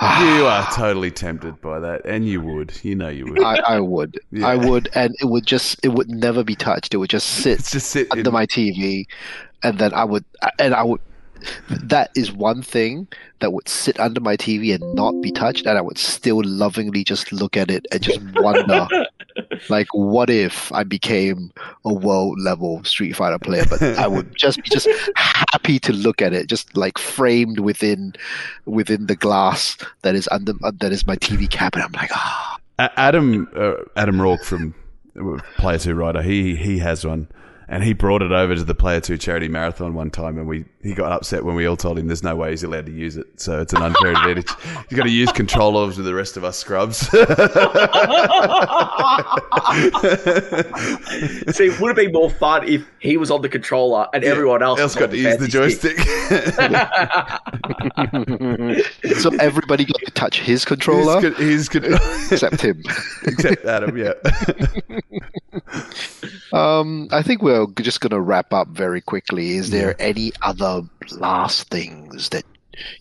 You 0.00 0.06
are 0.46 0.68
totally 0.72 1.10
tempted 1.10 1.60
by 1.60 1.78
that, 1.80 2.02
and 2.04 2.26
you 2.26 2.40
would. 2.40 2.72
You 2.82 2.94
know 2.94 3.08
you 3.08 3.26
would. 3.26 3.42
I, 3.42 3.56
I 3.56 3.80
would, 3.80 4.18
Yeah. 4.30 4.46
I 4.46 4.56
would, 4.56 4.88
and 4.94 5.14
it 5.20 5.26
would 5.26 5.46
just, 5.46 5.84
it 5.84 5.88
would 5.90 6.08
never 6.08 6.42
be 6.42 6.54
touched. 6.54 6.94
It 6.94 6.96
would 6.96 7.10
just 7.10 7.26
sit 7.28 7.58
just 7.64 7.90
sit 7.90 8.08
under 8.10 8.28
in- 8.28 8.32
my 8.32 8.46
TV, 8.46 9.04
and 9.62 9.78
then 9.78 9.92
I 9.94 10.04
would, 10.04 10.24
and 10.58 10.74
I 10.74 10.82
would. 10.82 11.00
That 11.68 12.10
is 12.16 12.32
one 12.32 12.62
thing 12.62 13.08
that 13.40 13.52
would 13.52 13.68
sit 13.68 13.98
under 13.98 14.20
my 14.20 14.36
TV 14.36 14.74
and 14.74 14.94
not 14.94 15.12
be 15.20 15.30
touched, 15.32 15.66
and 15.66 15.76
I 15.76 15.80
would 15.80 15.98
still 15.98 16.40
lovingly 16.44 17.04
just 17.04 17.32
look 17.32 17.56
at 17.56 17.70
it 17.70 17.86
and 17.90 18.00
just 18.00 18.20
wonder, 18.36 18.86
like, 19.68 19.88
what 19.92 20.30
if 20.30 20.72
I 20.72 20.84
became 20.84 21.52
a 21.84 21.92
world 21.92 22.38
level 22.40 22.82
Street 22.84 23.14
Fighter 23.14 23.38
player? 23.38 23.64
But 23.68 23.82
I 23.82 24.06
would 24.06 24.34
just 24.36 24.62
be 24.62 24.70
just 24.70 24.88
happy 25.16 25.78
to 25.80 25.92
look 25.92 26.22
at 26.22 26.32
it, 26.32 26.48
just 26.48 26.76
like 26.76 26.98
framed 26.98 27.58
within 27.58 28.14
within 28.64 29.06
the 29.06 29.16
glass 29.16 29.76
that 30.02 30.14
is 30.14 30.28
under 30.30 30.52
uh, 30.62 30.72
that 30.80 30.92
is 30.92 31.06
my 31.06 31.16
TV 31.16 31.50
cabinet. 31.50 31.84
I'm 31.84 31.92
like, 31.92 32.10
ah, 32.12 32.58
A- 32.78 33.00
Adam 33.00 33.48
uh, 33.56 33.74
Adam 33.96 34.20
Rourke 34.20 34.44
from 34.44 34.74
uh, 35.18 35.38
Player 35.56 35.78
Two 35.78 35.94
Rider, 35.94 36.22
he 36.22 36.56
he 36.56 36.78
has 36.78 37.04
one, 37.04 37.28
and 37.68 37.82
he 37.82 37.92
brought 37.92 38.22
it 38.22 38.32
over 38.32 38.54
to 38.54 38.64
the 38.64 38.74
Player 38.74 39.00
Two 39.00 39.18
charity 39.18 39.48
marathon 39.48 39.94
one 39.94 40.10
time, 40.10 40.38
and 40.38 40.46
we 40.46 40.64
he 40.82 40.94
got 40.94 41.12
upset 41.12 41.44
when 41.44 41.54
we 41.54 41.66
all 41.66 41.76
told 41.76 41.98
him 41.98 42.08
there's 42.08 42.24
no 42.24 42.34
way 42.34 42.50
he's 42.50 42.64
allowed 42.64 42.86
to 42.86 42.92
use 42.92 43.16
it, 43.16 43.40
so 43.40 43.60
it's 43.60 43.72
an 43.72 43.82
unfair 43.82 44.12
advantage. 44.12 44.50
He's 44.88 44.98
got 44.98 45.04
to 45.04 45.10
use 45.10 45.30
controllers 45.30 45.96
with 45.96 46.06
the 46.06 46.14
rest 46.14 46.36
of 46.36 46.44
us 46.44 46.58
scrubs. 46.58 46.98
See, 51.56 51.66
it 51.66 51.80
would 51.80 51.88
have 51.88 51.96
been 51.96 52.12
more 52.12 52.30
fun 52.30 52.66
if 52.66 52.84
he 52.98 53.16
was 53.16 53.30
on 53.30 53.42
the 53.42 53.48
controller 53.48 54.08
and 54.12 54.24
everyone 54.24 54.62
else, 54.62 54.80
else 54.80 54.94
got 54.94 55.04
on 55.04 55.10
to 55.10 55.18
use 55.18 55.36
the 55.36 55.46
joystick. 55.46 55.98
so 59.18 59.30
everybody 59.38 59.84
got 59.84 60.00
to 60.04 60.10
touch 60.12 60.40
his 60.40 60.64
controller 60.64 61.20
he's, 61.20 61.28
good, 61.30 61.36
he's 61.38 61.68
good, 61.68 61.84
except 62.32 62.60
him. 62.60 62.82
except 63.22 63.64
Adam. 63.64 63.96
Yeah. 63.96 64.14
Um, 66.52 67.08
I 67.10 67.22
think 67.22 67.42
we're 67.42 67.66
just 67.80 68.00
going 68.00 68.10
to 68.10 68.20
wrap 68.20 68.52
up 68.52 68.68
very 68.68 69.00
quickly. 69.00 69.56
Is 69.56 69.70
there 69.70 69.96
any 69.98 70.32
other 70.42 70.71
last 71.10 71.68
things 71.70 72.28
that 72.30 72.44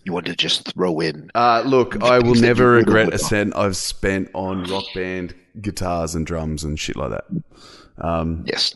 you 0.03 0.13
want 0.13 0.25
to 0.27 0.35
just 0.35 0.73
throw 0.73 0.99
in? 0.99 1.29
Uh, 1.35 1.63
look, 1.65 2.01
I 2.03 2.19
will 2.19 2.35
never 2.35 2.71
regret 2.71 3.13
a 3.13 3.17
cent 3.17 3.55
I've 3.55 3.77
spent 3.77 4.29
on 4.33 4.63
rock 4.65 4.85
band 4.93 5.33
guitars 5.61 6.15
and 6.15 6.25
drums 6.25 6.63
and 6.63 6.79
shit 6.79 6.95
like 6.95 7.11
that. 7.11 7.25
Um, 7.97 8.43
Yes. 8.45 8.75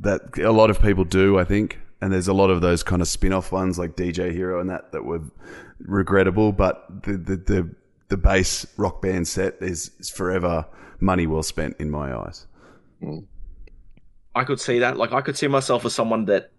that 0.00 0.38
a 0.38 0.52
lot 0.52 0.70
of 0.70 0.80
people 0.80 1.04
do, 1.04 1.38
I 1.38 1.44
think. 1.44 1.78
And 2.00 2.12
there's 2.12 2.28
a 2.28 2.32
lot 2.34 2.50
of 2.50 2.60
those 2.60 2.82
kind 2.82 3.00
of 3.00 3.06
spin-off 3.08 3.52
ones 3.52 3.78
like 3.78 3.94
DJ 3.96 4.32
Hero 4.32 4.60
and 4.60 4.68
that 4.70 4.90
that 4.92 5.04
were 5.04 5.20
regrettable, 5.80 6.50
but 6.52 6.84
the 7.04 7.16
the 7.16 7.36
the, 7.36 7.74
the 8.08 8.16
bass 8.16 8.66
rock 8.76 9.00
band 9.02 9.28
set 9.28 9.54
is, 9.60 9.90
is 10.00 10.10
forever 10.10 10.66
money 11.00 11.26
well 11.26 11.42
spent 11.44 11.76
in 11.78 11.90
my 11.90 12.12
eyes. 12.16 12.46
I 14.34 14.44
could 14.44 14.60
see 14.60 14.78
that. 14.78 14.96
Like, 14.96 15.12
I 15.12 15.20
could 15.20 15.36
see 15.36 15.46
myself 15.48 15.84
as 15.84 15.94
someone 15.94 16.24
that 16.26 16.51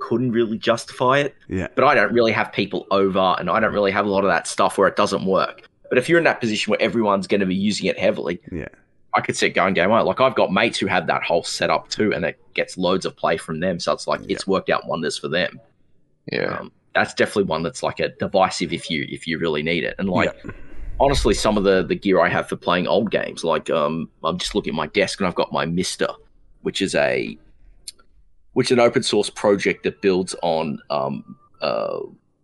couldn't 0.00 0.32
really 0.32 0.58
justify 0.58 1.18
it, 1.18 1.34
Yeah. 1.48 1.68
but 1.74 1.84
I 1.84 1.94
don't 1.94 2.12
really 2.12 2.32
have 2.32 2.52
people 2.52 2.86
over, 2.90 3.36
and 3.38 3.48
I 3.50 3.60
don't 3.60 3.72
really 3.72 3.90
have 3.92 4.06
a 4.06 4.08
lot 4.10 4.24
of 4.24 4.28
that 4.30 4.46
stuff 4.46 4.78
where 4.78 4.88
it 4.88 4.96
doesn't 4.96 5.24
work. 5.24 5.62
But 5.88 5.98
if 5.98 6.08
you're 6.08 6.18
in 6.18 6.24
that 6.24 6.40
position 6.40 6.70
where 6.70 6.80
everyone's 6.82 7.26
going 7.26 7.40
to 7.40 7.46
be 7.46 7.54
using 7.54 7.86
it 7.86 7.98
heavily, 7.98 8.40
Yeah. 8.52 8.68
I 9.14 9.20
could 9.22 9.36
see 9.36 9.46
it 9.46 9.50
going 9.50 9.72
game 9.74 9.90
on. 9.90 10.04
Like, 10.04 10.20
I've 10.20 10.34
got 10.34 10.52
mates 10.52 10.78
who 10.78 10.86
have 10.86 11.06
that 11.06 11.22
whole 11.22 11.42
setup 11.42 11.88
too, 11.88 12.12
and 12.12 12.24
it 12.26 12.38
gets 12.54 12.76
loads 12.76 13.06
of 13.06 13.16
play 13.16 13.36
from 13.38 13.60
them. 13.60 13.80
So 13.80 13.92
it's 13.92 14.06
like 14.06 14.20
it's 14.28 14.46
worked 14.46 14.68
out 14.70 14.86
wonders 14.86 15.16
for 15.18 15.28
them. 15.28 15.58
Yeah. 16.30 16.58
Um, 16.60 16.72
that's 16.94 17.14
definitely 17.14 17.44
one 17.44 17.62
that's 17.62 17.82
like 17.82 18.00
a 18.00 18.10
divisive 18.10 18.72
if 18.72 18.90
you 18.90 19.06
if 19.08 19.26
you 19.26 19.38
really 19.38 19.62
need 19.62 19.84
it. 19.84 19.94
And 19.98 20.08
like 20.10 20.34
Yeah. 20.44 20.50
honestly, 21.00 21.32
some 21.32 21.56
of 21.56 21.64
the 21.64 21.82
the 21.84 21.94
gear 21.94 22.20
I 22.20 22.28
have 22.28 22.48
for 22.48 22.56
playing 22.56 22.86
old 22.86 23.10
games, 23.10 23.44
like 23.44 23.70
um, 23.70 24.10
I'm 24.22 24.36
just 24.38 24.54
looking 24.54 24.72
at 24.74 24.76
my 24.76 24.88
desk 24.88 25.20
and 25.20 25.26
I've 25.26 25.34
got 25.34 25.52
my 25.52 25.64
MiSTer, 25.64 26.14
which 26.62 26.82
is 26.82 26.94
a 26.94 27.36
which 28.58 28.66
is 28.66 28.72
an 28.72 28.80
open 28.80 29.04
source 29.04 29.30
project 29.30 29.84
that 29.84 30.02
builds 30.02 30.34
on 30.42 30.80
um, 30.90 31.36
uh, 31.60 32.00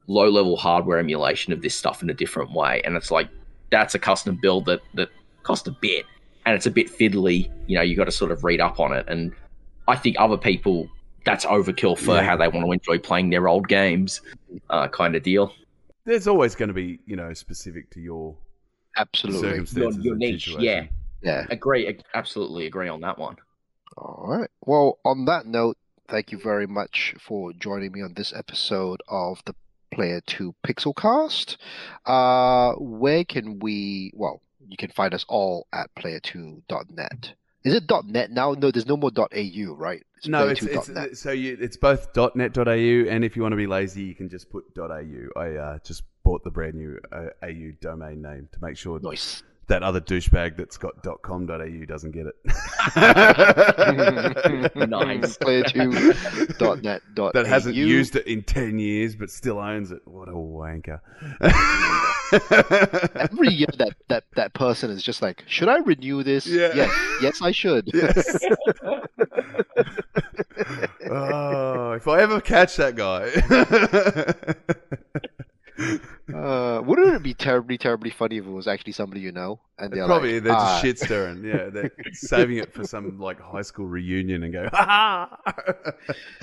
low 0.07 0.29
level 0.31 0.57
hardware 0.57 0.97
emulation 1.01 1.53
of 1.53 1.61
this 1.61 1.75
stuff 1.75 2.05
in 2.05 2.09
a 2.09 2.15
different 2.15 2.53
way. 2.53 2.81
And 2.85 2.95
it's 2.95 3.11
like 3.11 3.29
that's 3.71 3.97
a 3.97 3.99
custom 3.99 4.39
build 4.41 4.67
that 4.67 4.81
that 4.95 5.09
cost 5.43 5.67
a 5.67 5.73
bit, 5.73 6.07
and 6.47 6.55
it's 6.55 6.67
a 6.67 6.71
bit 6.71 6.87
fiddly. 6.89 7.51
You 7.67 7.79
know, 7.79 7.83
you 7.83 7.97
got 7.97 8.05
to 8.05 8.13
sort 8.13 8.31
of 8.31 8.45
read 8.45 8.61
up 8.61 8.79
on 8.79 8.93
it. 8.93 9.05
And 9.09 9.33
I 9.89 9.97
think 9.97 10.15
other 10.21 10.37
people 10.37 10.89
that's 11.25 11.45
overkill 11.47 11.99
for 11.99 12.15
Yeah. 12.15 12.23
how 12.23 12.37
they 12.37 12.47
want 12.47 12.65
to 12.65 12.71
enjoy 12.71 12.99
playing 13.01 13.31
their 13.31 13.49
old 13.49 13.67
games, 13.67 14.21
uh, 14.71 14.87
kind 14.87 15.17
of 15.17 15.25
deal. 15.25 15.53
There's 16.05 16.29
always 16.29 16.55
going 16.55 16.69
to 16.69 16.75
be, 16.75 17.01
you 17.07 17.17
know, 17.17 17.35
specific 17.35 17.91
to 17.91 18.01
your 18.01 18.37
Absolutely. 18.97 19.49
circumstances. 19.49 20.05
your 20.05 20.13
and 20.13 20.21
niche, 20.21 20.45
situation. 20.45 20.89
Yeah. 21.23 21.45
Agree, 21.51 21.99
absolutely 22.15 22.67
agree 22.67 22.89
on 22.89 23.01
that 23.01 23.19
one. 23.19 23.35
All 23.97 24.27
right. 24.29 24.51
Well, 24.65 24.99
on 25.05 25.25
that 25.25 25.47
note, 25.47 25.77
thank 26.09 26.33
you 26.33 26.39
very 26.39 26.67
much 26.67 27.15
for 27.21 27.53
joining 27.53 27.93
me 27.93 28.03
on 28.03 28.15
this 28.15 28.33
episode 28.33 29.01
of 29.09 29.43
the 29.47 29.55
Player 29.93 30.21
2 30.27 30.55
Pixelcast. 30.67 31.57
Uh, 32.05 32.75
where 32.75 33.25
can 33.25 33.59
we, 33.59 34.13
well, 34.15 34.43
you 34.69 34.77
can 34.77 34.91
find 34.91 35.15
us 35.15 35.25
all 35.29 35.67
at 35.73 35.95
player2.net. 35.95 37.35
Is 37.65 37.75
it 37.75 37.91
.net 38.07 38.31
now? 38.31 38.53
No, 38.53 38.71
there's 38.71 38.87
no 38.87 38.97
more 38.97 39.11
.au, 39.17 39.75
right? 39.75 40.03
It's 40.19 40.29
no, 40.29 40.49
it's, 40.49 40.63
it's 40.63 41.21
so 41.21 41.33
you, 41.33 41.57
it's 41.59 41.79
both 41.79 42.15
.net.au, 42.35 42.61
and 42.71 43.25
if 43.25 43.37
you 43.37 43.43
want 43.43 43.53
to 43.53 43.57
be 43.57 43.67
lazy, 43.67 44.03
you 44.03 44.15
can 44.15 44.29
just 44.29 44.51
put 44.51 44.65
.au. 44.77 45.29
I 45.37 45.51
uh, 45.53 45.79
just 45.83 46.03
bought 46.25 46.45
the 46.45 46.51
brand 46.51 46.75
new 46.75 47.01
uh, 47.11 47.29
AU 47.43 47.73
domain 47.81 48.21
name 48.21 48.49
to 48.53 48.59
make 48.61 48.77
sure 48.77 49.01
nice. 49.01 49.43
That 49.69 49.83
other 49.83 50.01
douchebag 50.01 50.57
that's 50.57 50.77
got 50.77 50.95
.com.au 51.23 51.85
doesn't 51.87 52.11
get 52.11 52.27
it. 52.27 52.35
nice. 54.89 55.37
Player2.net. 55.39 57.03
That 57.33 57.47
hasn't 57.47 57.75
used 57.75 58.17
it 58.17 58.27
in 58.27 58.43
10 58.43 58.79
years, 58.79 59.17
but 59.17 59.31
still 59.31 59.59
owns 59.59 59.91
it. 59.91 60.03
What 60.05 60.29
a 60.29 60.33
wanker. 60.33 61.01
Every 63.15 63.49
year 63.49 63.69
that, 63.79 63.95
that 64.09 64.25
that 64.35 64.55
person 64.55 64.91
is 64.91 65.03
just 65.03 65.23
like, 65.23 65.45
should 65.47 65.69
I 65.69 65.79
renew 65.79 66.23
this? 66.23 66.47
Yeah. 66.47 66.73
Yes, 66.75 66.91
yes, 67.23 67.43
I 67.43 67.51
should. 67.53 67.91
Yes. 67.93 68.39
oh, 71.11 71.93
if 71.93 72.09
I 72.09 72.21
ever 72.21 72.41
catch 72.41 72.77
that 72.77 72.97
guy. 72.97 73.31
Uh, 76.33 76.81
wouldn't 76.83 77.15
it 77.15 77.23
be 77.23 77.35
terribly, 77.35 77.77
terribly 77.77 78.11
funny 78.11 78.39
if 78.39 78.47
it 78.47 78.51
was 78.51 78.67
actually 78.67 78.93
somebody 78.93 79.21
you 79.21 79.33
know? 79.33 79.61
And 79.79 79.93
they're 79.93 80.07
probably 80.07 80.35
like, 80.35 80.45
they're 80.45 80.53
just 80.55 80.67
ah. 80.67 80.81
shit 80.81 80.99
stirring. 80.99 81.45
Yeah, 81.45 81.69
they're 81.69 81.93
saving 82.13 82.59
it 82.59 82.73
for 82.73 82.85
some 82.85 83.19
like 83.19 83.41
high 83.41 83.63
school 83.63 83.87
reunion 83.87 84.43
and 84.43 84.53
go, 84.53 84.69
ha 84.73 85.37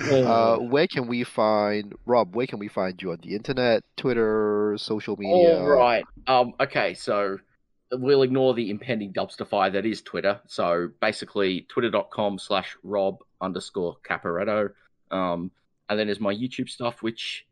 Uh, 0.00 0.58
where 0.58 0.86
can 0.86 1.08
we 1.08 1.24
find 1.24 1.94
Rob? 2.06 2.36
Where 2.36 2.46
can 2.46 2.58
we 2.58 2.68
find 2.68 3.00
you 3.02 3.12
on 3.12 3.18
the 3.22 3.34
internet, 3.34 3.82
Twitter, 3.96 4.76
social 4.78 5.16
media? 5.16 5.58
All 5.58 5.68
right. 5.68 6.04
Um. 6.26 6.52
Okay. 6.60 6.94
So 6.94 7.38
we'll 7.90 8.22
ignore 8.22 8.54
the 8.54 8.70
impending 8.70 9.12
dumpster 9.12 9.46
fire 9.48 9.70
that 9.70 9.84
is 9.84 10.02
Twitter. 10.02 10.40
So 10.46 10.90
basically, 11.00 11.62
twitter.com 11.68 12.38
slash 12.38 12.76
Rob 12.84 13.18
underscore 13.40 13.96
Caporetto. 14.08 14.70
Um. 15.10 15.50
And 15.88 15.98
then 15.98 16.06
there's 16.06 16.20
my 16.20 16.34
YouTube 16.34 16.70
stuff, 16.70 17.02
which, 17.02 17.44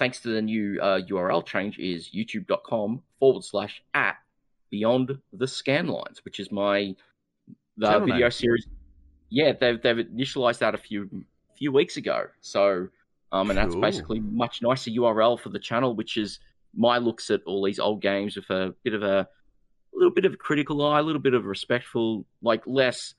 thanks 0.00 0.18
to 0.20 0.30
the 0.30 0.42
new 0.42 0.80
uh, 0.80 0.98
URL 1.02 1.46
change, 1.46 1.78
is 1.78 2.10
youtube.com 2.10 3.02
forward 3.20 3.44
slash 3.44 3.82
at 3.94 4.16
Beyond 4.70 5.18
the 5.32 5.46
Scan 5.46 5.88
Lines, 5.88 6.24
which 6.24 6.40
is 6.40 6.50
my 6.50 6.94
the 7.76 7.86
Channel 7.86 8.06
video 8.06 8.20
name. 8.20 8.30
series. 8.30 8.66
Yeah, 9.28 9.52
they've 9.52 9.80
they've 9.80 9.96
initialized 9.96 10.58
that 10.58 10.74
a 10.74 10.78
few 10.78 11.24
few 11.56 11.70
weeks 11.70 11.96
ago. 11.96 12.26
So, 12.40 12.88
um, 13.30 13.50
and 13.50 13.58
that's 13.58 13.74
Cool. 13.74 13.82
basically 13.82 14.20
much 14.20 14.62
nicer 14.62 14.90
URL 14.90 15.38
for 15.38 15.50
the 15.50 15.58
channel, 15.58 15.94
which 15.94 16.16
is 16.16 16.40
my 16.74 16.98
looks 16.98 17.30
at 17.30 17.42
all 17.46 17.64
these 17.64 17.78
old 17.78 18.00
games 18.00 18.36
with 18.36 18.48
a 18.50 18.74
bit 18.84 18.94
of 18.94 19.02
a, 19.02 19.18
a 19.20 19.94
little 19.94 20.12
bit 20.12 20.24
of 20.24 20.32
a 20.32 20.36
critical 20.36 20.84
eye, 20.86 21.00
a 21.00 21.02
little 21.02 21.20
bit 21.20 21.34
of 21.34 21.44
respectful, 21.44 22.24
like 22.42 22.62
less 22.66 23.14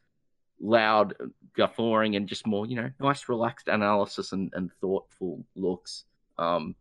loud 0.59 1.15
guffawing 1.55 2.15
and 2.15 2.27
just 2.27 2.47
more, 2.47 2.65
you 2.65 2.75
know, 2.75 2.89
nice 2.99 3.27
relaxed 3.27 3.67
analysis 3.67 4.31
and, 4.31 4.51
and 4.55 4.71
thoughtful 4.79 5.43
looks. 5.55 6.05
Um, 6.41 6.75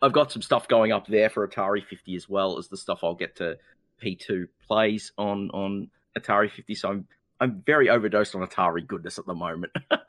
I've 0.00 0.12
got 0.12 0.32
some 0.32 0.42
stuff 0.42 0.66
going 0.66 0.90
up 0.92 1.06
there 1.06 1.30
for 1.30 1.46
Atari 1.46 1.84
50 1.84 2.16
as 2.16 2.28
well 2.28 2.58
as 2.58 2.68
the 2.68 2.76
stuff 2.76 3.00
I'll 3.02 3.14
get 3.14 3.36
to 3.36 3.56
P2 4.02 4.48
plays 4.66 5.12
on 5.16 5.50
on 5.50 5.90
Atari 6.18 6.50
50. 6.50 6.74
So 6.74 6.88
I'm 6.88 7.06
I'm 7.40 7.62
very 7.66 7.88
overdosed 7.88 8.34
on 8.34 8.46
Atari 8.46 8.86
goodness 8.86 9.18
at 9.18 9.26
the 9.26 9.34
moment. 9.34 9.72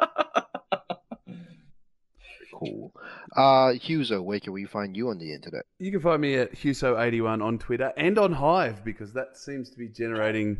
Cool. 2.63 2.93
Uh, 3.35 3.73
Hewso, 3.73 4.23
where 4.23 4.39
can 4.39 4.53
we 4.53 4.65
find 4.65 4.95
you 4.95 5.09
on 5.09 5.17
the 5.17 5.33
internet? 5.33 5.65
You 5.79 5.91
can 5.91 5.99
find 5.99 6.21
me 6.21 6.35
at 6.35 6.53
Hewso81 6.53 7.43
on 7.43 7.59
Twitter 7.59 7.91
and 7.97 8.17
on 8.17 8.31
Hive 8.31 8.83
because 8.83 9.11
that 9.13 9.37
seems 9.37 9.69
to 9.71 9.77
be 9.77 9.87
generating. 9.87 10.59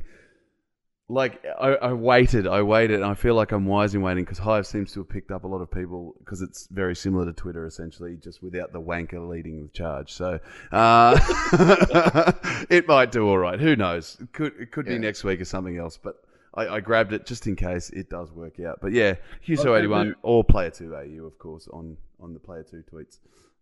Like 1.09 1.43
I, 1.59 1.75
I 1.75 1.93
waited, 1.93 2.47
I 2.47 2.61
waited, 2.61 3.01
and 3.01 3.05
I 3.05 3.13
feel 3.13 3.35
like 3.35 3.51
I'm 3.51 3.65
wise 3.65 3.93
in 3.93 4.01
waiting 4.01 4.23
because 4.23 4.37
Hive 4.37 4.65
seems 4.65 4.93
to 4.93 5.01
have 5.01 5.09
picked 5.09 5.31
up 5.31 5.43
a 5.43 5.47
lot 5.47 5.59
of 5.59 5.69
people 5.69 6.15
because 6.19 6.41
it's 6.41 6.67
very 6.71 6.95
similar 6.95 7.25
to 7.25 7.33
Twitter 7.33 7.65
essentially, 7.65 8.15
just 8.15 8.41
without 8.41 8.71
the 8.71 8.79
wanker 8.79 9.27
leading 9.27 9.63
the 9.63 9.69
charge. 9.69 10.13
So 10.13 10.39
uh, 10.71 11.19
it 12.69 12.87
might 12.87 13.11
do 13.11 13.27
all 13.27 13.37
right. 13.37 13.59
Who 13.59 13.75
knows? 13.75 14.17
It 14.21 14.31
could 14.31 14.53
it 14.59 14.71
could 14.71 14.85
be 14.85 14.97
next 14.97 15.23
week 15.23 15.41
or 15.41 15.45
something 15.45 15.77
else, 15.77 15.97
but. 15.97 16.15
I, 16.55 16.67
I 16.75 16.79
grabbed 16.81 17.13
it 17.13 17.25
just 17.25 17.47
in 17.47 17.55
case 17.55 17.89
it 17.89 18.11
does 18.11 18.31
work 18.31 18.59
out. 18.59 18.77
But 18.79 18.91
yeah, 18.91 19.15
Hewso81 19.43 20.13
or 20.21 20.43
Player2AU, 20.43 21.25
of 21.25 21.39
course, 21.39 21.67
on, 21.73 21.97
on 22.19 22.35
the 22.35 22.39
Player2 22.39 22.83
tweets. 22.93 23.17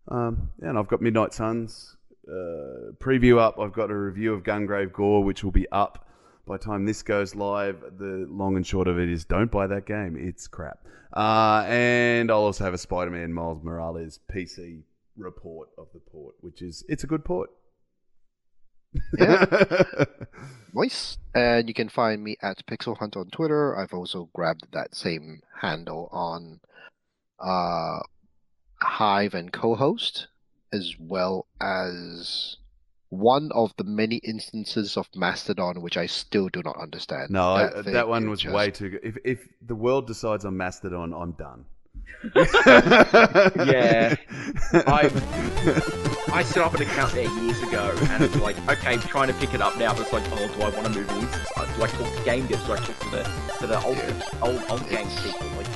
Um, 0.08 0.50
yeah, 0.60 0.68
and 0.68 0.78
I've 0.78 0.88
got 0.88 1.00
Midnight 1.00 1.32
Suns 1.32 1.96
uh, 2.28 2.92
preview 2.98 3.38
up. 3.38 3.58
I've 3.58 3.72
got 3.72 3.90
a 3.90 3.96
review 3.96 4.34
of 4.34 4.42
Gungrave 4.42 4.92
Gore, 4.92 5.24
which 5.24 5.42
will 5.42 5.52
be 5.52 5.66
up 5.72 6.06
by 6.46 6.56
the 6.56 6.64
time 6.64 6.84
this 6.84 7.02
goes 7.02 7.34
live. 7.34 7.80
The 7.98 8.26
long 8.28 8.56
and 8.56 8.66
short 8.66 8.88
of 8.88 8.98
it 8.98 9.08
is 9.08 9.24
don't 9.24 9.50
buy 9.50 9.66
that 9.66 9.86
game. 9.86 10.16
It's 10.18 10.46
crap. 10.46 10.78
Uh, 11.12 11.64
and 11.66 12.30
I'll 12.30 12.38
also 12.38 12.64
have 12.64 12.74
a 12.74 12.78
Spider 12.78 13.10
Man 13.10 13.32
Miles 13.32 13.62
Morales 13.62 14.18
PC 14.32 14.82
report 15.16 15.68
of 15.76 15.88
the 15.92 16.00
port, 16.00 16.34
which 16.40 16.62
is 16.62 16.84
it's 16.88 17.04
a 17.04 17.06
good 17.06 17.24
port. 17.24 17.50
Yeah. 19.18 19.44
Nice. 20.74 21.18
And 21.34 21.68
you 21.68 21.74
can 21.74 21.88
find 21.88 22.24
me 22.24 22.36
at 22.42 22.66
Pixel 22.66 22.96
Hunt 22.96 23.16
on 23.16 23.28
Twitter. 23.30 23.76
I've 23.76 23.92
also 23.92 24.30
grabbed 24.34 24.68
that 24.72 24.94
same 24.94 25.42
handle 25.60 26.08
on 26.12 26.60
uh, 27.38 28.00
Hive 28.80 29.34
and 29.34 29.52
co-host, 29.52 30.28
as 30.72 30.94
well 30.98 31.46
as 31.60 32.56
one 33.12 33.50
of 33.54 33.72
the 33.76 33.84
many 33.84 34.16
instances 34.16 34.96
of 34.96 35.06
Mastodon 35.14 35.82
which 35.82 35.98
I 35.98 36.06
still 36.06 36.48
do 36.48 36.62
not 36.64 36.76
understand. 36.80 37.30
no, 37.30 37.42
I, 37.52 37.82
that, 37.82 38.08
one 38.08 38.30
was 38.30 38.40
just- 38.40 38.54
way 38.54 38.70
too 38.70 38.88
good. 38.88 39.00
If, 39.04 39.18
if 39.24 39.48
the 39.66 39.74
world 39.74 40.06
decides 40.06 40.44
on 40.46 40.56
Mastodon, 40.56 41.12
I'm 41.12 41.32
done. 41.32 41.64
Yeah. 43.66 44.14
I 44.86 45.10
I 46.32 46.42
set 46.42 46.62
up 46.64 46.74
an 46.74 46.82
account 46.82 47.12
there 47.12 47.28
years 47.42 47.60
ago, 47.62 47.94
and 48.10 48.24
it's 48.24 48.36
like, 48.36 48.56
okay, 48.68 48.94
I'm 48.94 49.00
trying 49.00 49.28
to 49.28 49.34
pick 49.34 49.54
it 49.54 49.60
up 49.60 49.76
now. 49.78 49.92
But 49.92 50.02
it's 50.02 50.12
like, 50.12 50.22
oh, 50.32 50.48
do 50.48 50.62
I 50.62 50.70
want 50.70 50.86
to 50.86 50.90
move 50.90 51.08
an 51.10 51.18
instance? 51.18 51.48
Uh, 51.56 51.66
Do 51.76 51.82
I 51.82 51.86
talk 51.88 52.16
to 52.16 52.24
game 52.24 52.46
devs? 52.48 52.66
Do 52.66 52.72
I 52.72 52.76
talk 52.76 52.98
to 52.98 53.10
the 53.10 53.22
to 53.60 53.66
the 53.66 53.82
old 53.84 53.96
Yeah. 53.96 54.22
old 54.42 54.62
old 54.70 54.88
game 54.88 55.08
people? 55.22 55.46
Like, 55.56 55.66